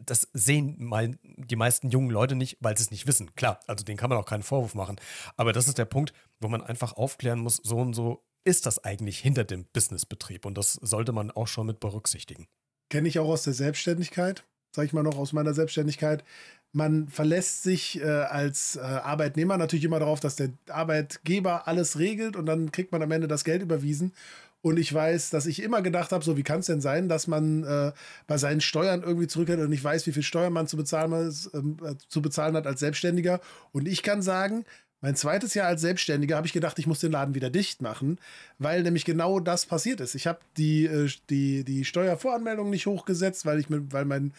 das 0.00 0.28
sehen 0.32 0.76
mal 0.78 1.18
die 1.22 1.56
meisten 1.56 1.90
jungen 1.90 2.10
Leute 2.10 2.34
nicht, 2.34 2.56
weil 2.60 2.76
sie 2.76 2.84
es 2.84 2.90
nicht 2.90 3.06
wissen. 3.06 3.34
Klar, 3.34 3.60
also 3.66 3.84
denen 3.84 3.98
kann 3.98 4.10
man 4.10 4.18
auch 4.18 4.26
keinen 4.26 4.42
Vorwurf 4.42 4.74
machen. 4.74 4.96
Aber 5.36 5.52
das 5.52 5.68
ist 5.68 5.78
der 5.78 5.84
Punkt, 5.84 6.12
wo 6.40 6.48
man 6.48 6.62
einfach 6.62 6.94
aufklären 6.94 7.40
muss, 7.40 7.56
so 7.56 7.78
und 7.78 7.94
so 7.94 8.24
ist 8.44 8.66
das 8.66 8.82
eigentlich 8.84 9.18
hinter 9.18 9.44
dem 9.44 9.64
Businessbetrieb. 9.64 10.46
Und 10.46 10.56
das 10.56 10.72
sollte 10.74 11.12
man 11.12 11.30
auch 11.30 11.48
schon 11.48 11.66
mit 11.66 11.80
berücksichtigen. 11.80 12.46
Kenne 12.88 13.08
ich 13.08 13.18
auch 13.18 13.28
aus 13.28 13.42
der 13.42 13.52
Selbstständigkeit, 13.52 14.44
sage 14.74 14.86
ich 14.86 14.92
mal 14.92 15.02
noch 15.02 15.18
aus 15.18 15.32
meiner 15.32 15.52
Selbstständigkeit 15.52 16.24
man 16.72 17.08
verlässt 17.08 17.62
sich 17.62 18.00
äh, 18.00 18.04
als 18.04 18.76
äh, 18.76 18.80
Arbeitnehmer 18.80 19.56
natürlich 19.56 19.84
immer 19.84 20.00
darauf, 20.00 20.20
dass 20.20 20.36
der 20.36 20.50
Arbeitgeber 20.68 21.66
alles 21.66 21.98
regelt 21.98 22.36
und 22.36 22.46
dann 22.46 22.72
kriegt 22.72 22.92
man 22.92 23.02
am 23.02 23.10
Ende 23.10 23.28
das 23.28 23.44
Geld 23.44 23.62
überwiesen. 23.62 24.12
Und 24.60 24.78
ich 24.78 24.92
weiß, 24.92 25.30
dass 25.30 25.46
ich 25.46 25.62
immer 25.62 25.82
gedacht 25.82 26.10
habe, 26.10 26.24
so 26.24 26.36
wie 26.36 26.42
kann 26.42 26.60
es 26.60 26.66
denn 26.66 26.80
sein, 26.80 27.08
dass 27.08 27.28
man 27.28 27.62
äh, 27.62 27.92
bei 28.26 28.38
seinen 28.38 28.60
Steuern 28.60 29.02
irgendwie 29.02 29.28
zurückhält 29.28 29.60
und 29.60 29.70
nicht 29.70 29.84
weiß, 29.84 30.06
wie 30.06 30.12
viel 30.12 30.24
Steuern 30.24 30.52
man 30.52 30.66
zu 30.66 30.76
bezahlen, 30.76 31.32
ähm, 31.54 31.76
äh, 31.84 31.94
zu 32.08 32.20
bezahlen 32.20 32.56
hat 32.56 32.66
als 32.66 32.80
Selbstständiger. 32.80 33.40
Und 33.72 33.86
ich 33.86 34.02
kann 34.02 34.20
sagen, 34.20 34.64
mein 35.00 35.14
zweites 35.14 35.54
Jahr 35.54 35.68
als 35.68 35.80
Selbstständiger 35.80 36.36
habe 36.36 36.48
ich 36.48 36.52
gedacht, 36.52 36.78
ich 36.80 36.88
muss 36.88 36.98
den 36.98 37.12
Laden 37.12 37.36
wieder 37.36 37.50
dicht 37.50 37.82
machen, 37.82 38.18
weil 38.58 38.82
nämlich 38.82 39.04
genau 39.04 39.38
das 39.38 39.64
passiert 39.64 40.00
ist. 40.00 40.16
Ich 40.16 40.26
habe 40.26 40.40
die, 40.56 40.86
äh, 40.86 41.08
die, 41.30 41.62
die 41.62 41.84
Steuervoranmeldung 41.84 42.68
nicht 42.68 42.86
hochgesetzt, 42.86 43.46
weil 43.46 43.60
ich 43.60 43.70
mit, 43.70 43.92
weil 43.92 44.04
mein 44.04 44.32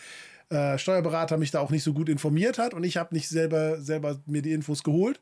äh, 0.50 0.78
Steuerberater 0.78 1.38
mich 1.38 1.52
da 1.52 1.60
auch 1.60 1.70
nicht 1.70 1.84
so 1.84 1.94
gut 1.94 2.10
informiert 2.10 2.58
hat 2.58 2.74
und 2.74 2.84
ich 2.84 2.98
habe 2.98 3.14
nicht 3.14 3.30
selber, 3.30 3.82
selber 3.82 4.20
mir 4.26 4.42
die 4.42 4.54
Infos 4.54 4.84
geholt. 4.84 5.22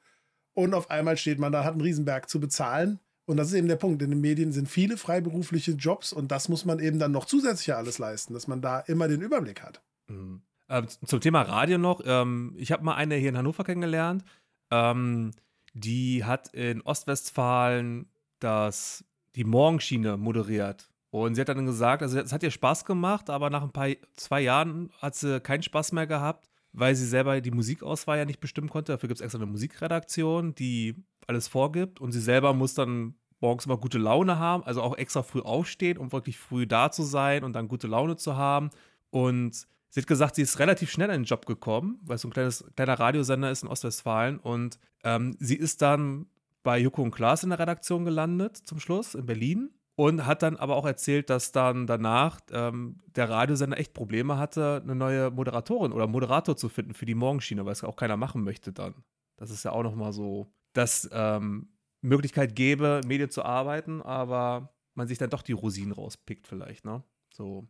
Und 0.54 0.74
auf 0.74 0.90
einmal 0.90 1.18
steht 1.18 1.38
man 1.38 1.52
da, 1.52 1.64
hat 1.64 1.74
einen 1.74 1.82
Riesenberg 1.82 2.30
zu 2.30 2.40
bezahlen. 2.40 3.00
Und 3.26 3.38
das 3.38 3.50
ist 3.50 3.54
eben 3.54 3.68
der 3.68 3.76
Punkt. 3.76 4.02
In 4.02 4.10
den 4.10 4.22
Medien 4.22 4.52
sind 4.52 4.70
viele 4.70 4.98
freiberufliche 4.98 5.74
Jobs 5.74 6.14
und 6.14 6.32
das 6.32 6.50
muss 6.50 6.66
man 6.66 6.80
eben 6.80 6.98
dann 6.98 7.12
noch 7.12 7.26
zusätzlich 7.26 7.76
alles 7.76 8.00
leisten, 8.00 8.34
dass 8.34 8.48
man 8.48 8.62
da 8.62 8.80
immer 8.80 9.08
den 9.08 9.22
Überblick 9.22 9.62
hat. 9.62 9.82
Mhm. 10.08 10.42
Äh, 10.70 10.84
zum 11.06 11.22
Thema 11.22 11.42
Radio 11.44 11.78
noch. 11.78 12.02
Ähm, 12.06 12.56
ich 12.58 12.72
habe 12.72 12.84
mal 12.84 12.96
eine 12.96 13.16
hier 13.16 13.30
in 13.30 13.38
Hannover 13.38 13.64
kennengelernt. 13.64 14.24
Ähm, 14.72 15.32
die 15.74 16.24
hat 16.24 16.54
in 16.54 16.82
Ostwestfalen 16.82 18.10
das, 18.40 19.06
die 19.36 19.44
Morgenschiene 19.44 20.18
moderiert. 20.18 20.90
Und 21.10 21.36
sie 21.36 21.42
hat 21.42 21.50
dann 21.50 21.66
gesagt, 21.66 22.02
also 22.02 22.20
es 22.20 22.34
hat 22.34 22.44
ihr 22.44 22.52
Spaß 22.52 22.86
gemacht, 22.86 23.30
aber 23.30 23.50
nach 23.50 23.64
ein 23.64 23.72
paar, 23.72 23.90
zwei 24.16 24.42
Jahren 24.42 24.92
hat 25.00 25.16
sie 25.16 25.40
keinen 25.40 25.64
Spaß 25.64 25.94
mehr 25.94 26.08
gehabt, 26.08 26.50
weil 26.74 26.96
sie 26.96 27.06
selber 27.06 27.40
die 27.40 27.52
Musikauswahl 27.52 28.18
ja 28.18 28.26
nicht 28.26 28.42
bestimmen 28.42 28.70
konnte. 28.70 28.92
Dafür 28.92 29.08
gibt 29.08 29.20
es 29.20 29.24
extra 29.24 29.40
eine 29.40 29.52
Musikredaktion, 29.52 30.54
die 30.56 30.96
alles 31.26 31.48
vorgibt 31.48 32.02
und 32.02 32.12
sie 32.12 32.20
selber 32.20 32.54
muss 32.54 32.74
dann 32.74 33.16
morgens 33.40 33.66
immer 33.66 33.78
gute 33.78 33.98
Laune 33.98 34.40
haben, 34.40 34.64
also 34.64 34.82
auch 34.82 34.98
extra 34.98 35.24
früh 35.24 35.42
aufstehen, 35.42 35.98
um 35.98 36.12
wirklich 36.12 36.38
früh 36.38 36.66
da 36.66 36.92
zu 36.92 37.04
sein 37.04 37.44
und 37.44 37.54
dann 37.54 37.68
gute 37.68 37.88
Laune 37.88 38.16
zu 38.16 38.36
haben. 38.36 38.70
Und 39.10 39.68
sie 39.90 40.02
hat 40.02 40.08
gesagt, 40.08 40.36
sie 40.36 40.42
ist 40.42 40.60
relativ 40.60 40.92
schnell 40.92 41.10
in 41.10 41.22
den 41.22 41.26
Job 41.26 41.46
gekommen, 41.46 42.00
weil 42.04 42.16
es 42.16 42.22
so 42.22 42.28
ein 42.28 42.34
kleines, 42.34 42.66
kleiner 42.76 43.00
Radiosender 43.00 43.52
ist 43.52 43.64
in 43.64 43.70
Ostwestfalen. 43.70 44.40
Und 44.40 44.80
ähm, 45.04 45.36
sie 45.40 45.56
ist 45.56 45.82
dann 45.82 46.28
bei 46.64 46.80
Joko 46.80 47.04
und 47.04 47.12
Klaas 47.12 47.44
in 47.44 47.50
der 47.50 47.60
Redaktion 47.60 48.06
gelandet, 48.06 48.58
zum 48.58 48.80
Schluss, 48.80 49.16
in 49.16 49.26
Berlin. 49.26 49.70
Und 50.00 50.28
hat 50.28 50.44
dann 50.44 50.58
aber 50.58 50.76
auch 50.76 50.86
erzählt, 50.86 51.32
dass 51.32 51.52
dann 51.52 51.88
danach 51.88 52.40
ähm, 52.52 53.00
der 53.16 53.32
Radiosender 53.32 53.80
echt 53.80 53.96
Probleme 53.96 54.38
hatte, 54.38 54.80
eine 54.84 54.94
neue 54.94 55.32
Moderatorin 55.32 55.92
oder 55.92 56.06
Moderator 56.06 56.56
zu 56.56 56.70
finden 56.70 56.94
für 56.94 57.08
die 57.08 57.16
Morgenschiene, 57.16 57.66
weil 57.66 57.72
es 57.72 57.84
auch 57.84 57.96
keiner 57.96 58.16
machen 58.16 58.44
möchte 58.44 58.72
dann. 58.72 58.94
Das 59.38 59.50
ist 59.50 59.66
ja 59.66 59.72
auch 59.72 59.82
nochmal 59.82 60.14
so, 60.14 60.54
dass 60.74 61.10
ähm, 61.12 61.70
Möglichkeit 62.02 62.56
gäbe, 62.56 63.02
Medien 63.08 63.32
zu 63.32 63.44
arbeiten, 63.44 64.04
aber 64.04 64.72
man 64.94 65.08
sich 65.08 65.18
dann 65.18 65.32
doch 65.32 65.42
die 65.42 65.54
Rosinen 65.54 65.94
rauspickt 65.94 66.46
vielleicht, 66.46 66.86
ne? 66.86 67.04
So. 67.34 67.68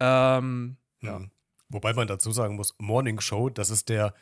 Ähm, 0.00 0.78
ja. 1.02 1.18
Hm. 1.18 1.30
Wobei 1.68 1.92
man 1.92 2.06
dazu 2.06 2.32
sagen 2.32 2.56
muss, 2.56 2.74
Morning 2.78 3.20
Show, 3.20 3.50
das 3.50 3.68
ist 3.68 3.90
der, 3.90 4.14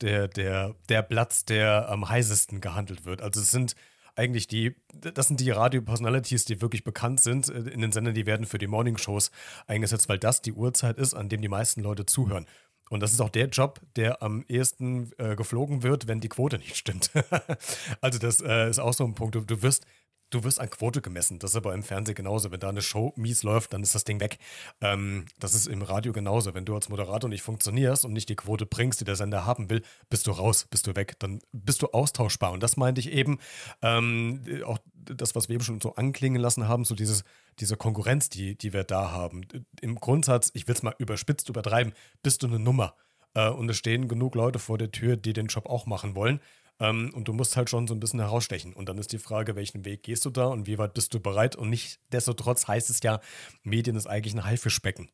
der, 0.00 0.26
der, 0.28 0.74
der 0.88 1.02
Platz, 1.02 1.44
der 1.44 1.90
am 1.90 2.08
heißesten 2.08 2.62
gehandelt 2.62 3.04
wird. 3.04 3.20
Also 3.20 3.40
es 3.40 3.50
sind 3.50 3.76
eigentlich 4.18 4.48
die, 4.48 4.74
das 4.94 5.28
sind 5.28 5.40
die 5.40 5.50
Radio-Personalities, 5.50 6.44
die 6.44 6.60
wirklich 6.60 6.84
bekannt 6.84 7.20
sind 7.20 7.48
äh, 7.48 7.70
in 7.70 7.80
den 7.80 7.92
Sendern, 7.92 8.14
die 8.14 8.26
werden 8.26 8.46
für 8.46 8.58
die 8.58 8.66
Morning-Shows 8.66 9.30
eingesetzt, 9.66 10.08
weil 10.08 10.18
das 10.18 10.42
die 10.42 10.52
Uhrzeit 10.52 10.98
ist, 10.98 11.14
an 11.14 11.28
dem 11.28 11.40
die 11.40 11.48
meisten 11.48 11.82
Leute 11.82 12.04
zuhören. 12.04 12.46
Und 12.90 13.00
das 13.00 13.12
ist 13.12 13.20
auch 13.20 13.28
der 13.28 13.48
Job, 13.48 13.80
der 13.96 14.22
am 14.22 14.44
ehesten 14.48 15.12
äh, 15.18 15.36
geflogen 15.36 15.82
wird, 15.82 16.08
wenn 16.08 16.20
die 16.20 16.28
Quote 16.28 16.58
nicht 16.58 16.76
stimmt. 16.76 17.10
also 18.00 18.18
das 18.18 18.40
äh, 18.40 18.70
ist 18.70 18.78
auch 18.78 18.94
so 18.94 19.04
ein 19.04 19.14
Punkt. 19.14 19.34
Du, 19.34 19.40
du 19.40 19.62
wirst 19.62 19.86
du 20.30 20.44
wirst 20.44 20.60
an 20.60 20.70
Quote 20.70 21.00
gemessen. 21.00 21.38
Das 21.38 21.52
ist 21.52 21.56
aber 21.56 21.74
im 21.74 21.82
Fernsehen 21.82 22.14
genauso. 22.14 22.50
Wenn 22.50 22.60
da 22.60 22.68
eine 22.68 22.82
Show 22.82 23.12
mies 23.16 23.42
läuft, 23.42 23.72
dann 23.72 23.82
ist 23.82 23.94
das 23.94 24.04
Ding 24.04 24.20
weg. 24.20 24.38
Ähm, 24.80 25.26
das 25.38 25.54
ist 25.54 25.66
im 25.66 25.82
Radio 25.82 26.12
genauso. 26.12 26.54
Wenn 26.54 26.64
du 26.64 26.74
als 26.74 26.88
Moderator 26.88 27.28
nicht 27.28 27.42
funktionierst 27.42 28.04
und 28.04 28.12
nicht 28.12 28.28
die 28.28 28.36
Quote 28.36 28.66
bringst, 28.66 29.00
die 29.00 29.04
der 29.04 29.16
Sender 29.16 29.46
haben 29.46 29.70
will, 29.70 29.82
bist 30.10 30.26
du 30.26 30.30
raus, 30.30 30.66
bist 30.70 30.86
du 30.86 30.96
weg. 30.96 31.16
Dann 31.18 31.40
bist 31.52 31.82
du 31.82 31.88
austauschbar. 31.88 32.52
Und 32.52 32.62
das 32.62 32.76
meinte 32.76 33.00
ich 33.00 33.12
eben, 33.12 33.38
ähm, 33.82 34.42
auch 34.64 34.78
das, 34.94 35.34
was 35.34 35.48
wir 35.48 35.54
eben 35.54 35.64
schon 35.64 35.80
so 35.80 35.94
anklingen 35.94 36.40
lassen 36.40 36.68
haben, 36.68 36.84
so 36.84 36.94
dieses, 36.94 37.24
diese 37.60 37.76
Konkurrenz, 37.76 38.28
die, 38.28 38.56
die 38.56 38.72
wir 38.72 38.84
da 38.84 39.10
haben. 39.10 39.42
Im 39.80 39.96
Grundsatz, 39.96 40.50
ich 40.54 40.68
will 40.68 40.74
es 40.74 40.82
mal 40.82 40.94
überspitzt 40.98 41.48
übertreiben, 41.48 41.92
bist 42.22 42.42
du 42.42 42.46
eine 42.46 42.58
Nummer. 42.58 42.94
Äh, 43.34 43.50
und 43.50 43.68
es 43.68 43.76
stehen 43.76 44.08
genug 44.08 44.34
Leute 44.34 44.58
vor 44.58 44.78
der 44.78 44.90
Tür, 44.90 45.16
die 45.16 45.32
den 45.32 45.46
Job 45.46 45.66
auch 45.66 45.86
machen 45.86 46.14
wollen. 46.14 46.40
Ähm, 46.80 47.10
und 47.14 47.28
du 47.28 47.32
musst 47.32 47.56
halt 47.56 47.70
schon 47.70 47.86
so 47.86 47.94
ein 47.94 48.00
bisschen 48.00 48.20
herausstechen. 48.20 48.72
Und 48.72 48.88
dann 48.88 48.98
ist 48.98 49.12
die 49.12 49.18
Frage, 49.18 49.56
welchen 49.56 49.84
Weg 49.84 50.02
gehst 50.02 50.24
du 50.24 50.30
da 50.30 50.46
und 50.46 50.66
wie 50.66 50.78
weit 50.78 50.94
bist 50.94 51.12
du 51.14 51.20
bereit? 51.20 51.56
Und 51.56 51.70
nicht 51.70 52.00
destotrotz 52.12 52.68
heißt 52.68 52.90
es 52.90 53.02
ja, 53.02 53.20
Medien 53.62 53.96
ist 53.96 54.06
eigentlich 54.06 54.34
ein 54.34 54.44
Haifischbecken. 54.44 55.10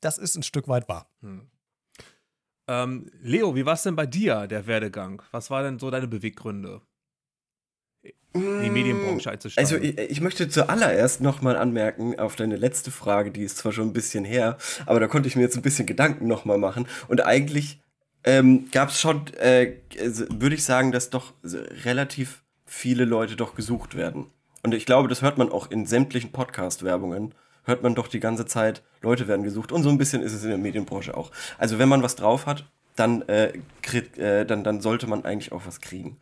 Das 0.00 0.18
ist 0.18 0.36
ein 0.36 0.42
Stück 0.42 0.68
weit 0.68 0.88
wahr. 0.88 1.10
Hm. 1.20 1.50
Ähm, 2.68 3.10
Leo, 3.20 3.54
wie 3.54 3.64
war 3.64 3.74
es 3.74 3.82
denn 3.82 3.96
bei 3.96 4.06
dir, 4.06 4.46
der 4.46 4.66
Werdegang? 4.66 5.22
Was 5.30 5.50
waren 5.50 5.64
denn 5.64 5.78
so 5.78 5.90
deine 5.90 6.08
Beweggründe? 6.08 6.82
die 8.36 8.66
hm, 8.66 8.72
Medienbranche 8.72 9.30
einzusteigen. 9.30 9.72
Also 9.72 9.82
ich, 9.82 9.98
ich 9.98 10.20
möchte 10.20 10.48
zuallererst 10.48 11.20
nochmal 11.20 11.56
anmerken 11.56 12.18
auf 12.18 12.36
deine 12.36 12.56
letzte 12.56 12.90
Frage, 12.90 13.30
die 13.30 13.42
ist 13.42 13.58
zwar 13.58 13.72
schon 13.72 13.88
ein 13.88 13.92
bisschen 13.92 14.24
her, 14.24 14.58
aber 14.84 15.00
da 15.00 15.06
konnte 15.06 15.28
ich 15.28 15.36
mir 15.36 15.42
jetzt 15.42 15.56
ein 15.56 15.62
bisschen 15.62 15.86
Gedanken 15.86 16.26
nochmal 16.26 16.58
machen. 16.58 16.86
Und 17.08 17.24
eigentlich 17.24 17.80
ähm, 18.26 18.68
gab 18.72 18.90
es 18.90 19.00
schon, 19.00 19.32
äh, 19.34 19.74
würde 20.28 20.56
ich 20.56 20.64
sagen, 20.64 20.92
dass 20.92 21.10
doch 21.10 21.32
relativ 21.84 22.42
viele 22.66 23.04
Leute 23.04 23.36
doch 23.36 23.54
gesucht 23.54 23.96
werden. 23.96 24.26
Und 24.62 24.74
ich 24.74 24.84
glaube, 24.84 25.08
das 25.08 25.22
hört 25.22 25.38
man 25.38 25.50
auch 25.50 25.70
in 25.70 25.86
sämtlichen 25.86 26.32
Podcast-Werbungen, 26.32 27.34
hört 27.64 27.84
man 27.84 27.94
doch 27.94 28.08
die 28.08 28.20
ganze 28.20 28.44
Zeit, 28.44 28.82
Leute 29.00 29.28
werden 29.28 29.44
gesucht 29.44 29.70
und 29.70 29.84
so 29.84 29.88
ein 29.90 29.98
bisschen 29.98 30.22
ist 30.22 30.32
es 30.32 30.42
in 30.42 30.50
der 30.50 30.58
Medienbranche 30.58 31.16
auch. 31.16 31.30
Also 31.56 31.78
wenn 31.78 31.88
man 31.88 32.02
was 32.02 32.16
drauf 32.16 32.46
hat, 32.46 32.64
dann, 32.96 33.22
äh, 33.22 33.52
krieg, 33.82 34.18
äh, 34.18 34.44
dann, 34.44 34.64
dann 34.64 34.80
sollte 34.80 35.06
man 35.06 35.24
eigentlich 35.24 35.52
auch 35.52 35.66
was 35.66 35.80
kriegen. 35.80 36.16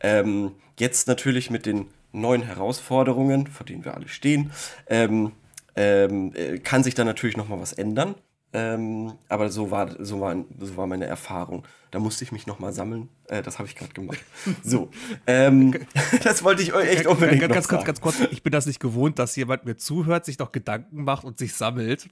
Ähm, 0.00 0.52
jetzt 0.78 1.08
natürlich 1.08 1.50
mit 1.50 1.64
den 1.64 1.86
neuen 2.12 2.42
Herausforderungen, 2.42 3.46
vor 3.46 3.64
denen 3.64 3.84
wir 3.84 3.94
alle 3.94 4.08
stehen, 4.08 4.52
ähm, 4.88 5.32
ähm, 5.76 6.32
äh, 6.34 6.58
kann 6.58 6.82
sich 6.82 6.94
da 6.94 7.04
natürlich 7.04 7.36
noch 7.36 7.48
mal 7.48 7.60
was 7.60 7.72
ändern. 7.72 8.14
Ähm, 8.56 9.12
aber 9.28 9.50
so 9.50 9.70
war, 9.70 10.02
so, 10.02 10.18
war, 10.22 10.34
so 10.58 10.76
war 10.78 10.86
meine 10.86 11.04
Erfahrung. 11.04 11.64
Da 11.90 11.98
musste 11.98 12.24
ich 12.24 12.32
mich 12.32 12.46
nochmal 12.46 12.72
sammeln. 12.72 13.10
Äh, 13.28 13.42
das 13.42 13.58
habe 13.58 13.68
ich 13.68 13.76
gerade 13.76 13.92
gemacht. 13.92 14.24
So, 14.62 14.88
ähm, 15.26 15.74
das 16.24 16.42
wollte 16.42 16.62
ich 16.62 16.72
euch 16.72 16.88
echt 16.88 17.06
unbedingt 17.06 17.42
ganz, 17.42 17.50
noch 17.50 17.54
ganz, 17.54 17.68
sagen. 17.68 17.84
ganz 17.84 18.00
kurz, 18.00 18.20
ich 18.30 18.42
bin 18.42 18.52
das 18.52 18.64
nicht 18.64 18.80
gewohnt, 18.80 19.18
dass 19.18 19.36
jemand 19.36 19.66
mir 19.66 19.76
zuhört, 19.76 20.24
sich 20.24 20.38
noch 20.38 20.52
Gedanken 20.52 21.04
macht 21.04 21.24
und 21.24 21.36
sich 21.36 21.52
sammelt. 21.52 22.08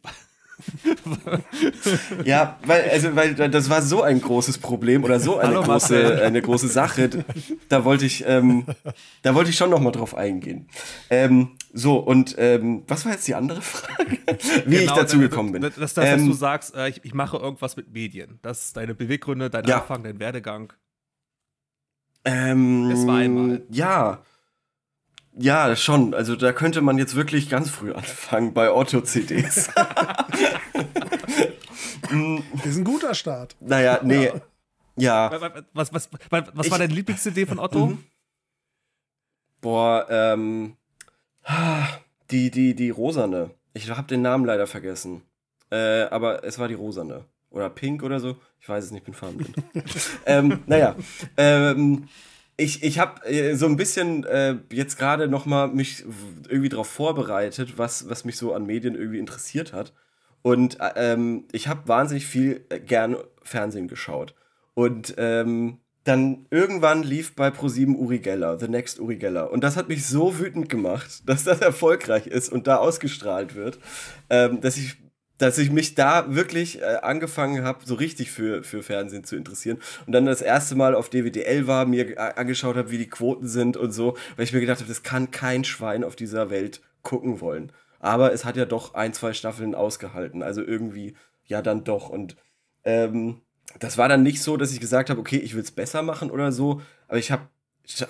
Ja, 2.24 2.58
weil, 2.64 2.88
also, 2.90 3.14
weil 3.16 3.34
das 3.34 3.68
war 3.70 3.82
so 3.82 4.02
ein 4.02 4.20
großes 4.20 4.58
Problem 4.58 5.04
oder 5.04 5.20
so 5.20 5.38
eine, 5.38 5.50
Hallo, 5.56 5.62
große, 5.62 6.22
eine 6.22 6.40
große 6.42 6.68
Sache. 6.68 7.10
Da 7.68 7.84
wollte 7.84 8.06
ich, 8.06 8.24
ähm, 8.26 8.64
da 9.22 9.34
wollte 9.34 9.50
ich 9.50 9.56
schon 9.56 9.70
nochmal 9.70 9.92
drauf 9.92 10.14
eingehen. 10.16 10.68
Ähm, 11.10 11.56
so, 11.72 11.96
und 11.98 12.34
ähm, 12.38 12.84
was 12.86 13.04
war 13.04 13.12
jetzt 13.12 13.26
die 13.26 13.34
andere 13.34 13.62
Frage? 13.62 14.18
Wie 14.66 14.76
ich 14.76 14.80
Genau, 14.82 14.96
dazu 14.96 15.18
das- 15.20 15.28
gekommen 15.30 15.52
bin. 15.52 15.62
Das, 15.62 15.74
das, 15.74 15.94
das 15.94 16.04
Ähm, 16.06 16.18
dass 16.18 16.26
du 16.26 16.32
sagst, 16.34 16.74
äh, 16.76 16.88
ich, 16.88 17.04
ich 17.04 17.14
mache 17.14 17.36
irgendwas 17.36 17.76
mit 17.76 17.92
Medien. 17.92 18.38
Das 18.42 18.66
ist 18.66 18.76
deine 18.76 18.94
Beweggründe, 18.94 19.50
dein 19.50 19.64
Ja. 19.64 19.80
Anfang, 19.80 20.02
dein 20.04 20.20
Werdegang. 20.20 20.72
Ähm, 22.24 22.90
Es 22.90 23.06
war 23.06 23.16
einmal. 23.18 23.62
Ja. 23.70 24.22
Ja, 25.36 25.74
schon. 25.74 26.14
Also 26.14 26.36
da 26.36 26.52
könnte 26.52 26.80
man 26.80 26.96
jetzt 26.96 27.16
wirklich 27.16 27.50
ganz 27.50 27.68
früh 27.68 27.92
anfangen 27.92 28.54
bei 28.54 28.70
Otto-CDs. 28.72 29.68
Ist 32.64 32.76
ein 32.76 32.84
guter 32.84 33.14
Start. 33.14 33.56
naja, 33.60 34.00
nee. 34.02 34.30
Ja. 34.96 35.30
Was, 35.72 35.92
was, 35.92 36.08
was, 36.30 36.44
was 36.54 36.66
Ich- 36.66 36.70
war 36.70 36.78
deine 36.78 36.94
Lieblings-CD 36.94 37.46
von 37.46 37.58
Otto? 37.58 37.86
Mhm. 37.88 38.04
Boah, 39.60 40.06
ähm. 40.10 40.76
Die, 42.30 42.50
die, 42.50 42.74
die 42.74 42.90
Rosane. 42.90 43.50
Ich 43.74 43.90
habe 43.90 44.06
den 44.08 44.22
Namen 44.22 44.44
leider 44.44 44.66
vergessen. 44.66 45.22
Äh, 45.70 46.04
aber 46.04 46.44
es 46.44 46.58
war 46.58 46.68
die 46.68 46.74
Rosane. 46.74 47.24
Oder 47.50 47.70
Pink 47.70 48.02
oder 48.02 48.20
so. 48.20 48.36
Ich 48.60 48.68
weiß 48.68 48.84
es 48.84 48.90
nicht, 48.92 49.04
bin 49.04 49.14
farbenblind. 49.14 49.54
ähm, 50.26 50.62
naja. 50.66 50.96
Ähm, 51.36 52.08
ich 52.56 52.82
ich 52.82 52.98
habe 52.98 53.24
äh, 53.26 53.56
so 53.56 53.66
ein 53.66 53.76
bisschen 53.76 54.24
äh, 54.24 54.56
jetzt 54.70 54.96
gerade 54.96 55.28
noch 55.28 55.44
mal 55.44 55.68
mich 55.68 56.04
irgendwie 56.48 56.68
darauf 56.68 56.88
vorbereitet, 56.88 57.76
was, 57.78 58.08
was 58.08 58.24
mich 58.24 58.36
so 58.38 58.54
an 58.54 58.64
Medien 58.64 58.94
irgendwie 58.94 59.18
interessiert 59.18 59.72
hat. 59.72 59.92
Und 60.44 60.78
äh, 60.78 60.90
ähm, 60.96 61.44
ich 61.52 61.68
habe 61.68 61.88
wahnsinnig 61.88 62.26
viel 62.26 62.66
äh, 62.68 62.78
gern 62.78 63.16
Fernsehen 63.42 63.88
geschaut. 63.88 64.34
Und 64.74 65.14
ähm, 65.16 65.78
dann 66.04 66.44
irgendwann 66.50 67.02
lief 67.02 67.34
bei 67.34 67.50
ProSieben 67.50 67.96
Uri 67.96 68.18
Geller, 68.18 68.58
The 68.60 68.68
Next 68.68 69.00
Uri 69.00 69.16
Geller. 69.16 69.50
Und 69.50 69.64
das 69.64 69.78
hat 69.78 69.88
mich 69.88 70.06
so 70.06 70.38
wütend 70.38 70.68
gemacht, 70.68 71.22
dass 71.26 71.44
das 71.44 71.62
erfolgreich 71.62 72.26
ist 72.26 72.52
und 72.52 72.66
da 72.66 72.76
ausgestrahlt 72.76 73.54
wird, 73.54 73.78
ähm, 74.28 74.60
dass 74.60 74.76
ich 74.76 74.98
dass 75.38 75.58
ich 75.58 75.72
mich 75.72 75.96
da 75.96 76.32
wirklich 76.32 76.80
äh, 76.80 76.98
angefangen 77.02 77.64
habe, 77.64 77.80
so 77.84 77.94
richtig 77.96 78.30
für, 78.30 78.62
für 78.62 78.84
Fernsehen 78.84 79.24
zu 79.24 79.34
interessieren. 79.34 79.78
Und 80.06 80.12
dann 80.12 80.26
das 80.26 80.40
erste 80.40 80.76
Mal 80.76 80.94
auf 80.94 81.08
DWDL 81.08 81.66
war, 81.66 81.86
mir 81.86 82.10
äh, 82.10 82.34
angeschaut 82.36 82.76
habe, 82.76 82.92
wie 82.92 82.98
die 82.98 83.08
Quoten 83.08 83.48
sind 83.48 83.76
und 83.76 83.90
so, 83.90 84.16
weil 84.36 84.44
ich 84.44 84.52
mir 84.52 84.60
gedacht 84.60 84.78
habe, 84.78 84.88
das 84.88 85.02
kann 85.02 85.32
kein 85.32 85.64
Schwein 85.64 86.04
auf 86.04 86.14
dieser 86.14 86.50
Welt 86.50 86.82
gucken 87.02 87.40
wollen. 87.40 87.72
Aber 88.04 88.34
es 88.34 88.44
hat 88.44 88.58
ja 88.58 88.66
doch 88.66 88.92
ein, 88.92 89.14
zwei 89.14 89.32
Staffeln 89.32 89.74
ausgehalten. 89.74 90.42
Also 90.42 90.62
irgendwie, 90.62 91.14
ja, 91.46 91.62
dann 91.62 91.84
doch. 91.84 92.10
Und 92.10 92.36
ähm, 92.84 93.40
das 93.78 93.96
war 93.96 94.10
dann 94.10 94.22
nicht 94.22 94.42
so, 94.42 94.58
dass 94.58 94.72
ich 94.72 94.80
gesagt 94.80 95.08
habe, 95.08 95.18
okay, 95.18 95.38
ich 95.38 95.54
will 95.54 95.62
es 95.62 95.70
besser 95.70 96.02
machen 96.02 96.30
oder 96.30 96.52
so. 96.52 96.82
Aber 97.08 97.16
ich 97.16 97.32
habe 97.32 97.48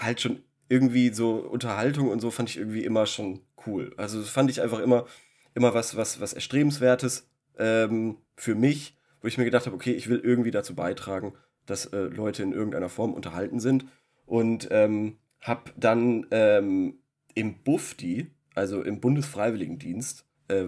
halt 0.01 0.21
schon 0.21 0.43
irgendwie 0.69 1.11
so 1.11 1.37
Unterhaltung 1.37 2.09
und 2.09 2.19
so 2.19 2.33
fand 2.33 2.51
ich 2.51 2.57
irgendwie 2.57 2.85
immer 2.85 3.07
schon 3.07 3.43
cool. 3.69 3.95
Also 3.97 4.21
fand 4.23 4.51
ich 4.51 4.61
einfach 4.61 4.81
immer, 4.81 5.07
immer 5.55 5.75
was, 5.75 5.97
was, 5.97 6.21
was 6.21 6.33
Erstrebenswertes 6.33 7.29
ähm, 7.57 8.17
für 8.35 8.57
mich, 8.57 8.97
wo 9.21 9.29
ich 9.29 9.39
mir 9.39 9.45
gedacht 9.45 9.67
habe, 9.67 9.77
okay, 9.77 9.93
ich 9.93 10.09
will 10.09 10.19
irgendwie 10.19 10.51
dazu 10.51 10.75
beitragen, 10.75 11.35
dass 11.67 11.87
äh, 11.87 11.99
Leute 11.99 12.43
in 12.43 12.53
irgendeiner 12.53 12.89
Form 12.89 13.15
unterhalten 13.15 13.61
sind. 13.61 13.85
Und 14.27 14.67
ähm, 14.73 15.19
habe 15.41 15.71
dann 15.77 16.27
ähm, 16.33 16.99
im 17.35 17.63
BUFDI, 17.63 18.34
also 18.55 18.83
im 18.83 19.01
Bundesfreiwilligendienst, 19.01 20.25
äh, 20.49 20.67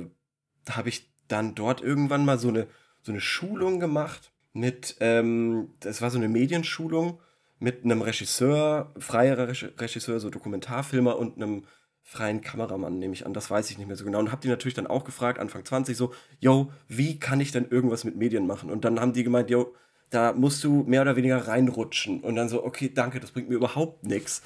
habe 0.71 0.89
ich 0.89 1.11
dann 1.29 1.55
dort 1.55 1.81
irgendwann 1.81 2.25
mal 2.25 2.39
so 2.39 2.49
eine, 2.49 2.67
so 3.03 3.13
eine 3.13 3.21
Schulung 3.21 3.81
gemacht 3.81 4.33
mit, 4.53 4.97
ähm, 5.01 5.71
das 5.81 6.03
war 6.03 6.11
so 6.11 6.19
eine 6.19 6.29
Medienschulung 6.29 7.21
mit 7.59 7.85
einem 7.85 8.03
Regisseur, 8.03 8.93
freier 8.99 9.39
Reg- 9.39 9.81
Regisseur, 9.81 10.21
so 10.21 10.31
Dokumentarfilmer 10.31 11.17
und 11.19 11.37
einem 11.37 11.65
freien 12.03 12.41
Kameramann, 12.41 12.99
nehme 12.99 13.15
ich 13.15 13.27
an. 13.27 13.35
Das 13.35 13.51
weiß 13.51 13.71
ich 13.71 13.79
nicht 13.79 13.89
mehr 13.89 13.97
so 13.97 14.05
genau. 14.05 14.21
Und 14.21 14.31
habe 14.31 14.41
die 14.41 14.49
natürlich 14.49 14.75
dann 14.75 14.87
auch 14.87 15.05
gefragt, 15.05 15.41
Anfang 15.41 15.65
20, 15.65 15.97
so, 15.97 16.13
yo, 16.39 16.71
wie 16.87 17.19
kann 17.19 17.41
ich 17.41 17.51
denn 17.51 17.69
irgendwas 17.69 18.05
mit 18.05 18.17
Medien 18.17 18.47
machen? 18.47 18.71
Und 18.71 18.85
dann 18.85 19.01
haben 19.01 19.13
die 19.13 19.25
gemeint, 19.25 19.51
yo, 19.51 19.75
da 20.11 20.33
musst 20.33 20.63
du 20.63 20.85
mehr 20.87 21.03
oder 21.03 21.17
weniger 21.17 21.49
reinrutschen. 21.49 22.21
Und 22.21 22.37
dann 22.37 22.49
so, 22.49 22.65
okay, 22.65 22.93
danke, 22.95 23.19
das 23.19 23.33
bringt 23.33 23.49
mir 23.49 23.57
überhaupt 23.57 24.07
nichts. 24.07 24.43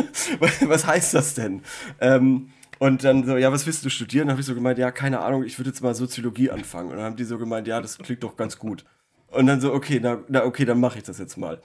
Was 0.66 0.86
heißt 0.86 1.14
das 1.14 1.34
denn? 1.34 1.62
Ähm, 2.00 2.50
und 2.78 3.04
dann 3.04 3.24
so, 3.24 3.36
ja, 3.36 3.52
was 3.52 3.66
willst 3.66 3.84
du 3.84 3.90
studieren? 3.90 4.26
Dann 4.26 4.32
habe 4.32 4.40
ich 4.40 4.46
so 4.46 4.54
gemeint, 4.54 4.78
ja, 4.78 4.90
keine 4.90 5.20
Ahnung, 5.20 5.44
ich 5.44 5.58
würde 5.58 5.70
jetzt 5.70 5.82
mal 5.82 5.94
Soziologie 5.94 6.50
anfangen. 6.50 6.90
Und 6.90 6.96
dann 6.96 7.04
haben 7.04 7.16
die 7.16 7.24
so 7.24 7.38
gemeint, 7.38 7.66
ja, 7.66 7.80
das 7.80 7.98
klingt 7.98 8.22
doch 8.22 8.36
ganz 8.36 8.58
gut. 8.58 8.84
Und 9.28 9.46
dann 9.46 9.60
so, 9.60 9.72
okay, 9.72 10.00
na, 10.02 10.22
na 10.28 10.44
okay, 10.44 10.64
dann 10.64 10.80
mache 10.80 10.98
ich 10.98 11.04
das 11.04 11.18
jetzt 11.18 11.36
mal. 11.36 11.60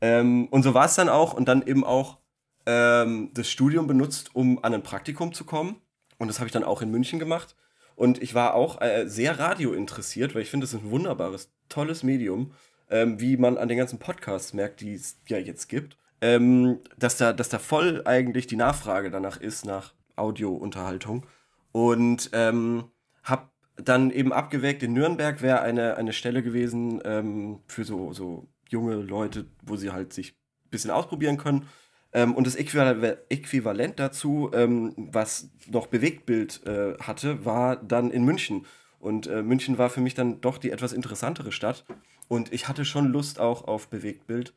Ähm, 0.00 0.46
und 0.48 0.62
so 0.62 0.74
war 0.74 0.86
es 0.86 0.94
dann 0.94 1.08
auch. 1.08 1.34
Und 1.34 1.48
dann 1.48 1.66
eben 1.66 1.84
auch 1.84 2.18
ähm, 2.66 3.30
das 3.34 3.50
Studium 3.50 3.86
benutzt, 3.86 4.34
um 4.34 4.62
an 4.62 4.74
ein 4.74 4.82
Praktikum 4.82 5.32
zu 5.32 5.44
kommen. 5.44 5.76
Und 6.18 6.28
das 6.28 6.38
habe 6.38 6.46
ich 6.46 6.52
dann 6.52 6.64
auch 6.64 6.82
in 6.82 6.90
München 6.90 7.18
gemacht. 7.18 7.56
Und 7.96 8.22
ich 8.22 8.34
war 8.34 8.54
auch 8.54 8.80
äh, 8.80 9.04
sehr 9.06 9.38
radio 9.38 9.72
interessiert, 9.72 10.34
weil 10.34 10.42
ich 10.42 10.50
finde, 10.50 10.64
das 10.64 10.74
ist 10.74 10.80
ein 10.80 10.90
wunderbares, 10.90 11.52
tolles 11.68 12.02
Medium, 12.02 12.52
ähm, 12.90 13.20
wie 13.20 13.36
man 13.36 13.56
an 13.56 13.68
den 13.68 13.78
ganzen 13.78 13.98
Podcasts 13.98 14.52
merkt, 14.52 14.80
die 14.80 14.94
es 14.94 15.20
ja 15.28 15.38
jetzt 15.38 15.68
gibt, 15.68 15.96
ähm, 16.20 16.80
dass, 16.98 17.16
da, 17.16 17.32
dass 17.32 17.48
da 17.48 17.58
voll 17.58 18.02
eigentlich 18.04 18.46
die 18.46 18.56
Nachfrage 18.56 19.10
danach 19.10 19.40
ist, 19.40 19.64
nach 19.64 19.94
Audiounterhaltung. 20.16 21.26
Und 21.72 22.30
ähm, 22.32 22.84
habe 23.22 23.48
dann 23.76 24.10
eben 24.10 24.32
abgewägt, 24.32 24.82
in 24.82 24.92
Nürnberg 24.92 25.42
wäre 25.42 25.60
eine, 25.60 25.96
eine 25.96 26.12
Stelle 26.12 26.42
gewesen 26.42 27.00
ähm, 27.04 27.60
für 27.66 27.84
so, 27.84 28.12
so 28.12 28.48
junge 28.68 28.96
Leute, 28.96 29.46
wo 29.62 29.76
sie 29.76 29.90
halt 29.90 30.12
sich 30.12 30.32
ein 30.66 30.70
bisschen 30.70 30.90
ausprobieren 30.90 31.36
können. 31.36 31.66
Ähm, 32.12 32.34
und 32.34 32.46
das 32.46 32.54
Äquivalent, 32.54 33.98
dazu, 33.98 34.50
ähm, 34.54 34.94
was 34.96 35.50
noch 35.68 35.88
Bewegtbild 35.88 36.64
äh, 36.66 36.94
hatte, 37.00 37.44
war 37.44 37.76
dann 37.76 38.10
in 38.10 38.24
München. 38.24 38.66
Und 39.00 39.26
äh, 39.26 39.42
München 39.42 39.76
war 39.76 39.90
für 39.90 40.00
mich 40.00 40.14
dann 40.14 40.40
doch 40.40 40.58
die 40.58 40.70
etwas 40.70 40.92
interessantere 40.92 41.52
Stadt. 41.52 41.84
Und 42.28 42.52
ich 42.52 42.68
hatte 42.68 42.84
schon 42.84 43.08
Lust 43.08 43.40
auch 43.40 43.64
auf 43.66 43.88
Bewegtbild. 43.88 44.54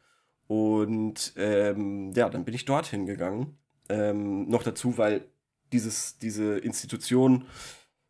Und 0.48 1.34
ähm, 1.36 2.14
ja, 2.14 2.30
dann 2.30 2.46
bin 2.46 2.54
ich 2.54 2.66
dorthin 2.66 3.06
gegangen. 3.06 3.58
Ähm, 3.90 4.48
noch 4.48 4.64
dazu, 4.64 4.98
weil 4.98 5.26
dieses, 5.72 6.18
diese 6.18 6.58
Institution, 6.58 7.46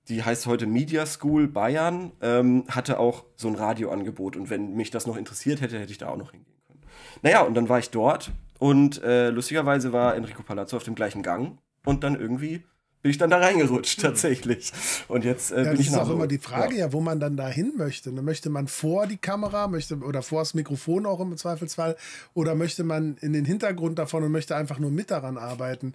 die 0.08 0.24
heißt 0.24 0.46
heute 0.46 0.68
Media 0.68 1.06
School 1.06 1.48
Bayern, 1.48 2.12
ähm, 2.22 2.64
hatte 2.70 3.00
auch 3.00 3.26
so 3.36 3.48
ein 3.48 3.56
Radioangebot. 3.56 4.36
Und 4.36 4.50
wenn 4.50 4.76
mich 4.76 4.90
das 4.90 5.06
noch 5.08 5.18
interessiert 5.18 5.62
hätte, 5.62 5.80
hätte 5.80 5.92
ich 5.92 5.98
da 5.98 6.10
auch 6.10 6.18
noch 6.18 6.32
hingehen 6.32 6.56
können. 6.68 6.82
Naja, 7.22 7.42
und 7.42 7.56
dann 7.56 7.70
war 7.70 7.80
ich 7.80 7.90
dort 7.90 8.32
und 8.60 9.02
äh, 9.04 9.30
lustigerweise 9.30 9.94
war 9.94 10.16
Enrico 10.16 10.44
Palazzo 10.44 10.78
auf 10.78 10.84
dem 10.84 10.96
gleichen 10.96 11.24
Gang 11.24 11.58
und 11.86 12.04
dann 12.04 12.20
irgendwie 12.20 12.64
bin 13.02 13.12
ich 13.12 13.18
dann 13.18 13.30
da 13.30 13.38
reingerutscht 13.38 14.02
tatsächlich. 14.02 14.74
Und 15.08 15.24
jetzt 15.24 15.52
äh, 15.52 15.58
Ja, 15.58 15.64
bin 15.64 15.72
das 15.72 15.80
ich 15.80 15.88
ist 15.88 15.94
in 15.94 16.00
auch 16.00 16.10
immer 16.10 16.28
die 16.28 16.40
Frage, 16.40 16.76
ja. 16.78 16.92
wo 16.94 17.00
man 17.00 17.20
dann 17.20 17.38
da 17.38 17.48
hin 17.48 17.74
möchte. 17.78 18.12
Ne? 18.12 18.22
Möchte 18.22 18.50
man 18.50 18.68
vor 18.68 19.08
die 19.08 19.18
Kamera 19.18 19.68
möchte, 19.68 19.98
oder 19.98 20.22
vor 20.22 20.42
das 20.42 20.54
Mikrofon 20.54 21.06
auch 21.06 21.20
im 21.20 21.38
Zweifelsfall 21.38 21.96
oder 22.34 22.56
möchte 22.56 22.84
man 22.84 23.16
in 23.22 23.34
den 23.34 23.46
Hintergrund 23.46 24.00
davon 24.00 24.24
und 24.24 24.32
möchte 24.32 24.56
einfach 24.56 24.80
nur 24.80 24.92
mit 24.92 25.12
daran 25.12 25.38
arbeiten? 25.38 25.94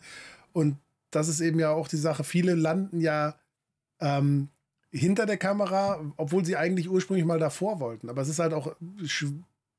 Und 0.53 0.77
das 1.13 1.29
ist 1.29 1.41
eben 1.41 1.61
ja 1.61 1.71
auch 1.71 1.87
die 1.87 1.97
Sache. 1.97 2.25
Viele 2.25 2.55
landen 2.55 3.01
ja 3.01 3.37
ähm, 4.01 4.49
hinter 4.91 5.27
der 5.27 5.37
Kamera, 5.37 6.01
obwohl 6.17 6.45
sie 6.45 6.57
eigentlich 6.57 6.91
ursprünglich 6.91 7.25
mal 7.25 7.39
davor 7.39 7.81
wollten. 7.81 8.11
Aber 8.11 8.23
es 8.23 8.29
ist 8.29 8.41
halt 8.41 8.53
auch, 8.53 8.75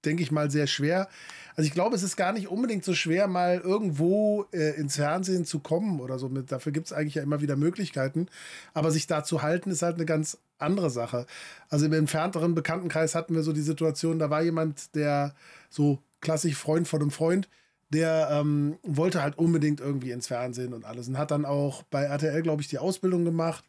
denke 0.05 0.23
ich 0.23 0.31
mal, 0.31 0.49
sehr 0.49 0.67
schwer. 0.67 1.09
Also 1.55 1.67
ich 1.67 1.73
glaube, 1.73 1.95
es 1.95 2.03
ist 2.03 2.15
gar 2.15 2.33
nicht 2.33 2.47
unbedingt 2.47 2.83
so 2.83 2.93
schwer, 2.93 3.27
mal 3.27 3.59
irgendwo 3.59 4.45
äh, 4.51 4.75
ins 4.75 4.95
Fernsehen 4.95 5.45
zu 5.45 5.59
kommen 5.59 5.99
oder 5.99 6.17
so. 6.17 6.29
Dafür 6.29 6.71
gibt 6.71 6.87
es 6.87 6.93
eigentlich 6.93 7.15
ja 7.15 7.23
immer 7.23 7.41
wieder 7.41 7.55
Möglichkeiten. 7.55 8.27
Aber 8.73 8.91
sich 8.91 9.07
da 9.07 9.23
zu 9.23 9.41
halten, 9.41 9.69
ist 9.69 9.81
halt 9.81 9.95
eine 9.95 10.05
ganz 10.05 10.39
andere 10.57 10.89
Sache. 10.89 11.25
Also 11.69 11.85
im 11.85 11.93
entfernteren 11.93 12.55
Bekanntenkreis 12.55 13.15
hatten 13.15 13.35
wir 13.35 13.43
so 13.43 13.53
die 13.53 13.61
Situation, 13.61 14.19
da 14.19 14.29
war 14.29 14.41
jemand, 14.41 14.95
der 14.95 15.35
so 15.69 15.99
klassisch 16.21 16.55
Freund 16.55 16.87
von 16.87 17.01
einem 17.01 17.11
Freund, 17.11 17.49
der 17.93 18.29
ähm, 18.31 18.77
wollte 18.83 19.21
halt 19.21 19.37
unbedingt 19.37 19.79
irgendwie 19.79 20.11
ins 20.11 20.27
Fernsehen 20.27 20.73
und 20.73 20.85
alles 20.85 21.07
und 21.07 21.17
hat 21.17 21.31
dann 21.31 21.45
auch 21.45 21.83
bei 21.83 22.03
RTL, 22.03 22.41
glaube 22.41 22.61
ich, 22.61 22.67
die 22.67 22.79
Ausbildung 22.79 23.25
gemacht 23.25 23.63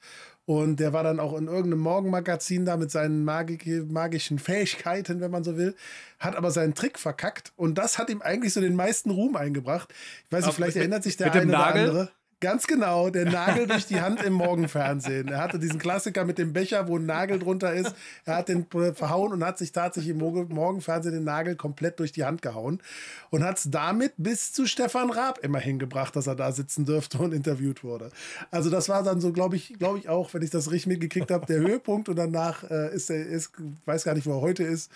Und 0.47 0.79
der 0.79 0.93
war 0.93 1.03
dann 1.03 1.21
auch 1.21 1.37
in 1.37 1.47
irgendeinem 1.47 1.81
Morgenmagazin 1.81 2.67
da 2.67 2.77
mit 2.77 2.91
seinen 2.91 3.25
magischen 3.25 4.39
Fähigkeiten, 4.39 5.21
wenn 5.21 5.31
man 5.31 5.43
so 5.43 5.57
will, 5.57 5.75
hat 6.19 6.37
aber 6.37 6.51
seinen 6.51 6.75
Trick 6.75 6.99
verkackt. 6.99 7.53
Und 7.57 7.79
das 7.79 7.97
hat 7.99 8.11
ihm 8.11 8.21
eigentlich 8.21 8.53
so 8.53 8.61
den 8.61 8.77
meisten 8.77 9.11
Ruhm 9.11 9.37
eingebracht. 9.37 9.93
Ich 10.27 10.33
weiß 10.33 10.45
nicht, 10.47 10.55
vielleicht 10.55 10.77
erinnert 10.77 11.03
sich 11.03 11.17
der 11.17 11.33
eine 11.33 11.49
oder 11.49 11.67
andere. 11.67 12.11
Ganz 12.45 12.67
genau, 12.67 13.09
der 13.09 13.25
Nagel 13.25 13.67
durch 13.67 13.87
die 13.87 14.03
Hand 14.03 14.23
im 14.23 14.35
Morgenfernsehen. 14.35 15.29
Er 15.29 15.39
hatte 15.39 15.59
diesen 15.59 15.79
Klassiker 15.79 16.27
mit 16.27 16.37
dem 16.37 16.53
Becher, 16.53 16.87
wo 16.89 16.99
ein 16.99 17.07
Nagel 17.07 17.39
drunter 17.39 17.73
ist. 17.73 17.95
Er 18.27 18.37
hat 18.37 18.51
den 18.51 18.67
verhauen 18.95 19.33
und 19.33 19.43
hat 19.43 19.57
sich 19.57 19.73
tatsächlich 19.73 20.11
im 20.11 20.19
Morgenfernsehen 20.19 21.15
den 21.15 21.25
Nagel 21.25 21.57
komplett 21.57 21.99
durch 21.99 22.13
die 22.13 22.27
Hand 22.27 22.43
gehauen 22.43 22.83
und 23.31 23.43
hat 23.43 23.57
es 23.57 23.71
damit 23.71 24.13
bis 24.19 24.53
zu 24.53 24.67
Stefan 24.67 25.09
Raab 25.09 25.39
immer 25.39 25.59
hingebracht, 25.59 26.15
dass 26.17 26.27
er 26.27 26.35
da 26.35 26.53
sitzen 26.53 26.85
dürfte 26.85 27.17
und 27.17 27.33
interviewt 27.33 27.83
wurde. 27.83 28.11
Also 28.51 28.69
das 28.69 28.91
war 28.91 29.03
dann 29.03 29.23
so, 29.23 29.33
glaube 29.33 29.57
ich, 29.57 29.79
glaube 29.79 29.99
ich 29.99 30.11
auch, 30.11 30.35
wenn 30.35 30.43
ich 30.43 30.51
das 30.51 30.71
richtig 30.71 30.89
mitgekriegt 30.89 31.31
habe, 31.31 31.47
der 31.47 31.61
Höhepunkt 31.61 32.11
und 32.11 32.17
danach 32.17 32.63
äh, 32.71 32.95
ist 32.95 33.09
er, 33.09 33.25
ist, 33.25 33.53
weiß 33.87 34.05
gar 34.05 34.13
nicht, 34.13 34.27
wo 34.27 34.33
er 34.33 34.43
heute 34.43 34.65
ist, 34.65 34.93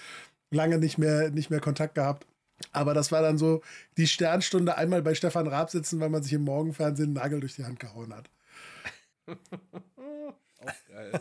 lange 0.51 0.76
nicht 0.76 0.99
mehr, 0.99 1.30
nicht 1.30 1.49
mehr 1.49 1.61
Kontakt 1.61 1.94
gehabt. 1.94 2.26
Aber 2.72 2.94
das 2.94 3.12
war 3.12 3.22
dann 3.22 3.38
so 3.38 3.62
die 3.96 4.06
Sternstunde 4.06 4.76
einmal 4.76 5.02
bei 5.02 5.14
Stefan 5.14 5.46
Raab 5.46 5.70
sitzen, 5.70 6.00
weil 6.00 6.11
man 6.11 6.22
sich 6.22 6.32
im 6.32 6.44
Morgenfernsehen 6.44 7.09
einen 7.09 7.14
Nagel 7.14 7.40
durch 7.40 7.54
die 7.54 7.64
Hand 7.64 7.80
gehauen 7.80 8.14
hat. 8.14 8.30
Auch 10.61 10.88
geil. 10.88 11.20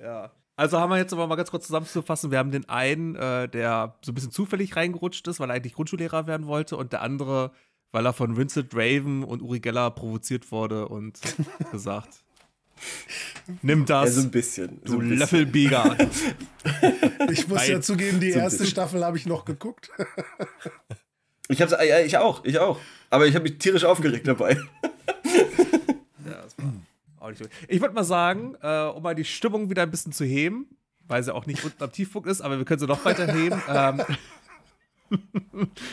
ja. 0.00 0.30
Also 0.56 0.80
haben 0.80 0.90
wir 0.90 0.96
jetzt 0.96 1.12
aber 1.12 1.26
mal 1.26 1.36
ganz 1.36 1.50
kurz 1.50 1.66
zusammenzufassen. 1.66 2.30
Wir 2.30 2.38
haben 2.38 2.50
den 2.50 2.68
einen, 2.68 3.14
äh, 3.14 3.48
der 3.48 3.96
so 4.02 4.12
ein 4.12 4.14
bisschen 4.14 4.30
zufällig 4.30 4.74
reingerutscht 4.74 5.26
ist, 5.28 5.38
weil 5.38 5.50
er 5.50 5.56
eigentlich 5.56 5.74
Grundschullehrer 5.74 6.26
werden 6.26 6.46
wollte, 6.46 6.78
und 6.78 6.92
der 6.92 7.02
andere, 7.02 7.52
weil 7.92 8.06
er 8.06 8.14
von 8.14 8.36
Vincent 8.36 8.72
Raven 8.74 9.22
und 9.22 9.42
Uri 9.42 9.60
Geller 9.60 9.90
provoziert 9.90 10.50
wurde 10.50 10.88
und 10.88 11.20
gesagt, 11.72 12.24
Nimm 13.62 13.86
das. 13.86 14.06
Ja, 14.06 14.10
so 14.12 14.20
ein 14.22 14.30
bisschen. 14.30 14.80
Du 14.84 14.92
so 14.92 14.98
ein 14.98 15.10
Löffelbieger. 15.10 15.96
ich 17.30 17.46
muss 17.48 17.66
ja 17.66 17.80
zugeben, 17.80 18.20
die 18.20 18.32
so 18.32 18.38
erste 18.38 18.66
Staffel 18.66 19.04
habe 19.04 19.16
ich 19.16 19.26
noch 19.26 19.44
geguckt. 19.44 19.90
ich 21.48 21.62
hab's, 21.62 21.72
ja, 21.72 22.00
ich 22.00 22.16
auch, 22.18 22.44
ich 22.44 22.58
auch. 22.58 22.80
Aber 23.10 23.26
ich 23.26 23.34
habe 23.34 23.44
mich 23.44 23.58
tierisch 23.58 23.84
aufgeregt 23.84 24.26
dabei. 24.26 24.54
ja, 26.24 26.42
das 26.42 26.56
war 26.58 26.72
auch 27.20 27.28
nicht 27.28 27.42
so. 27.42 27.48
Ich 27.68 27.80
würde 27.80 27.94
mal 27.94 28.04
sagen, 28.04 28.56
äh, 28.62 28.86
um 28.86 29.02
mal 29.02 29.14
die 29.14 29.24
Stimmung 29.24 29.70
wieder 29.70 29.82
ein 29.82 29.90
bisschen 29.90 30.12
zu 30.12 30.24
heben, 30.24 30.66
weil 31.06 31.22
sie 31.22 31.32
auch 31.32 31.46
nicht 31.46 31.64
unten 31.64 31.82
am 31.82 31.92
Tiefpunkt 31.92 32.28
ist, 32.28 32.40
aber 32.40 32.58
wir 32.58 32.64
können 32.64 32.80
sie 32.80 32.86
noch 32.86 33.04
weiter 33.04 33.32
heben. 33.32 33.62
ähm, 33.68 34.02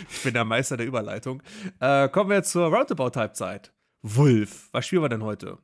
ich 0.10 0.24
bin 0.24 0.34
der 0.34 0.44
Meister 0.44 0.76
der 0.76 0.88
Überleitung. 0.88 1.44
Äh, 1.80 2.10
kommen 2.10 2.32
wir 2.32 2.42
zur 2.42 2.68
Roundabout-Halbzeit. 2.74 3.72
Wolf, 4.02 4.70
was 4.72 4.88
spielen 4.88 5.04
wir 5.04 5.10
denn 5.10 5.24
heute? 5.24 5.60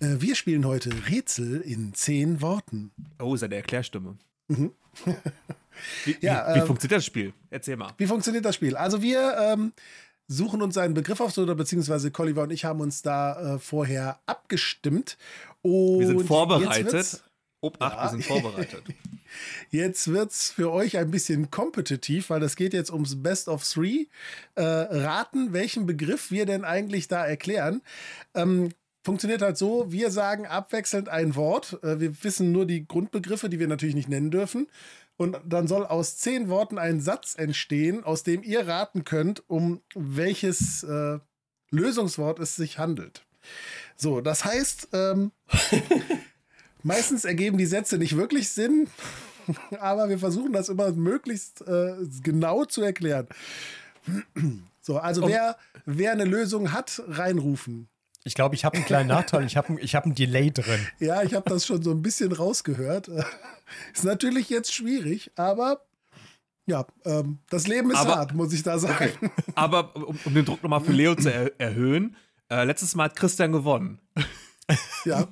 Äh, 0.00 0.20
wir 0.20 0.34
spielen 0.34 0.66
heute 0.66 0.90
Rätsel 1.08 1.60
in 1.60 1.94
zehn 1.94 2.40
Worten. 2.42 2.92
Oh, 3.18 3.36
seine 3.36 3.56
Erklärstimme. 3.56 4.16
Mhm. 4.48 4.72
wie, 6.04 6.16
ja, 6.20 6.46
wie, 6.50 6.54
wie 6.56 6.62
äh, 6.62 6.66
funktioniert 6.66 6.98
das 6.98 7.06
Spiel? 7.06 7.32
Erzähl 7.50 7.76
mal. 7.76 7.92
Wie 7.96 8.06
funktioniert 8.06 8.44
das 8.44 8.54
Spiel? 8.54 8.76
Also 8.76 9.02
wir 9.02 9.36
ähm, 9.38 9.72
suchen 10.28 10.62
uns 10.62 10.76
einen 10.76 10.94
Begriff 10.94 11.20
auf, 11.20 11.36
oder 11.38 11.54
beziehungsweise 11.54 12.10
Colliver 12.10 12.42
und 12.42 12.50
ich 12.50 12.64
haben 12.64 12.80
uns 12.80 13.02
da 13.02 13.54
äh, 13.54 13.58
vorher 13.58 14.20
abgestimmt. 14.26 15.16
Und 15.62 16.00
wir 16.00 16.06
sind 16.06 16.26
vorbereitet. 16.26 17.22
Obacht, 17.62 17.92
ja. 17.92 18.04
wir 18.04 18.10
sind 18.10 18.24
vorbereitet. 18.24 18.84
Jetzt 19.70 20.08
wird 20.08 20.30
es 20.30 20.50
für 20.50 20.70
euch 20.70 20.98
ein 20.98 21.10
bisschen 21.10 21.50
kompetitiv, 21.50 22.30
weil 22.30 22.40
das 22.40 22.54
geht 22.54 22.72
jetzt 22.72 22.90
ums 22.90 23.22
Best 23.22 23.48
of 23.48 23.68
Three. 23.68 24.06
Äh, 24.54 24.62
raten, 24.62 25.52
welchen 25.52 25.84
Begriff 25.84 26.30
wir 26.30 26.46
denn 26.46 26.64
eigentlich 26.64 27.08
da 27.08 27.26
erklären. 27.26 27.82
Ähm, 28.34 28.70
funktioniert 29.06 29.40
halt 29.40 29.56
so, 29.56 29.92
wir 29.92 30.10
sagen 30.10 30.46
abwechselnd 30.46 31.08
ein 31.08 31.36
Wort. 31.36 31.78
Äh, 31.84 32.00
wir 32.00 32.24
wissen 32.24 32.50
nur 32.50 32.66
die 32.66 32.86
Grundbegriffe, 32.86 33.48
die 33.48 33.60
wir 33.60 33.68
natürlich 33.68 33.94
nicht 33.94 34.08
nennen 34.08 34.32
dürfen. 34.32 34.66
Und 35.16 35.38
dann 35.46 35.68
soll 35.68 35.86
aus 35.86 36.18
zehn 36.18 36.48
Worten 36.48 36.76
ein 36.76 37.00
Satz 37.00 37.36
entstehen, 37.38 38.02
aus 38.02 38.24
dem 38.24 38.42
ihr 38.42 38.66
raten 38.66 39.04
könnt, 39.04 39.48
um 39.48 39.80
welches 39.94 40.82
äh, 40.82 41.20
Lösungswort 41.70 42.40
es 42.40 42.56
sich 42.56 42.78
handelt. 42.78 43.24
So, 43.96 44.20
das 44.20 44.44
heißt, 44.44 44.88
ähm, 44.92 45.30
meistens 46.82 47.24
ergeben 47.24 47.58
die 47.58 47.66
Sätze 47.66 47.98
nicht 47.98 48.16
wirklich 48.16 48.48
Sinn, 48.48 48.88
aber 49.80 50.08
wir 50.08 50.18
versuchen 50.18 50.52
das 50.52 50.68
immer 50.68 50.90
möglichst 50.90 51.62
äh, 51.62 51.94
genau 52.24 52.64
zu 52.64 52.82
erklären. 52.82 53.28
So, 54.82 54.98
also 54.98 55.26
wer, 55.26 55.56
wer 55.84 56.12
eine 56.12 56.24
Lösung 56.24 56.72
hat, 56.72 57.02
reinrufen. 57.08 57.88
Ich 58.26 58.34
glaube, 58.34 58.56
ich 58.56 58.64
habe 58.64 58.74
einen 58.74 58.84
kleinen 58.84 59.08
Nachteil. 59.08 59.46
Ich 59.46 59.56
habe 59.56 59.80
ich 59.80 59.94
hab 59.94 60.04
ein 60.04 60.16
Delay 60.16 60.50
drin. 60.50 60.84
Ja, 60.98 61.22
ich 61.22 61.34
habe 61.34 61.48
das 61.48 61.64
schon 61.64 61.80
so 61.80 61.92
ein 61.92 62.02
bisschen 62.02 62.32
rausgehört. 62.32 63.08
Ist 63.94 64.04
natürlich 64.04 64.50
jetzt 64.50 64.74
schwierig, 64.74 65.30
aber 65.36 65.82
ja, 66.66 66.84
ähm, 67.04 67.38
das 67.48 67.68
Leben 67.68 67.92
ist 67.92 67.98
aber, 67.98 68.16
hart, 68.16 68.34
muss 68.34 68.52
ich 68.52 68.64
da 68.64 68.76
sagen. 68.80 69.10
Okay. 69.16 69.30
Aber 69.54 69.94
um, 69.94 70.18
um, 70.24 70.34
den 70.34 70.44
Druck 70.44 70.64
nochmal 70.64 70.80
für 70.80 70.90
Leo 70.90 71.14
zu 71.14 71.32
er 71.32 71.52
erhöhen, 71.60 72.16
äh, 72.50 72.64
letztes 72.64 72.96
Mal 72.96 73.04
hat 73.04 73.14
Christian 73.14 73.52
gewonnen. 73.52 74.00
Ja. 75.04 75.28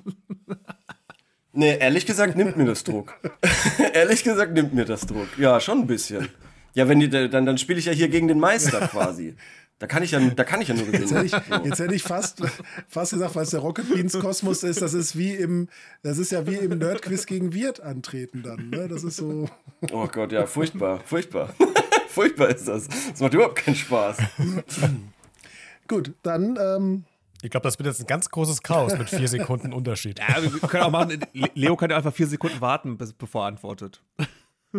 Nee, 1.51 1.77
ehrlich 1.77 2.05
gesagt 2.05 2.37
nimmt 2.37 2.55
mir 2.55 2.63
das 2.63 2.85
Druck. 2.85 3.19
ehrlich 3.93 4.23
gesagt 4.23 4.53
nimmt 4.53 4.73
mir 4.73 4.85
das 4.85 5.05
Druck. 5.05 5.27
Ja, 5.37 5.59
schon 5.59 5.79
ein 5.79 5.87
bisschen. 5.87 6.29
Ja, 6.73 6.87
wenn 6.87 7.01
die, 7.01 7.09
dann, 7.09 7.45
dann 7.45 7.57
spiele 7.57 7.79
ich 7.79 7.85
ja 7.85 7.91
hier 7.91 8.07
gegen 8.07 8.29
den 8.29 8.39
Meister 8.39 8.87
quasi. 8.87 9.35
Da 9.77 9.87
kann 9.87 10.03
ich 10.03 10.11
ja, 10.11 10.19
da 10.21 10.45
kann 10.45 10.61
ich 10.61 10.69
ja 10.69 10.73
nur 10.73 10.85
gewinnen. 10.85 11.03
Jetzt 11.03 11.13
hätte 11.13 11.25
ich, 11.25 11.65
jetzt 11.65 11.79
hätte 11.79 11.95
ich 11.95 12.03
fast, 12.03 12.41
fast 12.87 13.11
gesagt, 13.11 13.35
was 13.35 13.49
der 13.49 13.59
Rocket 13.59 13.93
Beans 13.93 14.17
Kosmos 14.17 14.63
ist, 14.63 14.81
das 14.81 14.93
ist 14.93 15.17
wie 15.17 15.35
im, 15.35 15.67
das 16.01 16.17
ist 16.17 16.31
ja 16.31 16.47
wie 16.47 16.55
im 16.55 16.77
Nerdquiz 16.77 17.25
gegen 17.25 17.53
Wirt 17.53 17.81
antreten 17.81 18.41
dann. 18.41 18.69
Ne? 18.69 18.87
Das 18.87 19.03
ist 19.03 19.17
so. 19.17 19.49
Oh 19.91 20.07
Gott, 20.07 20.31
ja, 20.31 20.45
furchtbar, 20.45 21.01
furchtbar. 21.03 21.53
furchtbar 22.07 22.49
ist 22.49 22.69
das. 22.69 22.87
Das 22.87 23.19
macht 23.19 23.33
überhaupt 23.33 23.57
keinen 23.57 23.75
Spaß. 23.75 24.17
Gut, 25.89 26.13
dann. 26.23 26.57
Ähm, 26.57 27.03
ich 27.41 27.51
glaube, 27.51 27.65
das 27.65 27.77
wird 27.77 27.87
jetzt 27.87 27.99
ein 27.99 28.07
ganz 28.07 28.29
großes 28.29 28.63
Chaos 28.63 28.97
mit 28.97 29.09
vier 29.09 29.27
Sekunden 29.27 29.73
Unterschied. 29.73 30.19
Ja, 30.19 30.41
wir 30.41 30.51
können 30.69 30.83
auch 30.83 30.89
machen, 30.89 31.19
Leo 31.33 31.75
kann 31.75 31.89
ja 31.89 31.97
einfach 31.97 32.13
vier 32.13 32.27
Sekunden 32.27 32.61
warten, 32.61 32.97
bevor 32.97 33.43
er 33.43 33.47
antwortet. 33.49 34.01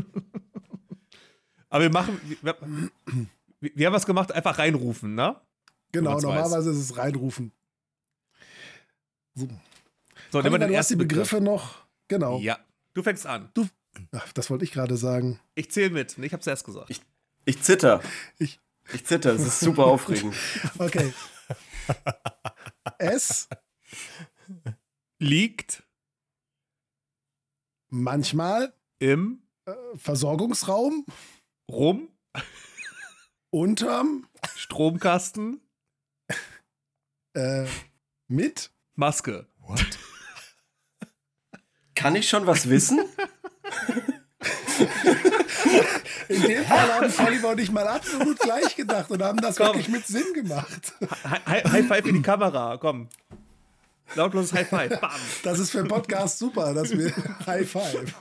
Aber 1.69 1.83
wir 1.83 1.93
machen. 1.93 2.19
Wir, 2.43 2.57
wir 3.75 3.87
haben 3.87 3.95
was 3.95 4.07
gemacht, 4.07 4.33
einfach 4.33 4.59
reinrufen, 4.59 5.15
ne? 5.15 5.41
Genau, 5.93 6.21
normalerweise 6.21 6.71
ist 6.71 6.79
es 6.79 6.97
reinrufen. 6.97 7.53
So, 9.35 9.49
so 10.31 10.43
nehmen 10.43 10.55
wir 10.55 10.67
den 10.67 10.75
ersten 10.75 10.95
die 10.95 11.05
Begriffe 11.05 11.37
Begriff. 11.37 11.55
noch. 11.55 11.87
Genau. 12.09 12.39
Ja, 12.39 12.59
du 12.95 13.03
fängst 13.03 13.27
an. 13.27 13.51
Du, 13.55 13.67
ach, 14.13 14.33
das 14.33 14.51
wollte 14.51 14.65
ich 14.65 14.73
gerade 14.73 14.97
sagen. 14.97 15.41
Ich 15.55 15.71
zähle 15.71 15.91
mit. 15.91 16.19
Ich 16.19 16.33
habe 16.33 16.41
es 16.41 16.47
erst 16.47 16.65
gesagt. 16.65 16.91
Ich, 16.91 17.01
ich 17.45 17.63
zitter. 17.63 18.01
Ich, 18.39 18.61
ich 18.93 19.05
zitter. 19.05 19.35
Es 19.35 19.47
ist 19.47 19.61
super 19.61 19.87
aufregend. 19.87 20.35
okay. 20.79 21.13
es 22.99 23.49
liegt 25.19 25.83
manchmal 27.89 28.75
im 28.99 29.43
äh, 29.65 29.73
Versorgungsraum 29.97 31.05
rum 31.71 32.09
Unterm 33.51 34.29
Stromkasten. 34.55 35.61
Äh, 37.35 37.67
mit 38.29 38.71
Maske. 38.95 39.47
What? 39.59 39.99
Kann 41.95 42.17
ich 42.17 42.31
schon 42.31 42.47
was 42.47 42.71
wissen? 42.71 42.99
In 46.29 46.43
dem 46.43 46.65
Fall 46.65 46.93
haben 46.95 47.13
Oliver 47.27 47.51
und 47.51 47.61
ich 47.61 47.71
mal 47.71 47.87
absolut 47.87 48.39
gleich 48.39 48.75
gedacht 48.77 49.11
und 49.11 49.23
haben 49.23 49.41
das 49.41 49.57
komm. 49.57 49.69
wirklich 49.69 49.89
mit 49.89 50.07
Sinn 50.07 50.33
gemacht. 50.35 50.93
High, 51.47 51.65
High 51.65 51.87
Five 51.87 52.07
in 52.07 52.15
die 52.17 52.23
Kamera, 52.23 52.77
komm. 52.79 53.09
Lautloses 54.15 54.53
High 54.53 54.69
Five. 54.69 55.01
Bam. 55.01 55.11
Das 55.43 55.59
ist 55.59 55.71
für 55.71 55.81
einen 55.81 55.89
Podcast 55.89 56.39
super, 56.39 56.75
dass 56.75 56.91
wir 56.91 57.13
High 57.47 57.69
Five. 57.69 58.15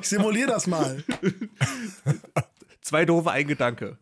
Ich 0.00 0.08
simuliere 0.08 0.48
das 0.48 0.66
mal. 0.66 1.02
Zwei 2.86 3.04
doofe, 3.04 3.32
ein 3.32 3.48
Gedanke. 3.48 3.98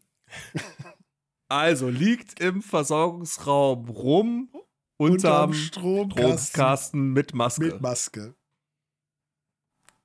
Also 1.48 1.88
liegt 1.88 2.38
im 2.38 2.60
Versorgungsraum 2.60 3.88
rum 3.88 4.50
unterm, 4.98 5.54
Stromkasten, 5.54 6.38
Stromkasten 6.38 7.12
mit 7.14 7.32
Maske. 7.32 7.64
Mit 7.64 7.80
Maske. 7.80 8.34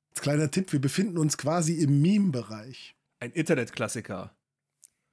Als 0.08 0.22
kleiner 0.22 0.50
Tipp, 0.50 0.72
wir 0.72 0.80
befinden 0.80 1.18
uns 1.18 1.36
quasi 1.36 1.74
im 1.74 2.00
Meme-Bereich. 2.00 2.96
Ein 3.18 3.32
Internetklassiker. 3.32 4.34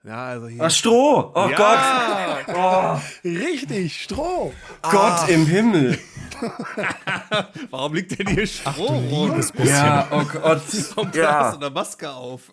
Ja, 0.05 0.28
also 0.28 0.47
hier. 0.47 0.63
Ach, 0.63 0.72
Stroh! 0.72 1.34
Oh 1.36 1.49
ja. 1.49 2.45
Gott! 2.45 2.55
Oh. 2.55 3.28
Richtig, 3.28 4.01
Stroh! 4.01 4.53
Gott 4.82 4.93
ah. 4.93 5.28
im 5.28 5.45
Himmel! 5.45 5.99
Warum 7.72 7.95
liegt 7.95 8.18
denn 8.18 8.28
hier 8.28 8.47
Stroh 8.47 8.86
rum? 8.86 9.43
Ja, 9.65 10.07
oh 10.09 10.24
Gott. 10.24 10.61
Warum 10.95 11.11
ja. 11.13 11.34
hast 11.34 11.55
du 11.55 11.65
eine 11.65 11.70
Maske 11.70 12.09
auf? 12.09 12.49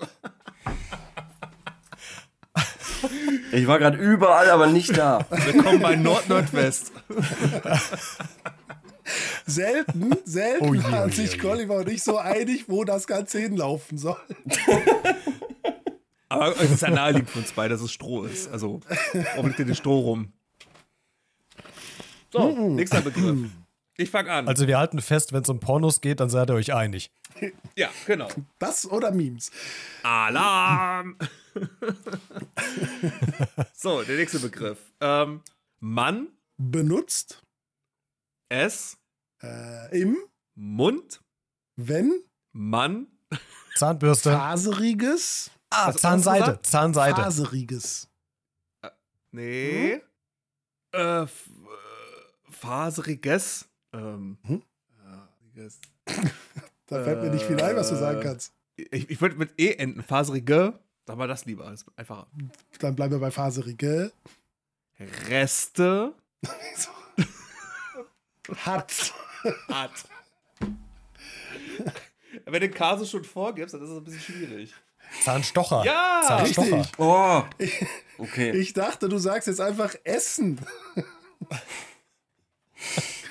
Ich 3.52 3.66
war 3.66 3.78
gerade 3.78 3.98
überall, 3.98 4.50
aber 4.50 4.66
nicht 4.66 4.96
da. 4.96 5.26
Willkommen 5.30 5.80
bei 5.80 5.96
Nord-Nordwest. 5.96 6.92
selten, 9.46 10.12
selten 10.24 10.68
Oh 10.68 10.74
je, 10.74 10.82
waren 10.82 11.04
oh 11.04 11.08
je, 11.08 11.14
sich 11.14 11.30
oh 11.30 11.34
je. 11.34 11.38
Colliver 11.38 11.76
und 11.76 11.88
ich 11.88 12.02
so 12.02 12.18
einig, 12.18 12.64
wo 12.68 12.84
das 12.84 13.06
Ganze 13.06 13.38
hinlaufen 13.38 13.98
soll. 13.98 14.16
Aber 16.28 16.60
es 16.60 16.70
ist 16.70 16.82
ja 16.82 16.90
naheliegend 16.90 17.30
für 17.30 17.38
uns 17.38 17.52
beide, 17.52 17.74
dass 17.74 17.82
es 17.82 17.92
Stroh 17.92 18.24
ist. 18.24 18.50
Also, 18.50 18.80
warum 19.12 19.46
liegt 19.46 19.58
denn 19.60 19.68
das 19.68 19.78
Stroh 19.78 20.00
rum? 20.00 20.32
So, 22.32 22.50
nächster 22.70 23.02
Begriff. 23.02 23.50
Ich 23.96 24.10
fange 24.10 24.32
an. 24.32 24.48
Also 24.48 24.66
wir 24.66 24.78
halten 24.78 25.00
fest, 25.00 25.32
wenn 25.32 25.42
es 25.42 25.48
um 25.48 25.60
Pornos 25.60 26.00
geht, 26.00 26.18
dann 26.18 26.28
seid 26.28 26.50
ihr 26.50 26.54
euch 26.54 26.74
einig. 26.74 27.12
ja, 27.76 27.88
genau. 28.06 28.26
Das 28.58 28.90
oder 28.90 29.12
Memes? 29.12 29.52
Alarm! 30.02 31.16
so, 33.74 34.02
der 34.02 34.16
nächste 34.16 34.40
Begriff. 34.40 34.78
Ähm, 35.00 35.42
Mann, 35.80 36.28
Benutzt 36.56 37.42
es, 38.48 38.96
äh, 39.42 40.00
im, 40.00 40.16
Mund, 40.54 41.20
wenn, 41.76 42.22
Mann, 42.52 43.08
Zahnbürste. 43.74 44.30
faseriges, 44.30 45.50
Ah, 45.70 45.86
hast 45.86 45.96
du 45.96 46.00
Zahnseite. 46.62 47.22
faseriges. 47.22 48.08
nee, 49.32 50.00
äh, 50.92 51.22
f- 51.22 51.48
äh, 51.48 52.52
faseriges, 52.52 53.68
ähm, 53.92 54.38
Hm? 54.44 54.62
faseriges. 54.96 55.80
Da 56.86 57.02
fällt 57.02 57.22
mir 57.22 57.30
nicht 57.30 57.46
viel 57.46 57.60
ein, 57.62 57.76
was 57.76 57.88
du 57.88 57.96
sagen 57.96 58.20
Äh, 58.20 58.22
kannst. 58.22 58.52
Ich, 58.76 59.08
ich 59.08 59.20
würde 59.20 59.36
mit 59.36 59.58
E 59.58 59.72
enden, 59.72 60.02
faserige, 60.02 60.78
sag 61.06 61.16
mal 61.16 61.28
das 61.28 61.44
lieber, 61.44 61.70
ist 61.72 61.86
einfacher. 61.96 62.26
Dann 62.78 62.94
bleiben 62.94 63.12
wir 63.12 63.20
bei 63.20 63.30
faserige. 63.30 64.12
Reste, 65.28 66.14
Hat. 68.64 69.12
hat. 69.68 69.90
Wenn 72.44 72.60
du 72.60 72.70
Kase 72.70 73.06
schon 73.06 73.24
vorgibst, 73.24 73.74
dann 73.74 73.82
ist 73.82 73.90
es 73.90 73.96
ein 73.96 74.04
bisschen 74.04 74.20
schwierig. 74.20 74.74
Zahnstocher. 75.22 75.84
Ja, 75.84 76.22
Zahnstocher. 76.26 76.80
Richtig. 76.80 76.98
Oh. 76.98 77.42
Okay. 78.18 78.50
Ich 78.52 78.72
dachte, 78.72 79.08
du 79.08 79.18
sagst 79.18 79.48
jetzt 79.48 79.60
einfach 79.60 79.94
Essen. 80.04 80.60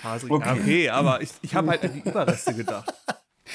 Okay. 0.04 0.28
Okay. 0.30 0.60
okay, 0.60 0.90
aber 0.90 1.22
ich, 1.22 1.30
ich 1.42 1.56
habe 1.56 1.70
halt 1.70 1.84
an 1.84 1.94
die 1.94 2.00
Überreste 2.00 2.54
gedacht. 2.54 2.94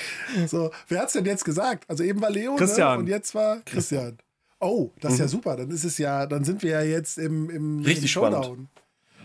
So, 0.47 0.71
wer 0.89 1.01
hat's 1.01 1.13
denn 1.15 1.25
jetzt 1.25 1.45
gesagt? 1.45 1.89
Also 1.89 2.05
eben 2.05 2.21
war 2.21 2.31
Leo 2.31 2.57
Christian. 2.57 2.95
Ne? 2.95 2.99
und 3.05 3.07
jetzt 3.09 3.35
war 3.35 3.61
Christian. 3.65 4.19
Oh, 4.61 4.91
das 5.01 5.15
ist 5.15 5.19
ja 5.21 5.29
super. 5.29 5.57
Dann 5.57 5.71
ist 5.71 5.85
es 5.85 5.99
ja, 5.99 6.27
dann 6.27 6.45
sind 6.45 6.63
wir 6.63 6.71
ja 6.71 6.83
jetzt 6.83 7.17
im, 7.19 7.49
im, 7.51 7.79
Richtig 7.81 8.05
im 8.05 8.09
Showdown. 8.09 8.69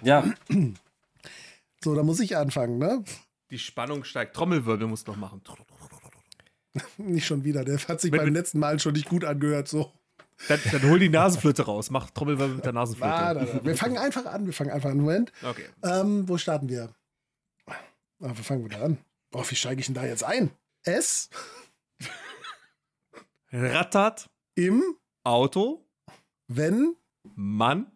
Ja, 0.03 0.24
So, 1.84 1.95
da 1.95 2.03
muss 2.03 2.19
ich 2.19 2.38
anfangen, 2.38 2.78
ne? 2.78 3.03
Die 3.49 3.59
Spannung 3.59 4.03
steigt. 4.03 4.36
Trommelwirbel 4.36 4.88
musst 4.88 5.07
du 5.07 5.11
noch 5.11 5.19
machen. 5.19 5.41
Nicht 6.97 7.26
schon 7.26 7.43
wieder. 7.43 7.63
Der 7.65 7.78
hat 7.78 8.01
sich 8.01 8.11
Mit- 8.11 8.19
beim 8.21 8.28
mit- 8.30 8.36
letzten 8.36 8.59
Mal 8.59 8.80
schon 8.80 8.93
nicht 8.93 9.07
gut 9.09 9.24
angehört. 9.26 9.67
So. 9.67 9.91
Dann, 10.47 10.59
dann 10.71 10.84
hol 10.89 10.97
die 10.99 11.09
Nasenflöte 11.09 11.63
raus. 11.63 11.89
Mach 11.89 12.09
Trommelwirbel 12.09 12.55
mit 12.55 12.65
der 12.65 12.74
Nasenflöte. 12.74 13.13
Ah, 13.13 13.34
da, 13.34 13.45
da. 13.45 13.63
Wir 13.65 13.76
fangen 13.78 13.97
einfach 13.97 14.26
an. 14.26 14.45
Wir 14.45 14.53
fangen 14.53 14.71
einfach 14.71 14.89
an. 14.89 14.97
Moment. 14.97 15.32
Okay. 15.43 15.65
Ähm, 15.84 16.28
wo 16.28 16.38
starten 16.38 16.69
wir? 16.69 16.89
Ah, 17.67 17.76
wo 18.19 18.41
fangen 18.43 18.63
wir 18.63 18.78
da 18.78 18.86
an? 18.86 18.97
Boah, 19.32 19.49
wie 19.49 19.55
steige 19.55 19.80
ich 19.82 19.86
denn 19.88 19.95
da 19.95 20.05
jetzt 20.05 20.24
ein? 20.24 20.51
Es 20.84 21.29
Rattert, 23.51 24.29
im, 24.55 24.84
Auto, 25.23 25.88
wenn, 26.47 26.95
Mann, 27.36 27.91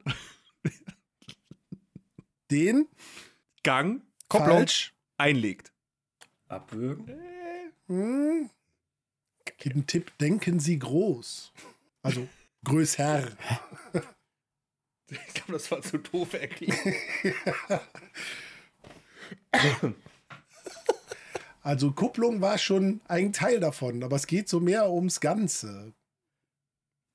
den, 2.51 2.87
Gang, 3.63 4.03
falsch, 4.29 4.93
einlegt. 5.17 5.73
abwürgen. 6.47 7.07
hm, 7.87 8.49
gib 9.57 9.73
einen 9.73 9.87
Tipp, 9.87 10.17
denken 10.19 10.59
Sie 10.61 10.79
groß. 10.79 11.51
Also 12.03 12.27
größer. 12.63 13.35
Ich 15.09 15.33
glaube, 15.33 15.53
das 15.53 15.71
war 15.71 15.81
zu 15.81 15.97
doof 15.97 16.33
erklärt. 16.33 16.77
Also 21.67 21.91
Kupplung 21.91 22.39
war 22.39 22.57
schon 22.57 23.01
ein 23.09 23.33
Teil 23.33 23.59
davon, 23.59 24.01
aber 24.01 24.15
es 24.15 24.25
geht 24.25 24.47
so 24.47 24.61
mehr 24.61 24.89
ums 24.89 25.19
Ganze. 25.19 25.91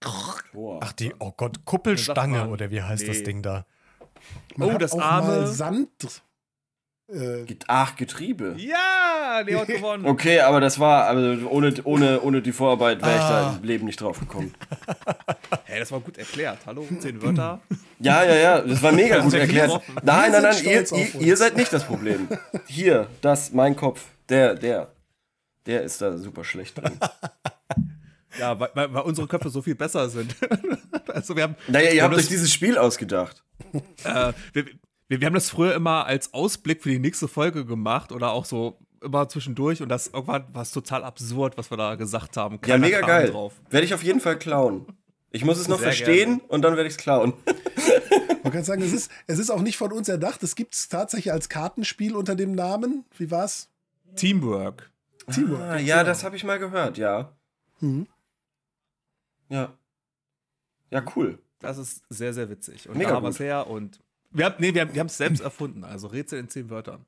Ach, 0.04 0.92
die, 0.92 1.14
oh 1.20 1.32
Gott, 1.34 1.64
Kuppelstange 1.64 2.48
oder 2.48 2.70
wie 2.70 2.82
heißt 2.82 3.08
das 3.08 3.18
nee. 3.18 3.22
Ding 3.22 3.40
da? 3.42 3.64
Man 4.56 4.74
Oh, 4.74 4.78
das 4.78 4.92
arme- 4.92 5.46
Sand. 5.46 5.88
Äh, 7.10 7.46
Ach, 7.66 7.96
Getriebe. 7.96 8.54
Ja, 8.58 9.40
Leo 9.42 9.60
hat 9.60 9.68
gewonnen. 9.68 10.04
Okay, 10.06 10.40
aber 10.40 10.60
das 10.60 10.78
war, 10.78 11.06
also 11.06 11.48
ohne, 11.48 11.72
ohne, 11.84 12.20
ohne 12.20 12.42
die 12.42 12.52
Vorarbeit 12.52 13.00
wäre 13.00 13.14
ich 13.14 13.20
da 13.22 13.50
Ah. 13.52 13.56
im 13.58 13.64
Leben 13.64 13.86
nicht 13.86 14.00
drauf 14.02 14.20
gekommen. 14.20 14.52
Hey, 15.64 15.78
das 15.80 15.90
war 15.90 16.00
gut 16.00 16.18
erklärt. 16.18 16.58
Hallo, 16.66 16.86
zehn 17.00 17.22
Wörter. 17.22 17.60
Ja, 18.00 18.24
ja, 18.24 18.34
ja, 18.34 18.60
das 18.60 18.82
war 18.82 18.90
mega 18.92 19.18
gut 19.22 19.32
erklärt. 19.32 19.80
Nein, 20.02 20.32
nein, 20.32 20.42
nein, 20.42 20.64
ihr, 20.64 21.20
ihr 21.20 21.36
seid 21.36 21.56
nicht 21.56 21.72
das 21.72 21.84
Problem. 21.84 22.28
Hier, 22.66 23.06
das, 23.20 23.52
mein 23.52 23.76
Kopf, 23.76 24.04
der, 24.32 24.54
der, 24.54 24.92
der 25.66 25.82
ist 25.82 26.00
da 26.00 26.16
super 26.16 26.44
schlecht 26.44 26.78
drin. 26.78 26.98
Ja, 28.38 28.58
weil, 28.58 28.70
weil, 28.74 29.02
unsere 29.02 29.26
Köpfe 29.28 29.50
so 29.50 29.60
viel 29.60 29.74
besser 29.74 30.08
sind. 30.08 30.34
also 31.08 31.36
wir 31.36 31.42
haben, 31.42 31.56
Naja, 31.68 31.90
ihr 31.90 32.02
habt 32.02 32.14
euch 32.14 32.28
dieses 32.28 32.50
Spiel 32.50 32.78
ausgedacht. 32.78 33.44
äh, 34.04 34.32
wir, 34.54 34.64
wir, 35.08 35.20
wir 35.20 35.26
haben 35.26 35.34
das 35.34 35.50
früher 35.50 35.74
immer 35.74 36.06
als 36.06 36.32
Ausblick 36.32 36.82
für 36.82 36.88
die 36.88 36.98
nächste 36.98 37.28
Folge 37.28 37.66
gemacht 37.66 38.10
oder 38.10 38.30
auch 38.30 38.46
so 38.46 38.78
immer 39.02 39.28
zwischendurch 39.28 39.82
und 39.82 39.90
das 39.90 40.06
irgendwann 40.06 40.46
war 40.54 40.62
es 40.62 40.70
total 40.70 41.04
absurd, 41.04 41.58
was 41.58 41.70
wir 41.70 41.76
da 41.76 41.96
gesagt 41.96 42.38
haben. 42.38 42.54
Ja, 42.54 42.60
Keiner 42.60 42.78
mega 42.78 43.00
kam 43.00 43.08
geil. 43.08 43.30
Drauf. 43.30 43.52
Werde 43.68 43.84
ich 43.84 43.92
auf 43.92 44.02
jeden 44.02 44.20
Fall 44.20 44.38
klauen. 44.38 44.86
Ich 45.30 45.44
muss 45.44 45.58
es 45.58 45.68
noch 45.68 45.78
Sehr 45.78 45.88
verstehen 45.88 46.40
und 46.48 46.62
dann 46.62 46.76
werde 46.76 46.88
ich 46.88 46.94
es 46.94 46.98
klauen. 46.98 47.34
man 48.42 48.52
kann 48.52 48.64
sagen, 48.64 48.80
es 48.82 48.94
ist, 48.94 49.10
es 49.26 49.38
ist 49.38 49.50
auch 49.50 49.60
nicht 49.60 49.76
von 49.76 49.92
uns 49.92 50.08
erdacht. 50.08 50.42
Es 50.42 50.54
gibt 50.54 50.74
es 50.74 50.88
tatsächlich 50.88 51.32
als 51.32 51.50
Kartenspiel 51.50 52.14
unter 52.14 52.34
dem 52.34 52.54
Namen. 52.54 53.04
Wie 53.18 53.30
war's? 53.30 53.71
Teamwork. 54.16 54.90
Teamwork. 55.32 55.60
Ah, 55.60 55.78
ja, 55.78 56.04
das 56.04 56.24
habe 56.24 56.36
ich 56.36 56.44
mal 56.44 56.58
gehört, 56.58 56.98
ja. 56.98 57.32
Mhm. 57.80 58.06
Ja. 59.48 59.72
Ja, 60.90 61.02
cool. 61.16 61.38
Das 61.60 61.78
ist 61.78 62.02
sehr, 62.08 62.32
sehr 62.34 62.50
witzig. 62.50 62.88
Und 62.88 62.96
Mega 62.98 63.10
da 63.10 63.16
haben 63.16 63.22
wir 63.24 63.30
es 63.30 63.38
her 63.40 63.66
und 63.68 64.00
wir 64.30 64.46
haben, 64.46 64.54
nee, 64.58 64.74
wir 64.74 64.82
haben 64.82 64.94
wir 64.94 65.04
es 65.04 65.16
selbst 65.16 65.40
erfunden, 65.40 65.84
also 65.84 66.06
Rätsel 66.08 66.38
in 66.40 66.48
zehn 66.48 66.70
Wörtern. 66.70 67.04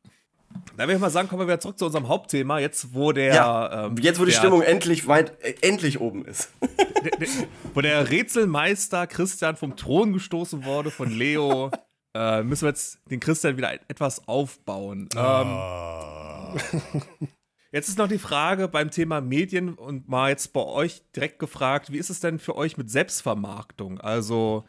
Da 0.77 0.85
würde 0.85 0.95
ich 0.95 1.01
mal 1.01 1.11
sagen, 1.11 1.29
kommen 1.29 1.41
wir 1.41 1.47
wieder 1.49 1.59
zurück 1.59 1.79
zu 1.79 1.87
unserem 1.87 2.07
Hauptthema, 2.07 2.61
jetzt 2.61 2.95
wo 2.95 3.11
der, 3.13 3.35
Ja, 3.35 3.87
ähm, 3.87 3.97
Jetzt, 3.99 4.21
wo 4.21 4.25
die 4.25 4.31
der, 4.31 4.39
Stimmung 4.39 4.63
endlich 4.63 5.09
weit, 5.09 5.43
äh, 5.43 5.55
endlich 5.63 6.01
oben 6.01 6.25
ist. 6.27 6.51
der, 7.05 7.11
der, 7.19 7.29
wo 7.73 7.81
der 7.81 8.09
Rätselmeister 8.11 9.07
Christian 9.09 9.57
vom 9.57 9.75
Thron 9.75 10.13
gestoßen 10.13 10.65
wurde 10.65 10.91
von 10.93 11.11
Leo, 11.11 11.71
äh, 12.15 12.43
müssen 12.45 12.63
wir 12.63 12.69
jetzt 12.69 12.99
den 13.11 13.19
Christian 13.19 13.57
wieder 13.57 13.73
etwas 13.89 14.29
aufbauen. 14.29 15.09
Ähm, 15.15 15.19
Ah. 15.19 16.34
Jetzt 17.73 17.89
ist 17.89 17.99
noch 17.99 18.07
die 18.07 18.19
Frage 18.19 18.69
beim 18.69 18.93
Thema 18.93 19.21
Medien 19.21 19.75
und 19.75 20.09
mal 20.09 20.31
jetzt 20.31 20.53
bei 20.53 20.63
euch 20.63 21.03
direkt 21.11 21.41
gefragt, 21.41 21.91
wie 21.91 21.99
ist 21.99 22.09
es 22.09 22.21
denn 22.21 22.39
für 22.39 22.55
euch 22.55 22.77
mit 22.77 22.89
Selbstvermarktung? 22.89 24.01
Also, 24.01 24.65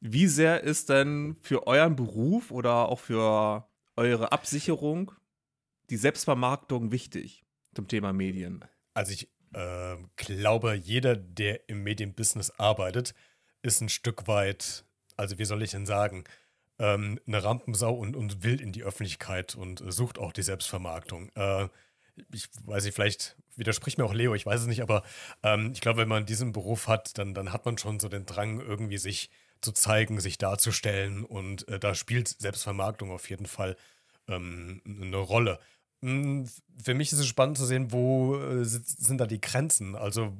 wie 0.00 0.26
sehr 0.26 0.64
ist 0.64 0.88
denn 0.88 1.36
für 1.40 1.68
euren 1.68 1.94
Beruf 1.94 2.50
oder 2.50 2.88
auch 2.88 2.98
für 2.98 3.68
eure 3.94 4.32
Absicherung 4.32 5.12
die 5.90 5.96
Selbstvermarktung 5.96 6.90
wichtig 6.90 7.44
zum 7.74 7.86
Thema 7.86 8.12
Medien? 8.12 8.64
Also 8.92 9.12
ich 9.12 9.28
äh, 9.52 9.96
glaube, 10.16 10.74
jeder, 10.74 11.14
der 11.14 11.68
im 11.68 11.84
Medienbusiness 11.84 12.50
arbeitet, 12.58 13.14
ist 13.62 13.80
ein 13.80 13.88
Stück 13.88 14.26
weit, 14.26 14.84
also 15.16 15.38
wie 15.38 15.44
soll 15.44 15.62
ich 15.62 15.70
denn 15.70 15.86
sagen, 15.86 16.24
ähm, 16.78 17.20
eine 17.26 17.42
Rampensau 17.42 17.94
und, 17.94 18.16
und 18.16 18.42
will 18.44 18.60
in 18.60 18.72
die 18.72 18.82
Öffentlichkeit 18.82 19.54
und 19.54 19.80
äh, 19.80 19.92
sucht 19.92 20.18
auch 20.18 20.32
die 20.32 20.42
Selbstvermarktung. 20.42 21.30
Äh, 21.34 21.68
ich 22.32 22.48
weiß 22.64 22.84
nicht, 22.84 22.94
vielleicht 22.94 23.36
widerspricht 23.56 23.98
mir 23.98 24.04
auch 24.04 24.14
Leo, 24.14 24.34
ich 24.34 24.46
weiß 24.46 24.62
es 24.62 24.66
nicht, 24.66 24.82
aber 24.82 25.02
ähm, 25.42 25.70
ich 25.72 25.80
glaube, 25.80 26.00
wenn 26.00 26.08
man 26.08 26.26
diesen 26.26 26.52
Beruf 26.52 26.88
hat, 26.88 27.18
dann, 27.18 27.34
dann 27.34 27.52
hat 27.52 27.64
man 27.64 27.78
schon 27.78 28.00
so 28.00 28.08
den 28.08 28.26
Drang, 28.26 28.60
irgendwie 28.60 28.98
sich 28.98 29.30
zu 29.60 29.72
zeigen, 29.72 30.20
sich 30.20 30.38
darzustellen 30.38 31.24
und 31.24 31.66
äh, 31.68 31.78
da 31.78 31.94
spielt 31.94 32.28
Selbstvermarktung 32.28 33.10
auf 33.10 33.28
jeden 33.28 33.46
Fall 33.46 33.76
ähm, 34.28 34.80
eine 34.84 35.16
Rolle. 35.16 35.58
Mm, 36.00 36.44
Für 36.82 36.94
mich 36.94 37.12
ist 37.12 37.18
es 37.18 37.26
spannend 37.26 37.58
zu 37.58 37.66
sehen, 37.66 37.92
wo 37.92 38.36
äh, 38.36 38.64
sind 38.64 39.18
da 39.18 39.26
die 39.26 39.40
Grenzen. 39.40 39.96
Also, 39.96 40.32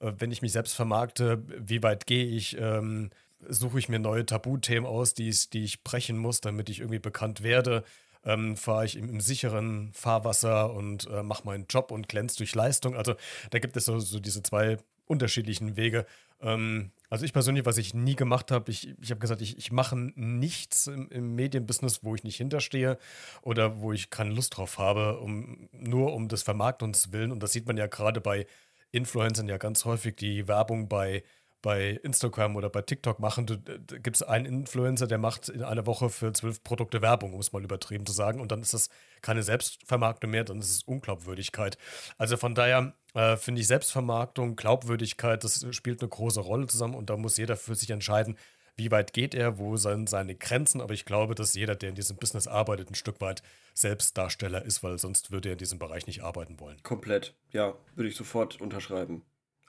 äh, 0.00 0.12
wenn 0.18 0.30
ich 0.30 0.42
mich 0.42 0.52
selbst 0.52 0.74
vermarkte, 0.74 1.42
wie 1.58 1.82
weit 1.82 2.06
gehe 2.06 2.26
ich? 2.26 2.58
Ähm, 2.58 3.10
suche 3.48 3.78
ich 3.78 3.88
mir 3.88 3.98
neue 3.98 4.26
Tabuthemen 4.26 4.86
aus, 4.86 5.14
die, 5.14 5.28
ich- 5.28 5.50
die 5.50 5.64
ich 5.64 5.82
brechen 5.84 6.18
muss, 6.18 6.40
damit 6.40 6.68
ich 6.70 6.80
irgendwie 6.80 6.98
bekannt 6.98 7.42
werde? 7.42 7.84
Ähm, 8.24 8.56
Fahre 8.56 8.84
ich 8.84 8.96
im, 8.96 9.08
im 9.08 9.20
sicheren 9.20 9.92
Fahrwasser 9.92 10.72
und 10.74 11.06
äh, 11.08 11.22
mache 11.22 11.44
meinen 11.46 11.66
Job 11.68 11.90
und 11.92 12.08
glänze 12.08 12.38
durch 12.38 12.54
Leistung? 12.54 12.96
Also, 12.96 13.14
da 13.50 13.58
gibt 13.60 13.76
es 13.76 13.84
so, 13.84 13.98
so 14.00 14.18
diese 14.20 14.42
zwei 14.42 14.78
unterschiedlichen 15.06 15.76
Wege. 15.76 16.04
Ähm, 16.40 16.90
Also 17.10 17.24
ich 17.24 17.32
persönlich, 17.32 17.64
was 17.64 17.78
ich 17.78 17.94
nie 17.94 18.16
gemacht 18.16 18.50
habe, 18.50 18.70
ich, 18.70 18.94
ich 19.00 19.10
habe 19.10 19.20
gesagt, 19.20 19.40
ich, 19.40 19.56
ich 19.56 19.72
mache 19.72 19.96
nichts 19.96 20.86
im, 20.88 21.08
im, 21.10 21.34
Medienbusiness, 21.36 22.04
wo 22.04 22.14
ich 22.14 22.24
nicht 22.24 22.36
hinterstehe 22.36 22.98
oder 23.42 23.80
wo 23.80 23.92
ich 23.92 24.10
keine 24.10 24.30
Lust 24.34 24.56
drauf 24.56 24.78
habe, 24.78 25.18
um, 25.20 25.68
nur 25.72 26.12
um 26.14 26.28
des 26.28 26.42
Vermarktens 26.42 27.12
willen. 27.12 27.32
Und 27.32 27.42
das 27.42 27.52
sieht 27.52 27.66
man 27.66 27.76
ja 27.78 27.86
gerade 27.86 28.20
bei 28.20 28.46
Influencern 28.90 29.48
ja 29.48 29.56
ganz 29.58 29.84
häufig, 29.84 30.16
die 30.16 30.48
Werbung 30.48 30.88
bei 30.88 31.22
bei 31.60 31.98
Instagram 32.02 32.56
oder 32.56 32.70
bei 32.70 32.82
TikTok 32.82 33.18
machen. 33.18 33.46
Da 33.46 33.98
gibt 33.98 34.16
es 34.16 34.22
einen 34.22 34.46
Influencer, 34.46 35.06
der 35.06 35.18
macht 35.18 35.48
in 35.48 35.62
einer 35.62 35.86
Woche 35.86 36.08
für 36.08 36.32
zwölf 36.32 36.62
Produkte 36.62 37.02
Werbung, 37.02 37.34
um 37.34 37.40
es 37.40 37.52
mal 37.52 37.64
übertrieben 37.64 38.06
zu 38.06 38.12
sagen. 38.12 38.40
Und 38.40 38.52
dann 38.52 38.62
ist 38.62 38.74
das 38.74 38.88
keine 39.22 39.42
Selbstvermarktung 39.42 40.30
mehr, 40.30 40.44
dann 40.44 40.60
ist 40.60 40.70
es 40.70 40.82
Unglaubwürdigkeit. 40.84 41.76
Also 42.16 42.36
von 42.36 42.54
daher 42.54 42.94
äh, 43.14 43.36
finde 43.36 43.60
ich 43.60 43.66
Selbstvermarktung, 43.66 44.54
Glaubwürdigkeit, 44.54 45.42
das 45.42 45.66
spielt 45.74 46.00
eine 46.00 46.08
große 46.08 46.40
Rolle 46.40 46.66
zusammen 46.68 46.94
und 46.94 47.10
da 47.10 47.16
muss 47.16 47.36
jeder 47.36 47.56
für 47.56 47.74
sich 47.74 47.90
entscheiden, 47.90 48.36
wie 48.76 48.92
weit 48.92 49.12
geht 49.12 49.34
er, 49.34 49.58
wo 49.58 49.76
sind 49.76 50.08
seine 50.08 50.36
Grenzen. 50.36 50.80
Aber 50.80 50.94
ich 50.94 51.04
glaube, 51.04 51.34
dass 51.34 51.54
jeder, 51.54 51.74
der 51.74 51.88
in 51.88 51.94
diesem 51.96 52.16
Business 52.16 52.46
arbeitet, 52.46 52.90
ein 52.90 52.94
Stück 52.94 53.20
weit 53.20 53.42
Selbstdarsteller 53.74 54.64
ist, 54.64 54.84
weil 54.84 54.98
sonst 54.98 55.32
würde 55.32 55.48
er 55.48 55.52
in 55.54 55.58
diesem 55.58 55.80
Bereich 55.80 56.06
nicht 56.06 56.22
arbeiten 56.22 56.60
wollen. 56.60 56.80
Komplett, 56.84 57.34
ja, 57.50 57.74
würde 57.96 58.08
ich 58.08 58.14
sofort 58.14 58.60
unterschreiben. 58.60 59.24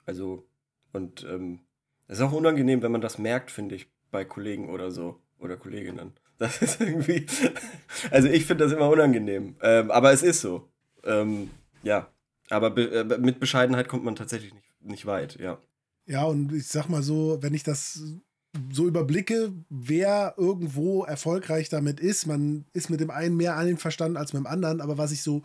Also, 0.06 0.46
und 0.92 1.24
ähm, 1.24 1.60
es 2.10 2.18
ist 2.18 2.24
auch 2.24 2.32
unangenehm, 2.32 2.82
wenn 2.82 2.90
man 2.90 3.00
das 3.00 3.18
merkt, 3.18 3.52
finde 3.52 3.76
ich, 3.76 3.86
bei 4.10 4.24
Kollegen 4.24 4.68
oder 4.68 4.90
so. 4.90 5.20
Oder 5.38 5.56
Kolleginnen. 5.56 6.12
Das 6.38 6.60
ist 6.60 6.80
irgendwie. 6.80 7.26
Also 8.10 8.28
ich 8.28 8.46
finde 8.46 8.64
das 8.64 8.72
immer 8.72 8.88
unangenehm. 8.88 9.54
Ähm, 9.62 9.90
aber 9.90 10.12
es 10.12 10.22
ist 10.22 10.40
so. 10.40 10.68
Ähm, 11.04 11.50
ja. 11.82 12.08
Aber 12.48 12.70
be 12.70 12.90
äh, 12.90 13.18
mit 13.18 13.38
Bescheidenheit 13.38 13.88
kommt 13.88 14.04
man 14.04 14.16
tatsächlich 14.16 14.52
nicht, 14.52 14.82
nicht 14.82 15.06
weit, 15.06 15.38
ja. 15.38 15.58
Ja, 16.06 16.24
und 16.24 16.52
ich 16.52 16.66
sag 16.66 16.88
mal 16.88 17.02
so, 17.02 17.38
wenn 17.42 17.54
ich 17.54 17.62
das 17.62 18.02
so 18.72 18.88
überblicke, 18.88 19.52
wer 19.68 20.34
irgendwo 20.36 21.04
erfolgreich 21.04 21.68
damit 21.68 22.00
ist, 22.00 22.26
man 22.26 22.64
ist 22.72 22.90
mit 22.90 22.98
dem 22.98 23.10
einen 23.10 23.36
mehr 23.36 23.56
einverstanden 23.56 24.16
als 24.16 24.32
mit 24.32 24.42
dem 24.42 24.46
anderen, 24.48 24.80
aber 24.80 24.98
was 24.98 25.12
ich 25.12 25.22
so 25.22 25.42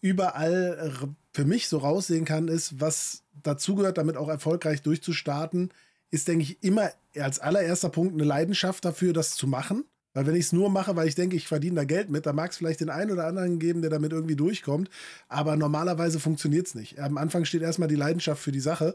überall 0.00 0.92
für 1.32 1.44
mich 1.44 1.68
so 1.68 1.78
raussehen 1.78 2.24
kann, 2.24 2.48
ist, 2.48 2.80
was 2.80 3.22
dazugehört, 3.42 3.98
damit 3.98 4.16
auch 4.16 4.28
erfolgreich 4.28 4.82
durchzustarten, 4.82 5.70
ist, 6.12 6.28
denke 6.28 6.44
ich, 6.44 6.62
immer 6.62 6.90
als 7.18 7.40
allererster 7.40 7.88
Punkt 7.88 8.14
eine 8.14 8.24
Leidenschaft 8.24 8.84
dafür, 8.84 9.12
das 9.12 9.34
zu 9.34 9.48
machen. 9.48 9.84
Weil 10.14 10.26
wenn 10.26 10.34
ich 10.34 10.44
es 10.44 10.52
nur 10.52 10.68
mache, 10.68 10.94
weil 10.94 11.08
ich 11.08 11.14
denke, 11.14 11.36
ich 11.36 11.48
verdiene 11.48 11.76
da 11.76 11.84
Geld 11.84 12.10
mit, 12.10 12.26
dann 12.26 12.36
mag 12.36 12.50
es 12.50 12.58
vielleicht 12.58 12.80
den 12.80 12.90
einen 12.90 13.10
oder 13.10 13.26
anderen 13.26 13.58
geben, 13.58 13.80
der 13.80 13.90
damit 13.90 14.12
irgendwie 14.12 14.36
durchkommt. 14.36 14.90
Aber 15.28 15.56
normalerweise 15.56 16.20
funktioniert 16.20 16.66
es 16.66 16.74
nicht. 16.74 17.00
Am 17.00 17.16
Anfang 17.16 17.46
steht 17.46 17.62
erstmal 17.62 17.88
die 17.88 17.96
Leidenschaft 17.96 18.42
für 18.42 18.52
die 18.52 18.60
Sache 18.60 18.94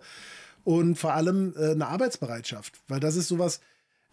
und 0.64 0.96
vor 0.96 1.16
allem 1.16 1.56
äh, 1.58 1.72
eine 1.72 1.88
Arbeitsbereitschaft. 1.88 2.80
Weil 2.88 3.00
das 3.00 3.16
ist 3.16 3.30
sowas, 3.30 3.62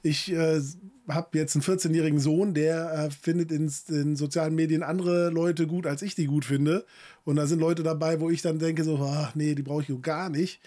ich 0.02 0.32
äh, 0.32 0.62
habe 1.06 1.38
jetzt 1.38 1.54
einen 1.56 1.62
14-jährigen 1.62 2.20
Sohn, 2.20 2.54
der 2.54 2.92
äh, 2.92 3.10
findet 3.10 3.52
in 3.52 3.70
den 3.90 4.16
sozialen 4.16 4.54
Medien 4.54 4.82
andere 4.82 5.28
Leute 5.28 5.66
gut, 5.66 5.86
als 5.86 6.00
ich 6.00 6.14
die 6.14 6.26
gut 6.26 6.46
finde. 6.46 6.86
Und 7.24 7.36
da 7.36 7.46
sind 7.46 7.58
Leute 7.58 7.82
dabei, 7.82 8.20
wo 8.20 8.30
ich 8.30 8.40
dann 8.40 8.58
denke, 8.58 8.82
so, 8.82 8.98
ach, 8.98 9.34
nee, 9.34 9.54
die 9.54 9.62
brauche 9.62 9.82
ich 9.82 10.02
gar 10.02 10.30
nicht 10.30 10.62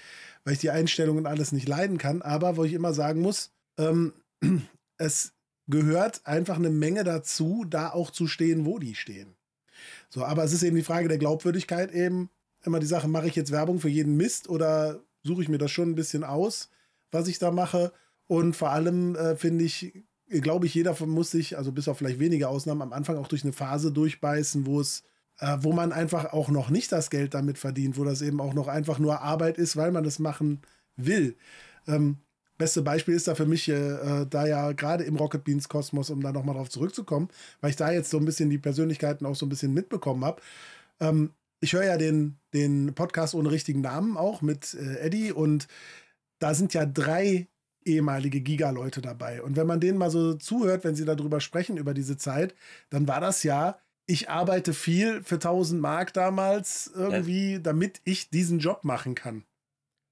weil 0.47 0.53
ich 0.53 0.59
die 0.59 0.71
Einstellungen 0.71 1.25
alles 1.25 1.51
nicht 1.51 1.67
leiden 1.67 1.97
kann. 1.97 2.21
Aber 2.21 2.55
wo 2.55 2.63
ich 2.63 2.71
immer 2.71 2.93
sagen 2.93 3.19
muss, 3.19 3.51
ähm, 3.77 4.13
es 4.97 5.33
gehört 5.67 6.25
einfach 6.25 6.55
eine 6.55 6.69
Menge 6.69 7.03
dazu, 7.03 7.65
da 7.69 7.89
auch 7.89 8.11
zu 8.11 8.27
stehen, 8.27 8.65
wo 8.65 8.79
die 8.79 8.95
stehen. 8.95 9.35
So, 10.07 10.23
aber 10.23 10.45
es 10.45 10.53
ist 10.53 10.63
eben 10.63 10.77
die 10.77 10.83
Frage 10.83 11.09
der 11.09 11.17
Glaubwürdigkeit 11.17 11.91
eben. 11.91 12.29
Immer 12.63 12.79
die 12.79 12.85
Sache, 12.85 13.09
mache 13.09 13.27
ich 13.27 13.35
jetzt 13.35 13.51
Werbung 13.51 13.81
für 13.81 13.89
jeden 13.89 14.15
Mist 14.15 14.47
oder 14.47 15.03
suche 15.21 15.41
ich 15.41 15.49
mir 15.49 15.57
das 15.57 15.71
schon 15.71 15.89
ein 15.89 15.95
bisschen 15.95 16.23
aus, 16.23 16.69
was 17.11 17.27
ich 17.27 17.39
da 17.39 17.51
mache? 17.51 17.91
Und 18.27 18.55
vor 18.55 18.69
allem 18.69 19.17
äh, 19.17 19.35
finde 19.35 19.65
ich, 19.65 20.01
glaube 20.29 20.65
ich, 20.65 20.73
jeder 20.73 20.95
muss 21.05 21.29
sich, 21.29 21.57
also 21.57 21.73
bis 21.73 21.89
auf 21.89 21.97
vielleicht 21.97 22.19
wenige 22.19 22.47
Ausnahmen, 22.47 22.83
am 22.83 22.93
Anfang 22.93 23.17
auch 23.17 23.27
durch 23.27 23.43
eine 23.43 23.51
Phase 23.51 23.91
durchbeißen, 23.91 24.65
wo 24.65 24.79
es 24.79 25.03
äh, 25.39 25.57
wo 25.61 25.73
man 25.73 25.91
einfach 25.91 26.33
auch 26.33 26.49
noch 26.49 26.69
nicht 26.69 26.91
das 26.91 27.09
Geld 27.09 27.33
damit 27.33 27.57
verdient, 27.57 27.97
wo 27.97 28.03
das 28.03 28.21
eben 28.21 28.41
auch 28.41 28.53
noch 28.53 28.67
einfach 28.67 28.99
nur 28.99 29.21
Arbeit 29.21 29.57
ist, 29.57 29.77
weil 29.77 29.91
man 29.91 30.03
das 30.03 30.19
machen 30.19 30.61
will. 30.95 31.37
Ähm, 31.87 32.17
beste 32.57 32.81
Beispiel 32.81 33.13
ist 33.13 33.27
da 33.27 33.35
für 33.35 33.45
mich, 33.45 33.69
äh, 33.69 34.25
da 34.29 34.47
ja 34.47 34.71
gerade 34.71 35.03
im 35.03 35.15
Rocket 35.15 35.43
Beans 35.43 35.69
Kosmos, 35.69 36.09
um 36.09 36.21
da 36.21 36.31
nochmal 36.31 36.55
drauf 36.55 36.69
zurückzukommen, 36.69 37.29
weil 37.61 37.69
ich 37.69 37.75
da 37.75 37.91
jetzt 37.91 38.09
so 38.09 38.17
ein 38.17 38.25
bisschen 38.25 38.49
die 38.49 38.57
Persönlichkeiten 38.57 39.25
auch 39.25 39.35
so 39.35 39.45
ein 39.45 39.49
bisschen 39.49 39.73
mitbekommen 39.73 40.25
habe. 40.25 40.41
Ähm, 40.99 41.33
ich 41.59 41.73
höre 41.73 41.85
ja 41.85 41.97
den, 41.97 42.37
den 42.53 42.93
Podcast 42.93 43.35
ohne 43.35 43.51
richtigen 43.51 43.81
Namen 43.81 44.17
auch 44.17 44.41
mit 44.41 44.73
äh, 44.73 44.99
Eddie 44.99 45.31
und 45.31 45.67
da 46.39 46.53
sind 46.53 46.73
ja 46.73 46.85
drei 46.85 47.47
ehemalige 47.85 48.41
Giga-Leute 48.41 49.01
dabei. 49.01 49.41
Und 49.41 49.55
wenn 49.55 49.65
man 49.67 49.79
denen 49.79 49.97
mal 49.97 50.11
so 50.11 50.33
zuhört, 50.35 50.83
wenn 50.83 50.95
sie 50.95 51.05
darüber 51.05 51.39
sprechen, 51.39 51.77
über 51.77 51.93
diese 51.93 52.17
Zeit, 52.17 52.53
dann 52.89 53.07
war 53.07 53.21
das 53.21 53.43
ja 53.43 53.79
ich 54.07 54.29
arbeite 54.29 54.73
viel 54.73 55.21
für 55.21 55.35
1000 55.35 55.79
Mark 55.79 56.13
damals 56.13 56.91
irgendwie, 56.95 57.53
ja. 57.53 57.59
damit 57.59 58.01
ich 58.05 58.29
diesen 58.29 58.59
Job 58.59 58.83
machen 58.83 59.13
kann. 59.13 59.43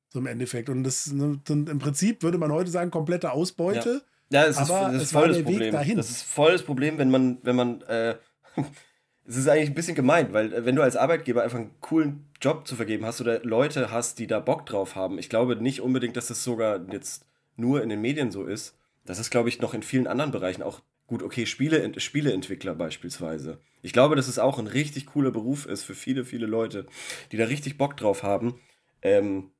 So 0.10 0.20
im 0.20 0.28
Endeffekt. 0.28 0.70
Und 0.70 0.84
das 0.84 1.08
und 1.08 1.50
ne, 1.50 1.72
im 1.72 1.80
Prinzip 1.80 2.22
würde 2.22 2.38
man 2.38 2.52
heute 2.52 2.70
sagen, 2.70 2.92
komplette 2.92 3.32
Ausbeute. 3.32 4.04
Ja, 4.30 4.44
ja 4.44 4.48
es 4.48 4.60
ist, 4.60 4.70
das 4.70 5.02
ist 5.02 5.12
voll 5.12 5.30
das 5.30 5.42
Problem. 5.42 5.74
Das 5.74 6.10
ist 6.10 6.24
voll 6.24 6.52
das 6.52 6.64
Problem, 6.64 6.98
wenn 6.98 7.10
man, 7.10 7.38
wenn 7.44 7.56
man, 7.56 7.82
äh, 7.84 8.16
es 9.26 9.38
ist 9.38 9.48
eigentlich 9.48 9.70
ein 9.70 9.76
bisschen 9.76 9.96
gemeint, 9.96 10.34
weil 10.34 10.54
äh, 10.54 10.66
wenn 10.66 10.76
du 10.76 10.82
als 10.82 10.98
Arbeitgeber 10.98 11.44
einfach 11.44 11.58
einen 11.58 11.72
coolen 11.80 12.26
Job 12.42 12.68
zu 12.68 12.76
vergeben 12.76 13.06
hast 13.06 13.22
oder 13.22 13.42
Leute 13.44 13.92
hast, 13.92 14.20
die 14.20 14.28
da 14.28 14.42
Bock 14.42 14.66
drauf 14.66 14.96
haben, 14.96 15.18
ich 15.18 15.30
glaube 15.30 15.56
nicht 15.56 15.82
unbedingt, 15.82 16.18
dass 16.18 16.28
das 16.28 16.44
sogar 16.44 16.82
jetzt 16.92 17.26
nur 17.56 17.82
in 17.82 17.88
den 17.88 18.02
Medien 18.02 18.30
so 18.30 18.44
ist. 18.44 18.76
Das 19.06 19.20
ist, 19.20 19.32
glaube 19.32 19.48
ich, 19.48 19.62
noch 19.62 19.74
in 19.74 19.84
vielen 19.84 20.08
anderen 20.08 20.32
Bereichen 20.32 20.64
auch 20.64 20.82
Gut, 21.08 21.22
okay, 21.22 21.46
Spiele, 21.46 22.00
Spieleentwickler 22.00 22.74
beispielsweise. 22.74 23.60
Ich 23.82 23.94
glaube, 23.94 24.16
dass 24.16 24.28
es 24.28 24.40
auch 24.40 24.58
ein 24.58 24.68
richtig 24.68 25.06
cooler 25.06 25.32
Beruf 25.32 25.68
ist 25.68 25.84
für 25.84 25.94
viele, 25.94 26.26
viele 26.26 26.48
Leute, 26.48 26.88
die 27.32 27.38
da 27.38 27.46
richtig 27.46 27.78
Bock 27.78 27.96
drauf 27.96 28.24
haben. 28.24 28.60
Ähm, 29.04 29.52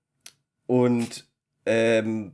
und 0.66 1.28
ähm, 1.68 2.34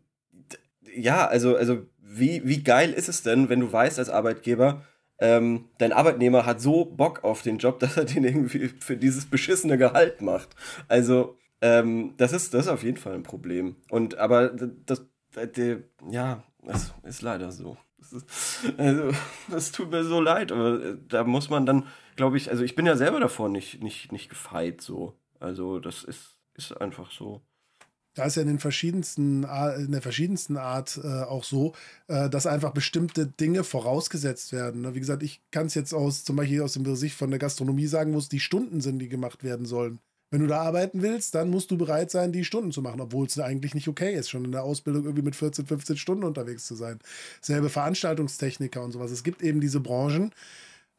ja, 0.95 1.28
also, 1.28 1.55
also 1.57 1.86
wie, 1.99 2.41
wie 2.45 2.64
geil 2.64 2.93
ist 2.93 3.09
es 3.09 3.24
denn, 3.24 3.49
wenn 3.49 3.59
du 3.59 3.72
weißt 3.72 3.99
als 3.99 4.09
Arbeitgeber, 4.09 4.86
ähm, 5.20 5.70
dein 5.78 5.93
Arbeitnehmer 5.93 6.45
hat 6.45 6.62
so 6.62 6.86
Bock 6.86 7.24
auf 7.24 7.41
den 7.41 7.57
Job, 7.57 7.80
dass 7.82 7.97
er 7.97 8.05
den 8.05 8.24
irgendwie 8.24 8.70
für 8.70 8.95
dieses 8.95 9.26
beschissene 9.26 9.78
Gehalt 9.78 10.22
macht. 10.22 10.55
Also, 10.88 11.38
ähm, 11.62 12.16
das, 12.18 12.34
ist, 12.34 12.53
das 12.53 12.66
ist 12.66 12.72
auf 12.72 12.84
jeden 12.84 12.97
Fall 12.97 13.14
ein 13.14 13.24
Problem. 13.24 13.76
Und 13.89 14.18
aber 14.18 14.49
das, 14.49 14.70
das 14.86 15.05
ja, 16.09 16.43
das 16.64 16.93
ist 17.03 17.22
leider 17.22 17.51
so. 17.51 17.78
Also, 18.78 19.12
das 19.49 19.72
tut 19.72 19.91
mir 19.91 20.03
so 20.03 20.22
leid, 20.22 20.51
aber 20.51 20.84
äh, 20.84 20.97
da 21.07 21.24
muss 21.24 21.49
man 21.49 21.66
dann, 21.66 21.88
glaube 22.16 22.38
ich, 22.38 22.49
also 22.49 22.64
ich 22.64 22.76
bin 22.76 22.86
ja 22.86 22.95
selber 22.95 23.20
davor 23.20 23.49
nicht, 23.49 23.82
nicht, 23.82 24.12
nicht 24.12 24.30
gefeit 24.30 24.82
so. 24.82 25.16
Also 25.39 25.80
das 25.80 26.03
ist, 26.03 26.36
ist 26.55 26.80
einfach 26.80 27.12
so. 27.12 27.41
Da 28.14 28.26
ist 28.26 28.36
ja 28.36 28.41
in 28.41 28.49
den 28.49 28.59
verschiedensten, 28.59 29.43
in 29.43 29.91
der 29.91 30.01
verschiedensten 30.01 30.57
Art 30.57 30.99
äh, 31.01 31.24
auch 31.24 31.45
so, 31.45 31.74
äh, 32.07 32.30
dass 32.30 32.45
einfach 32.45 32.74
bestimmte 32.74 33.26
Dinge 33.26 33.64
vorausgesetzt 33.64 34.51
werden. 34.51 34.82
Ne? 34.82 34.93
Wie 34.93 34.99
gesagt, 34.99 35.24
ich 35.24 35.41
kann 35.51 35.68
es 35.68 35.76
jetzt 35.76 35.93
aus, 35.93 36.26
zum 36.26 36.36
Beispiel 36.36 36.62
aus 36.62 36.74
dem 36.74 36.95
Sicht 36.95 37.16
von 37.16 37.30
der 37.30 37.39
Gastronomie 37.39 37.88
sagen, 37.88 38.14
wo 38.14 38.18
es 38.18 38.28
die 38.28 38.41
Stunden 38.41 38.82
sind, 38.82 38.99
die 38.99 39.07
gemacht 39.07 39.45
werden 39.45 39.66
sollen. 39.66 39.99
Wenn 40.32 40.40
du 40.42 40.48
da 40.48 40.62
arbeiten 40.62 41.02
willst, 41.02 41.36
dann 41.36 41.50
musst 41.50 41.72
du 41.72 41.78
bereit 41.78 42.10
sein, 42.10 42.32
die 42.32 42.46
Stunden 42.46 42.72
zu 42.72 42.82
machen, 42.82 43.02
obwohl 43.02 43.28
es 43.28 43.38
eigentlich 43.38 43.76
nicht 43.76 43.90
okay 43.90 44.16
ist, 44.16 44.30
schon 44.30 44.46
in 44.46 44.54
der 44.54 44.64
Ausbildung 44.64 45.04
irgendwie 45.04 45.24
mit 45.24 45.36
14, 45.36 45.66
15 45.66 45.98
Stunden 45.98 46.24
unterwegs 46.24 46.66
zu 46.66 46.76
sein. 46.76 47.00
Selbe 47.42 47.70
Veranstaltungstechniker 47.70 48.82
und 48.82 48.94
sowas. 48.94 49.12
Es 49.12 49.24
gibt 49.24 49.42
eben 49.42 49.60
diese 49.60 49.82
Branchen, 49.82 50.32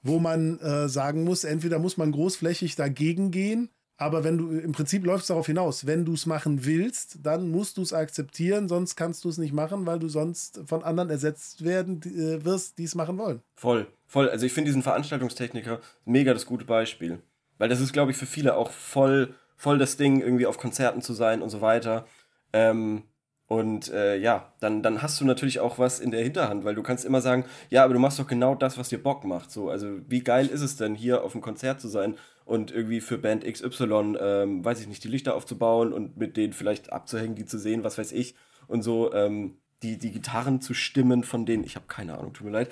wo 0.02 0.18
man 0.18 0.58
äh, 0.60 0.88
sagen 0.88 1.24
muss, 1.24 1.44
entweder 1.44 1.78
muss 1.78 1.96
man 1.96 2.12
großflächig 2.12 2.76
dagegen 2.76 3.30
gehen, 3.30 3.70
aber 3.96 4.24
wenn 4.24 4.36
du 4.36 4.50
im 4.50 4.72
Prinzip 4.72 5.06
läufst 5.06 5.30
darauf 5.30 5.46
hinaus, 5.46 5.86
wenn 5.86 6.04
du 6.04 6.12
es 6.12 6.26
machen 6.26 6.66
willst, 6.66 7.18
dann 7.22 7.50
musst 7.50 7.76
du 7.76 7.82
es 7.82 7.92
akzeptieren, 7.92 8.68
sonst 8.68 8.96
kannst 8.96 9.24
du 9.24 9.28
es 9.30 9.38
nicht 9.38 9.54
machen, 9.54 9.86
weil 9.86 9.98
du 9.98 10.08
sonst 10.08 10.60
von 10.66 10.82
anderen 10.82 11.08
ersetzt 11.08 11.64
werden 11.64 12.00
die, 12.00 12.10
äh, 12.10 12.44
wirst, 12.44 12.78
die 12.78 12.84
es 12.84 12.94
machen 12.94 13.16
wollen. 13.16 13.40
Voll, 13.54 13.86
voll. 14.06 14.28
Also 14.28 14.44
ich 14.44 14.52
finde 14.52 14.68
diesen 14.68 14.82
Veranstaltungstechniker 14.82 15.80
mega 16.04 16.34
das 16.34 16.44
gute 16.44 16.64
Beispiel. 16.64 17.20
Weil 17.62 17.68
das 17.68 17.80
ist, 17.80 17.92
glaube 17.92 18.10
ich, 18.10 18.16
für 18.16 18.26
viele 18.26 18.56
auch 18.56 18.72
voll, 18.72 19.36
voll 19.56 19.78
das 19.78 19.96
Ding, 19.96 20.20
irgendwie 20.20 20.46
auf 20.46 20.58
Konzerten 20.58 21.00
zu 21.00 21.12
sein 21.12 21.42
und 21.42 21.48
so 21.48 21.60
weiter. 21.60 22.06
Ähm, 22.52 23.04
und 23.46 23.88
äh, 23.92 24.16
ja, 24.16 24.52
dann, 24.58 24.82
dann 24.82 25.00
hast 25.00 25.20
du 25.20 25.24
natürlich 25.24 25.60
auch 25.60 25.78
was 25.78 26.00
in 26.00 26.10
der 26.10 26.24
Hinterhand, 26.24 26.64
weil 26.64 26.74
du 26.74 26.82
kannst 26.82 27.04
immer 27.04 27.20
sagen, 27.20 27.44
ja, 27.70 27.84
aber 27.84 27.94
du 27.94 28.00
machst 28.00 28.18
doch 28.18 28.26
genau 28.26 28.56
das, 28.56 28.78
was 28.78 28.88
dir 28.88 29.00
Bock 29.00 29.22
macht. 29.22 29.52
So, 29.52 29.70
also 29.70 30.00
wie 30.08 30.24
geil 30.24 30.48
ist 30.48 30.62
es 30.62 30.76
denn, 30.76 30.96
hier 30.96 31.22
auf 31.22 31.36
einem 31.36 31.42
Konzert 31.42 31.80
zu 31.80 31.86
sein 31.86 32.16
und 32.44 32.72
irgendwie 32.72 33.00
für 33.00 33.16
Band 33.16 33.44
XY, 33.44 34.16
ähm, 34.18 34.64
weiß 34.64 34.80
ich 34.80 34.88
nicht, 34.88 35.04
die 35.04 35.08
Lichter 35.08 35.36
aufzubauen 35.36 35.92
und 35.92 36.16
mit 36.16 36.36
denen 36.36 36.54
vielleicht 36.54 36.92
abzuhängen, 36.92 37.36
die 37.36 37.46
zu 37.46 37.60
sehen, 37.60 37.84
was 37.84 37.96
weiß 37.96 38.10
ich. 38.10 38.34
Und 38.66 38.82
so 38.82 39.14
ähm, 39.14 39.58
die, 39.84 39.98
die 39.98 40.10
Gitarren 40.10 40.60
zu 40.60 40.74
stimmen, 40.74 41.22
von 41.22 41.46
denen, 41.46 41.62
ich 41.62 41.76
habe 41.76 41.86
keine 41.86 42.18
Ahnung, 42.18 42.32
tut 42.32 42.44
mir 42.44 42.54
leid. 42.54 42.70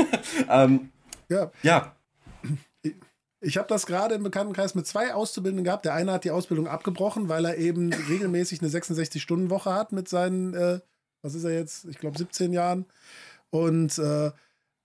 ähm, 0.50 0.90
ja. 1.28 1.52
Ja, 1.62 1.94
ich 3.42 3.58
habe 3.58 3.68
das 3.68 3.86
gerade 3.86 4.14
im 4.14 4.22
Bekanntenkreis 4.22 4.74
mit 4.74 4.86
zwei 4.86 5.12
Auszubildenden 5.12 5.64
gehabt. 5.64 5.84
Der 5.84 5.94
eine 5.94 6.12
hat 6.12 6.24
die 6.24 6.30
Ausbildung 6.30 6.66
abgebrochen, 6.68 7.28
weil 7.28 7.44
er 7.44 7.58
eben 7.58 7.92
regelmäßig 7.92 8.62
eine 8.62 8.70
66-Stunden-Woche 8.70 9.74
hat 9.74 9.92
mit 9.92 10.08
seinen 10.08 10.54
äh, 10.54 10.80
was 11.22 11.34
ist 11.34 11.44
er 11.44 11.52
jetzt? 11.52 11.84
Ich 11.86 11.98
glaube 11.98 12.18
17 12.18 12.52
Jahren. 12.52 12.86
Und 13.50 13.98
äh, 13.98 14.32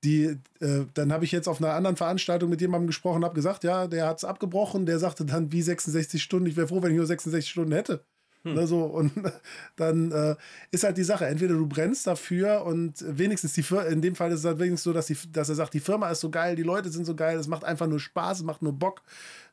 die, 0.04 0.38
äh, 0.60 0.86
dann 0.94 1.12
habe 1.12 1.26
ich 1.26 1.32
jetzt 1.32 1.48
auf 1.48 1.62
einer 1.62 1.74
anderen 1.74 1.98
Veranstaltung 1.98 2.50
mit 2.50 2.62
jemandem 2.62 2.88
gesprochen, 2.88 3.26
habe 3.26 3.36
gesagt, 3.36 3.64
ja, 3.64 3.88
der 3.88 4.08
hat 4.08 4.20
es 4.20 4.24
abgebrochen. 4.24 4.86
Der 4.86 5.00
sagte 5.00 5.26
dann, 5.26 5.52
wie 5.52 5.62
66 5.62 6.22
Stunden. 6.22 6.48
Ich 6.48 6.56
wäre 6.56 6.68
froh, 6.68 6.82
wenn 6.82 6.92
ich 6.92 6.98
nur 6.98 7.08
66 7.08 7.50
Stunden 7.50 7.74
hätte. 7.74 8.06
Hm. 8.48 8.54
Ne, 8.56 8.68
so, 8.68 8.84
und 8.84 9.12
dann 9.76 10.12
äh, 10.12 10.36
ist 10.72 10.84
halt 10.84 10.98
die 10.98 11.04
Sache, 11.04 11.26
entweder 11.26 11.56
du 11.56 11.68
brennst 11.68 12.08
dafür 12.08 12.64
und 12.66 12.94
wenigstens 13.06 13.54
die 13.54 13.64
Firma, 13.64 13.84
in 13.84 14.02
dem 14.02 14.16
Fall 14.16 14.32
ist 14.32 14.40
es 14.40 14.46
halt 14.46 14.60
wenigstens 14.60 14.84
so, 14.84 14.94
dass, 14.94 15.08
die, 15.08 15.18
dass 15.32 15.50
er 15.50 15.56
sagt, 15.56 15.74
die 15.74 15.80
Firma 15.80 16.10
ist 16.10 16.22
so 16.22 16.30
geil, 16.30 16.56
die 16.56 16.64
Leute 16.64 16.90
sind 16.90 17.06
so 17.06 17.16
geil, 17.16 17.38
es 17.38 17.48
macht 17.48 17.64
einfach 17.64 17.88
nur 17.88 18.00
Spaß, 18.00 18.40
es 18.40 18.44
macht 18.44 18.62
nur 18.62 18.74
Bock. 18.74 19.02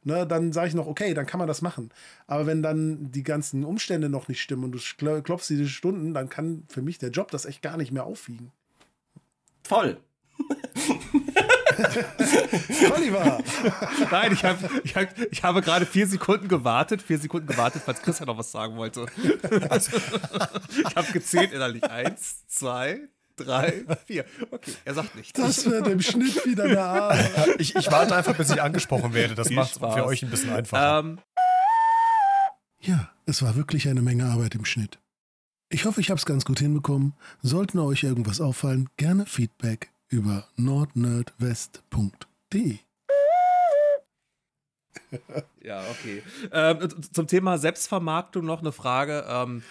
Ne, 0.06 0.26
dann 0.26 0.52
sage 0.52 0.68
ich 0.68 0.74
noch, 0.74 0.86
okay, 0.86 1.14
dann 1.14 1.24
kann 1.24 1.38
man 1.38 1.48
das 1.48 1.62
machen. 1.62 1.90
Aber 2.26 2.46
wenn 2.46 2.62
dann 2.62 3.10
die 3.10 3.22
ganzen 3.22 3.64
Umstände 3.64 4.10
noch 4.10 4.28
nicht 4.28 4.42
stimmen 4.42 4.64
und 4.64 4.72
du 4.72 5.22
klopfst 5.22 5.48
diese 5.48 5.66
Stunden, 5.66 6.12
dann 6.12 6.28
kann 6.28 6.64
für 6.68 6.82
mich 6.82 6.98
der 6.98 7.10
Job 7.10 7.30
das 7.30 7.46
echt 7.46 7.62
gar 7.62 7.78
nicht 7.78 7.90
mehr 7.90 8.04
aufwiegen. 8.04 8.52
Voll. 9.62 9.98
Oliver! 12.94 13.38
Nein, 14.10 14.32
ich, 14.32 14.44
hab, 14.44 14.58
ich, 14.84 14.96
hab, 14.96 15.08
ich 15.30 15.42
habe 15.42 15.62
gerade 15.62 15.86
vier 15.86 16.06
Sekunden 16.06 16.48
gewartet, 16.48 17.02
vier 17.02 17.18
Sekunden 17.18 17.46
gewartet, 17.46 17.82
falls 17.84 18.02
Christian 18.02 18.26
noch 18.26 18.38
was 18.38 18.50
sagen 18.50 18.76
wollte. 18.76 19.06
Ich 20.86 20.96
habe 20.96 21.12
gezählt 21.12 21.52
innerlich. 21.52 21.84
Eins, 21.84 22.46
zwei, 22.48 23.08
drei, 23.36 23.84
vier. 24.06 24.24
Okay, 24.50 24.72
er 24.84 24.94
sagt 24.94 25.14
nichts. 25.16 25.32
Das 25.38 25.64
wird 25.66 25.86
im 25.88 26.00
Schnitt 26.00 26.44
wieder 26.46 26.64
eine 26.64 26.80
Arbeit. 26.80 27.30
Ich, 27.58 27.74
ich 27.74 27.90
warte 27.90 28.14
einfach, 28.14 28.36
bis 28.36 28.50
ich 28.50 28.60
angesprochen 28.60 29.14
werde. 29.14 29.34
Das 29.34 29.50
macht 29.50 29.72
es 29.72 29.78
für 29.78 30.04
euch 30.04 30.22
ein 30.22 30.30
bisschen 30.30 30.52
einfacher. 30.52 31.00
Ähm, 31.00 31.18
ja, 32.80 33.10
es 33.26 33.42
war 33.42 33.56
wirklich 33.56 33.88
eine 33.88 34.02
Menge 34.02 34.26
Arbeit 34.26 34.54
im 34.54 34.64
Schnitt. 34.64 34.98
Ich 35.70 35.86
hoffe, 35.86 36.00
ich 36.00 36.10
habe 36.10 36.18
es 36.18 36.26
ganz 36.26 36.44
gut 36.44 36.60
hinbekommen. 36.60 37.14
Sollten 37.42 37.78
euch 37.78 38.02
irgendwas 38.02 38.40
auffallen, 38.40 38.88
gerne 38.96 39.26
Feedback 39.26 39.93
über 40.14 40.46
nordnerdwest.de. 40.56 42.78
ja, 45.60 45.82
okay. 45.90 46.22
Ähm, 46.52 46.88
zum 47.12 47.26
Thema 47.26 47.58
Selbstvermarktung 47.58 48.44
noch 48.44 48.60
eine 48.60 48.70
Frage. 48.70 49.24
Ähm, 49.28 49.64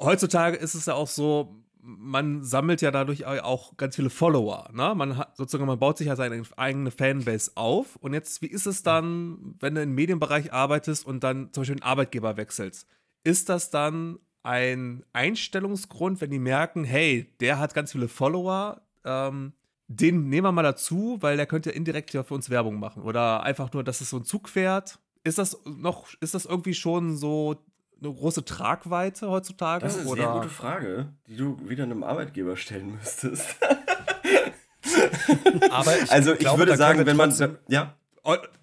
heutzutage 0.00 0.56
ist 0.56 0.74
es 0.74 0.86
ja 0.86 0.94
auch 0.94 1.06
so, 1.06 1.54
man 1.80 2.42
sammelt 2.42 2.82
ja 2.82 2.90
dadurch 2.90 3.24
auch 3.24 3.76
ganz 3.76 3.94
viele 3.94 4.10
Follower. 4.10 4.68
Ne? 4.72 4.96
Man 4.96 5.16
hat 5.16 5.36
sozusagen, 5.36 5.68
man 5.68 5.78
baut 5.78 5.98
sich 5.98 6.08
ja 6.08 6.16
seine 6.16 6.42
eigene 6.56 6.90
Fanbase 6.90 7.52
auf. 7.54 7.94
Und 7.96 8.14
jetzt, 8.14 8.42
wie 8.42 8.48
ist 8.48 8.66
es 8.66 8.82
dann, 8.82 9.54
wenn 9.60 9.76
du 9.76 9.82
im 9.82 9.94
Medienbereich 9.94 10.52
arbeitest 10.52 11.06
und 11.06 11.22
dann 11.22 11.52
zum 11.52 11.60
Beispiel 11.60 11.76
einen 11.76 11.84
Arbeitgeber 11.84 12.36
wechselst? 12.36 12.88
Ist 13.22 13.48
das 13.48 13.70
dann 13.70 14.18
ein 14.42 15.04
Einstellungsgrund, 15.12 16.20
wenn 16.20 16.30
die 16.30 16.40
merken, 16.40 16.82
hey, 16.82 17.32
der 17.40 17.60
hat 17.60 17.74
ganz 17.74 17.92
viele 17.92 18.08
Follower, 18.08 18.82
ähm, 19.06 19.52
den 19.88 20.28
nehmen 20.28 20.46
wir 20.46 20.52
mal 20.52 20.62
dazu, 20.62 21.18
weil 21.20 21.36
der 21.36 21.46
könnte 21.46 21.70
indirekt 21.70 22.12
ja 22.12 22.24
für 22.24 22.34
uns 22.34 22.50
Werbung 22.50 22.78
machen. 22.78 23.02
Oder 23.02 23.42
einfach 23.44 23.72
nur, 23.72 23.84
dass 23.84 24.00
es 24.00 24.10
so 24.10 24.18
ein 24.18 24.24
Zug 24.24 24.48
fährt. 24.48 24.98
Ist 25.22 25.38
das 25.38 25.58
noch, 25.64 26.08
ist 26.20 26.34
das 26.34 26.44
irgendwie 26.44 26.74
schon 26.74 27.16
so 27.16 27.56
eine 28.02 28.12
große 28.12 28.44
Tragweite 28.44 29.30
heutzutage? 29.30 29.84
Das 29.84 29.94
ist 29.94 30.02
eine 30.02 30.10
oder? 30.10 30.22
sehr 30.22 30.32
gute 30.32 30.48
Frage, 30.48 31.12
die 31.26 31.36
du 31.36 31.56
wieder 31.68 31.84
einem 31.84 32.02
Arbeitgeber 32.02 32.56
stellen 32.56 32.92
müsstest. 32.92 33.56
Aber 35.70 35.96
ich 35.96 36.10
also 36.10 36.32
ich 36.32 36.40
glaube, 36.40 36.58
würde 36.58 36.76
sagen, 36.76 37.06
wenn 37.06 37.16
man 37.16 37.30
ja, 37.68 37.94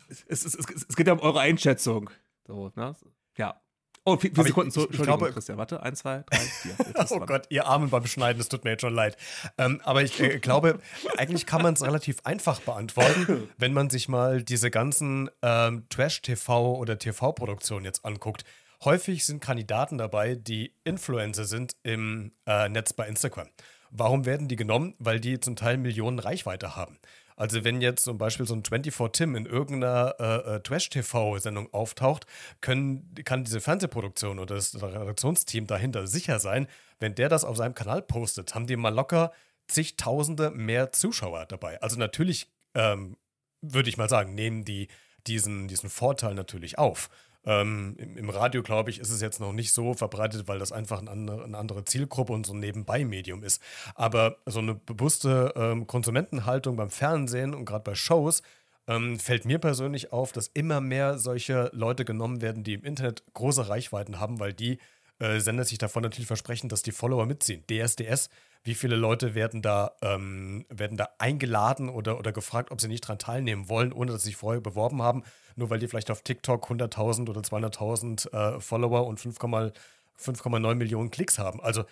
es, 0.09 0.25
es, 0.27 0.55
es, 0.55 0.85
es, 0.89 0.95
geht 0.95 1.07
ja 1.07 1.13
um 1.13 1.19
eure 1.19 1.39
Einschätzung. 1.39 2.09
So, 2.45 2.71
ne? 2.75 2.95
Ja. 3.37 3.61
Oh, 4.05 4.17
vier, 4.17 4.31
vier 4.33 4.43
Sekunden. 4.43 4.69
Ich, 4.69 4.89
ich, 4.89 4.99
ich 4.99 5.01
glaube, 5.01 5.31
Christian, 5.31 5.57
warte. 5.57 5.81
Eins, 5.81 5.99
zwei, 5.99 6.23
drei, 6.29 6.37
vier. 6.37 6.75
oh 7.11 7.19
Gott, 7.21 7.45
ihr 7.49 7.65
Armen 7.65 7.89
beim 7.89 8.05
Schneiden, 8.05 8.37
das 8.37 8.49
tut 8.49 8.65
mir 8.65 8.71
jetzt 8.71 8.81
schon 8.81 8.93
leid. 8.93 9.15
Ähm, 9.57 9.79
aber 9.83 10.03
ich 10.03 10.19
äh, 10.19 10.39
glaube, 10.39 10.79
eigentlich 11.17 11.45
kann 11.45 11.61
man 11.61 11.73
es 11.73 11.81
relativ 11.81 12.17
einfach 12.25 12.59
beantworten, 12.59 13.49
wenn 13.57 13.71
man 13.71 13.89
sich 13.89 14.09
mal 14.09 14.43
diese 14.43 14.69
ganzen 14.71 15.29
ähm, 15.41 15.85
Trash-TV 15.89 16.75
oder 16.75 16.99
TV-Produktionen 16.99 17.85
jetzt 17.85 18.03
anguckt. 18.03 18.43
Häufig 18.83 19.25
sind 19.25 19.41
Kandidaten 19.41 19.97
dabei, 19.97 20.35
die 20.35 20.73
Influencer 20.83 21.45
sind 21.45 21.77
im 21.83 22.33
äh, 22.45 22.67
Netz 22.67 22.91
bei 22.91 23.07
Instagram. 23.07 23.47
Warum 23.91 24.25
werden 24.25 24.49
die 24.49 24.57
genommen? 24.57 24.95
Weil 24.99 25.21
die 25.21 25.39
zum 25.39 25.55
Teil 25.55 25.77
Millionen 25.77 26.19
Reichweite 26.19 26.75
haben. 26.75 26.97
Also 27.35 27.63
wenn 27.63 27.81
jetzt 27.81 28.03
zum 28.03 28.17
Beispiel 28.17 28.45
so 28.45 28.55
ein 28.55 28.63
24 28.63 29.11
Tim 29.11 29.35
in 29.35 29.45
irgendeiner 29.45 30.15
äh, 30.19 30.55
äh, 30.55 30.59
Trash-TV-Sendung 30.61 31.73
auftaucht, 31.73 32.25
können, 32.61 33.13
kann 33.25 33.43
diese 33.43 33.61
Fernsehproduktion 33.61 34.39
oder 34.39 34.55
das 34.55 34.81
Redaktionsteam 34.81 35.67
dahinter 35.67 36.07
sicher 36.07 36.39
sein, 36.39 36.67
wenn 36.99 37.15
der 37.15 37.29
das 37.29 37.43
auf 37.43 37.57
seinem 37.57 37.75
Kanal 37.75 38.01
postet, 38.01 38.55
haben 38.55 38.67
die 38.67 38.75
mal 38.75 38.93
locker 38.93 39.31
zigtausende 39.67 40.51
mehr 40.51 40.91
Zuschauer 40.91 41.45
dabei. 41.45 41.81
Also 41.81 41.97
natürlich 41.97 42.51
ähm, 42.75 43.17
würde 43.61 43.89
ich 43.89 43.97
mal 43.97 44.09
sagen, 44.09 44.35
nehmen 44.35 44.65
die 44.65 44.87
diesen, 45.27 45.67
diesen 45.67 45.89
Vorteil 45.89 46.33
natürlich 46.33 46.77
auf. 46.77 47.09
Ähm, 47.45 47.95
im, 47.97 48.17
im, 48.17 48.29
Radio, 48.29 48.63
glaube 48.63 48.89
ich, 48.89 48.99
ist 48.99 49.09
es 49.09 49.21
jetzt 49.21 49.39
noch 49.39 49.51
nicht 49.51 49.73
so 49.73 49.93
verbreitet, 49.93 50.47
weil 50.47 50.59
das 50.59 50.71
einfach 50.71 51.01
ein 51.01 51.09
andere, 51.09 51.43
eine 51.43 51.57
andere 51.57 51.83
Zielgruppe 51.83 52.31
und 52.31 52.45
so 52.45 52.53
ein 52.53 52.59
Nebenbei-Medium 52.59 53.43
ist. 53.43 53.61
Aber 53.95 54.37
so 54.45 54.59
eine 54.59 54.75
bewusste 54.75 55.53
ähm, 55.55 55.85
Konsumentenhaltung 55.85 56.77
beim 56.77 56.89
Fernsehen 56.89 57.53
und 57.53 57.65
gerade 57.65 57.83
bei 57.83 57.95
Shows 57.95 58.43
ähm, 58.87 59.19
fällt 59.19 59.45
mir 59.45 59.59
persönlich 59.59 60.11
auf, 60.13 60.31
dass 60.31 60.47
immer 60.47 60.81
mehr 60.81 61.17
solche 61.17 61.69
Leute 61.73 62.05
genommen 62.05 62.41
werden, 62.41 62.63
die 62.63 62.73
im 62.73 62.83
Internet 62.83 63.23
große 63.33 63.67
Reichweiten 63.67 64.19
haben, 64.19 64.39
weil 64.39 64.53
die 64.53 64.79
äh, 65.19 65.39
Sender 65.39 65.65
sich 65.65 65.77
davon 65.77 66.03
natürlich 66.03 66.27
versprechen, 66.27 66.69
dass 66.69 66.81
die 66.81 66.91
Follower 66.91 67.25
mitziehen. 67.25 67.63
DSDS 67.69 68.29
wie 68.63 68.75
viele 68.75 68.95
Leute 68.95 69.35
werden 69.35 69.61
da, 69.61 69.95
ähm, 70.01 70.65
werden 70.69 70.97
da 70.97 71.09
eingeladen 71.17 71.89
oder, 71.89 72.17
oder 72.17 72.31
gefragt, 72.31 72.71
ob 72.71 72.79
sie 72.79 72.87
nicht 72.87 73.03
daran 73.03 73.19
teilnehmen 73.19 73.67
wollen, 73.67 73.91
ohne 73.91 74.11
dass 74.11 74.23
sie 74.23 74.29
sich 74.29 74.37
vorher 74.37 74.61
beworben 74.61 75.01
haben, 75.01 75.23
nur 75.55 75.69
weil 75.69 75.79
die 75.79 75.87
vielleicht 75.87 76.11
auf 76.11 76.21
TikTok 76.21 76.69
100.000 76.69 77.29
oder 77.29 77.41
200.000 77.41 78.31
äh, 78.31 78.59
Follower 78.61 79.05
und 79.05 79.19
5,9 79.19 80.75
Millionen 80.75 81.11
Klicks 81.11 81.39
haben. 81.39 81.61
Also 81.61 81.83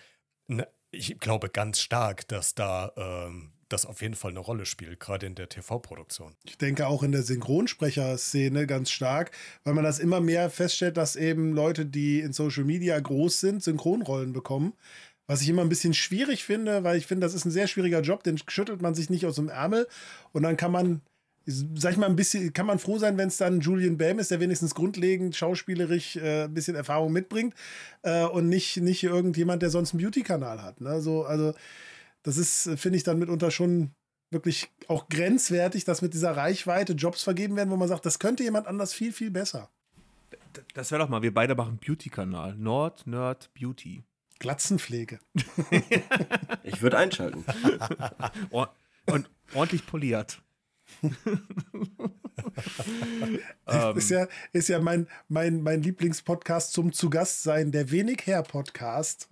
ne, 0.46 0.66
ich 0.90 1.18
glaube 1.18 1.50
ganz 1.50 1.80
stark, 1.80 2.26
dass 2.28 2.54
da 2.54 2.92
ähm, 2.96 3.52
das 3.72 3.86
auf 3.86 4.02
jeden 4.02 4.14
Fall 4.14 4.30
eine 4.30 4.40
Rolle 4.40 4.66
spielt, 4.66 5.00
gerade 5.00 5.26
in 5.26 5.34
der 5.34 5.48
TV-Produktion. 5.48 6.34
Ich 6.44 6.58
denke 6.58 6.86
auch 6.86 7.02
in 7.02 7.12
der 7.12 7.22
Synchronsprecherszene 7.22 8.66
ganz 8.66 8.90
stark, 8.90 9.30
weil 9.64 9.74
man 9.74 9.84
das 9.84 9.98
immer 9.98 10.20
mehr 10.20 10.50
feststellt, 10.50 10.96
dass 10.96 11.16
eben 11.16 11.52
Leute, 11.52 11.86
die 11.86 12.20
in 12.20 12.32
Social 12.32 12.64
Media 12.64 12.98
groß 12.98 13.40
sind, 13.40 13.62
Synchronrollen 13.62 14.32
bekommen. 14.32 14.74
Was 15.32 15.40
ich 15.40 15.48
immer 15.48 15.62
ein 15.62 15.70
bisschen 15.70 15.94
schwierig 15.94 16.44
finde, 16.44 16.84
weil 16.84 16.98
ich 16.98 17.06
finde, 17.06 17.24
das 17.24 17.32
ist 17.32 17.46
ein 17.46 17.50
sehr 17.50 17.66
schwieriger 17.66 18.02
Job, 18.02 18.22
den 18.22 18.36
schüttelt 18.36 18.82
man 18.82 18.94
sich 18.94 19.08
nicht 19.08 19.24
aus 19.24 19.36
dem 19.36 19.48
Ärmel 19.48 19.88
und 20.32 20.42
dann 20.42 20.58
kann 20.58 20.70
man, 20.70 21.00
sag 21.46 21.92
ich 21.92 21.96
mal, 21.96 22.04
ein 22.04 22.16
bisschen, 22.16 22.52
kann 22.52 22.66
man 22.66 22.78
froh 22.78 22.98
sein, 22.98 23.16
wenn 23.16 23.28
es 23.28 23.38
dann 23.38 23.62
Julian 23.62 23.96
Bam 23.96 24.18
ist, 24.18 24.30
der 24.30 24.40
wenigstens 24.40 24.74
grundlegend 24.74 25.34
schauspielerisch 25.34 26.16
äh, 26.16 26.44
ein 26.44 26.52
bisschen 26.52 26.76
Erfahrung 26.76 27.12
mitbringt 27.12 27.54
äh, 28.02 28.26
und 28.26 28.50
nicht, 28.50 28.76
nicht 28.82 29.04
irgendjemand, 29.04 29.62
der 29.62 29.70
sonst 29.70 29.94
einen 29.94 30.02
Beauty-Kanal 30.02 30.62
hat. 30.62 30.82
Ne? 30.82 31.00
So, 31.00 31.24
also, 31.24 31.54
das 32.24 32.36
ist, 32.36 32.68
finde 32.76 32.98
ich, 32.98 33.02
dann 33.02 33.18
mitunter 33.18 33.50
schon 33.50 33.92
wirklich 34.30 34.68
auch 34.86 35.08
grenzwertig, 35.08 35.86
dass 35.86 36.02
mit 36.02 36.12
dieser 36.12 36.36
Reichweite 36.36 36.92
Jobs 36.92 37.22
vergeben 37.22 37.56
werden, 37.56 37.70
wo 37.70 37.76
man 37.78 37.88
sagt, 37.88 38.04
das 38.04 38.18
könnte 38.18 38.42
jemand 38.42 38.66
anders 38.66 38.92
viel, 38.92 39.14
viel 39.14 39.30
besser. 39.30 39.70
Das 40.74 40.90
wäre 40.90 41.00
doch 41.02 41.08
mal, 41.08 41.22
wir 41.22 41.32
beide 41.32 41.54
machen 41.54 41.78
Beauty-Kanal. 41.78 42.54
Nord, 42.56 43.06
Nerd, 43.06 43.48
Beauty. 43.54 44.04
Glatzenpflege. 44.42 45.20
ich 46.64 46.82
würde 46.82 46.98
einschalten. 46.98 47.44
Und 49.06 49.30
ordentlich 49.54 49.86
poliert. 49.86 50.42
ist, 53.94 54.10
ja, 54.10 54.26
ist 54.52 54.68
ja 54.68 54.80
mein, 54.80 55.06
mein, 55.28 55.62
mein 55.62 55.80
Lieblingspodcast 55.80 56.72
zum 56.72 56.92
Zugastsein, 56.92 57.70
der 57.70 57.92
Wenig 57.92 58.26
Her 58.26 58.42
Podcast, 58.42 59.28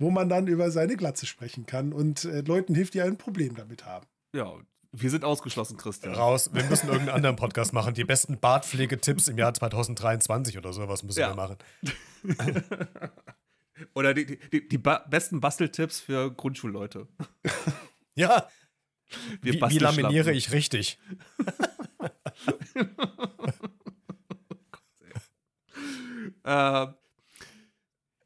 wo 0.00 0.10
man 0.10 0.28
dann 0.28 0.48
über 0.48 0.72
seine 0.72 0.96
Glatze 0.96 1.26
sprechen 1.26 1.66
kann 1.66 1.92
und 1.92 2.24
äh, 2.24 2.40
Leuten 2.40 2.74
hilft, 2.74 2.94
die 2.94 3.02
ein 3.02 3.18
Problem 3.18 3.54
damit 3.54 3.86
haben. 3.86 4.06
Ja, 4.34 4.52
wir 4.90 5.10
sind 5.10 5.24
ausgeschlossen, 5.24 5.76
Christian. 5.76 6.14
Raus. 6.14 6.50
Wir 6.52 6.64
müssen 6.64 6.88
irgendeinen 6.88 7.14
anderen 7.14 7.36
Podcast 7.36 7.72
machen. 7.72 7.94
Die 7.94 8.04
besten 8.04 8.40
Bartpflegetipps 8.40 9.28
im 9.28 9.38
Jahr 9.38 9.54
2023 9.54 10.58
oder 10.58 10.72
sowas 10.72 11.04
müssen 11.04 11.20
ja. 11.20 11.28
wir 11.28 11.36
machen. 11.36 11.56
Oder 13.94 14.14
die, 14.14 14.38
die, 14.50 14.68
die 14.68 14.78
ba 14.78 15.04
besten 15.08 15.40
Basteltipps 15.40 16.00
für 16.00 16.32
Grundschulleute. 16.32 17.08
ja. 18.14 18.48
wie, 19.42 19.60
wie 19.60 19.78
laminiere 19.78 20.32
ich 20.32 20.52
richtig? 20.52 20.98
äh, 26.44 26.86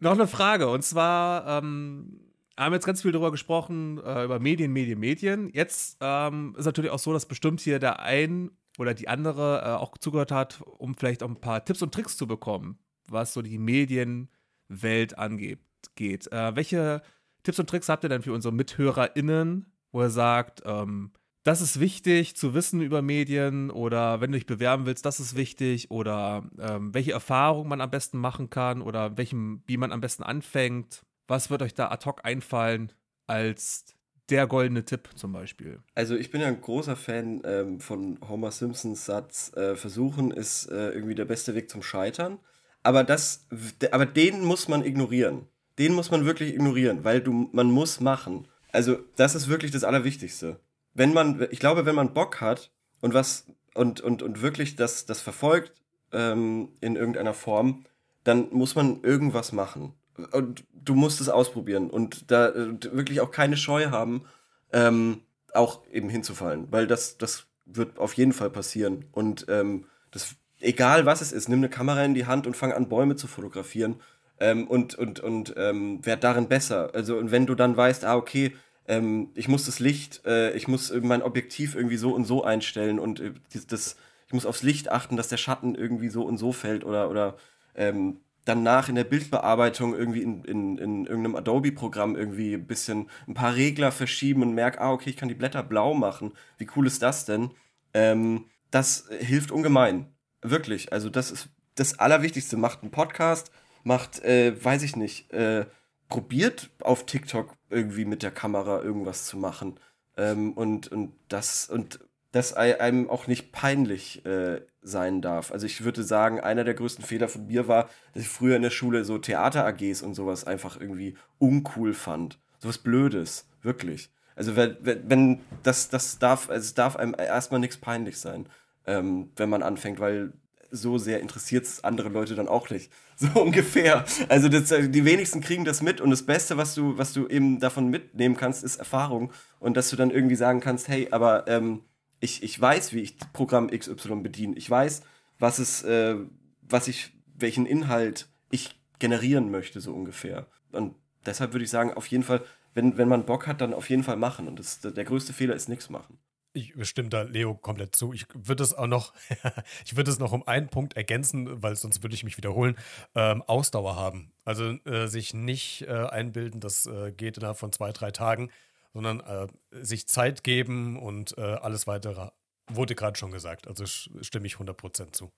noch 0.00 0.12
eine 0.12 0.26
Frage. 0.26 0.68
Und 0.68 0.82
zwar 0.82 1.58
ähm, 1.58 2.20
haben 2.58 2.72
wir 2.72 2.76
jetzt 2.76 2.86
ganz 2.86 3.02
viel 3.02 3.12
darüber 3.12 3.30
gesprochen, 3.30 4.00
äh, 4.04 4.24
über 4.24 4.38
Medien, 4.38 4.72
Medien, 4.72 4.98
Medien. 4.98 5.50
Jetzt 5.52 5.98
ähm, 6.00 6.54
ist 6.58 6.66
natürlich 6.66 6.90
auch 6.90 6.98
so, 6.98 7.12
dass 7.12 7.26
bestimmt 7.26 7.60
hier 7.60 7.78
der 7.78 8.00
ein 8.00 8.50
oder 8.78 8.94
die 8.94 9.08
andere 9.08 9.62
äh, 9.62 9.70
auch 9.70 9.96
zugehört 9.98 10.32
hat, 10.32 10.60
um 10.62 10.94
vielleicht 10.94 11.22
auch 11.22 11.28
ein 11.28 11.40
paar 11.40 11.64
Tipps 11.64 11.82
und 11.82 11.92
Tricks 11.92 12.16
zu 12.16 12.26
bekommen, 12.26 12.78
was 13.08 13.32
so 13.32 13.42
die 13.42 13.58
Medien 13.58 14.28
Welt 14.70 15.18
angeht. 15.18 15.60
geht. 15.94 16.32
Äh, 16.32 16.56
welche 16.56 17.02
Tipps 17.42 17.58
und 17.58 17.68
Tricks 17.68 17.88
habt 17.88 18.04
ihr 18.04 18.08
denn 18.08 18.22
für 18.22 18.32
unsere 18.32 18.54
MithörerInnen, 18.54 19.66
wo 19.92 20.02
ihr 20.02 20.10
sagt, 20.10 20.62
ähm, 20.64 21.12
das 21.42 21.62
ist 21.62 21.80
wichtig 21.80 22.36
zu 22.36 22.52
wissen 22.52 22.82
über 22.82 23.00
Medien 23.00 23.70
oder 23.70 24.20
wenn 24.20 24.30
du 24.30 24.38
dich 24.38 24.46
bewerben 24.46 24.84
willst, 24.84 25.06
das 25.06 25.20
ist 25.20 25.36
wichtig 25.36 25.90
oder 25.90 26.44
ähm, 26.58 26.92
welche 26.92 27.12
Erfahrungen 27.12 27.68
man 27.68 27.80
am 27.80 27.90
besten 27.90 28.18
machen 28.18 28.50
kann 28.50 28.82
oder 28.82 29.16
welchem, 29.16 29.62
wie 29.66 29.78
man 29.78 29.92
am 29.92 30.02
besten 30.02 30.22
anfängt. 30.22 31.02
Was 31.28 31.48
wird 31.48 31.62
euch 31.62 31.74
da 31.74 31.90
ad 31.90 32.04
hoc 32.04 32.24
einfallen 32.24 32.92
als 33.26 33.94
der 34.28 34.46
goldene 34.46 34.84
Tipp 34.84 35.08
zum 35.14 35.32
Beispiel? 35.32 35.80
Also 35.94 36.14
ich 36.14 36.30
bin 36.30 36.42
ja 36.42 36.48
ein 36.48 36.60
großer 36.60 36.96
Fan 36.96 37.40
ähm, 37.44 37.80
von 37.80 38.18
Homer 38.28 38.50
Simpsons 38.50 39.06
Satz, 39.06 39.52
äh, 39.56 39.76
versuchen 39.76 40.30
ist 40.30 40.66
äh, 40.66 40.90
irgendwie 40.90 41.14
der 41.14 41.24
beste 41.24 41.54
Weg 41.54 41.70
zum 41.70 41.82
Scheitern. 41.82 42.38
Aber 42.82 43.04
das, 43.04 43.46
aber 43.90 44.06
den 44.06 44.42
muss 44.42 44.68
man 44.68 44.84
ignorieren. 44.84 45.46
Den 45.78 45.94
muss 45.94 46.10
man 46.10 46.24
wirklich 46.24 46.54
ignorieren, 46.54 47.04
weil 47.04 47.20
du, 47.20 47.48
man 47.52 47.70
muss 47.70 48.00
machen. 48.00 48.48
Also 48.72 48.98
das 49.16 49.34
ist 49.34 49.48
wirklich 49.48 49.70
das 49.70 49.84
Allerwichtigste 49.84 50.58
wenn 50.94 51.12
man, 51.12 51.46
ich 51.50 51.60
glaube, 51.60 51.86
wenn 51.86 51.94
man 51.94 52.14
Bock 52.14 52.40
hat 52.40 52.70
und 53.00 53.14
was 53.14 53.46
und, 53.74 54.00
und, 54.00 54.22
und 54.22 54.42
wirklich 54.42 54.76
das, 54.76 55.06
das 55.06 55.20
verfolgt 55.20 55.72
ähm, 56.12 56.70
in 56.80 56.96
irgendeiner 56.96 57.34
Form, 57.34 57.84
dann 58.24 58.48
muss 58.50 58.74
man 58.74 59.02
irgendwas 59.02 59.52
machen. 59.52 59.94
Und 60.32 60.64
du 60.72 60.94
musst 60.94 61.20
es 61.20 61.28
ausprobieren 61.28 61.88
und 61.88 62.30
da 62.30 62.48
und 62.48 62.92
wirklich 62.92 63.20
auch 63.20 63.30
keine 63.30 63.56
Scheu 63.56 63.90
haben, 63.90 64.24
ähm, 64.72 65.22
auch 65.54 65.86
eben 65.90 66.08
hinzufallen, 66.08 66.68
weil 66.70 66.86
das, 66.86 67.16
das 67.16 67.46
wird 67.64 67.98
auf 67.98 68.14
jeden 68.14 68.32
Fall 68.32 68.50
passieren. 68.50 69.06
Und 69.12 69.46
ähm, 69.48 69.86
das, 70.10 70.34
egal 70.60 71.06
was 71.06 71.20
es 71.20 71.32
ist, 71.32 71.48
nimm 71.48 71.60
eine 71.60 71.68
Kamera 71.68 72.04
in 72.04 72.14
die 72.14 72.26
Hand 72.26 72.46
und 72.46 72.56
fang 72.56 72.72
an, 72.72 72.88
Bäume 72.88 73.16
zu 73.16 73.26
fotografieren 73.26 73.96
ähm, 74.38 74.66
und, 74.66 74.94
und, 74.94 75.20
und 75.20 75.54
ähm, 75.56 76.04
werd 76.04 76.24
darin 76.24 76.48
besser. 76.48 76.90
Also, 76.94 77.16
und 77.16 77.30
wenn 77.30 77.46
du 77.46 77.54
dann 77.54 77.76
weißt, 77.76 78.04
ah, 78.04 78.16
okay, 78.16 78.54
ähm, 78.88 79.30
ich 79.34 79.48
muss 79.48 79.66
das 79.66 79.78
Licht, 79.78 80.24
äh, 80.26 80.52
ich 80.52 80.68
muss 80.68 80.92
mein 81.02 81.22
Objektiv 81.22 81.74
irgendwie 81.74 81.96
so 81.96 82.14
und 82.14 82.24
so 82.24 82.44
einstellen 82.44 82.98
und 82.98 83.20
äh, 83.20 83.32
das, 83.68 83.96
ich 84.26 84.32
muss 84.32 84.46
aufs 84.46 84.62
Licht 84.62 84.90
achten, 84.90 85.16
dass 85.16 85.28
der 85.28 85.36
Schatten 85.36 85.74
irgendwie 85.74 86.08
so 86.08 86.22
und 86.22 86.38
so 86.38 86.52
fällt 86.52 86.84
oder, 86.84 87.10
oder 87.10 87.36
ähm, 87.74 88.20
danach 88.44 88.88
in 88.88 88.94
der 88.94 89.04
Bildbearbeitung 89.04 89.94
irgendwie 89.94 90.22
in, 90.22 90.44
in, 90.44 90.78
in 90.78 91.06
irgendeinem 91.06 91.36
Adobe-Programm 91.36 92.16
irgendwie 92.16 92.54
ein 92.54 92.66
bisschen 92.66 93.08
ein 93.28 93.34
paar 93.34 93.54
Regler 93.54 93.92
verschieben 93.92 94.42
und 94.42 94.54
merke, 94.54 94.80
ah, 94.80 94.92
okay, 94.92 95.10
ich 95.10 95.16
kann 95.16 95.28
die 95.28 95.34
Blätter 95.34 95.62
blau 95.62 95.94
machen. 95.94 96.32
Wie 96.58 96.66
cool 96.76 96.86
ist 96.86 97.02
das 97.02 97.24
denn? 97.26 97.50
Ähm, 97.94 98.46
das 98.70 99.08
hilft 99.20 99.50
ungemein. 99.50 100.06
Wirklich. 100.42 100.92
Also, 100.92 101.10
das 101.10 101.30
ist 101.30 101.48
das 101.74 101.98
Allerwichtigste. 101.98 102.56
Macht 102.56 102.82
einen 102.82 102.90
Podcast, 102.90 103.50
macht, 103.84 104.22
äh, 104.24 104.52
weiß 104.62 104.82
ich 104.82 104.96
nicht, 104.96 105.32
äh, 105.32 105.66
probiert 106.08 106.70
auf 106.80 107.06
TikTok 107.06 107.54
irgendwie 107.70 108.04
mit 108.04 108.22
der 108.22 108.32
Kamera 108.32 108.82
irgendwas 108.82 109.26
zu 109.26 109.38
machen. 109.38 109.78
Ähm, 110.16 110.52
und, 110.52 110.88
und 110.88 111.12
das, 111.28 111.68
und 111.68 112.00
das 112.32 112.52
einem 112.52 113.10
auch 113.10 113.26
nicht 113.26 113.52
peinlich 113.52 114.24
äh, 114.24 114.60
sein 114.82 115.20
darf. 115.20 115.50
Also 115.50 115.66
ich 115.66 115.82
würde 115.82 116.04
sagen, 116.04 116.40
einer 116.40 116.62
der 116.64 116.74
größten 116.74 117.04
Fehler 117.04 117.28
von 117.28 117.46
mir 117.46 117.66
war, 117.66 117.88
dass 118.14 118.22
ich 118.22 118.28
früher 118.28 118.56
in 118.56 118.62
der 118.62 118.70
Schule 118.70 119.04
so 119.04 119.18
Theater-AGs 119.18 120.02
und 120.02 120.14
sowas 120.14 120.44
einfach 120.44 120.80
irgendwie 120.80 121.16
uncool 121.38 121.92
fand. 121.92 122.38
Sowas 122.58 122.78
Blödes, 122.78 123.46
wirklich. 123.62 124.10
Also 124.36 124.54
wenn, 124.54 124.76
wenn 124.80 125.40
das, 125.64 125.88
das 125.88 126.18
darf, 126.18 126.50
also 126.50 126.64
es 126.64 126.74
darf 126.74 126.96
einem 126.96 127.14
erstmal 127.18 127.60
nichts 127.60 127.76
peinlich 127.76 128.18
sein, 128.18 128.46
ähm, 128.90 129.30
wenn 129.36 129.48
man 129.48 129.62
anfängt, 129.62 130.00
weil 130.00 130.32
so 130.72 130.98
sehr 130.98 131.20
interessiert 131.20 131.64
es 131.64 131.82
andere 131.84 132.08
Leute 132.08 132.34
dann 132.34 132.48
auch 132.48 132.70
nicht. 132.70 132.90
So 133.20 133.38
ungefähr. 133.38 134.06
Also 134.30 134.48
das, 134.48 134.70
äh, 134.70 134.88
die 134.88 135.04
wenigsten 135.04 135.42
kriegen 135.42 135.66
das 135.66 135.82
mit 135.82 136.00
und 136.00 136.08
das 136.08 136.24
Beste, 136.24 136.56
was 136.56 136.74
du, 136.74 136.96
was 136.96 137.12
du 137.12 137.28
eben 137.28 137.60
davon 137.60 137.88
mitnehmen 137.88 138.34
kannst, 138.34 138.64
ist 138.64 138.76
Erfahrung. 138.76 139.30
Und 139.58 139.76
dass 139.76 139.90
du 139.90 139.96
dann 139.96 140.10
irgendwie 140.10 140.36
sagen 140.36 140.60
kannst, 140.60 140.88
hey, 140.88 141.08
aber 141.10 141.46
ähm, 141.46 141.82
ich, 142.20 142.42
ich 142.42 142.58
weiß, 142.58 142.94
wie 142.94 143.00
ich 143.00 143.18
Programm 143.34 143.68
XY 143.68 144.22
bediene. 144.22 144.56
Ich 144.56 144.70
weiß, 144.70 145.02
was 145.38 145.58
es, 145.58 145.82
äh, 145.82 146.16
was 146.62 146.88
ich, 146.88 147.12
welchen 147.36 147.66
Inhalt 147.66 148.26
ich 148.50 148.80
generieren 148.98 149.50
möchte, 149.50 149.82
so 149.82 149.92
ungefähr. 149.92 150.46
Und 150.72 150.94
deshalb 151.26 151.52
würde 151.52 151.64
ich 151.64 151.70
sagen, 151.70 151.92
auf 151.92 152.06
jeden 152.06 152.24
Fall, 152.24 152.42
wenn, 152.72 152.96
wenn 152.96 153.08
man 153.08 153.26
Bock 153.26 153.46
hat, 153.46 153.60
dann 153.60 153.74
auf 153.74 153.90
jeden 153.90 154.02
Fall 154.02 154.16
machen. 154.16 154.48
Und 154.48 154.58
das, 154.58 154.80
der 154.80 155.04
größte 155.04 155.34
Fehler 155.34 155.54
ist 155.54 155.68
nichts 155.68 155.90
machen. 155.90 156.18
Ich 156.52 156.74
stimme 156.88 157.08
da 157.08 157.22
Leo 157.22 157.54
komplett 157.54 157.94
zu. 157.94 158.12
Ich 158.12 158.26
würde 158.34 158.64
es 158.64 158.74
auch 158.74 158.88
noch, 158.88 159.14
ich 159.84 159.96
würde 159.96 160.10
es 160.10 160.18
noch 160.18 160.32
um 160.32 160.46
einen 160.46 160.68
Punkt 160.68 160.96
ergänzen, 160.96 161.62
weil 161.62 161.76
sonst 161.76 162.02
würde 162.02 162.14
ich 162.14 162.24
mich 162.24 162.36
wiederholen. 162.36 162.76
Ähm, 163.14 163.42
Ausdauer 163.42 163.96
haben. 163.96 164.32
Also 164.44 164.72
äh, 164.84 165.06
sich 165.06 165.32
nicht 165.32 165.82
äh, 165.82 165.90
einbilden, 165.90 166.60
das 166.60 166.86
äh, 166.86 167.12
geht 167.12 167.36
innerhalb 167.36 167.58
von 167.58 167.72
zwei, 167.72 167.92
drei 167.92 168.10
Tagen, 168.10 168.50
sondern 168.92 169.20
äh, 169.20 169.46
sich 169.82 170.08
Zeit 170.08 170.42
geben 170.42 170.98
und 170.98 171.38
äh, 171.38 171.40
alles 171.40 171.86
weitere 171.86 172.30
wurde 172.68 172.94
gerade 172.94 173.18
schon 173.18 173.30
gesagt. 173.30 173.68
Also 173.68 173.86
stimme 173.86 174.46
ich 174.46 174.54
100% 174.54 175.12
zu. 175.12 175.30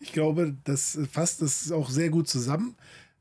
Ich 0.00 0.12
glaube, 0.12 0.56
das 0.64 0.98
fasst 1.10 1.42
das 1.42 1.72
auch 1.72 1.90
sehr 1.90 2.10
gut 2.10 2.28
zusammen. 2.28 2.76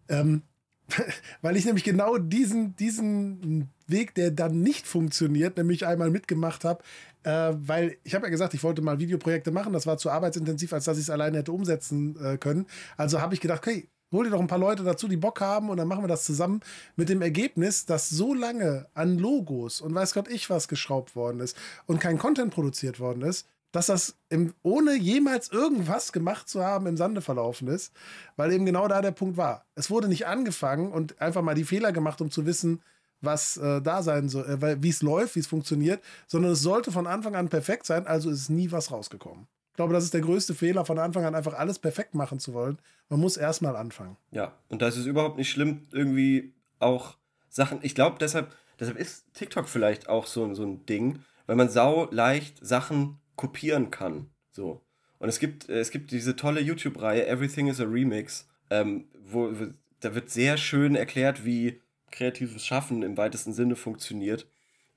Ähm, 0.09 0.43
weil 1.41 1.57
ich 1.57 1.65
nämlich 1.65 1.83
genau 1.83 2.17
diesen, 2.17 2.75
diesen 2.75 3.69
Weg, 3.87 4.15
der 4.15 4.31
dann 4.31 4.61
nicht 4.61 4.87
funktioniert, 4.87 5.57
nämlich 5.57 5.85
einmal 5.85 6.09
mitgemacht 6.09 6.63
habe, 6.63 6.83
äh, 7.23 7.53
weil 7.53 7.97
ich 8.03 8.15
habe 8.15 8.25
ja 8.25 8.29
gesagt, 8.29 8.53
ich 8.53 8.63
wollte 8.63 8.81
mal 8.81 8.99
Videoprojekte 8.99 9.51
machen, 9.51 9.73
das 9.73 9.85
war 9.85 9.97
zu 9.97 10.09
arbeitsintensiv, 10.09 10.73
als 10.73 10.85
dass 10.85 10.97
ich 10.97 11.03
es 11.03 11.09
alleine 11.09 11.39
hätte 11.39 11.51
umsetzen 11.51 12.17
äh, 12.23 12.37
können. 12.37 12.67
Also 12.95 13.21
habe 13.21 13.33
ich 13.33 13.41
gedacht, 13.41 13.59
okay, 13.59 13.89
hol 14.11 14.23
dir 14.23 14.31
doch 14.31 14.39
ein 14.39 14.47
paar 14.47 14.57
Leute 14.57 14.83
dazu, 14.83 15.07
die 15.07 15.17
Bock 15.17 15.41
haben 15.41 15.69
und 15.69 15.77
dann 15.77 15.87
machen 15.87 16.03
wir 16.03 16.07
das 16.07 16.23
zusammen 16.23 16.61
mit 16.95 17.09
dem 17.09 17.21
Ergebnis, 17.21 17.85
dass 17.85 18.09
so 18.09 18.33
lange 18.33 18.87
an 18.93 19.17
Logos 19.17 19.81
und 19.81 19.93
weiß 19.93 20.13
Gott 20.13 20.29
ich 20.29 20.49
was 20.49 20.67
geschraubt 20.67 21.15
worden 21.15 21.41
ist 21.41 21.57
und 21.85 21.99
kein 21.99 22.17
Content 22.17 22.53
produziert 22.53 22.99
worden 22.99 23.23
ist, 23.23 23.47
dass 23.77 23.85
das 23.85 24.15
im, 24.29 24.55
ohne 24.63 24.95
jemals 24.95 25.51
irgendwas 25.51 26.11
gemacht 26.11 26.49
zu 26.49 26.63
haben 26.63 26.87
im 26.87 26.97
Sande 26.97 27.21
verlaufen 27.21 27.67
ist, 27.67 27.93
weil 28.35 28.51
eben 28.51 28.65
genau 28.65 28.87
da 28.87 29.03
der 29.03 29.11
Punkt 29.11 29.37
war. 29.37 29.65
Es 29.75 29.91
wurde 29.91 30.07
nicht 30.07 30.25
angefangen 30.25 30.91
und 30.91 31.21
einfach 31.21 31.43
mal 31.43 31.53
die 31.53 31.63
Fehler 31.63 31.91
gemacht, 31.91 32.19
um 32.19 32.31
zu 32.31 32.47
wissen, 32.47 32.81
was 33.21 33.55
äh, 33.57 33.79
da 33.83 34.01
sein 34.01 34.29
soll, 34.29 34.45
äh, 34.49 34.81
wie 34.81 34.89
es 34.89 35.03
läuft, 35.03 35.35
wie 35.35 35.41
es 35.41 35.45
funktioniert, 35.45 36.01
sondern 36.25 36.53
es 36.53 36.61
sollte 36.61 36.91
von 36.91 37.05
Anfang 37.05 37.35
an 37.35 37.49
perfekt 37.49 37.85
sein, 37.85 38.07
also 38.07 38.31
ist 38.31 38.49
nie 38.49 38.71
was 38.71 38.91
rausgekommen. 38.91 39.45
Ich 39.69 39.75
glaube, 39.75 39.93
das 39.93 40.05
ist 40.05 40.15
der 40.15 40.21
größte 40.21 40.55
Fehler, 40.55 40.83
von 40.83 40.97
Anfang 40.97 41.25
an 41.25 41.35
einfach 41.35 41.53
alles 41.53 41.77
perfekt 41.77 42.15
machen 42.15 42.39
zu 42.39 42.55
wollen. 42.55 42.79
Man 43.09 43.19
muss 43.19 43.37
erstmal 43.37 43.75
anfangen. 43.75 44.17
Ja, 44.31 44.53
und 44.69 44.81
das 44.81 44.97
ist 44.97 45.05
überhaupt 45.05 45.37
nicht 45.37 45.51
schlimm, 45.51 45.85
irgendwie 45.91 46.51
auch 46.79 47.15
Sachen. 47.47 47.77
Ich 47.83 47.93
glaube, 47.93 48.17
deshalb, 48.19 48.55
deshalb 48.79 48.97
ist 48.97 49.25
TikTok 49.35 49.69
vielleicht 49.69 50.09
auch 50.09 50.25
so, 50.25 50.51
so 50.55 50.63
ein 50.63 50.83
Ding, 50.87 51.19
weil 51.45 51.57
man 51.57 51.69
sau 51.69 52.09
leicht 52.09 52.65
Sachen 52.65 53.19
kopieren 53.37 53.89
kann. 53.89 54.29
So. 54.51 54.81
Und 55.19 55.29
es 55.29 55.39
gibt, 55.39 55.69
es 55.69 55.91
gibt 55.91 56.11
diese 56.11 56.35
tolle 56.35 56.59
YouTube-Reihe 56.59 57.25
Everything 57.25 57.67
is 57.67 57.79
a 57.79 57.85
Remix, 57.85 58.47
ähm, 58.69 59.05
wo, 59.23 59.49
wo 59.57 59.67
da 60.01 60.13
wird 60.13 60.29
sehr 60.29 60.57
schön 60.57 60.95
erklärt, 60.95 61.45
wie 61.45 61.81
kreatives 62.11 62.65
Schaffen 62.65 63.01
im 63.01 63.17
weitesten 63.17 63.53
Sinne 63.53 63.75
funktioniert. 63.75 64.47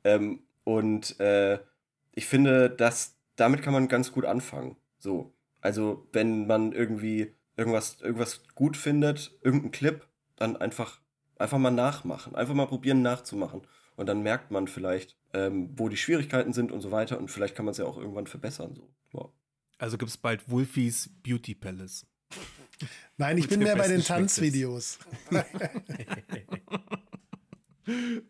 Ähm, 0.05 0.41
und 0.65 1.19
äh, 1.21 1.59
ich 2.13 2.27
finde, 2.27 2.69
dass 2.69 3.17
damit 3.37 3.63
kann 3.63 3.73
man 3.73 3.89
ganz 3.89 4.13
gut 4.13 4.25
anfangen. 4.25 4.77
So. 4.99 5.33
Also, 5.63 6.07
wenn 6.13 6.47
man 6.47 6.73
irgendwie 6.73 7.35
irgendwas, 7.57 8.01
irgendwas 8.01 8.43
gut 8.55 8.77
findet, 8.77 9.33
irgendeinen 9.43 9.73
Clip, 9.73 10.07
dann 10.37 10.57
einfach, 10.57 11.01
einfach 11.39 11.59
mal 11.59 11.71
nachmachen. 11.71 12.35
Einfach 12.35 12.55
mal 12.55 12.67
probieren 12.67 13.03
nachzumachen. 13.03 13.63
Und 14.01 14.07
dann 14.07 14.23
merkt 14.23 14.51
man 14.51 14.67
vielleicht, 14.67 15.15
ähm, 15.35 15.75
wo 15.77 15.91
die 15.91 15.99
Schwierigkeiten 15.99 16.55
sind 16.55 16.73
und 16.73 16.81
so 16.81 16.91
weiter. 16.91 17.19
Und 17.19 17.31
vielleicht 17.31 17.55
kann 17.55 17.67
man 17.67 17.73
es 17.73 17.77
ja 17.77 17.85
auch 17.85 17.99
irgendwann 17.99 18.27
verbessern. 18.27 18.75
So. 18.75 18.89
Ja. 19.13 19.29
Also 19.77 19.99
gibt 19.99 20.09
es 20.09 20.17
bald 20.17 20.51
Wolfies 20.51 21.11
Beauty 21.23 21.55
Palace. 21.55 22.07
Nein, 23.19 23.37
ich 23.37 23.47
bin 23.47 23.61
mehr 23.61 23.77
bei 23.77 23.89
den 23.89 24.03
Tanzvideos. 24.03 25.01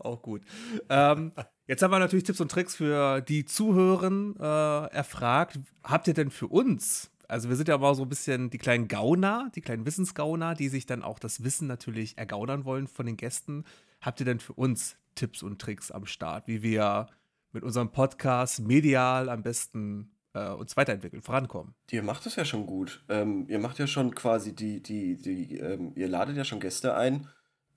Auch 0.00 0.20
gut. 0.22 0.42
Ähm, 0.88 1.30
jetzt 1.68 1.84
haben 1.84 1.92
wir 1.92 2.00
natürlich 2.00 2.24
Tipps 2.24 2.40
und 2.40 2.50
Tricks 2.50 2.74
für 2.74 3.20
die 3.20 3.44
Zuhörer 3.44 4.88
äh, 4.90 4.92
erfragt. 4.92 5.60
Habt 5.84 6.08
ihr 6.08 6.14
denn 6.14 6.32
für 6.32 6.48
uns, 6.48 7.12
also 7.28 7.48
wir 7.48 7.54
sind 7.54 7.68
ja 7.68 7.78
mal 7.78 7.94
so 7.94 8.02
ein 8.02 8.08
bisschen 8.08 8.50
die 8.50 8.58
kleinen 8.58 8.88
Gauner, 8.88 9.52
die 9.54 9.60
kleinen 9.60 9.86
Wissensgauner, 9.86 10.56
die 10.56 10.68
sich 10.68 10.86
dann 10.86 11.04
auch 11.04 11.20
das 11.20 11.44
Wissen 11.44 11.68
natürlich 11.68 12.18
ergaunern 12.18 12.64
wollen 12.64 12.88
von 12.88 13.06
den 13.06 13.16
Gästen. 13.16 13.62
Habt 14.01 14.20
ihr 14.20 14.26
denn 14.26 14.40
für 14.40 14.55
uns 14.55 14.96
Tipps 15.14 15.42
und 15.42 15.61
Tricks 15.61 15.90
am 15.90 16.07
Start, 16.07 16.46
wie 16.46 16.62
wir 16.62 17.09
mit 17.53 17.62
unserem 17.62 17.90
Podcast 17.92 18.61
medial 18.61 19.28
am 19.28 19.42
besten 19.42 20.12
äh, 20.34 20.51
uns 20.51 20.76
weiterentwickeln, 20.76 21.22
vorankommen? 21.22 21.74
Ihr 21.90 22.03
macht 22.03 22.24
das 22.26 22.36
ja 22.36 22.44
schon 22.44 22.66
gut. 22.66 23.05
Ähm, 23.09 23.46
ihr 23.48 23.59
macht 23.59 23.78
ja 23.78 23.86
schon 23.86 24.14
quasi 24.14 24.55
die, 24.55 24.82
die, 24.82 25.16
die, 25.16 25.57
ähm, 25.59 25.92
ihr 25.96 26.09
ladet 26.09 26.36
ja 26.36 26.44
schon 26.44 26.61
Gäste 26.61 26.94
ein 26.96 27.28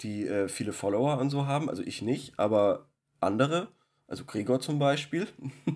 die 0.02 0.28
äh, 0.28 0.48
viele 0.48 0.74
Follower 0.74 1.20
und 1.20 1.30
so 1.30 1.48
haben. 1.48 1.70
Also 1.70 1.84
ich 1.84 2.02
nicht, 2.02 2.38
aber 2.40 2.88
andere, 3.20 3.70
also 4.08 4.26
Gregor 4.26 4.60
zum 4.60 4.80
Beispiel. 4.80 5.28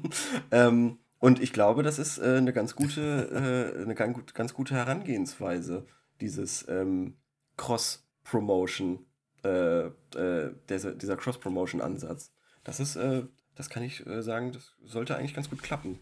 ähm, 0.51 0.97
und 1.19 1.41
ich 1.41 1.53
glaube, 1.53 1.83
das 1.83 1.99
ist 1.99 2.17
äh, 2.19 2.37
eine 2.37 2.53
ganz 2.53 2.75
gute, 2.75 3.73
äh, 3.77 3.81
eine 3.81 3.95
ganz, 3.95 4.33
ganz, 4.33 4.53
gute 4.53 4.75
Herangehensweise, 4.75 5.85
dieses 6.21 6.67
ähm, 6.67 7.17
Cross-Promotion. 7.57 9.05
Äh, 9.43 9.87
äh, 9.87 10.53
dieser, 10.69 10.93
dieser 10.93 11.17
Cross-Promotion-Ansatz. 11.17 12.31
Das 12.63 12.79
ist, 12.79 12.95
äh, 12.95 13.23
das 13.55 13.69
kann 13.69 13.83
ich 13.83 14.05
äh, 14.05 14.21
sagen, 14.21 14.51
das 14.51 14.73
sollte 14.85 15.15
eigentlich 15.15 15.33
ganz 15.33 15.49
gut 15.49 15.63
klappen. 15.63 15.99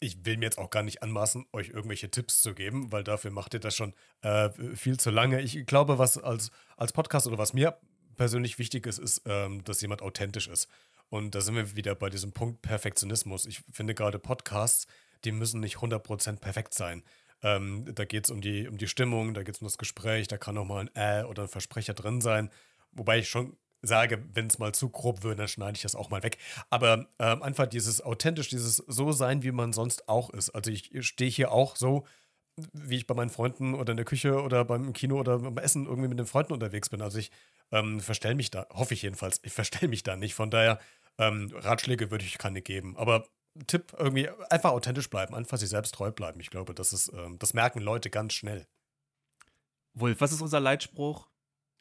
Ich 0.00 0.24
will 0.24 0.38
mir 0.38 0.46
jetzt 0.46 0.58
auch 0.58 0.70
gar 0.70 0.82
nicht 0.82 1.02
anmaßen, 1.02 1.44
euch 1.52 1.68
irgendwelche 1.68 2.10
Tipps 2.10 2.40
zu 2.40 2.54
geben, 2.54 2.90
weil 2.90 3.04
dafür 3.04 3.30
macht 3.30 3.52
ihr 3.52 3.60
das 3.60 3.76
schon 3.76 3.92
äh, 4.22 4.48
viel 4.74 4.98
zu 4.98 5.10
lange. 5.10 5.42
Ich 5.42 5.66
glaube, 5.66 5.98
was 5.98 6.16
als, 6.16 6.50
als 6.76 6.92
Podcast 6.92 7.26
oder 7.26 7.36
was 7.36 7.52
mir 7.52 7.76
persönlich 8.16 8.58
wichtig 8.58 8.86
ist, 8.86 8.98
ist, 8.98 9.22
ähm, 9.26 9.62
dass 9.64 9.80
jemand 9.82 10.00
authentisch 10.02 10.48
ist. 10.48 10.68
Und 11.10 11.34
da 11.34 11.40
sind 11.40 11.56
wir 11.56 11.76
wieder 11.76 11.94
bei 11.94 12.08
diesem 12.08 12.32
Punkt 12.32 12.62
Perfektionismus. 12.62 13.44
Ich 13.44 13.62
finde 13.70 13.94
gerade 13.94 14.18
Podcasts, 14.18 14.86
die 15.24 15.32
müssen 15.32 15.60
nicht 15.60 15.76
100% 15.76 16.38
perfekt 16.38 16.72
sein. 16.72 17.02
Ähm, 17.42 17.86
da 17.94 18.04
geht 18.04 18.24
es 18.24 18.30
um 18.30 18.40
die, 18.40 18.68
um 18.68 18.78
die 18.78 18.88
Stimmung, 18.88 19.34
da 19.34 19.42
geht 19.42 19.56
es 19.56 19.60
um 19.60 19.66
das 19.66 19.78
Gespräch, 19.78 20.28
da 20.28 20.38
kann 20.38 20.58
auch 20.58 20.64
mal 20.64 20.80
ein 20.80 20.90
Äh 20.94 21.24
oder 21.24 21.44
ein 21.44 21.48
Versprecher 21.48 21.94
drin 21.94 22.20
sein. 22.20 22.50
Wobei 22.92 23.18
ich 23.18 23.28
schon 23.28 23.56
sage, 23.82 24.22
wenn 24.34 24.46
es 24.46 24.58
mal 24.58 24.72
zu 24.72 24.90
grob 24.90 25.22
wird, 25.22 25.38
dann 25.38 25.48
schneide 25.48 25.76
ich 25.76 25.82
das 25.82 25.94
auch 25.94 26.10
mal 26.10 26.22
weg. 26.22 26.38
Aber 26.68 27.08
ähm, 27.18 27.42
einfach 27.42 27.66
dieses 27.66 28.02
authentisch, 28.02 28.48
dieses 28.48 28.76
so 28.76 29.12
sein, 29.12 29.42
wie 29.42 29.52
man 29.52 29.72
sonst 29.72 30.08
auch 30.08 30.30
ist. 30.30 30.50
Also 30.50 30.70
ich 30.70 30.90
stehe 31.06 31.30
hier 31.30 31.52
auch 31.52 31.76
so, 31.76 32.04
wie 32.72 32.96
ich 32.96 33.06
bei 33.06 33.14
meinen 33.14 33.30
Freunden 33.30 33.74
oder 33.74 33.92
in 33.92 33.96
der 33.96 34.04
Küche 34.04 34.42
oder 34.42 34.64
beim 34.64 34.92
Kino 34.92 35.18
oder 35.18 35.38
beim 35.38 35.56
Essen 35.56 35.86
irgendwie 35.86 36.08
mit 36.08 36.18
den 36.18 36.26
Freunden 36.26 36.52
unterwegs 36.52 36.90
bin. 36.90 37.00
Also 37.00 37.18
ich 37.18 37.30
ähm, 37.72 38.00
verstelle 38.00 38.34
mich 38.34 38.50
da, 38.50 38.66
hoffe 38.70 38.94
ich 38.94 39.02
jedenfalls, 39.02 39.40
ich 39.44 39.52
verstelle 39.52 39.88
mich 39.88 40.02
da 40.02 40.16
nicht. 40.16 40.34
Von 40.34 40.50
daher, 40.50 40.78
ähm, 41.18 41.50
Ratschläge 41.54 42.10
würde 42.10 42.24
ich 42.24 42.38
keine 42.38 42.62
geben. 42.62 42.96
Aber 42.96 43.26
Tipp, 43.66 43.94
irgendwie 43.98 44.28
einfach 44.50 44.70
authentisch 44.70 45.10
bleiben, 45.10 45.34
einfach 45.34 45.58
sich 45.58 45.68
selbst 45.68 45.94
treu 45.94 46.10
bleiben. 46.10 46.40
Ich 46.40 46.50
glaube, 46.50 46.74
das 46.74 46.92
ist, 46.92 47.12
ähm, 47.12 47.38
das 47.38 47.54
merken 47.54 47.80
Leute 47.80 48.10
ganz 48.10 48.34
schnell. 48.34 48.66
Wolf, 49.94 50.20
was 50.20 50.32
ist 50.32 50.40
unser 50.40 50.60
Leitspruch? 50.60 51.28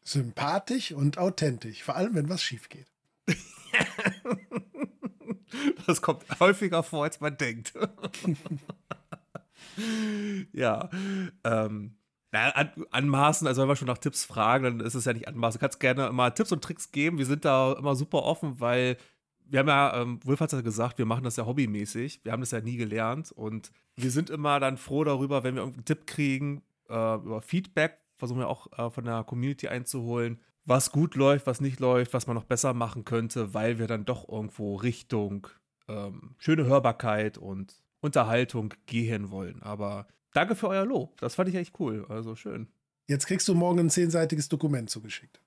Sympathisch 0.03 0.91
und 0.91 1.17
authentisch, 1.17 1.83
vor 1.83 1.95
allem 1.95 2.15
wenn 2.15 2.29
was 2.29 2.41
schief 2.41 2.69
geht. 2.69 2.87
das 5.87 6.01
kommt 6.01 6.23
häufiger 6.39 6.83
vor, 6.83 7.03
als 7.03 7.19
man 7.19 7.37
denkt. 7.37 7.73
ja. 10.53 10.89
Ähm, 11.43 11.97
na, 12.31 12.49
an, 12.49 12.71
anmaßen, 12.91 13.47
also 13.47 13.61
wenn 13.61 13.69
wir 13.69 13.75
schon 13.75 13.87
nach 13.87 13.97
Tipps 13.97 14.23
fragen, 14.23 14.63
dann 14.63 14.79
ist 14.79 14.95
es 14.95 15.05
ja 15.05 15.13
nicht 15.13 15.27
anmaßen. 15.27 15.59
Du 15.59 15.63
kannst 15.63 15.79
gerne 15.79 16.11
mal 16.11 16.31
Tipps 16.31 16.51
und 16.51 16.63
Tricks 16.63 16.91
geben. 16.91 17.17
Wir 17.17 17.25
sind 17.25 17.45
da 17.45 17.73
immer 17.73 17.95
super 17.95 18.23
offen, 18.23 18.59
weil 18.59 18.97
wir 19.49 19.59
haben 19.59 19.67
ja, 19.67 20.01
ähm, 20.01 20.19
Wolf 20.23 20.39
hat 20.39 20.51
ja 20.51 20.61
gesagt, 20.61 20.97
wir 20.97 21.05
machen 21.05 21.23
das 21.23 21.35
ja 21.35 21.45
hobbymäßig. 21.45 22.23
Wir 22.23 22.31
haben 22.31 22.41
das 22.41 22.51
ja 22.51 22.61
nie 22.61 22.77
gelernt 22.77 23.31
und 23.31 23.71
wir 23.95 24.11
sind 24.11 24.29
immer 24.29 24.59
dann 24.59 24.77
froh 24.77 25.03
darüber, 25.03 25.43
wenn 25.43 25.55
wir 25.55 25.61
irgendeinen 25.61 25.85
Tipp 25.85 26.07
kriegen, 26.07 26.61
äh, 26.89 27.15
über 27.15 27.41
Feedback, 27.41 27.97
versuchen 28.17 28.39
wir 28.39 28.47
auch 28.47 28.67
äh, 28.77 28.89
von 28.89 29.05
der 29.05 29.23
Community 29.23 29.67
einzuholen, 29.67 30.39
was 30.65 30.91
gut 30.91 31.15
läuft, 31.15 31.47
was 31.47 31.61
nicht 31.61 31.79
läuft, 31.79 32.13
was 32.13 32.27
man 32.27 32.35
noch 32.35 32.43
besser 32.43 32.73
machen 32.73 33.05
könnte, 33.05 33.53
weil 33.53 33.79
wir 33.79 33.87
dann 33.87 34.05
doch 34.05 34.27
irgendwo 34.29 34.75
Richtung 34.75 35.47
ähm, 35.87 36.35
schöne 36.37 36.65
Hörbarkeit 36.65 37.37
und 37.37 37.81
Unterhaltung 38.01 38.73
gehen 38.85 39.31
wollen. 39.31 39.61
Aber 39.63 40.07
danke 40.33 40.55
für 40.55 40.67
euer 40.67 40.85
Lob. 40.85 41.19
Das 41.19 41.35
fand 41.35 41.49
ich 41.49 41.55
echt 41.55 41.79
cool. 41.79 42.05
Also 42.07 42.35
schön. 42.35 42.67
Jetzt 43.07 43.25
kriegst 43.25 43.47
du 43.47 43.55
morgen 43.55 43.79
ein 43.79 43.89
zehnseitiges 43.89 44.49
Dokument 44.49 44.89
zugeschickt. 44.89 45.41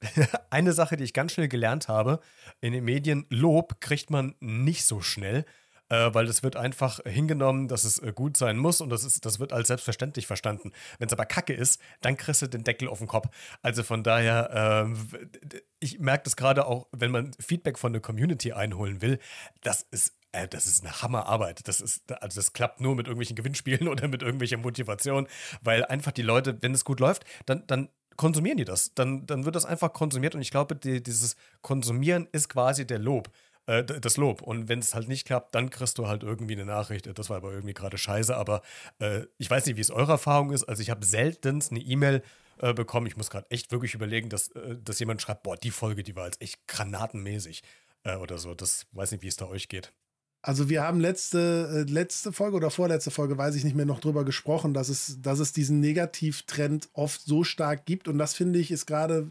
Eine 0.50 0.72
Sache, 0.72 0.96
die 0.96 1.04
ich 1.04 1.12
ganz 1.12 1.32
schnell 1.32 1.48
gelernt 1.48 1.88
habe, 1.88 2.20
in 2.60 2.72
den 2.72 2.84
Medien, 2.84 3.26
Lob 3.28 3.80
kriegt 3.80 4.10
man 4.10 4.34
nicht 4.40 4.84
so 4.84 5.00
schnell, 5.00 5.44
äh, 5.88 6.14
weil 6.14 6.26
es 6.26 6.42
wird 6.42 6.56
einfach 6.56 7.00
hingenommen, 7.04 7.68
dass 7.68 7.84
es 7.84 7.98
äh, 7.98 8.12
gut 8.14 8.36
sein 8.36 8.56
muss 8.56 8.80
und 8.80 8.90
das, 8.90 9.04
ist, 9.04 9.26
das 9.26 9.40
wird 9.40 9.52
als 9.52 9.68
selbstverständlich 9.68 10.26
verstanden. 10.26 10.72
Wenn 10.98 11.08
es 11.08 11.12
aber 11.12 11.26
kacke 11.26 11.52
ist, 11.52 11.80
dann 12.00 12.16
kriegst 12.16 12.42
du 12.42 12.46
den 12.46 12.64
Deckel 12.64 12.88
auf 12.88 12.98
den 12.98 13.08
Kopf. 13.08 13.28
Also 13.62 13.82
von 13.82 14.02
daher, 14.02 14.86
äh, 14.86 15.58
ich 15.80 15.98
merke 15.98 16.24
das 16.24 16.36
gerade 16.36 16.66
auch, 16.66 16.88
wenn 16.92 17.10
man 17.10 17.32
Feedback 17.38 17.78
von 17.78 17.92
der 17.92 18.00
Community 18.00 18.52
einholen 18.52 19.02
will, 19.02 19.18
das 19.62 19.86
ist 19.90 20.14
äh, 20.32 20.48
das 20.48 20.66
ist 20.66 20.84
eine 20.84 21.02
Hammerarbeit. 21.02 21.66
Das 21.66 21.80
ist, 21.80 22.10
also 22.22 22.38
das 22.38 22.52
klappt 22.52 22.80
nur 22.80 22.94
mit 22.94 23.06
irgendwelchen 23.06 23.36
Gewinnspielen 23.36 23.88
oder 23.88 24.08
mit 24.08 24.22
irgendwelcher 24.22 24.58
Motivation, 24.58 25.26
weil 25.62 25.84
einfach 25.84 26.12
die 26.12 26.22
Leute, 26.22 26.58
wenn 26.62 26.72
es 26.72 26.84
gut 26.84 27.00
läuft, 27.00 27.24
dann, 27.46 27.66
dann 27.66 27.88
konsumieren 28.20 28.58
die 28.58 28.66
das. 28.66 28.92
Dann, 28.94 29.24
dann 29.24 29.46
wird 29.46 29.56
das 29.56 29.64
einfach 29.64 29.94
konsumiert 29.94 30.34
und 30.34 30.42
ich 30.42 30.50
glaube, 30.50 30.76
die, 30.76 31.02
dieses 31.02 31.36
Konsumieren 31.62 32.28
ist 32.32 32.50
quasi 32.50 32.86
der 32.86 32.98
Lob. 32.98 33.30
Äh, 33.64 33.82
das 33.82 34.18
Lob. 34.18 34.42
Und 34.42 34.68
wenn 34.68 34.78
es 34.78 34.94
halt 34.94 35.08
nicht 35.08 35.26
klappt, 35.26 35.54
dann 35.54 35.70
kriegst 35.70 35.96
du 35.96 36.06
halt 36.06 36.22
irgendwie 36.22 36.52
eine 36.52 36.66
Nachricht. 36.66 37.08
Das 37.18 37.30
war 37.30 37.38
aber 37.38 37.50
irgendwie 37.50 37.72
gerade 37.72 37.96
scheiße. 37.96 38.36
Aber 38.36 38.60
äh, 38.98 39.22
ich 39.38 39.50
weiß 39.50 39.64
nicht, 39.64 39.78
wie 39.78 39.80
es 39.80 39.90
eure 39.90 40.12
Erfahrung 40.12 40.52
ist. 40.52 40.64
Also 40.64 40.82
ich 40.82 40.90
habe 40.90 41.06
seltenst 41.06 41.70
eine 41.70 41.80
E-Mail 41.80 42.22
äh, 42.58 42.74
bekommen. 42.74 43.06
Ich 43.06 43.16
muss 43.16 43.30
gerade 43.30 43.50
echt 43.50 43.72
wirklich 43.72 43.94
überlegen, 43.94 44.28
dass, 44.28 44.48
äh, 44.48 44.76
dass 44.76 44.98
jemand 44.98 45.22
schreibt, 45.22 45.42
boah, 45.42 45.56
die 45.56 45.70
Folge, 45.70 46.02
die 46.02 46.14
war 46.14 46.26
jetzt 46.26 46.42
echt 46.42 46.68
granatenmäßig 46.68 47.62
äh, 48.04 48.16
oder 48.16 48.36
so. 48.36 48.54
Das 48.54 48.86
weiß 48.92 49.12
nicht, 49.12 49.22
wie 49.22 49.28
es 49.28 49.36
da 49.36 49.46
euch 49.46 49.68
geht. 49.70 49.94
Also 50.42 50.70
wir 50.70 50.82
haben 50.82 51.00
letzte, 51.00 51.86
äh, 51.86 51.90
letzte 51.90 52.32
Folge 52.32 52.56
oder 52.56 52.70
vorletzte 52.70 53.10
Folge, 53.10 53.36
weiß 53.36 53.54
ich 53.56 53.64
nicht 53.64 53.76
mehr, 53.76 53.84
noch 53.84 54.00
drüber 54.00 54.24
gesprochen, 54.24 54.72
dass 54.72 54.88
es, 54.88 55.18
dass 55.20 55.38
es 55.38 55.52
diesen 55.52 55.80
Negativtrend 55.80 56.88
oft 56.94 57.20
so 57.20 57.44
stark 57.44 57.84
gibt. 57.84 58.08
Und 58.08 58.18
das 58.18 58.34
finde 58.34 58.58
ich 58.58 58.70
ist 58.70 58.86
gerade 58.86 59.28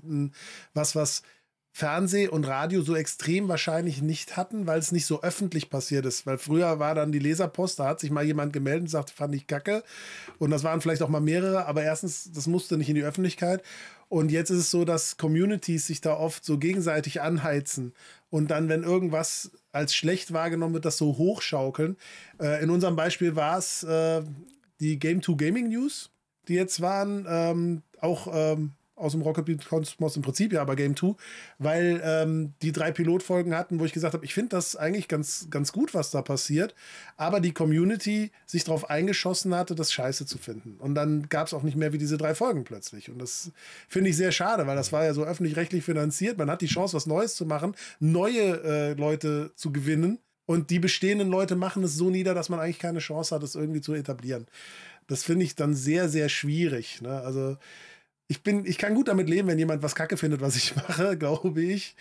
was, 0.73 0.95
was 0.95 1.23
Fernseh 1.71 2.27
und 2.27 2.45
Radio 2.45 2.81
so 2.81 2.95
extrem 2.95 3.47
wahrscheinlich 3.47 4.01
nicht 4.01 4.37
hatten, 4.37 4.67
weil 4.67 4.79
es 4.79 4.91
nicht 4.91 5.05
so 5.05 5.21
öffentlich 5.21 5.69
passiert 5.69 6.05
ist. 6.05 6.25
Weil 6.25 6.37
früher 6.37 6.77
war 6.77 6.93
dann 6.93 7.11
die 7.11 7.19
Leserpost, 7.19 7.79
da 7.79 7.85
hat 7.85 7.99
sich 7.99 8.11
mal 8.11 8.25
jemand 8.25 8.53
gemeldet 8.53 8.81
und 8.81 8.89
sagt, 8.89 9.11
fand 9.11 9.33
ich 9.33 9.47
kacke. 9.47 9.83
Und 10.39 10.51
das 10.51 10.63
waren 10.63 10.81
vielleicht 10.81 11.01
auch 11.01 11.09
mal 11.09 11.21
mehrere, 11.21 11.65
aber 11.65 11.83
erstens, 11.83 12.31
das 12.33 12.47
musste 12.47 12.77
nicht 12.77 12.89
in 12.89 12.95
die 12.95 13.03
Öffentlichkeit. 13.03 13.63
Und 14.09 14.31
jetzt 14.31 14.49
ist 14.49 14.57
es 14.57 14.71
so, 14.71 14.85
dass 14.85 15.17
Communities 15.17 15.87
sich 15.87 16.01
da 16.01 16.15
oft 16.17 16.43
so 16.43 16.57
gegenseitig 16.57 17.21
anheizen 17.21 17.93
und 18.29 18.51
dann, 18.51 18.69
wenn 18.69 18.83
irgendwas 18.83 19.51
als 19.71 19.95
schlecht 19.95 20.33
wahrgenommen 20.33 20.73
wird, 20.73 20.85
das 20.85 20.97
so 20.97 21.17
hochschaukeln. 21.17 21.97
Äh, 22.39 22.63
in 22.63 22.69
unserem 22.69 22.95
Beispiel 22.95 23.35
war 23.35 23.57
es 23.57 23.83
äh, 23.83 24.21
die 24.79 24.99
Game 24.99 25.21
2 25.21 25.33
Gaming 25.33 25.69
News, 25.69 26.11
die 26.47 26.55
jetzt 26.55 26.81
waren. 26.81 27.25
Ähm, 27.27 27.81
auch 28.01 28.27
ähm, 28.31 28.71
aus 28.99 29.13
dem 29.13 29.21
Rocket 29.21 29.45
Beat 29.45 29.65
Kosmos 29.65 30.15
im 30.15 30.21
Prinzip 30.21 30.53
ja, 30.53 30.61
aber 30.61 30.75
Game 30.75 30.95
2, 30.95 31.15
weil 31.57 32.01
ähm, 32.03 32.53
die 32.61 32.71
drei 32.71 32.91
Pilotfolgen 32.91 33.55
hatten, 33.55 33.79
wo 33.79 33.85
ich 33.85 33.93
gesagt 33.93 34.13
habe, 34.13 34.25
ich 34.25 34.33
finde 34.33 34.49
das 34.49 34.75
eigentlich 34.75 35.07
ganz, 35.07 35.47
ganz 35.49 35.71
gut, 35.71 35.93
was 35.93 36.11
da 36.11 36.21
passiert, 36.21 36.75
aber 37.17 37.39
die 37.39 37.53
Community 37.53 38.31
sich 38.45 38.63
darauf 38.63 38.89
eingeschossen 38.89 39.55
hatte, 39.55 39.75
das 39.75 39.91
scheiße 39.91 40.25
zu 40.25 40.37
finden. 40.37 40.77
Und 40.79 40.95
dann 40.95 41.29
gab 41.29 41.47
es 41.47 41.53
auch 41.53 41.63
nicht 41.63 41.77
mehr 41.77 41.93
wie 41.93 41.97
diese 41.97 42.17
drei 42.17 42.35
Folgen 42.35 42.63
plötzlich. 42.63 43.09
Und 43.09 43.19
das 43.19 43.51
finde 43.87 44.09
ich 44.09 44.17
sehr 44.17 44.31
schade, 44.31 44.67
weil 44.67 44.75
das 44.75 44.91
war 44.91 45.05
ja 45.05 45.13
so 45.13 45.23
öffentlich-rechtlich 45.23 45.83
finanziert. 45.83 46.37
Man 46.37 46.49
hat 46.49 46.61
die 46.61 46.67
Chance, 46.67 46.95
was 46.95 47.05
Neues 47.05 47.35
zu 47.35 47.45
machen, 47.45 47.75
neue 47.99 48.63
äh, 48.63 48.93
Leute 48.93 49.51
zu 49.55 49.71
gewinnen. 49.71 50.19
Und 50.45 50.71
die 50.71 50.79
bestehenden 50.79 51.29
Leute 51.29 51.55
machen 51.55 51.83
es 51.83 51.95
so 51.95 52.09
nieder, 52.09 52.33
dass 52.33 52.49
man 52.49 52.59
eigentlich 52.59 52.79
keine 52.79 52.99
Chance 52.99 53.35
hat, 53.35 53.43
es 53.43 53.53
irgendwie 53.53 53.81
zu 53.81 53.93
etablieren. 53.93 54.47
Das 55.05 55.23
finde 55.23 55.45
ich 55.45 55.55
dann 55.55 55.75
sehr, 55.75 56.09
sehr 56.09 56.27
schwierig. 56.27 57.01
Ne? 57.01 57.21
Also 57.21 57.57
ich 58.29 58.43
bin, 58.43 58.63
ich 58.65 58.77
kann 58.77 58.93
gut 58.93 59.07
damit 59.07 59.27
leben, 59.27 59.47
wenn 59.47 59.59
jemand 59.59 59.81
was 59.83 59.95
Kacke 59.95 60.15
findet, 60.15 60.39
was 60.39 60.55
ich 60.55 60.75
mache, 60.75 61.17
glaube 61.17 61.61
ich. 61.61 61.95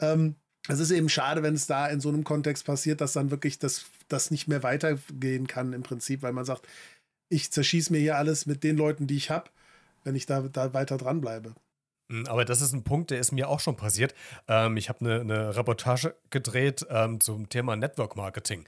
Ähm, 0.00 0.34
es 0.66 0.80
ist 0.80 0.90
eben 0.90 1.10
schade, 1.10 1.42
wenn 1.42 1.54
es 1.54 1.66
da 1.66 1.86
in 1.86 2.00
so 2.00 2.08
einem 2.08 2.24
Kontext 2.24 2.64
passiert, 2.64 3.02
dass 3.02 3.12
dann 3.12 3.30
wirklich 3.30 3.58
das, 3.58 3.84
das 4.08 4.30
nicht 4.30 4.48
mehr 4.48 4.62
weitergehen 4.62 5.46
kann 5.46 5.74
im 5.74 5.82
Prinzip, 5.82 6.22
weil 6.22 6.32
man 6.32 6.46
sagt, 6.46 6.66
ich 7.28 7.52
zerschieße 7.52 7.92
mir 7.92 7.98
hier 7.98 8.16
alles 8.16 8.46
mit 8.46 8.64
den 8.64 8.76
Leuten, 8.76 9.06
die 9.06 9.16
ich 9.16 9.30
habe, 9.30 9.50
wenn 10.04 10.14
ich 10.14 10.24
da, 10.24 10.40
da 10.40 10.72
weiter 10.72 10.96
dranbleibe. 10.96 11.54
Hm, 12.10 12.26
aber 12.26 12.46
das 12.46 12.62
ist 12.62 12.72
ein 12.72 12.84
Punkt, 12.84 13.10
der 13.10 13.18
ist 13.18 13.32
mir 13.32 13.48
auch 13.48 13.60
schon 13.60 13.76
passiert. 13.76 14.14
Ähm, 14.48 14.78
ich 14.78 14.88
habe 14.88 15.00
eine, 15.00 15.20
eine, 15.20 15.56
Reportage 15.56 16.14
gedreht 16.30 16.86
ähm, 16.88 17.20
zum 17.20 17.50
Thema 17.50 17.76
Network 17.76 18.16
Marketing. 18.16 18.66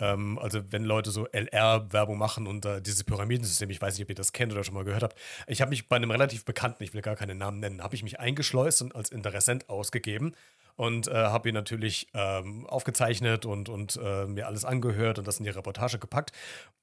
Ähm, 0.00 0.38
also 0.38 0.60
wenn 0.70 0.84
Leute 0.84 1.10
so 1.10 1.26
LR-Werbung 1.26 2.18
machen 2.18 2.46
und 2.46 2.64
äh, 2.64 2.80
dieses 2.80 3.04
Pyramidensystem, 3.04 3.70
ich 3.70 3.80
weiß 3.80 3.94
nicht, 3.94 4.04
ob 4.04 4.10
ihr 4.10 4.14
das 4.14 4.32
kennt 4.32 4.52
oder 4.52 4.64
schon 4.64 4.74
mal 4.74 4.84
gehört 4.84 5.02
habt. 5.02 5.18
Ich 5.46 5.60
habe 5.60 5.70
mich 5.70 5.88
bei 5.88 5.96
einem 5.96 6.10
relativ 6.10 6.44
bekannten, 6.44 6.82
ich 6.82 6.94
will 6.94 7.02
gar 7.02 7.16
keinen 7.16 7.38
Namen 7.38 7.60
nennen, 7.60 7.82
habe 7.82 7.94
ich 7.94 8.02
mich 8.02 8.20
eingeschleust 8.20 8.82
und 8.82 8.94
als 8.94 9.10
Interessent 9.10 9.68
ausgegeben 9.68 10.34
und 10.78 11.08
äh, 11.08 11.12
habe 11.12 11.48
ihn 11.48 11.54
natürlich 11.54 12.06
ähm, 12.14 12.64
aufgezeichnet 12.66 13.44
und, 13.44 13.68
und 13.68 13.98
äh, 14.02 14.26
mir 14.26 14.46
alles 14.46 14.64
angehört 14.64 15.18
und 15.18 15.26
das 15.26 15.38
in 15.38 15.44
die 15.44 15.50
Reportage 15.50 15.98
gepackt 15.98 16.30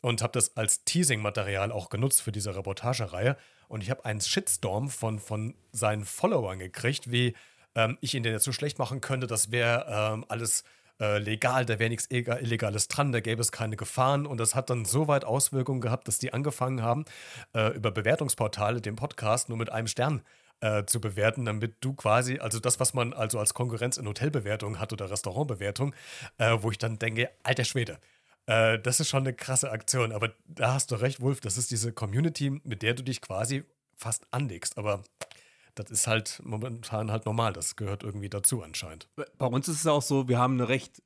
und 0.01 0.21
habe 0.21 0.33
das 0.33 0.57
als 0.57 0.83
Teasing-Material 0.83 1.71
auch 1.71 1.89
genutzt 1.89 2.21
für 2.21 2.33
diese 2.33 2.55
Reportagereihe. 2.55 3.37
Und 3.69 3.81
ich 3.81 3.89
habe 3.89 4.03
einen 4.03 4.19
Shitstorm 4.19 4.89
von, 4.89 5.19
von 5.19 5.55
seinen 5.71 6.03
Followern 6.03 6.59
gekriegt, 6.59 7.09
wie 7.09 7.35
ähm, 7.73 7.97
ich 8.01 8.13
ihn 8.15 8.23
denn 8.23 8.33
jetzt 8.33 8.43
so 8.43 8.51
schlecht 8.51 8.79
machen 8.79 8.99
könnte, 8.99 9.27
das 9.27 9.51
wäre 9.51 9.85
ähm, 9.89 10.25
alles 10.27 10.65
äh, 10.99 11.17
legal, 11.17 11.65
da 11.65 11.79
wäre 11.79 11.89
nichts 11.89 12.07
Illegales 12.09 12.87
dran, 12.87 13.11
da 13.11 13.19
gäbe 13.19 13.41
es 13.41 13.51
keine 13.51 13.75
Gefahren. 13.75 14.25
Und 14.25 14.39
das 14.39 14.55
hat 14.55 14.69
dann 14.69 14.85
so 14.85 15.07
weit 15.07 15.25
Auswirkungen 15.25 15.81
gehabt, 15.81 16.07
dass 16.07 16.19
die 16.19 16.33
angefangen 16.33 16.81
haben, 16.81 17.05
äh, 17.53 17.75
über 17.75 17.91
Bewertungsportale 17.91 18.81
den 18.81 18.95
Podcast 18.95 19.49
nur 19.49 19.57
mit 19.57 19.71
einem 19.71 19.87
Stern 19.87 20.21
äh, 20.61 20.85
zu 20.85 21.01
bewerten, 21.01 21.45
damit 21.45 21.75
du 21.81 21.93
quasi, 21.93 22.39
also 22.39 22.59
das, 22.59 22.79
was 22.79 22.93
man 22.93 23.13
also 23.13 23.39
als 23.39 23.53
Konkurrenz 23.53 23.97
in 23.97 24.07
Hotelbewertung 24.07 24.79
hat 24.79 24.93
oder 24.93 25.09
Restaurantbewertung, 25.09 25.93
äh, 26.37 26.57
wo 26.61 26.71
ich 26.71 26.77
dann 26.77 26.97
denke, 26.97 27.29
alter 27.43 27.65
Schwede. 27.65 27.99
Äh, 28.45 28.79
das 28.79 28.99
ist 28.99 29.09
schon 29.09 29.23
eine 29.23 29.33
krasse 29.33 29.71
Aktion, 29.71 30.11
aber 30.11 30.33
da 30.47 30.73
hast 30.73 30.91
du 30.91 30.95
recht, 30.95 31.21
Wolf, 31.21 31.41
das 31.41 31.57
ist 31.57 31.71
diese 31.71 31.91
Community, 31.91 32.61
mit 32.63 32.81
der 32.83 32.93
du 32.93 33.03
dich 33.03 33.21
quasi 33.21 33.63
fast 33.95 34.25
anlegst. 34.31 34.77
Aber 34.77 35.03
das 35.75 35.91
ist 35.91 36.07
halt 36.07 36.41
momentan 36.43 37.11
halt 37.11 37.25
normal. 37.25 37.53
Das 37.53 37.75
gehört 37.75 38.03
irgendwie 38.03 38.29
dazu 38.29 38.63
anscheinend. 38.63 39.07
Bei 39.37 39.45
uns 39.45 39.67
ist 39.67 39.81
es 39.81 39.87
auch 39.87 40.01
so, 40.01 40.27
wir 40.27 40.39
haben 40.39 40.53
eine 40.55 40.69
recht 40.69 41.01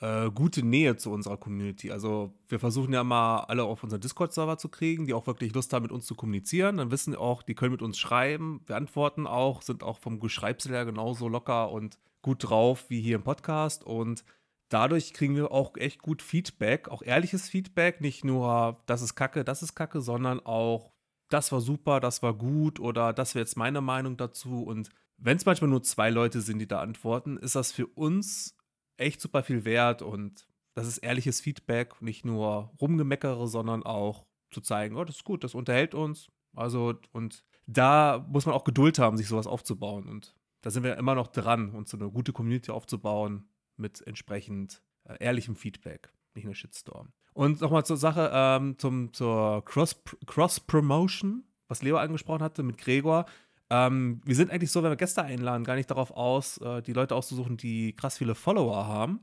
äh, 0.00 0.30
gute 0.30 0.64
Nähe 0.64 0.96
zu 0.96 1.12
unserer 1.12 1.36
Community. 1.36 1.90
Also 1.90 2.34
wir 2.48 2.58
versuchen 2.58 2.92
ja 2.92 3.04
mal 3.04 3.40
alle 3.40 3.64
auf 3.64 3.84
unseren 3.84 4.00
Discord-Server 4.00 4.58
zu 4.58 4.68
kriegen, 4.68 5.06
die 5.06 5.14
auch 5.14 5.26
wirklich 5.26 5.54
Lust 5.54 5.72
haben, 5.72 5.82
mit 5.82 5.92
uns 5.92 6.06
zu 6.06 6.14
kommunizieren. 6.14 6.78
Dann 6.78 6.90
wissen 6.90 7.14
auch, 7.14 7.42
die 7.42 7.54
können 7.54 7.72
mit 7.72 7.82
uns 7.82 7.98
schreiben, 7.98 8.62
wir 8.66 8.76
antworten 8.76 9.26
auch, 9.26 9.62
sind 9.62 9.82
auch 9.82 9.98
vom 9.98 10.18
Geschreibsel 10.18 10.72
her 10.72 10.86
genauso 10.86 11.28
locker 11.28 11.70
und 11.70 11.98
gut 12.22 12.48
drauf 12.48 12.86
wie 12.88 13.00
hier 13.00 13.16
im 13.16 13.22
Podcast. 13.22 13.84
Und 13.84 14.24
dadurch 14.70 15.12
kriegen 15.12 15.36
wir 15.36 15.52
auch 15.52 15.76
echt 15.76 16.00
gut 16.00 16.22
Feedback, 16.22 16.88
auch 16.88 17.02
ehrliches 17.02 17.48
Feedback, 17.48 18.00
nicht 18.00 18.24
nur, 18.24 18.80
das 18.86 19.02
ist 19.02 19.14
Kacke, 19.14 19.44
das 19.44 19.62
ist 19.62 19.74
Kacke, 19.74 20.00
sondern 20.00 20.40
auch, 20.40 20.92
das 21.30 21.52
war 21.52 21.60
super, 21.60 22.00
das 22.00 22.22
war 22.22 22.34
gut 22.34 22.78
oder 22.78 23.12
das 23.12 23.34
wäre 23.34 23.44
jetzt 23.44 23.56
meine 23.56 23.80
Meinung 23.80 24.16
dazu. 24.16 24.62
Und 24.62 24.90
wenn 25.16 25.36
es 25.36 25.46
manchmal 25.46 25.70
nur 25.70 25.82
zwei 25.82 26.10
Leute 26.10 26.40
sind, 26.40 26.58
die 26.58 26.68
da 26.68 26.80
antworten, 26.80 27.36
ist 27.38 27.54
das 27.54 27.72
für 27.72 27.86
uns 27.86 28.56
echt 28.96 29.20
super 29.20 29.42
viel 29.42 29.64
wert 29.64 30.02
und 30.02 30.46
das 30.74 30.86
ist 30.86 30.98
ehrliches 30.98 31.40
Feedback, 31.40 32.00
nicht 32.02 32.24
nur 32.24 32.72
rumgemeckere, 32.80 33.48
sondern 33.48 33.82
auch 33.82 34.26
zu 34.50 34.60
zeigen, 34.60 34.96
oh, 34.96 35.04
das 35.04 35.16
ist 35.16 35.24
gut, 35.24 35.44
das 35.44 35.54
unterhält 35.54 35.94
uns. 35.94 36.28
Also, 36.54 36.94
und 37.12 37.44
da 37.66 38.24
muss 38.28 38.46
man 38.46 38.54
auch 38.54 38.64
Geduld 38.64 38.98
haben, 38.98 39.16
sich 39.16 39.28
sowas 39.28 39.46
aufzubauen. 39.46 40.08
Und 40.08 40.34
da 40.62 40.70
sind 40.70 40.82
wir 40.82 40.96
immer 40.96 41.14
noch 41.14 41.28
dran, 41.28 41.70
uns 41.70 41.90
so 41.90 41.96
eine 41.96 42.10
gute 42.10 42.32
Community 42.32 42.70
aufzubauen 42.70 43.48
mit 43.76 44.06
entsprechend 44.06 44.82
äh, 45.04 45.16
ehrlichem 45.20 45.56
Feedback, 45.56 46.12
nicht 46.34 46.44
nur 46.44 46.54
Shitstorm. 46.54 47.12
Und 47.32 47.60
nochmal 47.60 47.84
zur 47.84 47.96
Sache, 47.96 48.30
ähm, 48.32 48.78
zum, 48.78 49.12
zur 49.12 49.64
Cross-Promotion, 49.64 50.24
Cross 50.26 51.50
was 51.68 51.82
Leo 51.82 51.96
angesprochen 51.96 52.42
hatte 52.42 52.62
mit 52.62 52.78
Gregor. 52.78 53.26
Ähm, 53.70 54.20
wir 54.24 54.34
sind 54.34 54.50
eigentlich 54.50 54.72
so, 54.72 54.82
wenn 54.82 54.90
wir 54.90 54.96
Gäste 54.96 55.22
einladen, 55.22 55.64
gar 55.64 55.76
nicht 55.76 55.90
darauf 55.90 56.10
aus, 56.10 56.58
äh, 56.58 56.82
die 56.82 56.92
Leute 56.92 57.14
auszusuchen, 57.14 57.56
die 57.56 57.94
krass 57.94 58.18
viele 58.18 58.34
Follower 58.34 58.86
haben. 58.86 59.20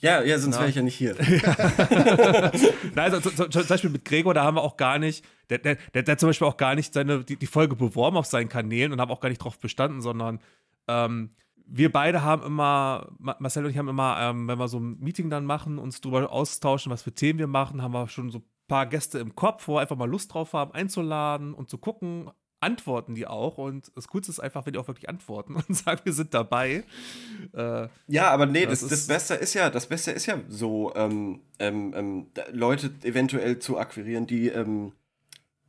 Ja, 0.00 0.22
ja, 0.22 0.38
sonst 0.38 0.58
wäre 0.58 0.68
ich 0.68 0.76
ja 0.76 0.82
nicht 0.82 0.94
hier. 0.94 1.14
Nein, 2.94 3.12
also, 3.12 3.30
zum, 3.30 3.50
zum 3.50 3.66
Beispiel 3.66 3.90
mit 3.90 4.04
Gregor, 4.04 4.34
da 4.34 4.44
haben 4.44 4.56
wir 4.56 4.62
auch 4.62 4.76
gar 4.76 4.98
nicht, 4.98 5.24
der, 5.50 5.58
der, 5.58 5.76
der, 5.94 6.02
der 6.02 6.12
hat 6.12 6.20
zum 6.20 6.28
Beispiel 6.28 6.46
auch 6.46 6.56
gar 6.56 6.74
nicht 6.74 6.94
seine, 6.94 7.24
die, 7.24 7.36
die 7.36 7.46
Folge 7.46 7.76
beworben 7.76 8.16
auf 8.16 8.26
seinen 8.26 8.48
Kanälen 8.48 8.92
und 8.92 9.00
haben 9.00 9.10
auch 9.10 9.20
gar 9.20 9.28
nicht 9.28 9.42
drauf 9.42 9.58
bestanden, 9.58 10.00
sondern 10.00 10.40
ähm, 10.86 11.30
wir 11.70 11.92
beide 11.92 12.22
haben 12.22 12.42
immer, 12.42 13.08
Marcel 13.18 13.64
und 13.64 13.70
ich 13.70 13.78
haben 13.78 13.88
immer, 13.88 14.16
ähm, 14.20 14.48
wenn 14.48 14.58
wir 14.58 14.68
so 14.68 14.80
ein 14.80 14.98
Meeting 15.00 15.28
dann 15.28 15.44
machen, 15.44 15.78
uns 15.78 16.00
darüber 16.00 16.32
austauschen, 16.32 16.90
was 16.90 17.02
für 17.02 17.12
Themen 17.12 17.38
wir 17.38 17.46
machen, 17.46 17.82
haben 17.82 17.92
wir 17.92 18.08
schon 18.08 18.30
so 18.30 18.38
ein 18.38 18.44
paar 18.68 18.86
Gäste 18.86 19.18
im 19.18 19.36
Kopf, 19.36 19.68
wo 19.68 19.74
wir 19.74 19.80
einfach 19.80 19.96
mal 19.96 20.08
Lust 20.08 20.32
drauf 20.32 20.54
haben, 20.54 20.72
einzuladen 20.72 21.52
und 21.52 21.68
zu 21.68 21.76
gucken, 21.78 22.30
antworten 22.60 23.14
die 23.14 23.26
auch. 23.26 23.58
Und 23.58 23.92
das 23.94 24.08
Coolste 24.08 24.32
ist 24.32 24.40
einfach, 24.40 24.64
wenn 24.64 24.72
die 24.72 24.78
auch 24.78 24.88
wirklich 24.88 25.08
antworten 25.08 25.56
und 25.68 25.76
sagen, 25.76 26.00
wir 26.04 26.12
sind 26.12 26.32
dabei. 26.32 26.84
Äh, 27.52 27.88
ja, 28.06 28.30
aber 28.30 28.46
nee, 28.46 28.64
das, 28.64 28.80
das, 28.80 28.90
das, 28.90 29.06
Beste 29.06 29.34
ist 29.34 29.54
ja, 29.54 29.68
das 29.68 29.86
Beste 29.86 30.10
ist 30.12 30.26
ja 30.26 30.40
so, 30.48 30.94
ähm, 30.94 31.40
ähm, 31.58 31.92
ähm 31.94 32.26
Leute 32.50 32.92
eventuell 33.02 33.58
zu 33.58 33.78
akquirieren, 33.78 34.26
die, 34.26 34.48
ähm, 34.48 34.92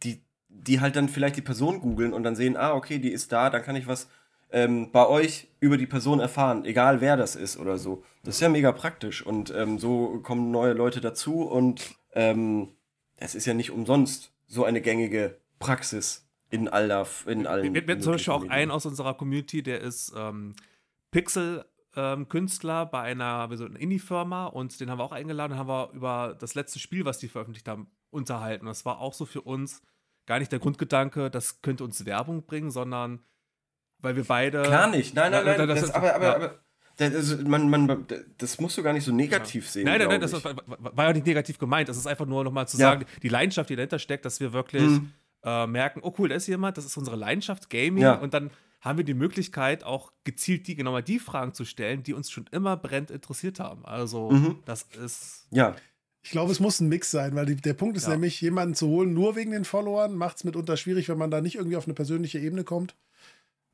die, 0.04 0.22
die 0.48 0.80
halt 0.80 0.96
dann 0.96 1.10
vielleicht 1.10 1.36
die 1.36 1.42
Person 1.42 1.82
googeln 1.82 2.14
und 2.14 2.24
dann 2.24 2.36
sehen, 2.36 2.56
ah, 2.56 2.74
okay, 2.74 3.00
die 3.00 3.12
ist 3.12 3.32
da, 3.34 3.50
dann 3.50 3.64
kann 3.64 3.76
ich 3.76 3.88
was 3.88 4.08
ähm, 4.52 4.92
bei 4.92 5.08
euch 5.08 5.48
über 5.60 5.78
die 5.78 5.88
Person 5.88 6.20
erfahren, 6.20 6.66
egal 6.66 7.02
wer 7.02 7.18
das 7.18 7.36
ist 7.36 7.58
oder 7.58 7.78
so. 7.78 8.04
Das 8.24 8.36
ist 8.36 8.42
ja 8.42 8.50
mega 8.50 8.72
praktisch 8.72 9.26
und 9.26 9.54
ähm, 9.56 9.80
so 9.80 10.20
kommen 10.22 10.52
neue 10.52 10.74
Leute 10.74 11.02
dazu 11.02 11.44
und 11.44 11.96
es 12.12 13.36
ist 13.36 13.46
ja 13.46 13.54
nicht 13.54 13.70
umsonst 13.70 14.34
so 14.48 14.66
eine 14.66 14.82
gängige 14.82 15.38
Praxis 15.60 16.28
in, 16.50 16.68
aller, 16.68 17.08
in 17.28 17.46
allen. 17.46 17.74
Wir, 17.74 17.88
wir 17.88 18.00
zum 18.00 18.14
Beispiel 18.14 18.34
auch 18.34 18.50
einen 18.50 18.72
aus 18.72 18.86
unserer 18.86 19.14
Community, 19.14 19.62
der 19.62 19.82
ist 19.82 20.14
ähm, 20.18 20.56
Pixel-Künstler 21.12 22.82
ähm, 22.84 22.90
bei 22.92 23.02
einer 23.02 23.50
so 23.56 23.66
Indie-Firma 23.66 24.48
und 24.48 24.80
den 24.80 24.90
haben 24.90 24.98
wir 24.98 25.04
auch 25.04 25.12
eingeladen, 25.12 25.58
haben 25.58 25.70
wir 25.70 25.92
über 25.94 26.36
das 26.40 26.56
letzte 26.56 26.80
Spiel, 26.80 27.06
was 27.06 27.20
die 27.20 27.28
veröffentlicht 27.28 27.68
haben, 27.68 27.92
unterhalten. 28.10 28.66
Das 28.66 28.86
war 28.86 29.00
auch 29.00 29.14
so 29.14 29.26
für 29.26 29.42
uns 29.42 29.82
gar 30.26 30.40
nicht 30.40 30.52
der 30.52 30.60
Grundgedanke, 30.60 31.30
das 31.30 31.62
könnte 31.62 31.84
uns 31.84 32.06
Werbung 32.06 32.46
bringen, 32.46 32.72
sondern 32.72 33.20
weil 34.00 34.16
wir 34.16 34.24
beide. 34.24 34.64
Klar 34.64 34.90
nicht, 34.90 35.16
nein, 35.16 35.32
nein, 35.32 35.46
nein. 35.46 35.68
Das, 35.68 35.82
das, 35.82 35.92
aber, 35.92 36.16
aber, 36.16 36.26
ja. 36.26 36.36
aber 36.36 36.60
das, 36.98 37.38
man, 37.44 37.70
man, 37.70 38.06
das 38.38 38.60
musst 38.60 38.78
du 38.78 38.84
gar 38.84 38.94
nicht 38.94 39.06
so 39.06 39.12
negativ 39.14 39.66
ja. 39.66 39.72
sehen. 39.72 39.86
Nein, 39.86 40.00
nein, 40.00 40.10
nein, 40.10 40.22
das 40.22 40.34
war, 40.44 40.56
war 40.68 41.06
ja 41.06 41.14
nicht 41.14 41.26
negativ 41.26 41.58
gemeint. 41.58 41.88
Das 41.88 41.98
ist 41.98 42.08
einfach 42.08 42.26
nur 42.26 42.44
nochmal 42.44 42.68
zu 42.68 42.78
ja. 42.78 42.90
sagen, 42.90 43.06
die 43.24 43.30
Leidenschaft, 43.30 43.70
die 43.70 43.76
dahinter 43.76 44.00
steckt, 44.00 44.26
dass 44.26 44.40
wir 44.40 44.54
wirklich. 44.54 44.84
Mhm 44.84 45.14
äh, 45.44 45.68
merken, 45.68 46.02
oh 46.04 46.14
cool, 46.18 46.30
da 46.30 46.36
ist 46.36 46.48
jemand, 46.48 46.78
das 46.78 46.86
ist 46.86 46.98
unsere 46.98 47.16
Leidenschaft, 47.16 47.70
Gaming. 47.70 48.04
Ja. 48.04 48.16
Und 48.16 48.34
dann 48.34 48.52
haben 48.82 48.98
wir 48.98 49.06
die 49.06 49.14
Möglichkeit, 49.14 49.84
auch 49.84 50.12
gezielt 50.24 50.68
die, 50.68 50.76
genau 50.76 50.92
mal 50.92 51.04
die 51.04 51.20
Fragen 51.20 51.54
zu 51.54 51.66
stellen, 51.66 52.04
die 52.04 52.14
uns 52.14 52.32
schon 52.32 52.48
immer 52.52 52.78
brennend 52.78 53.12
interessiert 53.12 53.60
haben. 53.60 53.86
Also, 53.86 54.32
mhm. 54.32 54.60
das 54.66 54.84
ist. 54.84 55.48
Ja. 55.52 55.76
Ich 56.22 56.32
glaube, 56.32 56.52
es 56.52 56.60
muss 56.60 56.82
ein 56.82 56.90
Mix 56.90 57.12
sein, 57.12 57.34
weil 57.36 57.46
die, 57.46 57.56
der 57.56 57.74
Punkt 57.74 57.96
ist 57.96 58.04
ja. 58.04 58.12
nämlich, 58.12 58.42
jemanden 58.42 58.76
zu 58.76 58.88
holen 58.88 59.14
nur 59.14 59.38
wegen 59.38 59.52
den 59.52 59.64
Followern, 59.64 60.16
macht 60.16 60.38
es 60.38 60.44
mitunter 60.44 60.76
schwierig, 60.76 61.08
wenn 61.08 61.18
man 61.18 61.32
da 61.32 61.40
nicht 61.40 61.56
irgendwie 61.56 61.78
auf 61.78 61.86
eine 61.86 61.94
persönliche 61.94 62.40
Ebene 62.40 62.66
kommt. 62.66 62.96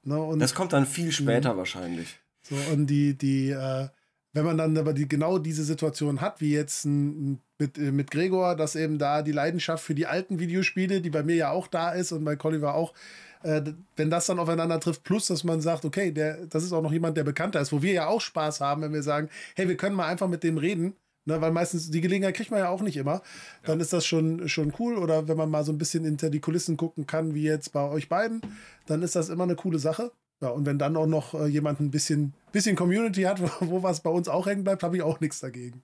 Ne, 0.06 0.20
und, 0.20 0.40
das 0.40 0.54
kommt 0.54 0.74
dann 0.74 0.86
viel 0.86 1.12
später 1.12 1.54
mh. 1.54 1.58
wahrscheinlich. 1.58 2.20
So, 2.44 2.56
und 2.72 2.88
die, 2.88 3.18
die, 3.18 3.50
äh, 3.50 3.88
wenn 4.34 4.46
man 4.46 4.58
dann 4.58 4.78
aber 4.78 4.94
die, 4.94 5.08
genau 5.08 5.40
diese 5.40 5.64
Situation 5.64 6.22
hat, 6.22 6.42
wie 6.42 6.54
jetzt 6.54 6.86
ein, 6.86 7.42
mit, 7.58 7.78
äh, 7.78 7.92
mit 7.92 8.12
Gregor, 8.12 8.56
dass 8.56 8.76
eben 8.76 9.00
da 9.00 9.24
die 9.24 9.32
Leidenschaft 9.32 9.84
für 9.84 9.96
die 9.96 10.06
alten 10.06 10.40
Videospiele, 10.40 11.02
die 11.02 11.10
bei 11.10 11.24
mir 11.24 11.36
ja 11.36 11.50
auch 11.50 11.68
da 11.68 11.92
ist 11.92 12.12
und 12.12 12.24
bei 12.24 12.36
Colliver 12.36 12.76
auch, 12.76 12.94
äh, 13.42 13.62
wenn 13.96 14.12
das 14.12 14.28
dann 14.28 14.38
aufeinander 14.38 14.80
trifft, 14.80 15.04
plus 15.04 15.26
dass 15.28 15.44
man 15.44 15.60
sagt, 15.62 15.86
okay, 15.86 16.12
der, 16.12 16.46
das 16.46 16.64
ist 16.64 16.74
auch 16.74 16.84
noch 16.84 16.92
jemand, 16.92 17.18
der 17.18 17.24
bekannter 17.24 17.60
ist, 17.60 17.72
wo 17.72 17.82
wir 17.82 17.94
ja 17.94 18.08
auch 18.08 18.22
Spaß 18.22 18.62
haben, 18.62 18.84
wenn 18.84 18.94
wir 18.94 19.04
sagen, 19.04 19.30
hey, 19.56 19.68
wir 19.68 19.78
können 19.78 19.96
mal 19.96 20.08
einfach 20.08 20.28
mit 20.28 20.44
dem 20.44 20.60
reden. 20.60 20.94
Ne, 21.28 21.42
weil 21.42 21.52
meistens 21.52 21.90
die 21.90 22.02
Gelegenheit 22.02 22.36
kriegt 22.36 22.52
man 22.52 22.60
ja 22.60 22.70
auch 22.70 22.82
nicht 22.82 22.98
immer. 22.98 23.24
Dann 23.64 23.80
ja. 23.80 23.84
ist 23.84 23.94
das 23.94 24.06
schon, 24.06 24.48
schon 24.48 24.72
cool. 24.78 24.98
Oder 24.98 25.28
wenn 25.28 25.38
man 25.38 25.50
mal 25.50 25.64
so 25.66 25.72
ein 25.72 25.80
bisschen 25.80 26.06
hinter 26.06 26.30
die 26.30 26.40
Kulissen 26.40 26.78
gucken 26.78 27.08
kann, 27.08 27.34
wie 27.34 27.44
jetzt 27.44 27.74
bei 27.74 27.82
euch 27.82 28.10
beiden, 28.10 28.42
dann 28.86 29.02
ist 29.02 29.16
das 29.16 29.30
immer 29.30 29.44
eine 29.44 29.56
coole 29.56 29.80
Sache. 29.80 30.12
Ja, 30.42 30.50
und 30.50 30.68
wenn 30.68 30.78
dann 30.78 30.96
auch 30.96 31.08
noch 31.08 31.34
äh, 31.34 31.48
jemand 31.48 31.80
ein 31.80 31.90
bisschen, 31.90 32.34
bisschen 32.52 32.76
Community 32.76 33.24
hat, 33.24 33.42
wo, 33.62 33.68
wo 33.68 33.84
was 33.84 34.02
bei 34.02 34.12
uns 34.12 34.28
auch 34.28 34.46
hängen 34.46 34.64
bleibt, 34.64 34.84
habe 34.84 34.98
ich 34.98 35.02
auch 35.02 35.20
nichts 35.20 35.40
dagegen. 35.40 35.84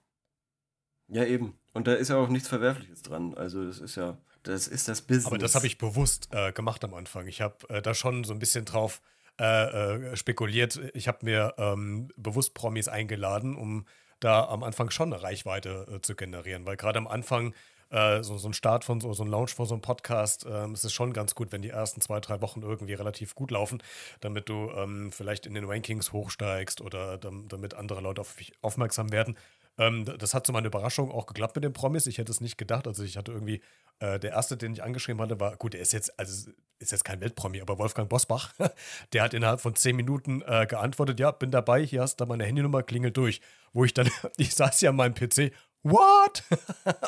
Ja, 1.08 1.24
eben. 1.24 1.54
Und 1.72 1.88
da 1.88 1.94
ist 1.94 2.08
ja 2.08 2.16
auch 2.16 2.28
nichts 2.28 2.48
Verwerfliches 2.48 3.02
dran. 3.02 3.34
Also 3.34 3.66
das 3.66 3.80
ist 3.80 3.96
ja, 3.96 4.18
das 4.44 4.68
ist 4.68 4.86
das 4.86 5.02
Business. 5.02 5.26
Aber 5.26 5.38
das 5.38 5.56
habe 5.56 5.66
ich 5.66 5.76
bewusst 5.76 6.28
äh, 6.30 6.52
gemacht 6.52 6.84
am 6.84 6.94
Anfang. 6.94 7.26
Ich 7.26 7.40
habe 7.40 7.68
äh, 7.68 7.82
da 7.82 7.94
schon 7.94 8.22
so 8.22 8.32
ein 8.32 8.38
bisschen 8.38 8.64
drauf 8.64 9.02
äh, 9.40 10.10
äh 10.12 10.16
spekuliert. 10.16 10.80
Ich 10.94 11.08
habe 11.08 11.24
mir 11.24 11.54
ähm, 11.58 12.08
bewusst 12.16 12.54
Promis 12.54 12.86
eingeladen, 12.86 13.56
um 13.56 13.86
da 14.24 14.46
am 14.46 14.62
Anfang 14.62 14.90
schon 14.90 15.12
eine 15.12 15.22
Reichweite 15.22 15.86
äh, 15.92 16.00
zu 16.00 16.14
generieren. 16.14 16.66
Weil 16.66 16.76
gerade 16.76 16.98
am 16.98 17.06
Anfang 17.06 17.54
äh, 17.90 18.22
so, 18.22 18.38
so 18.38 18.48
ein 18.48 18.54
Start 18.54 18.84
von 18.84 19.00
so, 19.00 19.12
so 19.12 19.22
ein 19.22 19.28
Launch 19.28 19.54
von 19.54 19.66
so 19.66 19.74
einem 19.74 19.82
Podcast, 19.82 20.46
ähm, 20.48 20.72
es 20.72 20.84
ist 20.84 20.94
schon 20.94 21.12
ganz 21.12 21.34
gut, 21.34 21.52
wenn 21.52 21.62
die 21.62 21.70
ersten 21.70 22.00
zwei, 22.00 22.20
drei 22.20 22.40
Wochen 22.40 22.62
irgendwie 22.62 22.94
relativ 22.94 23.34
gut 23.34 23.50
laufen, 23.50 23.82
damit 24.20 24.48
du 24.48 24.70
ähm, 24.70 25.12
vielleicht 25.12 25.46
in 25.46 25.54
den 25.54 25.64
Rankings 25.64 26.12
hochsteigst 26.12 26.80
oder 26.80 27.18
damit 27.18 27.74
andere 27.74 28.00
Leute 28.00 28.22
auf 28.22 28.36
dich 28.36 28.52
aufmerksam 28.62 29.12
werden. 29.12 29.36
Ähm, 29.78 30.04
das 30.04 30.34
hat 30.34 30.46
zu 30.46 30.52
meiner 30.52 30.66
Überraschung 30.66 31.10
auch 31.10 31.26
geklappt 31.26 31.56
mit 31.56 31.64
den 31.64 31.72
Promis. 31.72 32.06
Ich 32.06 32.18
hätte 32.18 32.32
es 32.32 32.40
nicht 32.40 32.58
gedacht. 32.58 32.86
Also 32.86 33.02
ich 33.02 33.16
hatte 33.16 33.32
irgendwie, 33.32 33.60
äh, 33.98 34.18
der 34.18 34.32
erste, 34.32 34.56
den 34.56 34.72
ich 34.72 34.82
angeschrieben 34.82 35.20
hatte, 35.20 35.40
war, 35.40 35.56
gut, 35.56 35.74
der 35.74 35.80
ist 35.80 35.92
jetzt, 35.92 36.18
also 36.18 36.50
ist 36.82 36.92
jetzt 36.92 37.04
kein 37.04 37.20
Weltpromi, 37.20 37.60
aber 37.60 37.78
Wolfgang 37.78 38.08
Bosbach, 38.08 38.52
der 39.12 39.22
hat 39.22 39.34
innerhalb 39.34 39.60
von 39.60 39.74
zehn 39.74 39.96
Minuten 39.96 40.42
äh, 40.42 40.66
geantwortet, 40.66 41.20
ja, 41.20 41.30
bin 41.30 41.50
dabei, 41.50 41.84
hier 41.84 42.02
hast 42.02 42.20
du 42.20 42.26
meine 42.26 42.44
Handynummer, 42.44 42.82
klingelt 42.82 43.16
durch. 43.16 43.40
Wo 43.72 43.84
ich 43.84 43.94
dann, 43.94 44.10
ich 44.36 44.54
saß 44.54 44.80
ja 44.82 44.90
an 44.90 44.96
meinem 44.96 45.14
PC, 45.14 45.52
what? 45.82 46.44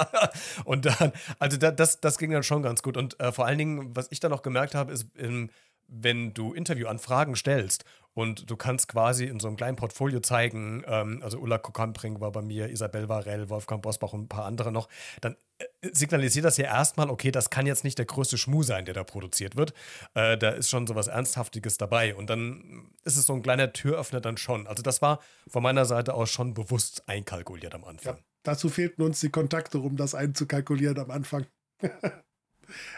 und 0.65 0.87
dann, 0.87 1.13
also 1.39 1.57
das, 1.57 2.01
das 2.01 2.19
ging 2.19 2.31
dann 2.31 2.43
schon 2.43 2.63
ganz 2.63 2.83
gut. 2.83 2.97
Und 2.97 3.19
äh, 3.21 3.33
vor 3.33 3.47
allen 3.47 3.59
Dingen, 3.59 3.97
was 3.97 4.09
ich 4.11 4.21
dann 4.21 4.31
noch 4.31 4.43
gemerkt 4.43 4.75
habe, 4.75 4.93
ist, 4.93 5.07
in, 5.17 5.51
wenn 5.89 6.35
du 6.35 6.53
Interviewanfragen 6.53 7.37
stellst 7.37 7.85
und 8.15 8.49
du 8.49 8.57
kannst 8.57 8.89
quasi 8.89 9.25
in 9.25 9.41
so 9.41 9.49
einem 9.49 9.57
kleinen 9.57 9.77
Portfolio 9.77 10.21
zeigen, 10.21 10.85
ähm, 10.87 11.21
also 11.23 11.39
Ulla 11.39 11.59
Kokampring 11.59 12.21
war 12.21 12.33
bei 12.33 12.43
mir, 12.43 12.71
Isabel 12.71 13.09
Varell, 13.09 13.51
Wolfgang 13.51 13.83
Bosbach 13.83 14.13
und 14.13 14.23
ein 14.23 14.29
paar 14.29 14.45
andere 14.45 14.73
noch, 14.73 14.89
dann 15.21 15.37
äh, 15.59 15.67
signalisiert 15.93 16.45
das 16.45 16.57
ja 16.57 16.67
erstmal, 16.67 17.11
okay, 17.11 17.33
das 17.33 17.51
kann 17.51 17.67
jetzt 17.67 17.85
nicht 17.85 17.99
der 17.99 18.07
größte 18.07 18.39
Schmuh 18.39 18.63
sein, 18.63 18.85
der 18.85 18.95
da 18.95 19.05
produziert 19.05 19.57
wird. 19.57 19.75
Äh, 20.15 20.39
da 20.39 20.51
ist 20.51 20.71
schon 20.71 20.87
sowas 20.87 21.09
Ernsthaftiges 21.09 21.77
dabei. 21.77 22.15
Und 22.15 22.31
dann 22.31 22.91
ist 23.03 23.17
es 23.17 23.27
so 23.27 23.35
ein 23.35 23.43
kleiner 23.43 23.73
Türöffner 23.73 24.21
dann 24.21 24.37
schon. 24.37 24.67
Also 24.67 24.83
das 24.83 25.03
war 25.03 25.21
von 25.49 25.63
meiner 25.63 25.85
Seite 25.85 26.15
aus 26.15 26.31
schon 26.31 26.55
bewusst 26.55 27.09
einkalkuliert 27.09 27.75
am 27.75 27.85
Anfang. 27.85 28.17
Ja, 28.17 28.23
dazu 28.45 28.69
fehlten 28.69 29.03
uns 29.03 29.21
die 29.21 29.31
Kontakte, 29.31 29.79
um 29.81 29.97
das 29.97 30.15
einzukalkulieren 30.15 30.99
am 30.99 31.11
Anfang. 31.11 31.47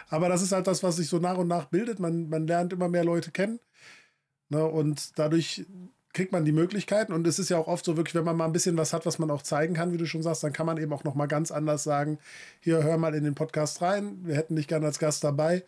Aber 0.08 0.28
das 0.28 0.42
ist 0.42 0.52
halt 0.52 0.66
das, 0.66 0.82
was 0.82 0.96
sich 0.96 1.08
so 1.08 1.18
nach 1.18 1.36
und 1.36 1.48
nach 1.48 1.66
bildet. 1.66 1.98
Man, 1.98 2.28
man 2.28 2.46
lernt 2.46 2.72
immer 2.72 2.88
mehr 2.88 3.04
Leute 3.04 3.30
kennen. 3.30 3.60
Ne, 4.48 4.64
und 4.64 5.18
dadurch 5.18 5.66
kriegt 6.12 6.32
man 6.32 6.44
die 6.44 6.52
Möglichkeiten. 6.52 7.12
Und 7.12 7.26
es 7.26 7.38
ist 7.38 7.50
ja 7.50 7.58
auch 7.58 7.66
oft 7.66 7.84
so 7.84 7.96
wirklich, 7.96 8.14
wenn 8.14 8.24
man 8.24 8.36
mal 8.36 8.46
ein 8.46 8.52
bisschen 8.52 8.76
was 8.78 8.92
hat, 8.92 9.04
was 9.04 9.18
man 9.18 9.30
auch 9.30 9.42
zeigen 9.42 9.74
kann, 9.74 9.92
wie 9.92 9.98
du 9.98 10.06
schon 10.06 10.22
sagst, 10.22 10.42
dann 10.42 10.52
kann 10.52 10.64
man 10.64 10.78
eben 10.78 10.92
auch 10.92 11.04
noch 11.04 11.14
mal 11.14 11.26
ganz 11.26 11.50
anders 11.50 11.82
sagen, 11.84 12.18
hier, 12.60 12.82
hör 12.82 12.96
mal 12.96 13.14
in 13.14 13.24
den 13.24 13.34
Podcast 13.34 13.82
rein, 13.82 14.20
wir 14.24 14.34
hätten 14.34 14.56
dich 14.56 14.66
gerne 14.66 14.86
als 14.86 14.98
Gast 14.98 15.22
dabei. 15.24 15.64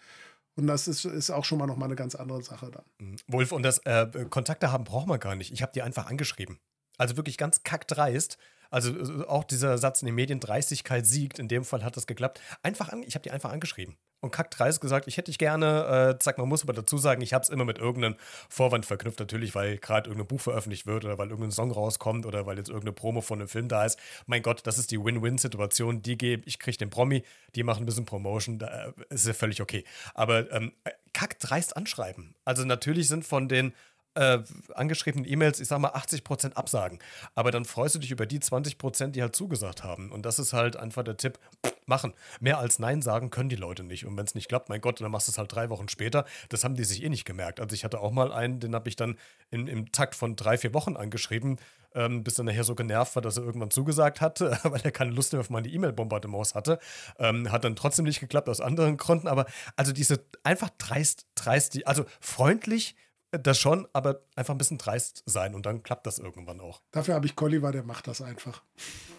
Und 0.57 0.67
das 0.67 0.89
ist, 0.89 1.05
ist 1.05 1.31
auch 1.31 1.45
schon 1.45 1.59
mal 1.59 1.67
nochmal 1.67 1.89
eine 1.89 1.97
ganz 1.97 2.15
andere 2.15 2.43
Sache 2.43 2.71
dann. 2.71 2.85
Mhm. 2.99 3.17
Wolf, 3.29 3.53
und 3.53 3.63
das 3.63 3.79
äh, 3.85 4.07
Kontakte 4.31 4.73
haben 4.73 4.85
braucht 4.85 5.07
man 5.07 5.21
gar 5.21 5.37
nicht. 5.37 5.53
Ich 5.53 5.63
habe 5.63 5.73
die 5.73 5.83
einfach 5.83 6.07
angeschrieben. 6.07 6.59
Also 6.97 7.17
wirklich 7.17 7.37
ganz 7.37 7.63
kackdreist. 7.63 8.39
Also 8.71 8.93
äh, 8.93 9.25
auch 9.27 9.45
dieser 9.45 9.79
Satz 9.79 10.03
in 10.03 10.07
den 10.07 10.15
Medien, 10.15 10.41
Dreistigkeit 10.41 11.07
siegt, 11.07 11.39
in 11.39 11.49
dem 11.49 11.65
Fall 11.65 11.85
hat 11.85 11.97
das 11.97 12.07
geklappt. 12.07 12.41
Einfach 12.63 12.91
an, 12.91 13.03
ich 13.03 13.15
habe 13.15 13.23
die 13.23 13.31
einfach 13.31 13.51
angeschrieben. 13.51 13.97
Und 14.21 14.33
kackdreist 14.33 14.81
gesagt, 14.81 15.07
ich 15.07 15.17
hätte 15.17 15.31
dich 15.31 15.39
gerne, 15.39 16.17
äh, 16.17 16.19
zack, 16.19 16.39
man 16.39 16.49
muss 16.49 16.65
aber 16.65 16.73
dazu 16.73 16.99
sagen, 16.99 17.23
ich 17.23 17.33
habe 17.33 17.43
es 17.43 17.51
immer 17.51 17.65
mit 17.65 17.79
irgendeinem 17.79 18.17
Vorwand 18.49 18.85
verknüpft, 18.85 19.21
natürlich, 19.21 19.55
weil 19.55 19.79
gerade 19.79 20.11
irgendein 20.11 20.27
Buch 20.27 20.41
veröffentlicht 20.41 20.87
wird 20.87 21.05
oder 21.05 21.19
weil 21.19 21.29
irgendein 21.29 21.53
Song 21.53 21.71
rauskommt 21.71 22.27
oder 22.27 22.45
weil 22.45 22.59
jetzt 22.59 22.69
irgendeine 22.69 22.95
Promo 22.95 23.21
von 23.21 23.39
einem 23.39 23.49
Film 23.49 23.69
da 23.69 23.85
ist. 23.85 23.99
Mein 24.27 24.43
Gott, 24.43 24.67
das 24.67 24.77
ist 24.77 24.91
die 24.91 24.99
Win-Win-Situation. 24.99 26.03
Die 26.03 26.19
gebe, 26.19 26.43
ich 26.47 26.59
kriege 26.59 26.77
den 26.77 26.91
Promi, 26.91 27.23
die 27.55 27.63
machen 27.63 27.85
ein 27.85 27.87
bisschen 27.87 28.07
Promotion, 28.07 28.59
da 28.59 28.87
äh, 28.87 28.93
ist 29.11 29.27
ja 29.27 29.35
völlig 29.35 29.63
okay. 29.63 29.85
Aber 30.15 30.51
ähm, 30.51 30.73
kackdreist 31.13 31.77
anschreiben. 31.77 32.35
Also 32.45 32.65
natürlich 32.65 33.07
sind 33.07 33.25
von 33.25 33.49
den 33.49 33.73
äh, 34.19 34.43
angeschriebenen 34.75 35.31
E-Mails, 35.31 35.61
ich 35.61 35.69
sag 35.69 35.79
mal, 35.79 35.93
80% 35.93 36.55
absagen. 36.55 36.99
Aber 37.35 37.51
dann 37.51 37.65
freust 37.65 37.95
du 37.95 37.99
dich 37.99 38.11
über 38.11 38.27
die 38.27 38.41
20%, 38.41 39.09
die 39.09 39.23
halt 39.23 39.37
zugesagt 39.37 39.85
haben. 39.85 40.11
Und 40.11 40.27
das 40.27 40.39
ist 40.39 40.53
halt 40.53 40.77
einfach 40.77 41.05
der 41.05 41.17
Tipp, 41.17 41.39
machen. 41.89 42.13
Mehr 42.41 42.59
als 42.59 42.79
Nein 42.79 43.03
sagen 43.03 43.31
können 43.31 43.49
die 43.49 43.57
Leute 43.57 43.83
nicht. 43.83 44.07
Und 44.07 44.17
wenn 44.17 44.27
es 44.27 44.35
nicht 44.35 44.49
klappt, 44.49 44.69
mein 44.69 44.81
Gott, 44.81 45.01
dann 45.01 45.11
machst 45.11 45.27
du 45.27 45.33
es 45.33 45.39
halt 45.39 45.53
drei 45.53 45.71
Wochen 45.71 45.89
später. 45.89 46.25
Das 46.51 46.63
haben 46.63 46.77
die 46.77 46.85
sich 46.85 47.03
eh 47.03 47.09
nicht 47.09 47.25
gemerkt. 47.25 47.61
Also 47.61 47.75
ich 47.75 47.85
hatte 47.85 48.01
auch 48.01 48.13
mal 48.13 48.33
einen, 48.33 48.61
den 48.61 48.75
habe 48.75 48.89
ich 48.89 48.97
dann 48.97 49.17
in, 49.51 49.67
im 49.67 49.91
Takt 49.91 50.15
von 50.15 50.37
drei, 50.37 50.59
vier 50.59 50.75
Wochen 50.75 50.97
angeschrieben, 50.97 51.59
ähm, 51.95 52.23
bis 52.23 52.35
dann 52.35 52.47
nachher 52.47 52.65
so 52.65 52.75
genervt 52.75 53.17
war, 53.17 53.23
dass 53.23 53.39
er 53.39 53.45
irgendwann 53.45 53.71
zugesagt 53.71 54.21
hat, 54.21 54.41
weil 54.41 54.81
er 54.83 54.93
keine 54.93 55.11
Lust 55.11 55.33
mehr 55.33 55.41
auf 55.41 55.51
meine 55.51 55.69
E-Mail-Bombardements 55.69 56.55
hatte. 56.55 56.79
Ähm, 57.19 57.51
hat 57.51 57.65
dann 57.65 57.75
trotzdem 57.75 58.05
nicht 58.05 58.21
geklappt 58.21 58.49
aus 58.49 58.61
anderen 58.61 58.97
Gründen. 58.97 59.27
Aber 59.27 59.47
also 59.75 59.93
diese 59.93 60.21
einfach 60.45 60.71
dreist, 60.79 61.27
dreist, 61.35 61.87
also 61.87 62.05
freundlich, 62.21 62.95
das 63.31 63.59
schon, 63.59 63.87
aber 63.93 64.23
einfach 64.37 64.55
ein 64.55 64.59
bisschen 64.59 64.79
dreist 64.79 65.23
sein 65.27 65.55
und 65.55 65.67
dann 65.67 65.83
klappt 65.83 66.07
das 66.07 66.19
irgendwann 66.19 66.61
auch. 66.61 66.81
Dafür 66.91 67.15
habe 67.15 67.27
ich 67.27 67.37
Colliver, 67.37 67.73
der 67.73 67.83
macht 67.83 68.07
das 68.07 68.23
einfach. 68.23 68.63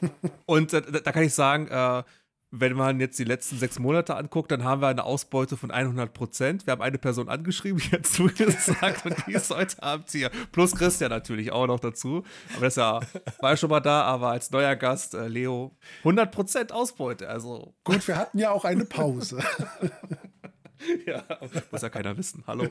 und 0.46 0.74
äh, 0.74 1.02
da 1.02 1.12
kann 1.12 1.24
ich 1.24 1.34
sagen, 1.34 1.68
äh, 1.68 2.04
wenn 2.52 2.74
man 2.74 3.00
jetzt 3.00 3.20
die 3.20 3.24
letzten 3.26 3.58
sechs 3.58 3.78
Monate 3.78 4.16
anguckt, 4.16 4.52
dann 4.52 4.64
haben 4.64 4.82
wir 4.82 4.88
eine 4.88 5.04
Ausbeute 5.04 5.56
von 5.56 5.70
100 5.70 6.14
Prozent. 6.14 6.66
Wir 6.66 6.72
haben 6.72 6.82
eine 6.82 6.98
Person 6.98 7.30
angeschrieben, 7.30 7.80
die 7.80 7.92
hat 7.92 8.08
zugesagt 8.08 9.06
und 9.06 9.16
die 9.28 9.34
ist 9.34 9.52
heute 9.52 9.82
Abend 9.84 10.10
hier. 10.10 10.32
Plus 10.52 10.76
Christian 10.76 11.12
natürlich 11.12 11.52
auch 11.52 11.68
noch 11.68 11.80
dazu. 11.80 12.24
Aber 12.56 12.66
das 12.66 12.76
ja, 12.76 13.02
war 13.40 13.52
ja 13.52 13.58
schon 13.58 13.70
mal 13.70 13.80
da, 13.80 14.02
aber 14.02 14.30
als 14.30 14.50
neuer 14.50 14.76
Gast, 14.76 15.14
äh, 15.14 15.28
Leo, 15.28 15.78
100 16.00 16.32
Prozent 16.32 16.72
Ausbeute. 16.72 17.30
Also. 17.30 17.76
Gut, 17.84 18.08
wir 18.08 18.18
hatten 18.18 18.40
ja 18.40 18.50
auch 18.52 18.66
eine 18.66 18.86
Pause. 18.86 19.44
ja, 21.06 21.24
muss 21.72 21.82
ja 21.82 21.90
keiner 21.90 22.18
wissen. 22.18 22.44
Hallo. 22.48 22.68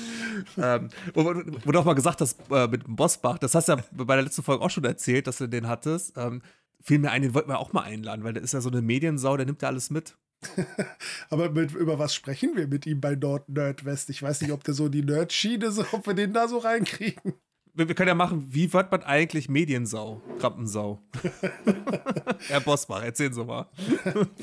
ähm, 0.56 0.88
wo, 1.14 1.32
du 1.32 1.78
auch 1.78 1.84
mal 1.84 1.94
gesagt 1.94 2.20
hast, 2.20 2.38
äh, 2.50 2.66
mit 2.66 2.86
dem 2.86 2.96
Bossbach, 2.96 3.38
das 3.38 3.54
hast 3.54 3.68
du 3.68 3.72
ja 3.72 3.84
bei 3.92 4.14
der 4.16 4.24
letzten 4.24 4.42
Folge 4.42 4.64
auch 4.64 4.70
schon 4.70 4.84
erzählt, 4.84 5.26
dass 5.26 5.38
du 5.38 5.46
den 5.46 5.68
hattest. 5.68 6.16
Ähm, 6.16 6.42
fiel 6.80 6.98
mir 6.98 7.10
ein, 7.10 7.22
den 7.22 7.34
wollten 7.34 7.48
wir 7.48 7.58
auch 7.58 7.72
mal 7.72 7.82
einladen, 7.82 8.24
weil 8.24 8.32
der 8.32 8.42
ist 8.42 8.54
ja 8.54 8.60
so 8.60 8.70
eine 8.70 8.82
Mediensau, 8.82 9.36
der 9.36 9.46
nimmt 9.46 9.62
ja 9.62 9.68
alles 9.68 9.90
mit. 9.90 10.16
Aber 11.30 11.50
mit, 11.50 11.72
über 11.72 11.98
was 11.98 12.14
sprechen 12.14 12.56
wir 12.56 12.66
mit 12.66 12.86
ihm 12.86 13.00
bei 13.00 13.14
Nord 13.14 13.48
Nerdwest? 13.48 14.10
Ich 14.10 14.22
weiß 14.22 14.42
nicht, 14.42 14.52
ob 14.52 14.62
der 14.64 14.74
so 14.74 14.88
die 14.88 15.02
Nerd-Schiene 15.02 15.70
so, 15.70 15.84
ob 15.92 16.06
wir 16.06 16.14
den 16.14 16.32
da 16.32 16.48
so 16.48 16.58
reinkriegen. 16.58 17.34
Wir, 17.72 17.88
wir, 17.88 17.94
können 17.94 18.08
ja 18.08 18.14
machen, 18.14 18.46
wie 18.50 18.72
wird 18.72 18.92
man 18.92 19.02
eigentlich 19.02 19.48
Mediensau, 19.48 20.20
Rampensau? 20.38 21.02
Herr 22.46 22.60
Bosbach, 22.60 23.02
erzählen 23.02 23.32
Sie 23.32 23.44
mal. 23.44 23.68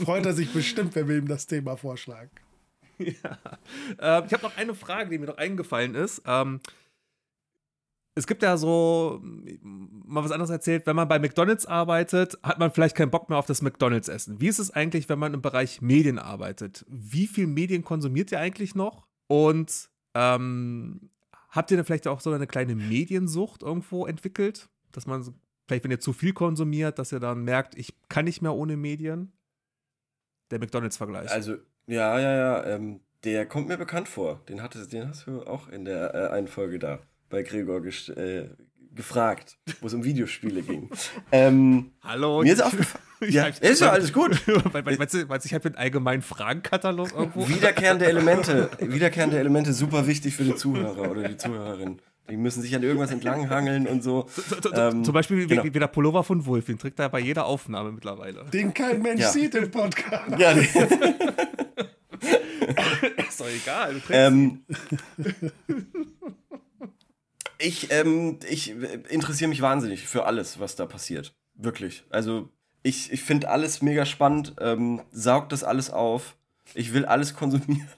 Freut 0.04 0.26
er 0.26 0.34
sich 0.34 0.52
bestimmt, 0.52 0.96
wenn 0.96 1.08
wir 1.08 1.18
ihm 1.18 1.28
das 1.28 1.46
Thema 1.46 1.78
vorschlagen. 1.78 2.32
Ja. 3.23 4.19
Äh, 4.19 4.26
ich 4.26 4.34
habe 4.34 4.44
noch 4.44 4.57
eine 4.57 4.73
Frage, 4.76 5.10
die 5.10 5.18
mir 5.18 5.28
noch 5.28 5.38
eingefallen 5.38 5.95
ist. 5.95 6.22
Ähm, 6.26 6.60
es 8.14 8.28
gibt 8.28 8.44
ja 8.44 8.57
so, 8.57 9.22
mal 9.22 10.23
was 10.23 10.32
anderes 10.32 10.49
erzählt, 10.49 10.86
wenn 10.86 10.98
man 10.98 11.07
bei 11.07 11.18
McDonalds 11.18 11.65
arbeitet, 11.65 12.38
hat 12.44 12.60
man 12.60 12.72
vielleicht 12.72 12.95
keinen 12.95 13.11
Bock 13.11 13.30
mehr 13.30 13.38
auf 13.38 13.45
das 13.45 13.61
McDonalds-Essen. 13.61 14.41
Wie 14.41 14.48
ist 14.48 14.60
es 14.60 14.72
eigentlich, 14.72 15.07
wenn 15.07 15.19
man 15.19 15.34
im 15.34 15.41
Bereich 15.41 15.82
Medien 15.82 16.19
arbeitet? 16.19 16.86
Wie 16.90 17.28
viel 17.28 17.48
Medien 17.48 17.84
konsumiert 17.84 18.32
ihr 18.32 18.40
eigentlich 18.40 18.76
noch? 18.76 19.07
Und 19.28 19.90
ähm, 20.14 21.10
habt 21.49 21.72
ihr 21.72 21.78
dann 21.78 21.86
vielleicht 21.86 22.07
auch 22.07 22.19
so 22.19 22.32
eine 22.32 22.48
kleine 22.48 22.76
Mediensucht 22.76 23.64
irgendwo 23.64 24.06
entwickelt? 24.06 24.68
Dass 24.91 25.07
man 25.07 25.23
vielleicht, 25.68 25.86
wenn 25.86 25.91
ihr 25.91 26.02
zu 26.02 26.11
viel 26.11 26.34
konsumiert, 26.34 26.99
dass 26.99 27.14
ihr 27.14 27.22
dann 27.22 27.45
merkt, 27.45 27.78
ich 27.78 27.95
kann 28.10 28.26
nicht 28.26 28.41
mehr 28.41 28.53
ohne 28.53 28.76
Medien? 28.76 29.32
Der 30.52 30.60
McDonalds-Vergleich. 30.60 31.32
Also, 31.32 31.56
ja, 31.92 32.20
ja, 32.20 32.36
ja, 32.36 32.66
ähm, 32.66 33.02
der 33.24 33.46
kommt 33.46 33.68
mir 33.68 33.78
bekannt 33.78 34.08
vor. 34.08 34.42
Den, 34.48 34.62
hatte, 34.64 34.88
den 34.88 35.08
hast 35.10 35.28
du 35.28 35.44
auch 35.44 35.68
in 35.68 35.86
der 35.86 36.16
äh, 36.16 36.34
einen 36.34 36.48
Folge 36.48 36.80
da 36.80 37.00
bei 37.30 37.44
Gregor 37.44 37.84
äh, 37.86 38.50
gefragt, 38.94 39.58
wo 39.80 39.88
es 39.88 39.94
um 39.94 40.04
Videospiele 40.04 40.62
ging. 40.62 40.90
Ähm, 41.34 41.92
Hallo. 42.02 42.42
Mir 42.42 42.54
ist 42.54 42.64
aufgefallen. 42.64 43.06
Ja, 43.30 43.46
ist 43.46 43.82
ja 43.82 43.92
alles 43.92 44.14
gut. 44.14 44.36
Meinst 44.74 45.14
du, 45.14 45.20
ich 45.20 45.54
habe 45.54 45.66
einen 45.68 45.76
allgemeinen 45.76 46.24
Fragenkatalog 46.24 47.14
irgendwo? 47.14 47.48
Wiederkehrende 47.48 48.08
Elemente, 48.08 48.72
wiederkehrende 48.80 49.38
Elemente, 49.38 49.74
super 49.74 50.08
wichtig 50.08 50.36
für 50.36 50.44
den 50.44 50.58
Zuhörer 50.58 51.12
oder 51.12 51.28
die 51.28 51.38
Zuhörerin. 51.38 52.02
Die 52.30 52.38
müssen 52.38 52.61
sich 52.61 52.73
an 52.76 52.84
irgendwas 52.84 53.11
entlanghangeln 53.11 53.88
und 53.88 54.03
so. 54.03 54.27
Ähm, 54.73 55.03
Zum 55.03 55.14
Beispiel 55.14 55.48
genau. 55.48 55.64
wie, 55.64 55.73
wie, 55.73 55.80
der 55.80 55.88
Pullover 55.88 56.23
von 56.23 56.45
Wolf, 56.45 56.65
den 56.65 56.77
trägt 56.77 56.99
er 56.99 57.10
bei 57.10 57.19
jeder 57.19 57.45
Aufnahme 57.45 57.91
mittlerweile. 57.91 58.45
Den 58.53 58.73
kein 58.73 59.02
Mensch 59.02 59.22
ja. 59.22 59.30
sieht 59.30 59.53
im 59.56 59.69
Podcast. 59.69 60.39
Ja, 60.39 60.52
ist 63.27 63.39
doch 63.39 63.48
egal. 63.48 64.02
Du 64.07 64.14
ähm, 64.14 64.64
ich, 67.57 67.91
ähm, 67.91 68.39
ich 68.49 68.73
interessiere 69.10 69.49
mich 69.49 69.61
wahnsinnig 69.61 70.07
für 70.07 70.26
alles, 70.26 70.60
was 70.60 70.76
da 70.76 70.85
passiert. 70.85 71.35
Wirklich. 71.56 72.06
Also, 72.10 72.49
ich, 72.84 73.11
ich 73.11 73.22
finde 73.23 73.49
alles 73.49 73.81
mega 73.81 74.06
spannend, 74.06 74.56
ähm, 74.60 75.02
saug 75.11 75.49
das 75.49 75.64
alles 75.64 75.89
auf. 75.89 76.38
Ich 76.73 76.93
will 76.93 77.06
alles 77.06 77.34
konsumieren. 77.35 77.89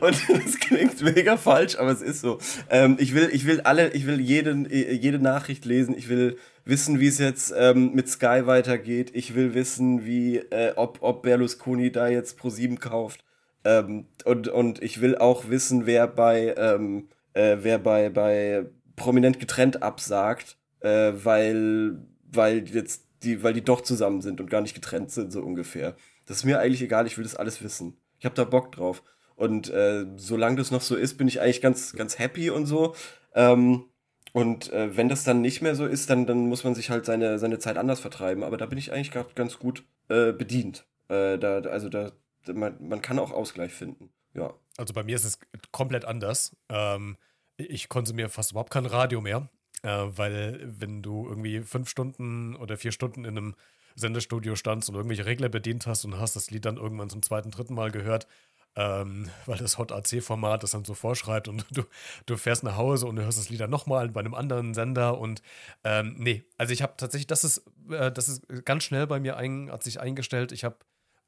Und 0.00 0.28
das 0.44 0.58
klingt 0.60 1.00
mega 1.02 1.36
falsch, 1.36 1.76
aber 1.76 1.90
es 1.90 2.02
ist 2.02 2.20
so. 2.20 2.38
Ähm, 2.70 2.96
ich 2.98 3.14
will, 3.14 3.28
ich 3.32 3.46
will 3.46 3.60
alle, 3.62 3.92
ich 3.92 4.06
will 4.06 4.20
jede, 4.20 4.52
jede 4.70 5.18
Nachricht 5.18 5.64
lesen. 5.64 5.96
Ich 5.96 6.08
will 6.08 6.36
wissen, 6.64 7.00
wie 7.00 7.08
es 7.08 7.18
jetzt 7.18 7.52
ähm, 7.56 7.92
mit 7.94 8.08
Sky 8.08 8.42
weitergeht. 8.46 9.10
Ich 9.14 9.34
will 9.34 9.54
wissen, 9.54 10.04
wie, 10.04 10.38
äh, 10.38 10.72
ob, 10.76 10.98
ob 11.00 11.22
Berlusconi 11.22 11.92
da 11.92 12.08
jetzt 12.08 12.38
Pro 12.38 12.50
7 12.50 12.78
kauft. 12.78 13.24
Ähm, 13.64 14.06
und, 14.24 14.48
und 14.48 14.82
ich 14.82 15.00
will 15.00 15.16
auch 15.16 15.48
wissen, 15.48 15.86
wer 15.86 16.06
bei, 16.06 16.54
ähm, 16.56 17.08
äh, 17.32 17.58
wer 17.60 17.78
bei, 17.78 18.10
bei 18.10 18.66
prominent 18.96 19.40
getrennt 19.40 19.82
absagt, 19.82 20.56
äh, 20.80 21.12
weil, 21.14 21.98
weil 22.30 22.68
jetzt 22.68 23.04
die, 23.22 23.42
weil 23.42 23.54
die 23.54 23.64
doch 23.64 23.80
zusammen 23.80 24.20
sind 24.20 24.40
und 24.40 24.50
gar 24.50 24.60
nicht 24.60 24.74
getrennt 24.74 25.10
sind, 25.10 25.32
so 25.32 25.40
ungefähr. 25.40 25.96
Das 26.26 26.38
ist 26.38 26.44
mir 26.44 26.60
eigentlich 26.60 26.82
egal, 26.82 27.06
ich 27.06 27.16
will 27.16 27.24
das 27.24 27.36
alles 27.36 27.62
wissen. 27.62 27.96
Ich 28.18 28.24
habe 28.24 28.34
da 28.34 28.44
Bock 28.44 28.72
drauf. 28.72 29.02
Und 29.36 29.70
äh, 29.70 30.06
solange 30.16 30.56
das 30.56 30.70
noch 30.70 30.80
so 30.80 30.94
ist, 30.96 31.16
bin 31.16 31.28
ich 31.28 31.40
eigentlich 31.40 31.60
ganz, 31.60 31.92
ganz 31.92 32.18
happy 32.18 32.50
und 32.50 32.66
so. 32.66 32.94
Ähm, 33.34 33.84
und 34.32 34.72
äh, 34.72 34.96
wenn 34.96 35.08
das 35.08 35.24
dann 35.24 35.40
nicht 35.40 35.62
mehr 35.62 35.74
so 35.74 35.86
ist, 35.86 36.10
dann, 36.10 36.26
dann 36.26 36.48
muss 36.48 36.64
man 36.64 36.74
sich 36.74 36.90
halt 36.90 37.04
seine, 37.04 37.38
seine 37.38 37.58
Zeit 37.58 37.76
anders 37.76 38.00
vertreiben. 38.00 38.42
Aber 38.42 38.56
da 38.56 38.66
bin 38.66 38.78
ich 38.78 38.92
eigentlich 38.92 39.12
ganz 39.34 39.58
gut 39.58 39.84
äh, 40.08 40.32
bedient. 40.32 40.86
Äh, 41.08 41.38
da, 41.38 41.60
also 41.60 41.88
da, 41.88 42.12
man, 42.52 42.76
man 42.80 43.00
kann 43.02 43.18
auch 43.18 43.32
Ausgleich 43.32 43.72
finden. 43.72 44.10
Ja. 44.34 44.54
Also 44.76 44.92
bei 44.92 45.04
mir 45.04 45.16
ist 45.16 45.24
es 45.24 45.38
komplett 45.70 46.04
anders. 46.04 46.56
Ähm, 46.68 47.16
ich 47.56 47.88
konsumiere 47.88 48.28
fast 48.28 48.50
überhaupt 48.50 48.72
kein 48.72 48.86
Radio 48.86 49.20
mehr, 49.20 49.48
äh, 49.82 49.88
weil 49.88 50.60
wenn 50.64 51.02
du 51.02 51.28
irgendwie 51.28 51.60
fünf 51.60 51.88
Stunden 51.88 52.56
oder 52.56 52.76
vier 52.76 52.92
Stunden 52.92 53.24
in 53.24 53.38
einem 53.38 53.54
Sendestudio 53.94 54.56
standst 54.56 54.88
und 54.88 54.96
irgendwelche 54.96 55.26
Regler 55.26 55.48
bedient 55.48 55.86
hast 55.86 56.04
und 56.04 56.18
hast 56.18 56.34
das 56.34 56.50
Lied 56.50 56.64
dann 56.64 56.76
irgendwann 56.76 57.10
zum 57.10 57.22
zweiten, 57.22 57.52
dritten 57.52 57.74
Mal 57.74 57.92
gehört, 57.92 58.26
ähm, 58.76 59.30
weil 59.46 59.58
das 59.58 59.78
Hot 59.78 59.92
AC-Format 59.92 60.62
das 60.62 60.72
dann 60.72 60.84
so 60.84 60.94
vorschreibt 60.94 61.48
und 61.48 61.64
du, 61.76 61.84
du 62.26 62.36
fährst 62.36 62.64
nach 62.64 62.76
Hause 62.76 63.06
und 63.06 63.16
du 63.16 63.22
hörst 63.22 63.38
das 63.38 63.48
Lied 63.48 63.60
dann 63.60 63.70
nochmal 63.70 64.08
bei 64.08 64.20
einem 64.20 64.34
anderen 64.34 64.74
Sender 64.74 65.18
und 65.18 65.42
ähm, 65.84 66.16
nee, 66.18 66.44
also 66.58 66.72
ich 66.72 66.82
habe 66.82 66.94
tatsächlich, 66.96 67.26
das 67.26 67.44
ist, 67.44 67.64
äh, 67.90 68.10
das 68.10 68.28
ist 68.28 68.42
ganz 68.64 68.84
schnell 68.84 69.06
bei 69.06 69.20
mir 69.20 69.36
ein, 69.36 69.70
hat 69.70 69.82
sich 69.82 70.00
eingestellt, 70.00 70.52
ich 70.52 70.64
habe 70.64 70.76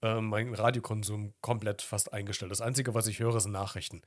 äh, 0.03 0.21
meinen 0.21 0.55
Radiokonsum 0.55 1.33
komplett 1.41 1.83
fast 1.83 2.13
eingestellt. 2.13 2.51
Das 2.51 2.61
Einzige, 2.61 2.95
was 2.95 3.07
ich 3.07 3.19
höre, 3.19 3.41
sind 3.41 3.53
Nachrichten. 3.53 4.03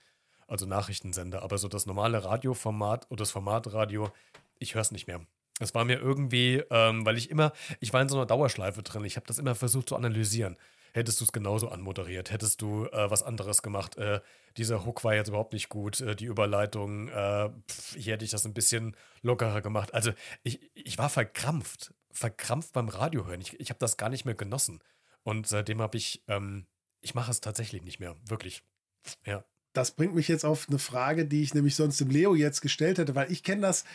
Also 0.47 0.65
Nachrichtensender. 0.65 1.43
Aber 1.43 1.57
so 1.57 1.67
das 1.67 1.85
normale 1.85 2.23
Radioformat 2.23 3.07
oder 3.09 3.19
das 3.19 3.31
Formatradio, 3.31 4.11
ich 4.59 4.75
höre 4.75 4.81
es 4.81 4.91
nicht 4.91 5.07
mehr. 5.07 5.21
Es 5.59 5.75
war 5.75 5.85
mir 5.85 5.99
irgendwie, 5.99 6.63
ähm, 6.69 7.05
weil 7.05 7.17
ich 7.17 7.29
immer, 7.29 7.51
ich 7.79 7.91
war 7.91 8.01
in 8.01 8.09
so 8.09 8.15
einer 8.15 8.25
Dauerschleife 8.25 8.81
drin. 8.81 9.03
Ich 9.03 9.15
habe 9.15 9.27
das 9.27 9.39
immer 9.39 9.55
versucht 9.55 9.89
zu 9.89 9.95
analysieren. 9.95 10.57
Hättest 10.93 11.19
du 11.19 11.25
es 11.25 11.31
genauso 11.31 11.69
anmoderiert? 11.69 12.31
Hättest 12.31 12.61
du 12.61 12.85
äh, 12.85 13.09
was 13.09 13.23
anderes 13.23 13.61
gemacht? 13.61 13.97
Äh, 13.97 14.21
dieser 14.57 14.85
Hook 14.85 15.03
war 15.03 15.15
jetzt 15.15 15.29
überhaupt 15.29 15.53
nicht 15.53 15.69
gut. 15.69 16.01
Äh, 16.01 16.15
die 16.15 16.25
Überleitung, 16.25 17.09
äh, 17.09 17.49
pf, 17.69 17.95
hier 17.95 18.13
hätte 18.13 18.25
ich 18.25 18.31
das 18.31 18.45
ein 18.45 18.53
bisschen 18.53 18.95
lockerer 19.21 19.61
gemacht. 19.61 19.93
Also 19.93 20.11
ich, 20.43 20.71
ich 20.73 20.97
war 20.97 21.09
verkrampft. 21.09 21.93
Verkrampft 22.11 22.73
beim 22.73 22.89
Radiohören. 22.89 23.41
Ich, 23.41 23.59
ich 23.59 23.69
habe 23.69 23.79
das 23.79 23.97
gar 23.97 24.09
nicht 24.09 24.25
mehr 24.25 24.35
genossen. 24.35 24.79
Und 25.23 25.47
seitdem 25.47 25.81
habe 25.81 25.97
ich, 25.97 26.23
ähm, 26.27 26.65
ich 27.01 27.13
mache 27.13 27.31
es 27.31 27.41
tatsächlich 27.41 27.83
nicht 27.83 27.99
mehr, 27.99 28.15
wirklich. 28.27 28.63
Ja. 29.25 29.45
Das 29.73 29.91
bringt 29.91 30.15
mich 30.15 30.27
jetzt 30.27 30.45
auf 30.45 30.67
eine 30.67 30.79
Frage, 30.79 31.25
die 31.25 31.43
ich 31.43 31.53
nämlich 31.53 31.75
sonst 31.75 31.99
dem 31.99 32.09
Leo 32.09 32.33
jetzt 32.33 32.61
gestellt 32.61 32.97
hätte, 32.97 33.13
weil 33.13 33.31
ich 33.31 33.43
kenne 33.43 33.61
das 33.61 33.85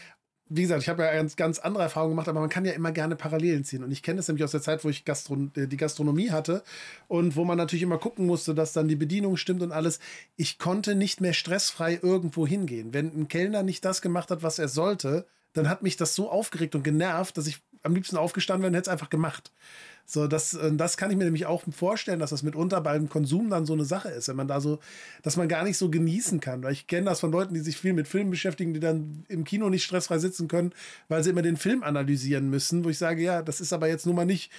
wie 0.49 0.63
gesagt, 0.63 0.83
ich 0.83 0.89
habe 0.89 1.03
ja 1.03 1.13
ganz, 1.13 1.37
ganz 1.37 1.59
andere 1.59 1.85
Erfahrungen 1.85 2.13
gemacht, 2.13 2.29
aber 2.29 2.41
man 2.41 2.51
kann 2.51 2.65
ja 2.65 2.73
immer 2.73 2.93
gerne 2.93 3.17
Parallelen 3.17 3.65
ziehen. 3.65 3.83
Und 3.83 3.91
ich 3.91 4.03
kenne 4.03 4.21
es 4.21 4.29
nämlich 4.29 4.45
aus 4.45 4.51
der 4.51 4.61
Zeit, 4.61 4.85
wo 4.85 4.91
ich 4.91 5.05
Gastron 5.05 5.51
äh, 5.57 5.67
die 5.67 5.77
Gastronomie 5.77 6.31
hatte 6.31 6.63
und 7.09 7.37
wo 7.37 7.45
man 7.45 7.57
natürlich 7.57 7.83
immer 7.83 7.99
gucken 7.99 8.27
musste, 8.27 8.55
dass 8.55 8.73
dann 8.73 8.89
die 8.89 8.97
Bedienung 8.97 9.37
stimmt 9.37 9.63
und 9.63 9.73
alles. 9.73 10.01
Ich 10.37 10.59
konnte 10.59 10.95
nicht 10.95 11.21
mehr 11.21 11.33
stressfrei 11.33 11.99
irgendwo 12.03 12.47
hingehen. 12.47 12.93
Wenn 12.93 13.07
ein 13.19 13.29
Kellner 13.29 13.63
nicht 13.63 13.85
das 13.85 14.03
gemacht 14.03 14.31
hat, 14.31 14.43
was 14.43 14.59
er 14.59 14.69
sollte, 14.69 15.27
dann 15.55 15.69
hat 15.69 15.83
mich 15.83 15.97
das 15.97 16.15
so 16.15 16.31
aufgeregt 16.31 16.75
und 16.75 16.83
genervt, 16.83 17.39
dass 17.39 17.47
ich 17.47 17.61
am 17.85 17.95
liebsten 17.95 18.17
aufgestanden 18.17 18.63
wäre 18.63 18.71
und 18.71 18.75
hätte 18.75 18.91
es 18.91 18.93
einfach 18.93 19.11
gemacht. 19.11 19.53
So, 20.07 20.27
das, 20.27 20.55
äh, 20.55 20.73
das 20.75 20.97
kann 20.97 21.11
ich 21.11 21.17
mir 21.17 21.25
nämlich 21.25 21.47
auch 21.47 21.63
vorstellen, 21.71 22.19
dass 22.19 22.31
das 22.31 22.43
mitunter 22.43 22.81
beim 22.81 23.09
Konsum 23.09 23.49
dann 23.49 23.65
so 23.67 23.73
eine 23.73 23.85
Sache 23.85 24.11
ist, 24.11 24.29
wenn 24.29 24.37
man 24.37 24.49
da 24.49 24.61
so, 24.61 24.79
dass 25.23 25.37
man 25.37 25.49
gar 25.49 25.65
nicht 25.65 25.79
so 25.79 25.91
genießen 25.91 26.41
kann. 26.41 26.63
Weil 26.63 26.73
ich 26.73 26.87
kenne 26.87 27.07
das 27.07 27.21
von 27.21 27.33
Leuten, 27.33 27.55
die 27.55 27.61
sich 27.61 27.79
viel 27.79 27.93
mit 27.93 28.09
Filmen 28.09 28.31
beschäftigen, 28.31 28.75
die 28.75 28.81
dann 28.81 29.25
im 29.29 29.45
Kino 29.45 29.71
nicht 29.71 29.85
stressfrei 29.85 30.19
sitzen 30.19 30.49
können, 30.49 30.73
weil 31.09 31.23
sie 31.23 31.31
immer 31.31 31.43
den 31.43 31.57
Film 31.57 31.83
analysieren 31.83 32.51
müssen, 32.51 32.85
wo 32.85 32.91
ich 32.91 32.99
sage, 32.99 33.23
ja, 33.23 33.43
das 33.43 33.61
ist 33.61 33.73
aber 33.73 33.89
jetzt 33.89 34.07
nun 34.07 34.17
mal 34.17 34.27
nicht, 34.27 34.51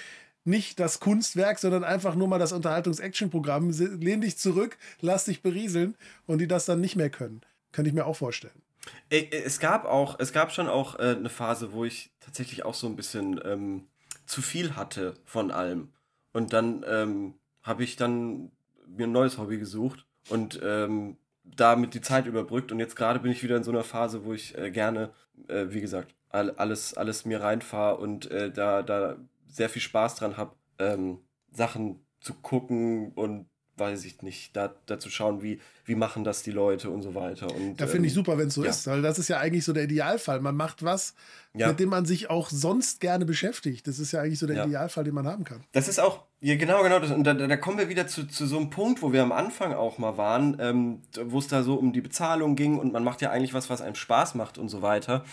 nicht 0.46 0.80
das 0.80 1.00
Kunstwerk, 1.00 1.60
sondern 1.60 1.84
einfach 1.84 2.16
nur 2.16 2.28
mal 2.28 2.40
das 2.40 2.52
Unterhaltungs-Action-Programm. 2.52 3.72
Lehn 4.00 4.22
dich 4.22 4.38
zurück, 4.38 4.78
lass 5.02 5.26
dich 5.26 5.42
berieseln 5.42 5.96
und 6.26 6.40
die 6.40 6.48
das 6.48 6.66
dann 6.66 6.82
nicht 6.82 6.96
mehr 6.96 7.10
können. 7.10 7.42
Könnte 7.72 7.90
ich 7.90 7.96
mir 7.96 8.06
auch 8.06 8.16
vorstellen. 8.16 8.65
Es 9.10 9.60
gab 9.60 9.86
auch, 9.86 10.20
es 10.20 10.34
gab 10.34 10.52
schon 10.52 10.68
auch 10.68 11.00
äh, 11.00 11.16
eine 11.18 11.30
Phase, 11.30 11.74
wo 11.74 11.86
ich 11.86 12.12
tatsächlich 12.20 12.66
auch 12.66 12.74
so 12.74 12.88
ein 12.88 12.96
bisschen 12.96 13.40
ähm, 13.46 13.88
zu 14.26 14.42
viel 14.42 14.76
hatte 14.76 15.16
von 15.26 15.52
allem. 15.52 15.94
Und 16.34 16.54
dann 16.54 16.84
ähm, 16.88 17.36
habe 17.62 17.84
ich 17.84 17.96
dann 17.96 18.52
mir 18.88 19.08
ein 19.08 19.12
neues 19.12 19.38
Hobby 19.38 19.58
gesucht 19.58 20.06
und 20.30 20.60
ähm, 20.64 21.18
damit 21.44 21.94
die 21.94 22.02
Zeit 22.02 22.26
überbrückt. 22.26 22.72
Und 22.72 22.80
jetzt 22.80 22.96
gerade 22.96 23.20
bin 23.20 23.32
ich 23.32 23.44
wieder 23.44 23.58
in 23.58 23.64
so 23.64 23.72
einer 23.72 23.84
Phase, 23.84 24.26
wo 24.26 24.34
ich 24.34 24.58
äh, 24.58 24.72
gerne, 24.72 25.12
äh, 25.48 25.68
wie 25.70 25.82
gesagt, 25.82 26.16
all, 26.30 26.52
alles, 26.52 26.96
alles 26.96 27.26
mir 27.26 27.42
reinfahre 27.42 27.98
und 27.98 28.30
äh, 28.32 28.52
da, 28.52 28.84
da 28.84 29.18
sehr 29.48 29.70
viel 29.70 29.82
Spaß 29.82 30.16
dran 30.16 30.38
habe, 30.38 30.56
ähm, 30.80 31.20
Sachen 31.52 32.06
zu 32.20 32.34
gucken 32.34 33.14
und 33.14 33.48
weiß 33.78 34.06
ich 34.06 34.22
nicht, 34.22 34.56
da, 34.56 34.74
da 34.86 35.00
zu 35.00 35.10
schauen, 35.10 35.42
wie, 35.42 35.60
wie 35.86 35.96
machen 35.96 36.24
das 36.24 36.44
die 36.44 36.52
Leute 36.52 36.90
und 36.90 37.02
so 37.02 37.14
weiter. 37.16 37.54
Und, 37.54 37.80
ja, 37.80 37.88
finde 37.88 38.08
ich 38.08 38.14
ähm, 38.14 38.16
super, 38.16 38.38
wenn 38.38 38.48
es 38.48 38.54
so 38.54 38.64
ja. 38.64 38.70
ist, 38.70 38.88
weil 38.88 39.02
das 39.02 39.20
ist 39.20 39.28
ja 39.28 39.40
eigentlich 39.40 39.66
so 39.66 39.74
der 39.74 39.84
Idealfall. 39.84 40.40
Man 40.40 40.56
macht 40.56 40.84
was, 40.84 41.14
Ja. 41.54 41.68
mit 41.70 41.80
dem 41.80 41.90
man 41.90 42.06
sich 42.06 42.30
auch 42.30 42.50
sonst 42.50 43.00
gerne 43.02 43.26
beschäftigt. 43.26 43.88
Das 43.88 44.00
ist 44.00 44.12
ja 44.12 44.22
eigentlich 44.22 44.40
so 44.40 44.48
der 44.48 44.56
Ja. 44.58 44.66
Idealfall, 44.66 45.04
den 45.04 45.14
man 45.14 45.28
haben 45.28 45.44
kann. 45.44 45.64
Das 45.74 45.88
ist 45.88 46.00
auch, 46.00 46.24
ja, 46.40 46.56
genau, 46.56 46.84
genau. 46.84 47.00
Das, 47.00 47.12
und 47.12 47.24
da, 47.24 47.34
da 47.34 47.48
da 47.48 47.58
kommen 47.58 47.78
wir 47.78 47.90
wieder 47.90 48.08
zu, 48.08 48.28
zu 48.28 48.46
so 48.48 48.58
einem 48.58 48.70
Punkt, 48.70 49.02
wo 49.02 49.12
wir 49.14 49.22
am 49.24 49.32
Anfang 49.32 49.74
auch 49.74 49.98
mal 49.98 50.18
waren, 50.18 50.58
ähm, 50.60 51.02
wo 51.26 51.40
es 51.40 51.48
da 51.48 51.64
so 51.64 51.76
um 51.76 51.92
die 51.94 52.02
Bezahlung 52.02 52.56
ging 52.56 52.78
und 52.78 52.94
man 52.94 53.04
macht 53.04 53.22
ja 53.22 53.32
eigentlich 53.32 53.54
was, 53.54 53.70
was 53.70 53.82
einem 53.82 53.96
Spaß 53.96 54.36
macht 54.36 54.58
und 54.58 54.70
so 54.70 54.82
weiter. 54.82 55.24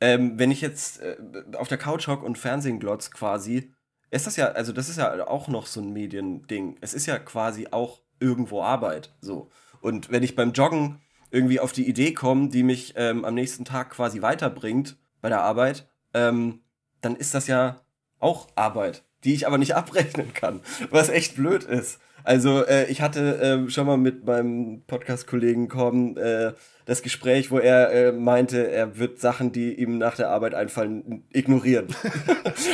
Ähm, 0.00 0.38
wenn 0.38 0.50
ich 0.50 0.60
jetzt 0.60 1.00
äh, 1.00 1.16
auf 1.54 1.68
der 1.68 1.78
Couch 1.78 2.06
hock 2.08 2.22
und 2.22 2.36
Fernsehen 2.36 2.78
glotz 2.78 3.10
quasi, 3.10 3.72
ist 4.10 4.26
das 4.26 4.36
ja, 4.36 4.48
also 4.48 4.72
das 4.72 4.88
ist 4.88 4.98
ja 4.98 5.26
auch 5.26 5.48
noch 5.48 5.66
so 5.66 5.80
ein 5.80 5.92
Mediending. 5.92 6.76
Es 6.80 6.94
ist 6.94 7.06
ja 7.06 7.18
quasi 7.18 7.68
auch 7.70 8.00
irgendwo 8.20 8.62
Arbeit. 8.62 9.14
So. 9.20 9.50
Und 9.80 10.10
wenn 10.10 10.22
ich 10.22 10.36
beim 10.36 10.52
Joggen 10.52 11.00
irgendwie 11.30 11.60
auf 11.60 11.72
die 11.72 11.88
Idee 11.88 12.12
komme, 12.12 12.48
die 12.48 12.62
mich 12.62 12.94
ähm, 12.96 13.24
am 13.24 13.34
nächsten 13.34 13.64
Tag 13.64 13.90
quasi 13.90 14.22
weiterbringt 14.22 14.96
bei 15.20 15.28
der 15.28 15.42
Arbeit, 15.42 15.88
ähm, 16.14 16.60
dann 17.00 17.16
ist 17.16 17.34
das 17.34 17.46
ja 17.46 17.80
auch 18.18 18.48
Arbeit, 18.54 19.04
die 19.24 19.34
ich 19.34 19.46
aber 19.46 19.58
nicht 19.58 19.74
abrechnen 19.76 20.32
kann, 20.32 20.60
was 20.90 21.08
echt 21.08 21.36
blöd 21.36 21.64
ist. 21.64 22.00
Also 22.26 22.66
äh, 22.66 22.90
ich 22.90 23.02
hatte 23.02 23.38
ähm, 23.40 23.70
schon 23.70 23.86
mal 23.86 23.96
mit 23.96 24.26
meinem 24.26 24.82
Podcast-Kollegen 24.88 25.68
Korben 25.68 26.16
äh, 26.16 26.54
das 26.84 27.02
Gespräch, 27.02 27.52
wo 27.52 27.58
er 27.60 27.92
äh, 27.92 28.10
meinte, 28.10 28.68
er 28.68 28.98
wird 28.98 29.20
Sachen, 29.20 29.52
die 29.52 29.74
ihm 29.74 29.98
nach 29.98 30.16
der 30.16 30.30
Arbeit 30.30 30.52
einfallen, 30.52 31.22
ignorieren. 31.32 31.86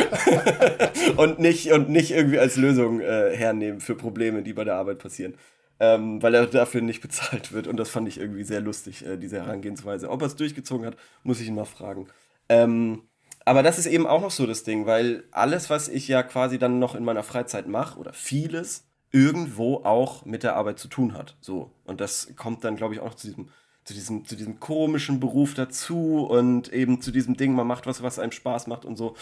und, 1.18 1.38
nicht, 1.38 1.70
und 1.70 1.90
nicht 1.90 2.12
irgendwie 2.12 2.38
als 2.38 2.56
Lösung 2.56 3.00
äh, 3.00 3.36
hernehmen 3.36 3.80
für 3.80 3.94
Probleme, 3.94 4.42
die 4.42 4.54
bei 4.54 4.64
der 4.64 4.76
Arbeit 4.76 5.00
passieren. 5.00 5.34
Ähm, 5.78 6.22
weil 6.22 6.34
er 6.34 6.46
dafür 6.46 6.80
nicht 6.80 7.02
bezahlt 7.02 7.52
wird. 7.52 7.66
Und 7.66 7.76
das 7.76 7.90
fand 7.90 8.08
ich 8.08 8.18
irgendwie 8.18 8.44
sehr 8.44 8.62
lustig, 8.62 9.04
äh, 9.04 9.18
diese 9.18 9.36
Herangehensweise. 9.36 10.08
Ob 10.08 10.22
er 10.22 10.28
es 10.28 10.36
durchgezogen 10.36 10.86
hat, 10.86 10.96
muss 11.24 11.42
ich 11.42 11.48
ihn 11.48 11.56
mal 11.56 11.66
fragen. 11.66 12.08
Ähm, 12.48 13.02
aber 13.44 13.62
das 13.62 13.78
ist 13.78 13.86
eben 13.86 14.06
auch 14.06 14.22
noch 14.22 14.30
so 14.30 14.46
das 14.46 14.64
Ding, 14.64 14.86
weil 14.86 15.24
alles, 15.30 15.68
was 15.68 15.88
ich 15.88 16.08
ja 16.08 16.22
quasi 16.22 16.58
dann 16.58 16.78
noch 16.78 16.94
in 16.94 17.04
meiner 17.04 17.22
Freizeit 17.22 17.68
mache, 17.68 17.98
oder 17.98 18.14
vieles, 18.14 18.84
irgendwo 19.12 19.76
auch 19.84 20.24
mit 20.24 20.42
der 20.42 20.56
Arbeit 20.56 20.78
zu 20.78 20.88
tun 20.88 21.14
hat. 21.14 21.36
So. 21.40 21.70
Und 21.84 22.00
das 22.00 22.32
kommt 22.36 22.64
dann, 22.64 22.76
glaube 22.76 22.94
ich, 22.94 23.00
auch 23.00 23.06
noch 23.06 23.14
zu 23.14 23.26
diesem, 23.28 23.48
zu 23.84 23.94
diesem, 23.94 24.24
zu 24.24 24.36
diesem 24.36 24.58
komischen 24.60 25.20
Beruf 25.20 25.54
dazu 25.54 26.24
und 26.28 26.72
eben 26.72 27.00
zu 27.02 27.10
diesem 27.10 27.36
Ding, 27.36 27.52
man 27.54 27.66
macht 27.66 27.86
was, 27.86 28.02
was 28.02 28.18
einem 28.18 28.32
Spaß 28.32 28.66
macht 28.66 28.84
und 28.84 28.96
so. 28.96 29.14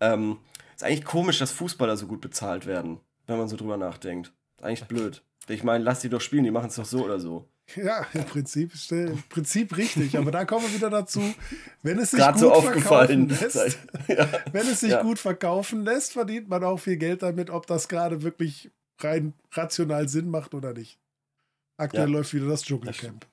Ähm, 0.00 0.38
ist 0.76 0.84
eigentlich 0.84 1.04
komisch, 1.04 1.38
dass 1.38 1.50
Fußballer 1.52 1.96
so 1.96 2.06
gut 2.06 2.20
bezahlt 2.20 2.66
werden, 2.66 3.00
wenn 3.26 3.38
man 3.38 3.48
so 3.48 3.56
drüber 3.56 3.76
nachdenkt. 3.76 4.32
Ist 4.58 4.64
eigentlich 4.64 4.84
blöd. 4.84 5.22
Ich 5.48 5.64
meine, 5.64 5.82
lass 5.82 6.00
die 6.00 6.08
doch 6.10 6.20
spielen, 6.20 6.44
die 6.44 6.50
machen 6.50 6.68
es 6.68 6.76
doch 6.76 6.84
so 6.84 7.04
oder 7.04 7.18
so. 7.18 7.48
Ja, 7.76 8.06
im 8.14 8.24
Prinzip, 8.24 8.72
im 8.90 9.22
Prinzip 9.28 9.76
richtig. 9.76 10.16
Aber 10.16 10.30
da 10.30 10.44
kommen 10.46 10.66
wir 10.66 10.74
wieder 10.74 10.88
dazu, 10.90 11.20
wenn 11.82 11.98
es 11.98 12.10
sich 12.12 12.18
Gerade 12.18 12.32
gut 12.34 12.40
so 12.40 12.52
aufgefallen. 12.52 13.28
verkaufen 13.30 13.64
lässt, 13.66 13.78
ja. 14.08 14.28
wenn 14.52 14.66
es 14.66 14.80
sich 14.80 14.90
Ja. 14.90 15.02
gut 15.02 15.18
verkaufen 15.18 15.84
lässt, 15.84 16.12
verdient 16.14 16.48
man 16.48 16.64
auch 16.64 16.78
viel 16.78 16.96
Geld 16.96 17.22
damit, 17.22 17.50
ob 17.50 17.66
das 17.66 17.88
gerade 17.88 18.22
wirklich 18.22 18.70
rein 18.98 19.34
rational 19.52 20.08
Sinn 20.08 20.30
macht 20.30 20.54
oder 20.54 20.72
nicht. 20.72 20.98
Aktuell 21.76 22.08
Ja. 22.08 22.14
läuft 22.16 22.34
wieder 22.34 22.48
das 22.48 22.62
Dschungelcamp. 22.64 23.26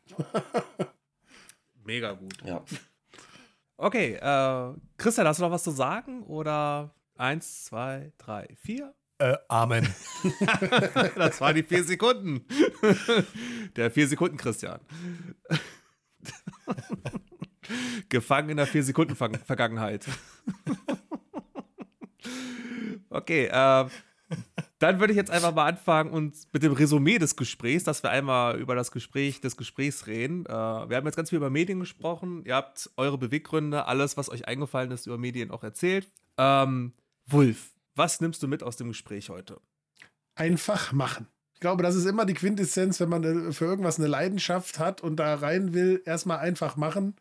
Mega 1.83 2.13
gut. 2.13 2.33
ja. 2.43 2.63
Okay, 3.77 4.13
äh, 4.15 4.73
Christian, 4.97 5.27
hast 5.27 5.39
du 5.39 5.43
noch 5.43 5.51
was 5.51 5.63
zu 5.63 5.71
sagen? 5.71 6.23
Oder 6.23 6.93
eins, 7.17 7.65
zwei, 7.65 8.13
drei, 8.17 8.47
vier? 8.61 8.93
Äh, 9.17 9.35
Amen. 9.49 9.87
Das 11.15 11.41
waren 11.41 11.55
die 11.55 11.63
vier 11.63 11.83
Sekunden. 11.83 12.45
Der 13.75 13.91
vier 13.91 14.07
Sekunden 14.07 14.37
Christian. 14.37 14.79
Gefangen 18.09 18.49
in 18.49 18.57
der 18.57 18.67
vier 18.67 18.83
Sekunden 18.83 19.15
Ver 19.15 19.31
Vergangenheit. 19.45 20.05
Okay, 23.09 23.45
äh, 23.45 23.85
dann 24.85 24.99
würde 24.99 25.13
ich 25.13 25.17
jetzt 25.17 25.31
einfach 25.31 25.53
mal 25.53 25.65
anfangen 25.65 26.11
und 26.11 26.35
mit 26.53 26.61
dem 26.61 26.73
Resümee 26.73 27.17
des 27.17 27.35
Gesprächs, 27.35 27.83
dass 27.83 28.03
wir 28.03 28.11
einmal 28.11 28.59
über 28.59 28.75
das 28.75 28.91
Gespräch 28.91 29.41
des 29.41 29.57
Gesprächs 29.57 30.05
reden. 30.05 30.45
Äh, 30.45 30.49
wir 30.49 30.95
haben 30.95 31.05
jetzt 31.05 31.15
ganz 31.15 31.29
viel 31.29 31.37
über 31.37 31.49
Medien 31.49 31.79
gesprochen. 31.79 32.43
Ihr 32.45 32.53
habt 32.53 32.91
eure 32.95 33.17
Beweggründe, 33.17 33.87
alles, 33.87 34.15
was 34.15 34.29
euch 34.29 34.47
eingefallen 34.47 34.91
ist, 34.91 35.07
über 35.07 35.17
Medien 35.17 35.49
auch 35.49 35.63
erzählt. 35.63 36.07
Ähm, 36.37 36.93
Wulf, 37.25 37.71
was 37.95 38.21
nimmst 38.21 38.43
du 38.43 38.47
mit 38.47 38.61
aus 38.61 38.77
dem 38.77 38.89
Gespräch 38.89 39.29
heute? 39.29 39.59
Einfach 40.35 40.91
machen. 40.91 41.27
Ich 41.55 41.61
glaube, 41.61 41.81
das 41.81 41.95
ist 41.95 42.05
immer 42.05 42.25
die 42.25 42.33
Quintessenz, 42.35 42.99
wenn 42.99 43.09
man 43.09 43.53
für 43.53 43.65
irgendwas 43.65 43.97
eine 43.97 44.07
Leidenschaft 44.07 44.77
hat 44.77 45.01
und 45.01 45.15
da 45.15 45.33
rein 45.33 45.73
will, 45.73 46.03
erstmal 46.05 46.39
einfach 46.39 46.75
machen. 46.75 47.15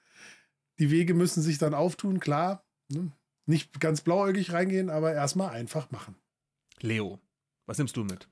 Die 0.79 0.91
Wege 0.91 1.15
müssen 1.15 1.43
sich 1.43 1.57
dann 1.57 1.73
auftun, 1.73 2.21
klar. 2.21 2.63
ne? 2.91 3.13
Nicht 3.47 3.81
ganz 3.81 4.03
blauäugig 4.03 4.53
reingehen, 4.53 4.91
aber 4.91 5.15
erstmal 5.15 5.51
einfach 5.51 5.91
machen. 5.91 6.17
Leo, 6.81 7.21
was 7.67 7.79
nimmst 7.79 7.97
du 7.97 8.05
mit? 8.05 8.29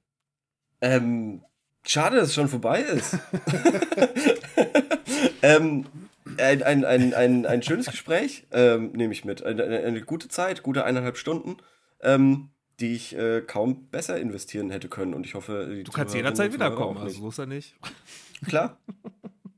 Ähm, 0.80 1.44
schade, 1.86 2.16
dass 2.16 2.28
es 2.28 2.34
schon 2.34 2.48
vorbei 2.48 2.80
ist. 2.80 3.18
ähm, 5.42 5.86
ein, 6.38 6.62
ein, 6.62 6.84
ein, 6.84 7.14
ein, 7.14 7.46
ein 7.46 7.62
schönes 7.62 7.86
Gespräch 7.86 8.46
ähm, 8.50 8.92
nehme 8.92 9.12
ich 9.12 9.24
mit. 9.24 9.42
Eine, 9.42 9.64
eine, 9.64 10.02
gute 10.02 10.28
Zeit, 10.28 10.62
gute 10.62 10.84
eineinhalb 10.84 11.16
Stunden, 11.16 11.56
ähm, 12.00 12.50
die 12.80 12.94
ich 12.94 13.16
äh, 13.16 13.42
kaum 13.42 13.88
besser 13.88 14.18
investieren 14.18 14.70
hätte 14.70 14.88
können. 14.88 15.14
Und 15.14 15.26
ich 15.26 15.34
hoffe, 15.34 15.72
die 15.74 15.84
Du 15.84 15.92
kannst 15.92 16.14
jederzeit 16.14 16.52
wiederkommen, 16.52 16.98
also 16.98 17.20
so 17.20 17.28
ist 17.28 17.38
er 17.38 17.46
nicht. 17.46 17.76
Klar. 18.46 18.78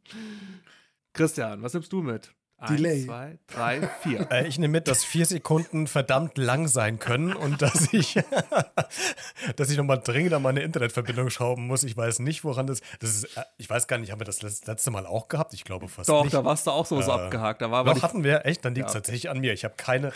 Christian, 1.13 1.63
was 1.63 1.75
nimmst 1.75 1.93
du 1.93 2.03
mit? 2.03 2.35
Delay. 2.69 3.01
Eins, 3.01 3.07
zwei, 3.07 3.39
drei, 3.49 3.89
vier. 4.03 4.31
Äh, 4.31 4.47
ich 4.47 4.59
nehme 4.59 4.73
mit, 4.73 4.89
dass 4.89 5.05
vier 5.05 5.27
Sekunden 5.27 5.87
verdammt 5.87 6.39
lang 6.39 6.67
sein 6.69 6.99
können 6.99 7.35
und 7.35 7.61
dass 7.63 7.93
ich, 7.93 8.15
dass 9.57 9.71
ich 9.71 9.77
nochmal 9.77 10.01
dringend 10.03 10.33
an 10.33 10.43
meine 10.43 10.63
Internetverbindung 10.63 11.31
schrauben 11.31 11.67
muss. 11.67 11.83
Ich 11.85 11.97
weiß 11.97 12.21
nicht, 12.21 12.45
woran 12.45 12.67
das. 12.67 12.81
das 13.01 13.11
ist, 13.17 13.37
äh, 13.37 13.45
ich 13.59 13.69
weiß 13.69 13.87
gar 13.87 13.99
nicht, 13.99 14.13
haben 14.13 14.21
wir 14.21 14.25
das 14.25 14.41
letz- 14.43 14.67
letzte 14.67 14.91
Mal 14.91 15.05
auch 15.07 15.29
gehabt? 15.29 15.53
Ich 15.53 15.65
glaube 15.65 15.89
fast 15.89 16.09
Doch, 16.09 16.25
nicht. 16.25 16.33
da 16.35 16.45
warst 16.45 16.67
du 16.67 16.71
auch 16.71 16.87
so, 16.87 17.01
so 17.03 17.11
Äh, 17.11 17.15
abgehakt. 17.15 17.61
Da 17.61 17.71
war 17.71 17.85
Doch, 17.85 18.03
hatten 18.03 18.25
wir. 18.25 18.47
Echt? 18.47 18.65
Dann 18.65 18.75
liegt 18.75 18.87
es 18.89 18.95
Ja. 18.95 19.01
tatsächlich 19.01 19.29
an 19.31 19.41
mir. 19.41 19.53
Ich 19.53 19.65
habe 19.65 19.75
keine. 19.77 20.13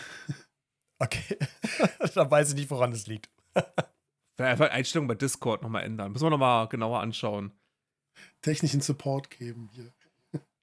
Okay. 0.99 1.39
dann 2.15 2.31
weiß 2.31 2.51
ich 2.51 2.55
nicht, 2.55 2.71
woran 2.71 2.93
es 2.93 3.07
liegt. 3.07 3.29
einfach 4.39 4.71
Einstellungen 4.71 5.09
bei 5.09 5.15
Discord 5.17 5.63
nochmal 5.63 5.83
ändern. 5.85 6.13
Müssen 6.13 6.25
wir 6.27 6.31
nochmal 6.31 6.69
genauer 6.69 7.01
anschauen. 7.01 7.53
Technischen 8.43 8.81
Support 8.81 9.31
geben 9.31 9.69
hier. 9.73 9.93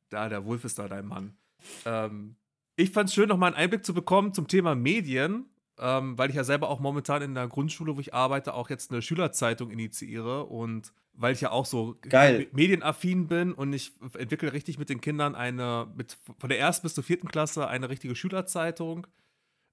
Da, 0.09 0.29
der 0.29 0.45
Wolf 0.45 0.63
ist 0.65 0.79
da 0.79 0.87
dein 0.87 1.05
Mann. 1.05 1.37
Ähm, 1.85 2.35
ich 2.75 2.91
fand 2.91 3.09
es 3.09 3.15
schön, 3.15 3.29
nochmal 3.29 3.53
einen 3.53 3.63
Einblick 3.63 3.85
zu 3.85 3.93
bekommen 3.93 4.33
zum 4.33 4.47
Thema 4.47 4.75
Medien, 4.75 5.45
ähm, 5.79 6.17
weil 6.17 6.29
ich 6.29 6.35
ja 6.35 6.43
selber 6.43 6.69
auch 6.69 6.79
momentan 6.79 7.21
in 7.21 7.35
der 7.35 7.47
Grundschule, 7.47 7.95
wo 7.95 7.99
ich 7.99 8.13
arbeite, 8.13 8.53
auch 8.53 8.69
jetzt 8.69 8.91
eine 8.91 9.01
Schülerzeitung 9.01 9.71
initiiere 9.71 10.45
und 10.45 10.93
weil 11.13 11.33
ich 11.33 11.41
ja 11.41 11.51
auch 11.51 11.65
so 11.65 11.95
Geil. 12.01 12.47
medienaffin 12.51 13.27
bin 13.27 13.53
und 13.53 13.71
ich 13.71 13.93
entwickle 14.17 14.51
richtig 14.51 14.77
mit 14.77 14.89
den 14.89 14.99
Kindern 14.99 15.35
eine, 15.35 15.87
mit, 15.95 16.17
von 16.37 16.49
der 16.49 16.59
ersten 16.59 16.83
bis 16.83 16.93
zur 16.93 17.03
vierten 17.03 17.27
Klasse 17.29 17.67
eine 17.67 17.89
richtige 17.89 18.15
Schülerzeitung. 18.15 19.07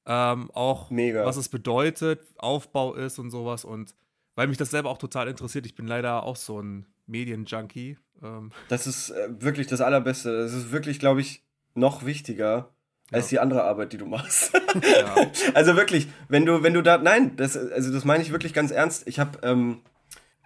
Ähm, 0.04 0.50
auch 0.52 0.90
Mega. 0.90 1.24
was 1.24 1.36
es 1.36 1.48
bedeutet, 1.48 2.20
Aufbau 2.36 2.94
ist 2.94 3.18
und 3.18 3.30
sowas. 3.30 3.64
Und 3.64 3.94
weil 4.34 4.48
mich 4.48 4.56
das 4.56 4.70
selber 4.70 4.90
auch 4.90 4.98
total 4.98 5.28
interessiert, 5.28 5.66
ich 5.66 5.74
bin 5.74 5.86
leider 5.86 6.22
auch 6.22 6.36
so 6.36 6.60
ein 6.60 6.86
Medienjunkie. 7.06 7.98
Ähm, 8.22 8.50
Das 8.68 8.86
ist 8.86 9.10
äh, 9.10 9.28
wirklich 9.38 9.66
das 9.66 9.80
Allerbeste. 9.80 10.36
Das 10.36 10.52
ist 10.52 10.72
wirklich, 10.72 10.98
glaube 10.98 11.20
ich, 11.20 11.42
noch 11.74 12.04
wichtiger 12.04 12.68
als 13.10 13.28
die 13.28 13.38
andere 13.38 13.64
Arbeit, 13.64 13.92
die 13.92 13.98
du 13.98 14.06
machst. 14.06 14.52
ja. 14.82 15.30
also 15.54 15.76
wirklich, 15.76 16.08
wenn 16.28 16.46
du, 16.46 16.62
wenn 16.62 16.72
du 16.72 16.82
da, 16.82 16.96
nein, 16.98 17.36
das, 17.36 17.56
also 17.56 17.92
das 17.92 18.04
meine 18.04 18.22
ich 18.22 18.32
wirklich 18.32 18.54
ganz 18.54 18.70
ernst. 18.70 19.06
Ich 19.06 19.18
habe 19.18 19.38
ähm, 19.42 19.82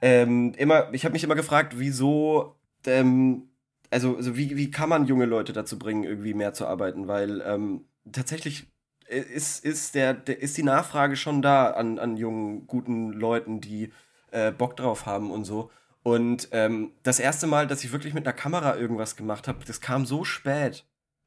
ähm, 0.02 0.52
immer, 0.56 0.92
ich 0.92 1.04
habe 1.04 1.12
mich 1.12 1.24
immer 1.24 1.36
gefragt, 1.36 1.74
wieso, 1.76 2.56
ähm, 2.86 3.48
also, 3.90 4.16
also 4.16 4.36
wie, 4.36 4.56
wie 4.56 4.70
kann 4.70 4.88
man 4.88 5.06
junge 5.06 5.26
Leute 5.26 5.52
dazu 5.52 5.78
bringen, 5.78 6.02
irgendwie 6.02 6.34
mehr 6.34 6.54
zu 6.54 6.66
arbeiten? 6.66 7.06
Weil 7.06 7.40
ähm, 7.46 7.84
tatsächlich 8.10 8.66
ist, 9.06 9.64
ist, 9.64 9.94
der, 9.94 10.14
der, 10.14 10.42
ist 10.42 10.56
die 10.56 10.64
Nachfrage 10.64 11.16
schon 11.16 11.42
da 11.42 11.70
an, 11.70 11.98
an 11.98 12.16
jungen, 12.16 12.66
guten 12.66 13.12
Leuten, 13.12 13.60
die 13.60 13.92
äh, 14.32 14.50
Bock 14.50 14.76
drauf 14.76 15.06
haben 15.06 15.30
und 15.30 15.44
so. 15.44 15.70
Und 16.02 16.48
ähm, 16.52 16.92
das 17.02 17.18
erste 17.18 17.46
Mal, 17.46 17.66
dass 17.66 17.84
ich 17.84 17.92
wirklich 17.92 18.14
mit 18.14 18.26
einer 18.26 18.36
Kamera 18.36 18.76
irgendwas 18.76 19.16
gemacht 19.16 19.48
habe, 19.48 19.64
das 19.64 19.80
kam 19.80 20.06
so 20.06 20.24
spät. 20.24 20.84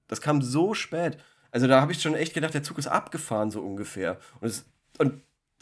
Das 0.09 0.19
kam 0.19 0.41
so 0.41 0.73
spät. 0.73 1.17
Also 1.51 1.67
da 1.67 1.79
habe 1.79 1.93
ich 1.93 2.01
schon 2.01 2.15
echt 2.15 2.33
gedacht, 2.33 2.53
der 2.53 2.63
Zug 2.63 2.77
ist 2.77 2.87
abgefahren, 2.87 3.49
so 3.51 3.61
ungefähr. 3.61 4.19
Und, 4.41 4.47
es, 4.49 4.65
und, 4.97 5.21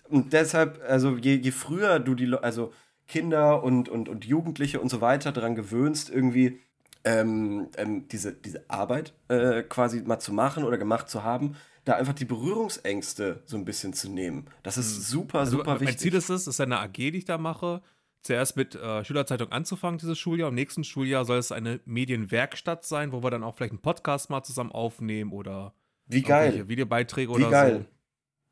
und 0.10 0.34
deshalb, 0.34 0.82
also 0.88 1.16
je, 1.16 1.36
je 1.36 1.52
früher 1.52 2.00
du 2.00 2.16
die, 2.16 2.34
also 2.34 2.74
Kinder 3.08 3.64
und, 3.64 3.88
und, 3.88 4.10
und 4.10 4.26
Jugendliche 4.26 4.80
und 4.82 4.90
so 4.90 5.00
weiter 5.00 5.32
daran 5.32 5.56
gewöhnst, 5.56 6.10
irgendwie 6.10 6.60
ähm, 7.06 7.70
ähm, 7.78 8.08
diese, 8.10 8.34
diese 8.34 8.70
Arbeit 8.70 9.14
äh, 9.30 9.64
quasi 9.64 10.02
mal 10.02 10.20
zu 10.20 10.34
machen 10.34 10.64
oder 10.64 10.78
gemacht 10.78 11.10
zu 11.10 11.24
haben, 11.24 11.56
da 11.86 11.94
einfach 11.94 12.14
die 12.14 12.26
Berührungsängste 12.26 13.44
so 13.46 13.56
ein 13.56 13.64
bisschen 13.64 13.94
zu 13.94 14.10
nehmen. 14.10 14.48
Das 14.64 14.78
ist 14.78 15.08
super, 15.08 15.40
Also, 15.40 15.60
super 15.60 15.72
mein 15.72 15.82
wichtig. 15.82 16.00
Ziel 16.00 16.16
ist 16.16 16.30
es, 16.30 16.46
das 16.46 16.56
ist 16.56 16.62
eine 16.62 16.80
AG, 16.80 16.94
die 16.94 17.18
ich 17.18 17.26
da 17.26 17.38
mache, 17.38 17.82
zuerst 18.22 18.56
mit 18.58 18.76
äh, 18.76 19.04
Schülerzeitung 19.04 19.52
anzufangen 19.52 20.00
dieses 20.00 20.18
Schuljahr. 20.18 20.50
Im 20.50 20.56
nächsten 20.56 20.84
Schuljahr 20.84 21.26
soll 21.26 21.38
es 21.38 21.52
eine 21.52 21.80
Medienwerkstatt 21.86 22.86
sein, 22.86 23.12
wo 23.12 23.24
wir 23.24 23.32
dann 23.32 23.44
auch 23.44 23.56
vielleicht 23.56 23.72
einen 23.72 23.82
Podcast 23.82 24.30
mal 24.30 24.44
zusammen 24.44 24.72
aufnehmen 24.72 25.32
oder 25.32 25.74
Wie 26.08 26.22
geil. 26.22 26.68
Videobeiträge 26.68 27.32
Wie 27.32 27.36
oder 27.36 27.50
geil. 27.50 27.86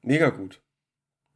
Mega 0.01 0.29
gut. 0.29 0.61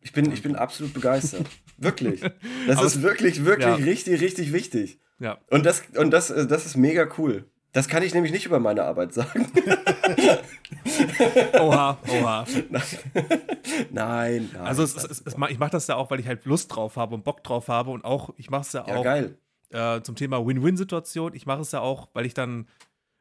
Ich 0.01 0.14
bin, 0.14 0.31
ich 0.31 0.41
bin 0.41 0.56
absolut 0.56 0.93
begeistert. 0.93 1.47
wirklich. 1.77 2.22
Das 2.68 2.77
Aber 2.77 2.88
ist 2.88 3.01
wirklich, 3.01 3.43
wirklich 3.43 3.68
ja. 3.68 3.76
richtig, 3.76 4.22
richtig 4.22 4.53
wichtig. 4.53 4.99
so. 5.19 5.26
Ja. 5.26 5.38
Und 5.49 5.65
das, 5.65 5.84
und 5.97 6.11
das, 6.11 6.27
das 6.27 6.65
ist 6.65 6.77
mega 6.77 7.10
cool. 7.18 7.45
Das 7.72 7.88
kann 7.88 8.02
ich 8.02 8.14
nämlich 8.14 8.32
nicht 8.32 8.46
über 8.46 8.60
meine 8.60 8.84
Arbeit 8.84 9.14
sagen. 9.14 9.52
Oha, 11.60 11.98
oha. 12.08 12.46
nein, 13.91 14.50
nein. 14.54 14.62
Also 14.64 14.84
es, 14.84 14.96
es, 14.96 15.22
es, 15.26 15.36
ich 15.50 15.60
mache 15.60 15.72
das 15.72 15.88
ja 15.88 15.96
auch, 15.96 16.10
weil 16.10 16.20
ich 16.20 16.28
halt 16.28 16.46
Lust 16.46 16.76
drauf 16.76 16.96
habe 16.98 17.16
und 17.16 17.24
Bock 17.24 17.44
drauf 17.44 17.68
habe 17.68 17.91
und 17.91 18.06
auch, 18.06 18.32
ich 18.38 18.50
mache 18.50 18.62
es 18.62 18.74
ja, 18.74 18.86
ja, 18.88 18.96
auch 18.96 19.98
äh, 19.98 20.02
zum 20.02 20.16
Thema 20.16 20.46
Win-Win-Situation. 20.46 21.34
Ich 21.36 21.46
mache 21.46 21.62
es 21.62 21.72
ja 21.72 21.82
auch, 21.82 22.10
weil 22.14 22.26
ich 22.26 22.34
dann 22.34 22.68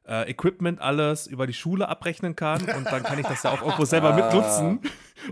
äh, 0.07 0.31
Equipment 0.31 0.81
alles 0.81 1.27
über 1.27 1.47
die 1.47 1.53
Schule 1.53 1.89
abrechnen 1.89 2.35
kann 2.35 2.63
und 2.63 2.87
dann 2.87 3.03
kann 3.03 3.19
ich 3.19 3.27
das 3.27 3.43
ja 3.43 3.51
auch 3.51 3.61
irgendwo 3.61 3.85
selber 3.85 4.15
mitnutzen 4.15 4.81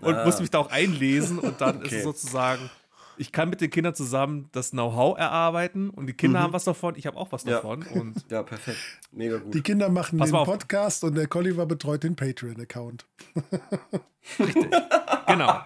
und 0.03 0.25
muss 0.25 0.41
mich 0.41 0.51
da 0.51 0.59
auch 0.59 0.71
einlesen 0.71 1.39
und 1.39 1.61
dann 1.61 1.81
ist 1.81 1.85
Ah. 1.85 1.87
Okay. 1.87 1.97
es 1.97 2.05
sozusagen, 2.05 2.71
ich 3.19 3.33
kann 3.33 3.49
mit 3.51 3.61
den 3.61 3.71
Kindern 3.71 3.95
zusammen 3.95 4.49
das 4.53 4.71
Know-how 4.71 5.19
erarbeiten 5.19 5.91
und 5.91 6.07
die 6.07 6.13
Kinder 6.13 6.41
haben 6.41 6.53
was 6.53 6.65
davon, 6.65 6.95
ich 6.97 7.07
habe 7.07 7.17
auch 7.17 7.33
was 7.33 7.45
Mhm. 7.45 7.51
Ja. 7.51 7.57
davon 7.57 7.83
und 7.85 8.25
Ja, 8.31 8.43
perfekt. 8.43 8.79
Mega 9.13 9.39
gut. 9.39 9.55
Die 9.55 9.63
Kinder 9.63 9.89
machen 9.89 10.19
Pass 10.19 10.31
den. 10.31 10.45
Podcast 10.45 11.05
und 11.05 11.15
der 11.15 11.27
Colliver 11.27 11.67
betreut 11.67 12.03
den 12.03 12.17
Patreon-Account. 12.17 13.07
genau. 15.27 15.61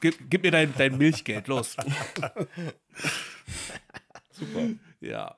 Gib, 0.00 0.30
gib 0.30 0.42
mir 0.42 0.50
dein, 0.50 0.72
dein 0.76 0.96
Milchgeld, 0.96 1.48
los. 1.48 1.76
Super. 4.32 4.60
Ja. 5.00 5.36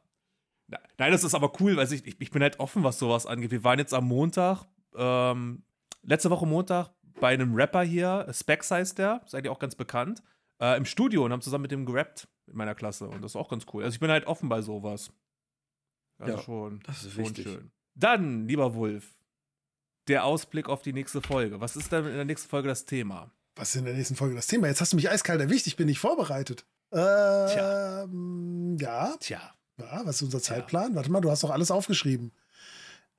Nein, 0.98 1.12
das 1.12 1.24
ist 1.24 1.34
aber 1.34 1.52
cool, 1.60 1.76
weil 1.76 1.90
ich, 1.92 2.06
ich, 2.06 2.16
ich 2.18 2.30
bin 2.30 2.42
halt 2.42 2.60
offen, 2.60 2.82
was 2.84 2.98
sowas 2.98 3.26
angeht. 3.26 3.50
Wir 3.50 3.64
waren 3.64 3.78
jetzt 3.78 3.92
am 3.92 4.06
Montag, 4.06 4.64
ähm, 4.96 5.62
letzte 6.02 6.30
Woche 6.30 6.46
Montag, 6.46 6.90
bei 7.20 7.34
einem 7.34 7.54
Rapper 7.54 7.82
hier, 7.82 8.26
Specs 8.32 8.70
heißt 8.70 8.98
der, 8.98 9.20
seid 9.26 9.44
ihr 9.44 9.52
auch 9.52 9.58
ganz 9.58 9.74
bekannt, 9.74 10.22
äh, 10.62 10.76
im 10.76 10.84
Studio 10.86 11.24
und 11.24 11.32
haben 11.32 11.42
zusammen 11.42 11.62
mit 11.62 11.70
dem 11.72 11.84
gerappt 11.84 12.28
in 12.46 12.56
meiner 12.56 12.74
Klasse. 12.74 13.08
Und 13.08 13.20
das 13.22 13.32
ist 13.32 13.36
auch 13.36 13.48
ganz 13.50 13.66
cool. 13.72 13.84
Also 13.84 13.94
ich 13.94 14.00
bin 14.00 14.10
halt 14.10 14.26
offen 14.26 14.48
bei 14.48 14.62
sowas. 14.62 15.10
Also 16.18 16.36
Ja, 16.36 16.42
schon, 16.42 16.80
das 16.86 17.04
ist 17.04 17.12
schon 17.14 17.24
wichtig. 17.24 17.44
schön. 17.44 17.70
Dann, 17.94 18.46
lieber 18.48 18.74
Wolf, 18.74 19.04
der 20.08 20.24
Ausblick 20.24 20.68
auf 20.68 20.82
die 20.82 20.92
nächste 20.92 21.20
Folge. 21.20 21.60
Was 21.60 21.76
ist 21.76 21.92
denn 21.92 22.06
in 22.06 22.14
der 22.14 22.24
nächsten 22.24 22.48
Folge 22.48 22.68
das 22.68 22.84
Thema? 22.86 23.30
Was 23.56 23.70
ist 23.70 23.76
in 23.80 23.84
der 23.84 23.94
nächsten 23.94 24.16
Folge 24.16 24.34
das 24.34 24.46
Thema? 24.46 24.66
Jetzt 24.68 24.80
hast 24.80 24.92
du 24.92 24.96
mich 24.96 25.10
eiskalt 25.10 25.40
erwischt, 25.40 25.66
ich 25.66 25.76
bin 25.76 25.86
nicht 25.86 25.98
vorbereitet. 25.98 26.64
Ähm, 26.92 28.76
ja, 28.80 29.14
Tja. 29.20 29.40
ja, 29.78 30.00
was 30.04 30.16
ist 30.16 30.22
unser 30.22 30.40
Zeitplan? 30.40 30.94
Warte 30.94 31.10
mal, 31.10 31.20
du 31.20 31.30
hast 31.30 31.42
doch 31.42 31.50
alles 31.50 31.70
aufgeschrieben. 31.70 32.32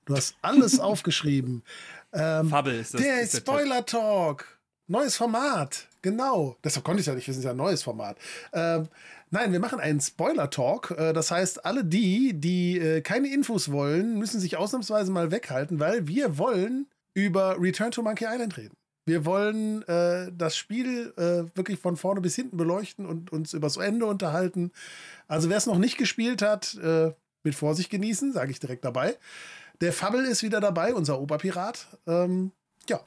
Du 0.06 0.16
hast 0.16 0.36
alles 0.42 0.80
aufgeschrieben. 0.82 1.64
Ähm, 2.12 2.50
Fabel 2.50 2.76
ist 2.80 2.94
das. 2.94 3.02
der 3.02 3.22
ist 3.22 3.32
Tipp. 3.32 3.42
Spoiler 3.42 3.86
Talk. 3.86 4.53
Neues 4.88 5.16
Format. 5.16 5.88
Genau. 6.02 6.58
Deshalb 6.64 6.84
konnte 6.86 7.00
ich 7.00 7.08
ja 7.08 7.16
nicht 7.16 7.28
wissen, 7.28 7.40
es 7.40 7.46
ist 7.46 7.46
ja 7.46 7.52
ein 7.52 7.58
neues 7.58 7.84
Format. 7.84 8.18
Ähm, 8.52 8.90
nein, 9.32 9.54
wir 9.54 9.60
machen 9.62 9.80
einen 9.80 10.02
Spoiler 10.02 10.50
Talk. 10.50 10.92
Äh, 10.92 11.14
das 11.14 11.32
heißt, 11.32 11.66
alle 11.66 11.86
die, 11.86 12.34
die 12.34 12.78
äh, 12.78 13.02
keine 13.02 13.34
Infos 13.34 13.72
wollen, 13.72 14.20
müssen 14.20 14.42
sich 14.42 14.58
ausnahmsweise 14.58 15.12
mal 15.12 15.32
weghalten, 15.32 15.80
weil 15.80 16.08
wir 16.08 16.38
wollen 16.38 16.88
über 17.14 17.62
Return 17.62 17.92
to 17.92 18.02
Monkey 18.02 18.26
Island 18.26 18.58
reden. 18.58 18.76
Wir 19.06 19.26
wollen 19.26 19.84
äh, 19.84 20.32
das 20.36 20.58
Spiel 20.58 21.14
äh, 21.18 21.56
wirklich 21.58 21.80
von 21.80 21.98
vorne 21.98 22.22
bis 22.22 22.36
hinten 22.36 22.58
beleuchten 22.58 23.06
und 23.06 23.32
uns 23.32 23.54
übers 23.54 23.78
Ende 23.78 24.06
unterhalten. 24.06 24.72
Also 25.28 25.50
wer 25.50 25.58
es 25.58 25.66
noch 25.66 25.78
nicht 25.78 25.98
gespielt 25.98 26.42
hat, 26.42 26.76
äh, 26.76 27.14
mit 27.44 27.56
Vorsicht 27.56 27.90
genießen, 27.90 28.34
sage 28.34 28.52
ich 28.52 28.60
direkt 28.60 28.86
dabei. 28.86 29.18
Der 29.82 29.92
Fabel 29.92 30.26
ist 30.26 30.44
wieder 30.44 30.62
dabei, 30.62 30.94
unser 30.94 31.20
Oberpirat. 31.20 31.88
Ähm, 32.08 32.52
ja, 32.90 33.02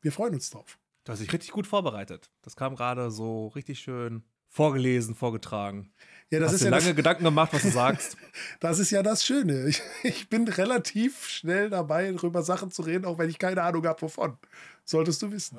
wir 0.00 0.12
freuen 0.12 0.34
uns 0.34 0.50
drauf. 0.50 0.78
Du 1.04 1.12
hast 1.12 1.20
dich 1.20 1.32
richtig 1.32 1.50
gut 1.50 1.66
vorbereitet. 1.66 2.30
Das 2.42 2.56
kam 2.56 2.76
gerade 2.76 3.10
so 3.10 3.48
richtig 3.48 3.80
schön 3.80 4.22
vorgelesen, 4.48 5.14
vorgetragen. 5.14 5.92
Ja, 6.30 6.38
das 6.38 6.48
hast 6.48 6.54
ist 6.56 6.60
dir 6.60 6.70
ja 6.70 6.76
lange 6.78 6.94
Gedanken 6.94 7.24
gemacht, 7.24 7.52
was 7.52 7.62
du 7.62 7.70
sagst. 7.72 8.16
das 8.60 8.78
ist 8.78 8.90
ja 8.90 9.02
das 9.02 9.24
Schöne. 9.24 9.66
Ich, 9.66 9.82
ich 10.02 10.28
bin 10.28 10.46
relativ 10.46 11.26
schnell 11.26 11.70
dabei, 11.70 12.12
darüber 12.12 12.42
Sachen 12.42 12.70
zu 12.70 12.82
reden, 12.82 13.04
auch 13.04 13.18
wenn 13.18 13.30
ich 13.30 13.38
keine 13.38 13.62
Ahnung 13.62 13.86
habe, 13.86 14.02
wovon. 14.02 14.36
Solltest 14.84 15.22
du 15.22 15.32
wissen. 15.32 15.58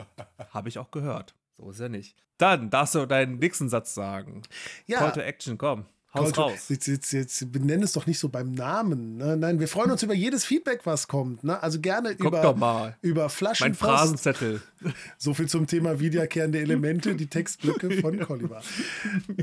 Habe 0.51 0.69
ich 0.69 0.77
auch 0.77 0.91
gehört. 0.91 1.35
So 1.57 1.71
ist 1.71 1.79
er 1.79 1.89
nicht. 1.89 2.23
Dann 2.37 2.69
darfst 2.69 2.95
du 2.95 3.05
deinen 3.05 3.39
nächsten 3.39 3.69
Satz 3.69 3.93
sagen. 3.93 4.43
Call 4.89 5.11
to 5.11 5.21
Action, 5.21 5.57
komm. 5.57 5.85
Haus 6.14 6.38
raus. 6.38 6.69
Jetzt, 6.69 6.88
jetzt, 6.88 7.11
jetzt 7.11 7.52
benenn 7.52 7.81
es 7.81 7.94
doch 7.94 8.06
nicht 8.06 8.19
so 8.19 8.30
beim 8.30 8.52
Namen. 8.52 9.18
Ne? 9.18 9.35
Nein, 9.35 9.60
wir 9.60 9.68
freuen 9.68 9.90
uns 9.90 10.03
über 10.03 10.14
jedes 10.14 10.45
Feedback, 10.45 10.85
was 10.85 11.07
kommt. 11.07 11.44
Ne? 11.44 11.61
Also 11.61 11.80
gerne 11.80 12.15
Guck 12.15 12.27
über, 12.27 12.95
über 13.02 13.22
Mein 13.22 13.30
Flaschenpost. 13.30 13.80
Phrasenzettel. 13.81 14.61
So 15.18 15.34
viel 15.34 15.48
zum 15.48 15.65
Thema 15.65 16.02
wiederkehrende 16.02 16.60
Elemente, 16.60 17.15
die 17.15 17.27
Textblöcke 17.27 18.02
von 18.02 18.19
Colliver. 18.27 18.61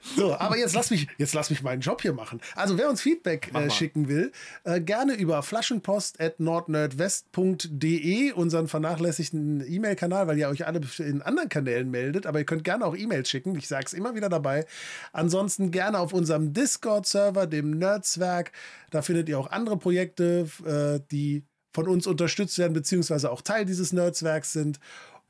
so, 0.00 0.36
aber 0.36 0.58
jetzt 0.58 0.74
lass 0.74 0.90
mich, 0.90 1.06
jetzt 1.18 1.34
lass 1.34 1.50
mich 1.50 1.62
meinen 1.62 1.80
Job 1.80 2.02
hier 2.02 2.12
machen. 2.12 2.40
Also 2.54 2.78
wer 2.78 2.88
uns 2.88 3.00
Feedback 3.00 3.52
äh, 3.54 3.70
schicken 3.70 4.08
will, 4.08 4.32
äh, 4.64 4.80
gerne 4.80 5.14
über 5.14 5.42
flaschenpost@nordnerdwest.de, 5.42 8.32
unseren 8.32 8.68
vernachlässigten 8.68 9.64
E-Mail-Kanal, 9.66 10.26
weil 10.26 10.38
ihr 10.38 10.48
euch 10.48 10.66
alle 10.66 10.80
in 10.98 11.22
anderen 11.22 11.48
Kanälen 11.48 11.90
meldet, 11.90 12.26
aber 12.26 12.38
ihr 12.38 12.44
könnt 12.44 12.64
gerne 12.64 12.84
auch 12.84 12.96
E-Mails 12.96 13.28
schicken. 13.28 13.56
Ich 13.56 13.68
sage 13.68 13.84
es 13.86 13.92
immer 13.92 14.14
wieder 14.14 14.28
dabei. 14.28 14.66
Ansonsten 15.12 15.70
gerne 15.70 15.98
auf 15.98 16.12
unserem 16.12 16.52
Discord-Server, 16.52 17.46
dem 17.46 17.70
Nerdswerk. 17.70 18.52
Da 18.90 19.02
findet 19.02 19.28
ihr 19.28 19.38
auch 19.38 19.50
andere 19.50 19.76
Projekte, 19.76 20.48
äh, 20.64 21.00
die 21.10 21.44
von 21.72 21.88
uns 21.88 22.06
unterstützt 22.06 22.58
werden, 22.58 22.72
beziehungsweise 22.72 23.30
auch 23.30 23.42
Teil 23.42 23.66
dieses 23.66 23.92
Nerdswerks 23.92 24.52
sind. 24.52 24.80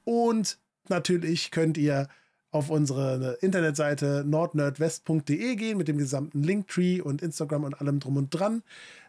Und 0.04 0.58
natürlich 0.88 1.50
könnt 1.50 1.76
ihr 1.76 2.08
auf 2.56 2.70
unsere 2.70 3.38
Internetseite 3.42 4.24
nordnerdwest.de 4.26 5.56
gehen 5.56 5.76
mit 5.76 5.88
dem 5.88 5.98
gesamten 5.98 6.42
Linktree 6.42 7.02
und 7.02 7.20
Instagram 7.22 7.64
und 7.64 7.80
allem 7.80 8.00
drum 8.00 8.16
und 8.16 8.30
dran, 8.30 8.62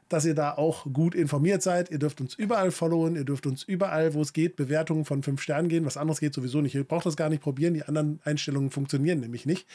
dass 0.09 0.25
ihr 0.25 0.35
da 0.35 0.51
auch 0.51 0.85
gut 0.91 1.15
informiert 1.15 1.63
seid. 1.63 1.89
Ihr 1.89 1.99
dürft 1.99 2.19
uns 2.19 2.35
überall 2.35 2.71
followen, 2.71 3.15
ihr 3.15 3.23
dürft 3.23 3.45
uns 3.47 3.63
überall, 3.63 4.13
wo 4.13 4.21
es 4.21 4.33
geht, 4.33 4.57
Bewertungen 4.57 5.05
von 5.05 5.23
fünf 5.23 5.41
Sternen 5.41 5.69
gehen. 5.69 5.85
Was 5.85 5.95
anderes 5.95 6.19
geht 6.19 6.33
sowieso 6.33 6.61
nicht. 6.61 6.75
Ihr 6.75 6.83
braucht 6.83 7.05
das 7.05 7.15
gar 7.15 7.29
nicht 7.29 7.41
probieren. 7.41 7.73
Die 7.73 7.83
anderen 7.83 8.19
Einstellungen 8.25 8.69
funktionieren 8.69 9.21
nämlich 9.21 9.45
nicht. 9.45 9.65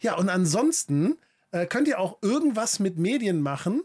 Ja, 0.00 0.16
und 0.16 0.28
ansonsten 0.28 1.16
äh, 1.52 1.66
könnt 1.66 1.86
ihr 1.86 2.00
auch 2.00 2.18
irgendwas 2.20 2.80
mit 2.80 2.98
Medien 2.98 3.40
machen, 3.40 3.82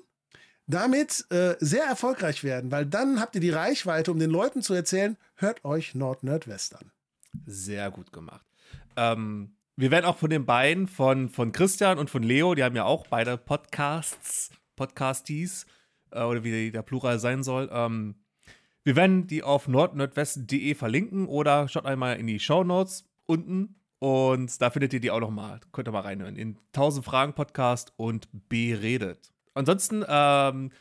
damit 0.66 1.26
äh, 1.30 1.56
sehr 1.60 1.84
erfolgreich 1.84 2.44
werden, 2.44 2.72
weil 2.72 2.86
dann 2.86 3.20
habt 3.20 3.36
ihr 3.36 3.42
die 3.42 3.50
Reichweite, 3.52 4.12
um 4.12 4.18
den 4.18 4.32
Leuten 4.32 4.62
zu 4.64 4.74
erzählen, 4.74 5.18
hört 5.36 5.64
euch 5.66 5.94
Nord 5.94 6.24
Nerdwest 6.24 6.76
an. 6.76 6.92
Sehr 7.46 7.92
gut 7.92 8.12
gemacht. 8.12 8.46
Ähm, 8.98 9.56
wir 9.76 9.92
werden 9.92 10.06
auch 10.06 10.18
von 10.18 10.30
den 10.30 10.46
beiden, 10.46 10.88
von, 10.88 11.30
von 11.30 11.52
Christian 11.52 11.98
und 11.98 12.10
von 12.10 12.24
Leo, 12.24 12.54
die 12.56 12.64
haben 12.64 12.76
ja 12.76 12.86
auch 12.86 13.08
beide 13.08 13.38
Podcasts, 13.38 14.52
Podcasties, 14.76 15.66
äh, 16.12 16.24
oder 16.24 16.44
wie 16.44 16.72
der 16.72 16.84
Plural 16.84 17.20
sein 17.20 17.44
soll. 17.44 17.70
Ähm, 17.72 18.16
wir 18.84 18.96
werden 18.96 19.28
die 19.28 19.44
auf 19.44 19.68
nordnordwest.de 19.68 20.76
verlinken 20.76 21.28
oder 21.28 21.68
schaut 21.68 21.86
einmal 21.86 22.18
in 22.18 22.28
die 22.28 22.40
Show 22.40 22.64
Notes 22.64 23.10
unten 23.26 23.76
und 24.04 24.62
da 24.62 24.70
findet 24.70 24.92
ihr 24.94 25.00
die 25.00 25.12
auch 25.12 25.22
noch 25.22 25.32
mal. 25.32 25.62
Könnt 25.72 25.88
ihr 25.88 25.94
mal 25.94 26.02
reinhören. 26.02 26.36
In 26.36 26.58
1000 26.74 27.06
Fragen 27.06 27.34
Podcast 27.34 27.94
und 27.96 28.28
beredet. 28.50 29.32
Ansonsten, 29.54 30.04
ähm, 30.06 30.72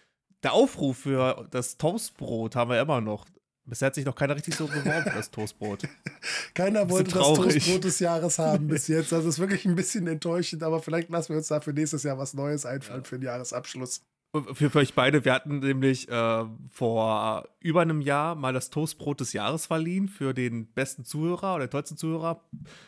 der 0.43 0.53
Aufruf 0.53 0.99
für 0.99 1.47
das 1.53 1.77
Toastbrot 1.77 2.57
haben 2.57 2.71
wir 2.71 2.81
immer 2.81 3.01
noch. 3.01 3.27
Bisher 3.65 3.87
hat 3.87 3.95
sich 3.95 4.05
noch 4.05 4.17
keiner 4.17 4.35
richtig 4.35 4.57
so 4.57 4.67
beworben 4.67 5.05
für 5.05 5.17
das 5.17 5.31
Toastbrot. 5.31 5.89
Keiner 6.55 6.91
wollte 6.91 7.13
das 7.13 7.23
Toastbrot 7.23 7.85
des 7.85 8.01
Jahres 8.01 8.39
haben 8.39 8.67
bis 8.67 8.89
jetzt. 8.89 9.13
Das 9.13 9.25
ist 9.25 9.39
wirklich 9.39 9.65
ein 9.65 9.77
bisschen 9.77 10.07
enttäuschend, 10.09 10.65
aber 10.65 10.81
vielleicht 10.83 11.11
lassen 11.11 11.31
wir 11.31 11.37
uns 11.39 11.49
da 11.49 11.61
für 11.61 11.73
nächstes 11.73 12.03
Jahr 12.03 12.19
was 12.19 12.35
Neues 12.35 12.67
einfallen 12.67 13.03
ja. 13.03 13.09
für 13.09 13.19
den 13.19 13.27
Jahresabschluss. 13.27 14.03
Für, 14.55 14.71
für, 14.71 14.79
euch 14.79 14.95
beide, 14.95 15.25
wir 15.25 15.33
hatten 15.35 15.59
nämlich 15.59 16.09
äh, 16.09 16.45
vor 16.71 17.49
über 17.61 17.83
einem 17.83 18.01
Jahr 18.01 18.35
mal 18.35 18.53
das 18.53 18.71
Toastbrot 18.71 19.21
des 19.21 19.33
Jahres 19.33 19.67
verliehen 19.67 20.09
für 20.09 20.33
den 20.33 20.73
besten 20.73 21.05
Zuhörer 21.05 21.55
oder 21.55 21.67
den 21.67 21.71
tollsten 21.71 21.99
Zuhörer. 21.99 22.43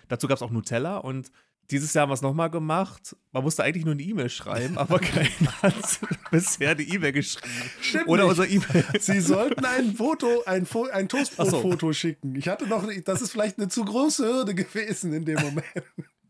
Dazu 0.09 0.27
gab 0.27 0.37
es 0.37 0.43
auch 0.43 0.51
Nutella 0.51 0.97
und 0.97 1.31
dieses 1.71 1.95
Jahr 1.95 2.03
haben 2.03 2.11
wir 2.11 2.15
es 2.15 2.23
nochmal 2.23 2.51
gemacht. 2.51 3.17
Man 3.33 3.43
musste 3.43 3.65
eigentlich 3.65 3.85
nur 3.85 3.95
eine 3.95 4.03
E-Mail 4.03 4.29
schreiben, 4.29 4.79
aber 4.79 4.99
keiner 5.01 5.63
hat 5.63 6.01
bisher 6.31 6.71
eine 6.71 6.83
E-Mail 6.83 7.13
geschrieben. 7.13 7.71
Stimmt 7.81 8.09
Oder 8.09 8.27
unser 8.27 8.49
E-Mail. 8.49 8.85
Sie 9.01 9.21
sollten 9.21 9.65
ein 9.65 9.95
Foto, 9.95 10.43
ein, 10.47 10.67
Fo 10.67 10.87
ein 10.87 11.09
Toastbrot-Foto 11.09 11.89
so. 11.89 11.93
schicken. 11.93 12.35
Ich 12.37 12.49
hatte 12.49 12.67
noch, 12.67 12.87
das 13.05 13.23
ist 13.23 13.33
vielleicht 13.33 13.59
eine 13.59 13.69
zu 13.69 13.85
große 13.85 14.25
Hürde 14.25 14.55
gewesen 14.55 15.13
in 15.13 15.25
dem 15.25 15.41
Moment. 15.41 15.67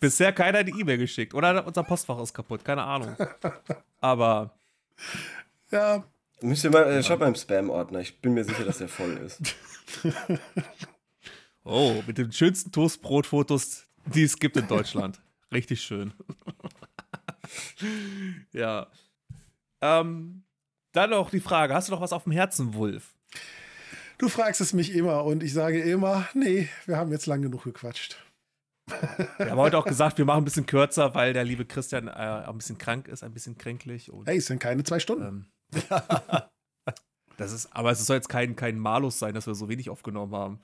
Bisher 0.00 0.32
keiner 0.32 0.58
eine 0.58 0.70
E-Mail 0.70 0.98
geschickt. 0.98 1.34
Oder 1.34 1.66
unser 1.66 1.82
Postfach 1.82 2.20
ist 2.20 2.34
kaputt, 2.34 2.64
keine 2.64 2.82
Ahnung. 2.82 3.16
Aber 4.00 4.54
ja. 5.70 6.04
Müsst 6.40 6.64
ihr 6.64 6.70
mal, 6.70 6.84
äh, 6.84 7.02
schaut 7.02 7.20
mal 7.20 7.28
im 7.28 7.34
Spam-Ordner. 7.34 8.00
Ich 8.00 8.20
bin 8.20 8.34
mir 8.34 8.44
sicher, 8.44 8.64
dass 8.64 8.78
der 8.78 8.88
voll 8.88 9.16
ist. 9.18 9.40
oh, 11.64 12.02
mit 12.06 12.18
den 12.18 12.32
schönsten 12.32 12.70
Toastbrot-Fotos, 12.70 13.84
die 14.06 14.24
es 14.24 14.38
gibt 14.38 14.56
in 14.56 14.68
Deutschland. 14.68 15.22
Richtig 15.52 15.82
schön. 15.82 16.12
ja. 18.52 18.88
Ähm, 19.80 20.44
dann 20.92 21.10
noch 21.10 21.30
die 21.30 21.40
Frage: 21.40 21.74
Hast 21.74 21.88
du 21.88 21.92
noch 21.92 22.00
was 22.00 22.12
auf 22.12 22.24
dem 22.24 22.32
Herzen, 22.32 22.74
Wolf? 22.74 23.14
Du 24.18 24.28
fragst 24.28 24.60
es 24.60 24.72
mich 24.72 24.94
immer 24.94 25.24
und 25.24 25.42
ich 25.42 25.52
sage 25.52 25.80
immer: 25.82 26.28
Nee, 26.34 26.68
wir 26.86 26.96
haben 26.96 27.10
jetzt 27.12 27.26
lang 27.26 27.42
genug 27.42 27.64
gequatscht. 27.64 28.16
Wir 29.38 29.50
haben 29.50 29.58
heute 29.58 29.78
auch 29.78 29.86
gesagt, 29.86 30.18
wir 30.18 30.24
machen 30.24 30.42
ein 30.42 30.44
bisschen 30.44 30.66
kürzer, 30.66 31.14
weil 31.14 31.32
der 31.32 31.44
liebe 31.44 31.64
Christian 31.64 32.08
äh, 32.08 32.10
ein 32.10 32.58
bisschen 32.58 32.76
krank 32.76 33.08
ist, 33.08 33.22
ein 33.22 33.32
bisschen 33.32 33.56
kränklich. 33.56 34.12
Und, 34.12 34.28
hey, 34.28 34.36
es 34.36 34.46
sind 34.46 34.58
keine 34.58 34.84
zwei 34.84 34.98
Stunden. 34.98 35.50
Ähm, 35.72 35.92
das 37.36 37.52
ist, 37.52 37.74
aber 37.74 37.90
es 37.90 38.04
soll 38.04 38.16
jetzt 38.16 38.28
kein, 38.28 38.56
kein 38.56 38.78
Malus 38.78 39.18
sein, 39.18 39.34
dass 39.34 39.46
wir 39.46 39.54
so 39.54 39.68
wenig 39.68 39.88
aufgenommen 39.88 40.34
haben. 40.34 40.60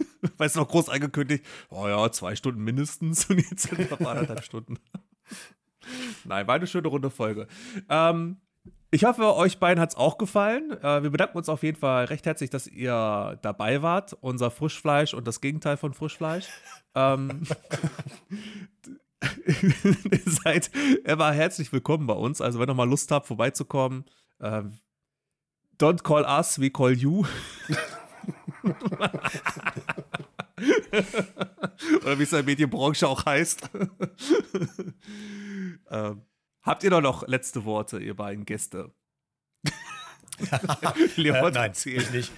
Weißt 0.36 0.56
du, 0.56 0.60
noch 0.60 0.68
groß 0.68 0.88
angekündigt, 0.88 1.44
oh 1.70 1.86
ja, 1.86 2.10
zwei 2.10 2.36
Stunden 2.36 2.62
mindestens 2.62 3.24
und 3.30 3.38
jetzt 3.38 3.68
sind 3.68 3.78
wir 3.78 4.08
anderthalb 4.08 4.44
Stunden. 4.44 4.78
Nein, 6.24 6.46
war 6.46 6.56
eine 6.56 6.66
schöne 6.66 6.88
runde 6.88 7.10
Folge. 7.10 7.46
Ähm, 7.88 8.38
ich 8.90 9.04
hoffe, 9.04 9.34
euch 9.34 9.58
beiden 9.58 9.80
hat 9.80 9.90
es 9.90 9.96
auch 9.96 10.16
gefallen. 10.18 10.72
Äh, 10.82 11.02
wir 11.02 11.10
bedanken 11.10 11.36
uns 11.36 11.48
auf 11.48 11.62
jeden 11.62 11.78
Fall 11.78 12.06
recht 12.06 12.24
herzlich, 12.26 12.50
dass 12.50 12.66
ihr 12.66 13.38
dabei 13.42 13.82
wart. 13.82 14.16
Unser 14.20 14.50
Frischfleisch 14.50 15.14
und 15.14 15.26
das 15.26 15.40
Gegenteil 15.40 15.76
von 15.76 15.92
Frischfleisch. 15.92 16.46
ähm, 16.94 17.42
ihr 19.46 20.20
seid 20.24 20.70
immer 21.04 21.32
herzlich 21.32 21.72
willkommen 21.72 22.06
bei 22.06 22.14
uns. 22.14 22.40
Also, 22.40 22.58
wenn 22.60 22.70
ihr 22.70 22.74
mal 22.74 22.88
Lust 22.88 23.10
habt, 23.10 23.26
vorbeizukommen, 23.26 24.04
äh, 24.38 24.62
don't 25.78 26.02
call 26.02 26.24
us, 26.24 26.58
we 26.58 26.70
call 26.70 26.92
you. 26.92 27.24
Oder 32.02 32.18
wie 32.18 32.22
es 32.22 32.32
in 32.32 32.38
der 32.38 32.44
Medienbranche 32.44 33.06
auch 33.06 33.24
heißt. 33.24 33.70
ähm, 35.90 36.22
Habt 36.68 36.84
ihr 36.84 36.90
doch 36.90 37.00
noch 37.00 37.26
letzte 37.26 37.64
Worte, 37.64 37.98
ihr 37.98 38.14
beiden 38.14 38.44
Gäste? 38.44 38.92
Äh, 41.16 41.50
nein, 41.50 41.72
ich 41.84 42.10
nicht. 42.12 42.30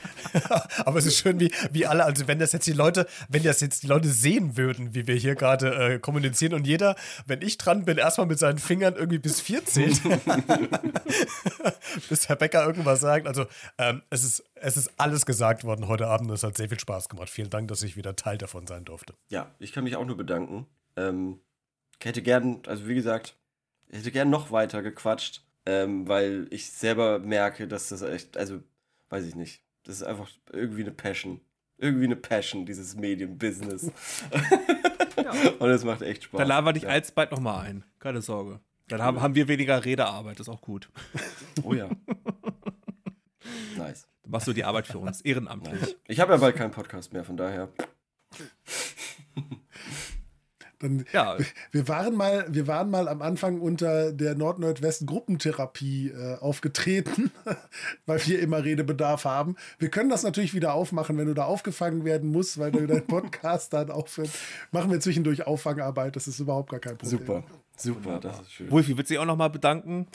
Aber 0.86 0.98
es 0.98 1.04
ist 1.04 1.18
schön, 1.18 1.38
wie, 1.38 1.52
wie 1.70 1.84
alle, 1.84 2.06
also 2.06 2.26
wenn 2.28 2.38
das 2.38 2.52
jetzt 2.52 2.66
die 2.66 2.72
Leute, 2.72 3.06
wenn 3.28 3.42
das 3.42 3.60
jetzt 3.60 3.82
die 3.82 3.88
Leute 3.88 4.08
sehen 4.08 4.56
würden, 4.56 4.94
wie 4.94 5.06
wir 5.06 5.16
hier 5.16 5.34
gerade 5.34 5.74
äh, 5.74 5.98
kommunizieren 5.98 6.54
und 6.54 6.66
jeder, 6.66 6.96
wenn 7.26 7.42
ich 7.42 7.58
dran 7.58 7.84
bin, 7.84 7.98
erstmal 7.98 8.26
mit 8.26 8.38
seinen 8.38 8.58
Fingern 8.58 8.94
irgendwie 8.94 9.18
bis 9.18 9.42
vier 9.42 9.66
zählt, 9.66 10.00
bis 12.08 12.30
Herr 12.30 12.36
Becker 12.36 12.64
irgendwas 12.64 13.00
sagt. 13.00 13.26
Also 13.26 13.44
ähm, 13.76 14.00
es, 14.08 14.24
ist, 14.24 14.49
es 14.60 14.76
ist 14.76 14.92
alles 14.98 15.26
gesagt 15.26 15.64
worden 15.64 15.88
heute 15.88 16.06
Abend. 16.06 16.30
Es 16.30 16.42
hat 16.42 16.56
sehr 16.56 16.68
viel 16.68 16.78
Spaß 16.78 17.08
gemacht. 17.08 17.30
Vielen 17.30 17.50
Dank, 17.50 17.68
dass 17.68 17.82
ich 17.82 17.96
wieder 17.96 18.16
Teil 18.16 18.38
davon 18.38 18.66
sein 18.66 18.84
durfte. 18.84 19.14
Ja, 19.28 19.54
ich 19.58 19.72
kann 19.72 19.84
mich 19.84 19.96
auch 19.96 20.04
nur 20.04 20.16
bedanken. 20.16 20.66
Ähm, 20.96 21.40
ich 21.98 22.06
hätte 22.06 22.22
gern, 22.22 22.62
also 22.66 22.86
wie 22.86 22.94
gesagt, 22.94 23.36
ich 23.88 23.98
hätte 23.98 24.10
gern 24.12 24.30
noch 24.30 24.50
weiter 24.50 24.82
gequatscht, 24.82 25.42
ähm, 25.66 26.06
weil 26.08 26.46
ich 26.50 26.70
selber 26.70 27.18
merke, 27.18 27.66
dass 27.66 27.88
das 27.88 28.02
echt, 28.02 28.36
also, 28.36 28.62
weiß 29.08 29.24
ich 29.26 29.34
nicht. 29.34 29.62
Das 29.84 29.96
ist 29.96 30.02
einfach 30.02 30.30
irgendwie 30.52 30.82
eine 30.82 30.92
Passion. 30.92 31.40
Irgendwie 31.78 32.04
eine 32.04 32.16
Passion, 32.16 32.66
dieses 32.66 32.94
Medienbusiness. 32.94 33.90
ja. 35.16 35.32
Und 35.58 35.70
es 35.70 35.84
macht 35.84 36.02
echt 36.02 36.24
Spaß. 36.24 36.38
Dann 36.38 36.48
laden 36.48 36.66
wir 36.66 36.72
dich 36.74 36.82
ja. 36.82 36.90
alsbald 36.90 37.30
nochmal 37.30 37.66
ein. 37.66 37.84
Keine 37.98 38.20
Sorge. 38.20 38.60
Dann 38.88 39.00
haben, 39.02 39.22
haben 39.22 39.34
wir 39.34 39.48
weniger 39.48 39.82
Redearbeit, 39.84 40.38
das 40.38 40.48
ist 40.48 40.52
auch 40.52 40.60
gut. 40.60 40.90
Oh 41.62 41.74
ja. 41.74 41.88
nice. 43.76 44.09
Machst 44.30 44.46
du 44.46 44.52
die 44.52 44.64
Arbeit 44.64 44.86
für 44.86 44.98
uns, 44.98 45.20
ehrenamtlich. 45.22 45.96
Ich 46.06 46.20
habe 46.20 46.32
ja 46.32 46.38
bald 46.38 46.54
keinen 46.54 46.70
Podcast 46.70 47.12
mehr, 47.12 47.24
von 47.24 47.36
daher. 47.36 47.68
Dann, 50.78 51.04
ja. 51.12 51.36
Wir 51.72 51.88
waren 51.88 52.14
mal, 52.14 52.46
wir 52.48 52.66
waren 52.68 52.90
mal 52.90 53.08
am 53.08 53.20
Anfang 53.22 53.60
unter 53.60 54.12
der 54.12 54.36
Nord-Nordwest-Gruppentherapie 54.36 56.10
äh, 56.10 56.38
aufgetreten, 56.38 57.32
weil 58.06 58.24
wir 58.26 58.40
immer 58.40 58.64
Redebedarf 58.64 59.24
haben. 59.24 59.56
Wir 59.78 59.90
können 59.90 60.08
das 60.10 60.22
natürlich 60.22 60.54
wieder 60.54 60.74
aufmachen, 60.74 61.18
wenn 61.18 61.26
du 61.26 61.34
da 61.34 61.44
aufgefangen 61.44 62.04
werden 62.04 62.30
musst, 62.30 62.58
weil 62.58 62.70
du 62.70 62.86
dein 62.86 63.06
Podcast 63.06 63.72
dann 63.72 63.90
aufhört. 63.90 64.30
Machen 64.70 64.92
wir 64.92 65.00
zwischendurch 65.00 65.46
Auffangarbeit, 65.46 66.14
das 66.14 66.28
ist 66.28 66.38
überhaupt 66.38 66.70
gar 66.70 66.80
kein 66.80 66.96
Problem. 66.96 67.18
Super, 67.18 67.44
super, 67.76 68.20
das 68.20 68.40
ist 68.40 68.52
schön. 68.52 68.70
Wolfi, 68.70 68.96
willst 68.96 69.10
du 69.10 69.14
dich 69.14 69.18
auch 69.18 69.26
nochmal 69.26 69.50
bedanken? 69.50 70.06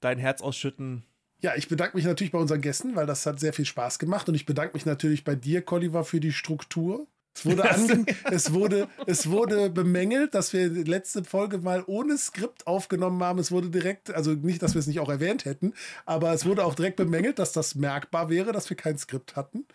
Dein 0.00 0.18
Herz 0.18 0.42
ausschütten? 0.42 1.04
Ja, 1.42 1.56
ich 1.56 1.68
bedanke 1.68 1.96
mich 1.96 2.06
natürlich 2.06 2.32
bei 2.32 2.38
unseren 2.38 2.60
Gästen, 2.60 2.94
weil 2.94 3.06
das 3.06 3.26
hat 3.26 3.40
sehr 3.40 3.52
viel 3.52 3.64
Spaß 3.64 3.98
gemacht. 3.98 4.28
Und 4.28 4.36
ich 4.36 4.46
bedanke 4.46 4.74
mich 4.74 4.86
natürlich 4.86 5.24
bei 5.24 5.34
dir, 5.34 5.60
Colliver, 5.60 6.04
für 6.04 6.20
die 6.20 6.32
Struktur. 6.32 7.06
Es 7.34 7.44
wurde, 7.44 7.64
es, 8.30 8.52
wurde, 8.52 8.88
es 9.06 9.28
wurde 9.28 9.68
bemängelt, 9.68 10.34
dass 10.34 10.52
wir 10.52 10.70
die 10.70 10.84
letzte 10.84 11.24
Folge 11.24 11.58
mal 11.58 11.82
ohne 11.86 12.16
Skript 12.16 12.66
aufgenommen 12.68 13.22
haben. 13.24 13.40
Es 13.40 13.50
wurde 13.50 13.70
direkt, 13.70 14.14
also 14.14 14.32
nicht, 14.32 14.62
dass 14.62 14.74
wir 14.74 14.78
es 14.78 14.86
nicht 14.86 15.00
auch 15.00 15.08
erwähnt 15.08 15.44
hätten, 15.44 15.72
aber 16.06 16.32
es 16.32 16.46
wurde 16.46 16.64
auch 16.64 16.74
direkt 16.74 16.96
bemängelt, 16.96 17.40
dass 17.40 17.52
das 17.52 17.74
merkbar 17.74 18.28
wäre, 18.28 18.52
dass 18.52 18.70
wir 18.70 18.76
kein 18.76 18.96
Skript 18.96 19.34
hatten. 19.34 19.66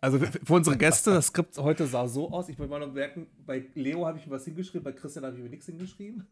Also 0.00 0.18
für 0.18 0.52
unsere 0.52 0.76
Gäste, 0.76 1.12
das 1.12 1.28
Skript 1.28 1.56
heute 1.58 1.86
sah 1.86 2.08
so 2.08 2.32
aus. 2.32 2.48
Ich 2.48 2.58
wollte 2.58 2.70
mal 2.70 2.80
noch 2.80 2.92
merken, 2.92 3.28
bei 3.46 3.64
Leo 3.74 4.04
habe 4.04 4.18
ich 4.18 4.26
mir 4.26 4.32
was 4.32 4.44
hingeschrieben, 4.44 4.82
bei 4.82 4.92
Christian 4.92 5.24
habe 5.24 5.36
ich 5.36 5.42
mir 5.42 5.50
nichts 5.50 5.66
hingeschrieben. 5.66 6.26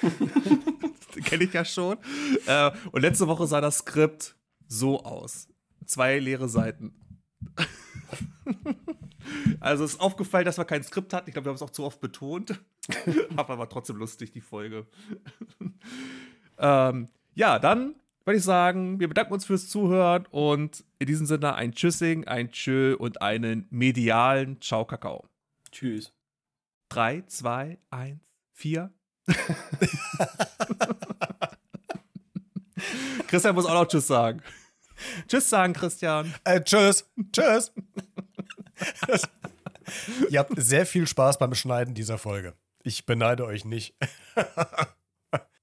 Kenne 1.24 1.44
ich 1.44 1.52
ja 1.52 1.64
schon. 1.64 1.98
Äh, 2.46 2.70
und 2.92 3.02
letzte 3.02 3.26
Woche 3.26 3.46
sah 3.46 3.60
das 3.60 3.78
Skript 3.78 4.36
so 4.66 5.02
aus. 5.02 5.48
Zwei 5.86 6.18
leere 6.18 6.48
Seiten. 6.48 6.94
Also 9.60 9.84
es 9.84 9.92
ist 9.92 10.00
aufgefallen, 10.00 10.44
dass 10.44 10.58
wir 10.58 10.64
kein 10.64 10.82
Skript 10.82 11.12
hatten. 11.12 11.28
Ich 11.28 11.34
glaube, 11.34 11.46
wir 11.46 11.50
haben 11.50 11.56
es 11.56 11.62
auch 11.62 11.70
zu 11.70 11.84
oft 11.84 12.00
betont. 12.00 12.60
aber 13.36 13.58
war 13.58 13.68
trotzdem 13.68 13.96
lustig, 13.96 14.32
die 14.32 14.40
Folge. 14.40 14.86
ähm, 16.58 17.08
ja, 17.34 17.58
dann 17.58 17.94
würde 18.24 18.38
ich 18.38 18.44
sagen, 18.44 19.00
wir 19.00 19.08
bedanken 19.08 19.32
uns 19.32 19.44
fürs 19.44 19.68
Zuhören 19.68 20.26
und 20.30 20.84
in 20.98 21.06
diesem 21.06 21.26
Sinne 21.26 21.54
ein 21.54 21.72
Tschüssing, 21.72 22.26
ein 22.26 22.50
Tschö 22.50 22.94
und 22.94 23.22
einen 23.22 23.66
medialen 23.70 24.60
Ciao 24.60 24.84
Kakao. 24.84 25.26
Tschüss. 25.70 26.12
3, 26.90 27.22
2, 27.26 27.78
1, 27.90 28.20
4. 28.52 28.92
Christian 33.26 33.54
muss 33.54 33.66
auch 33.66 33.74
noch 33.74 33.86
Tschüss 33.86 34.06
sagen. 34.06 34.42
Tschüss 35.28 35.48
sagen, 35.48 35.72
Christian. 35.72 36.34
Äh, 36.44 36.62
tschüss. 36.62 37.06
Tschüss. 37.32 37.72
Ihr 40.28 40.38
habt 40.38 40.52
sehr 40.56 40.86
viel 40.86 41.06
Spaß 41.06 41.38
beim 41.38 41.54
Schneiden 41.54 41.94
dieser 41.94 42.18
Folge. 42.18 42.54
Ich 42.82 43.06
beneide 43.06 43.44
euch 43.44 43.64
nicht. 43.64 43.94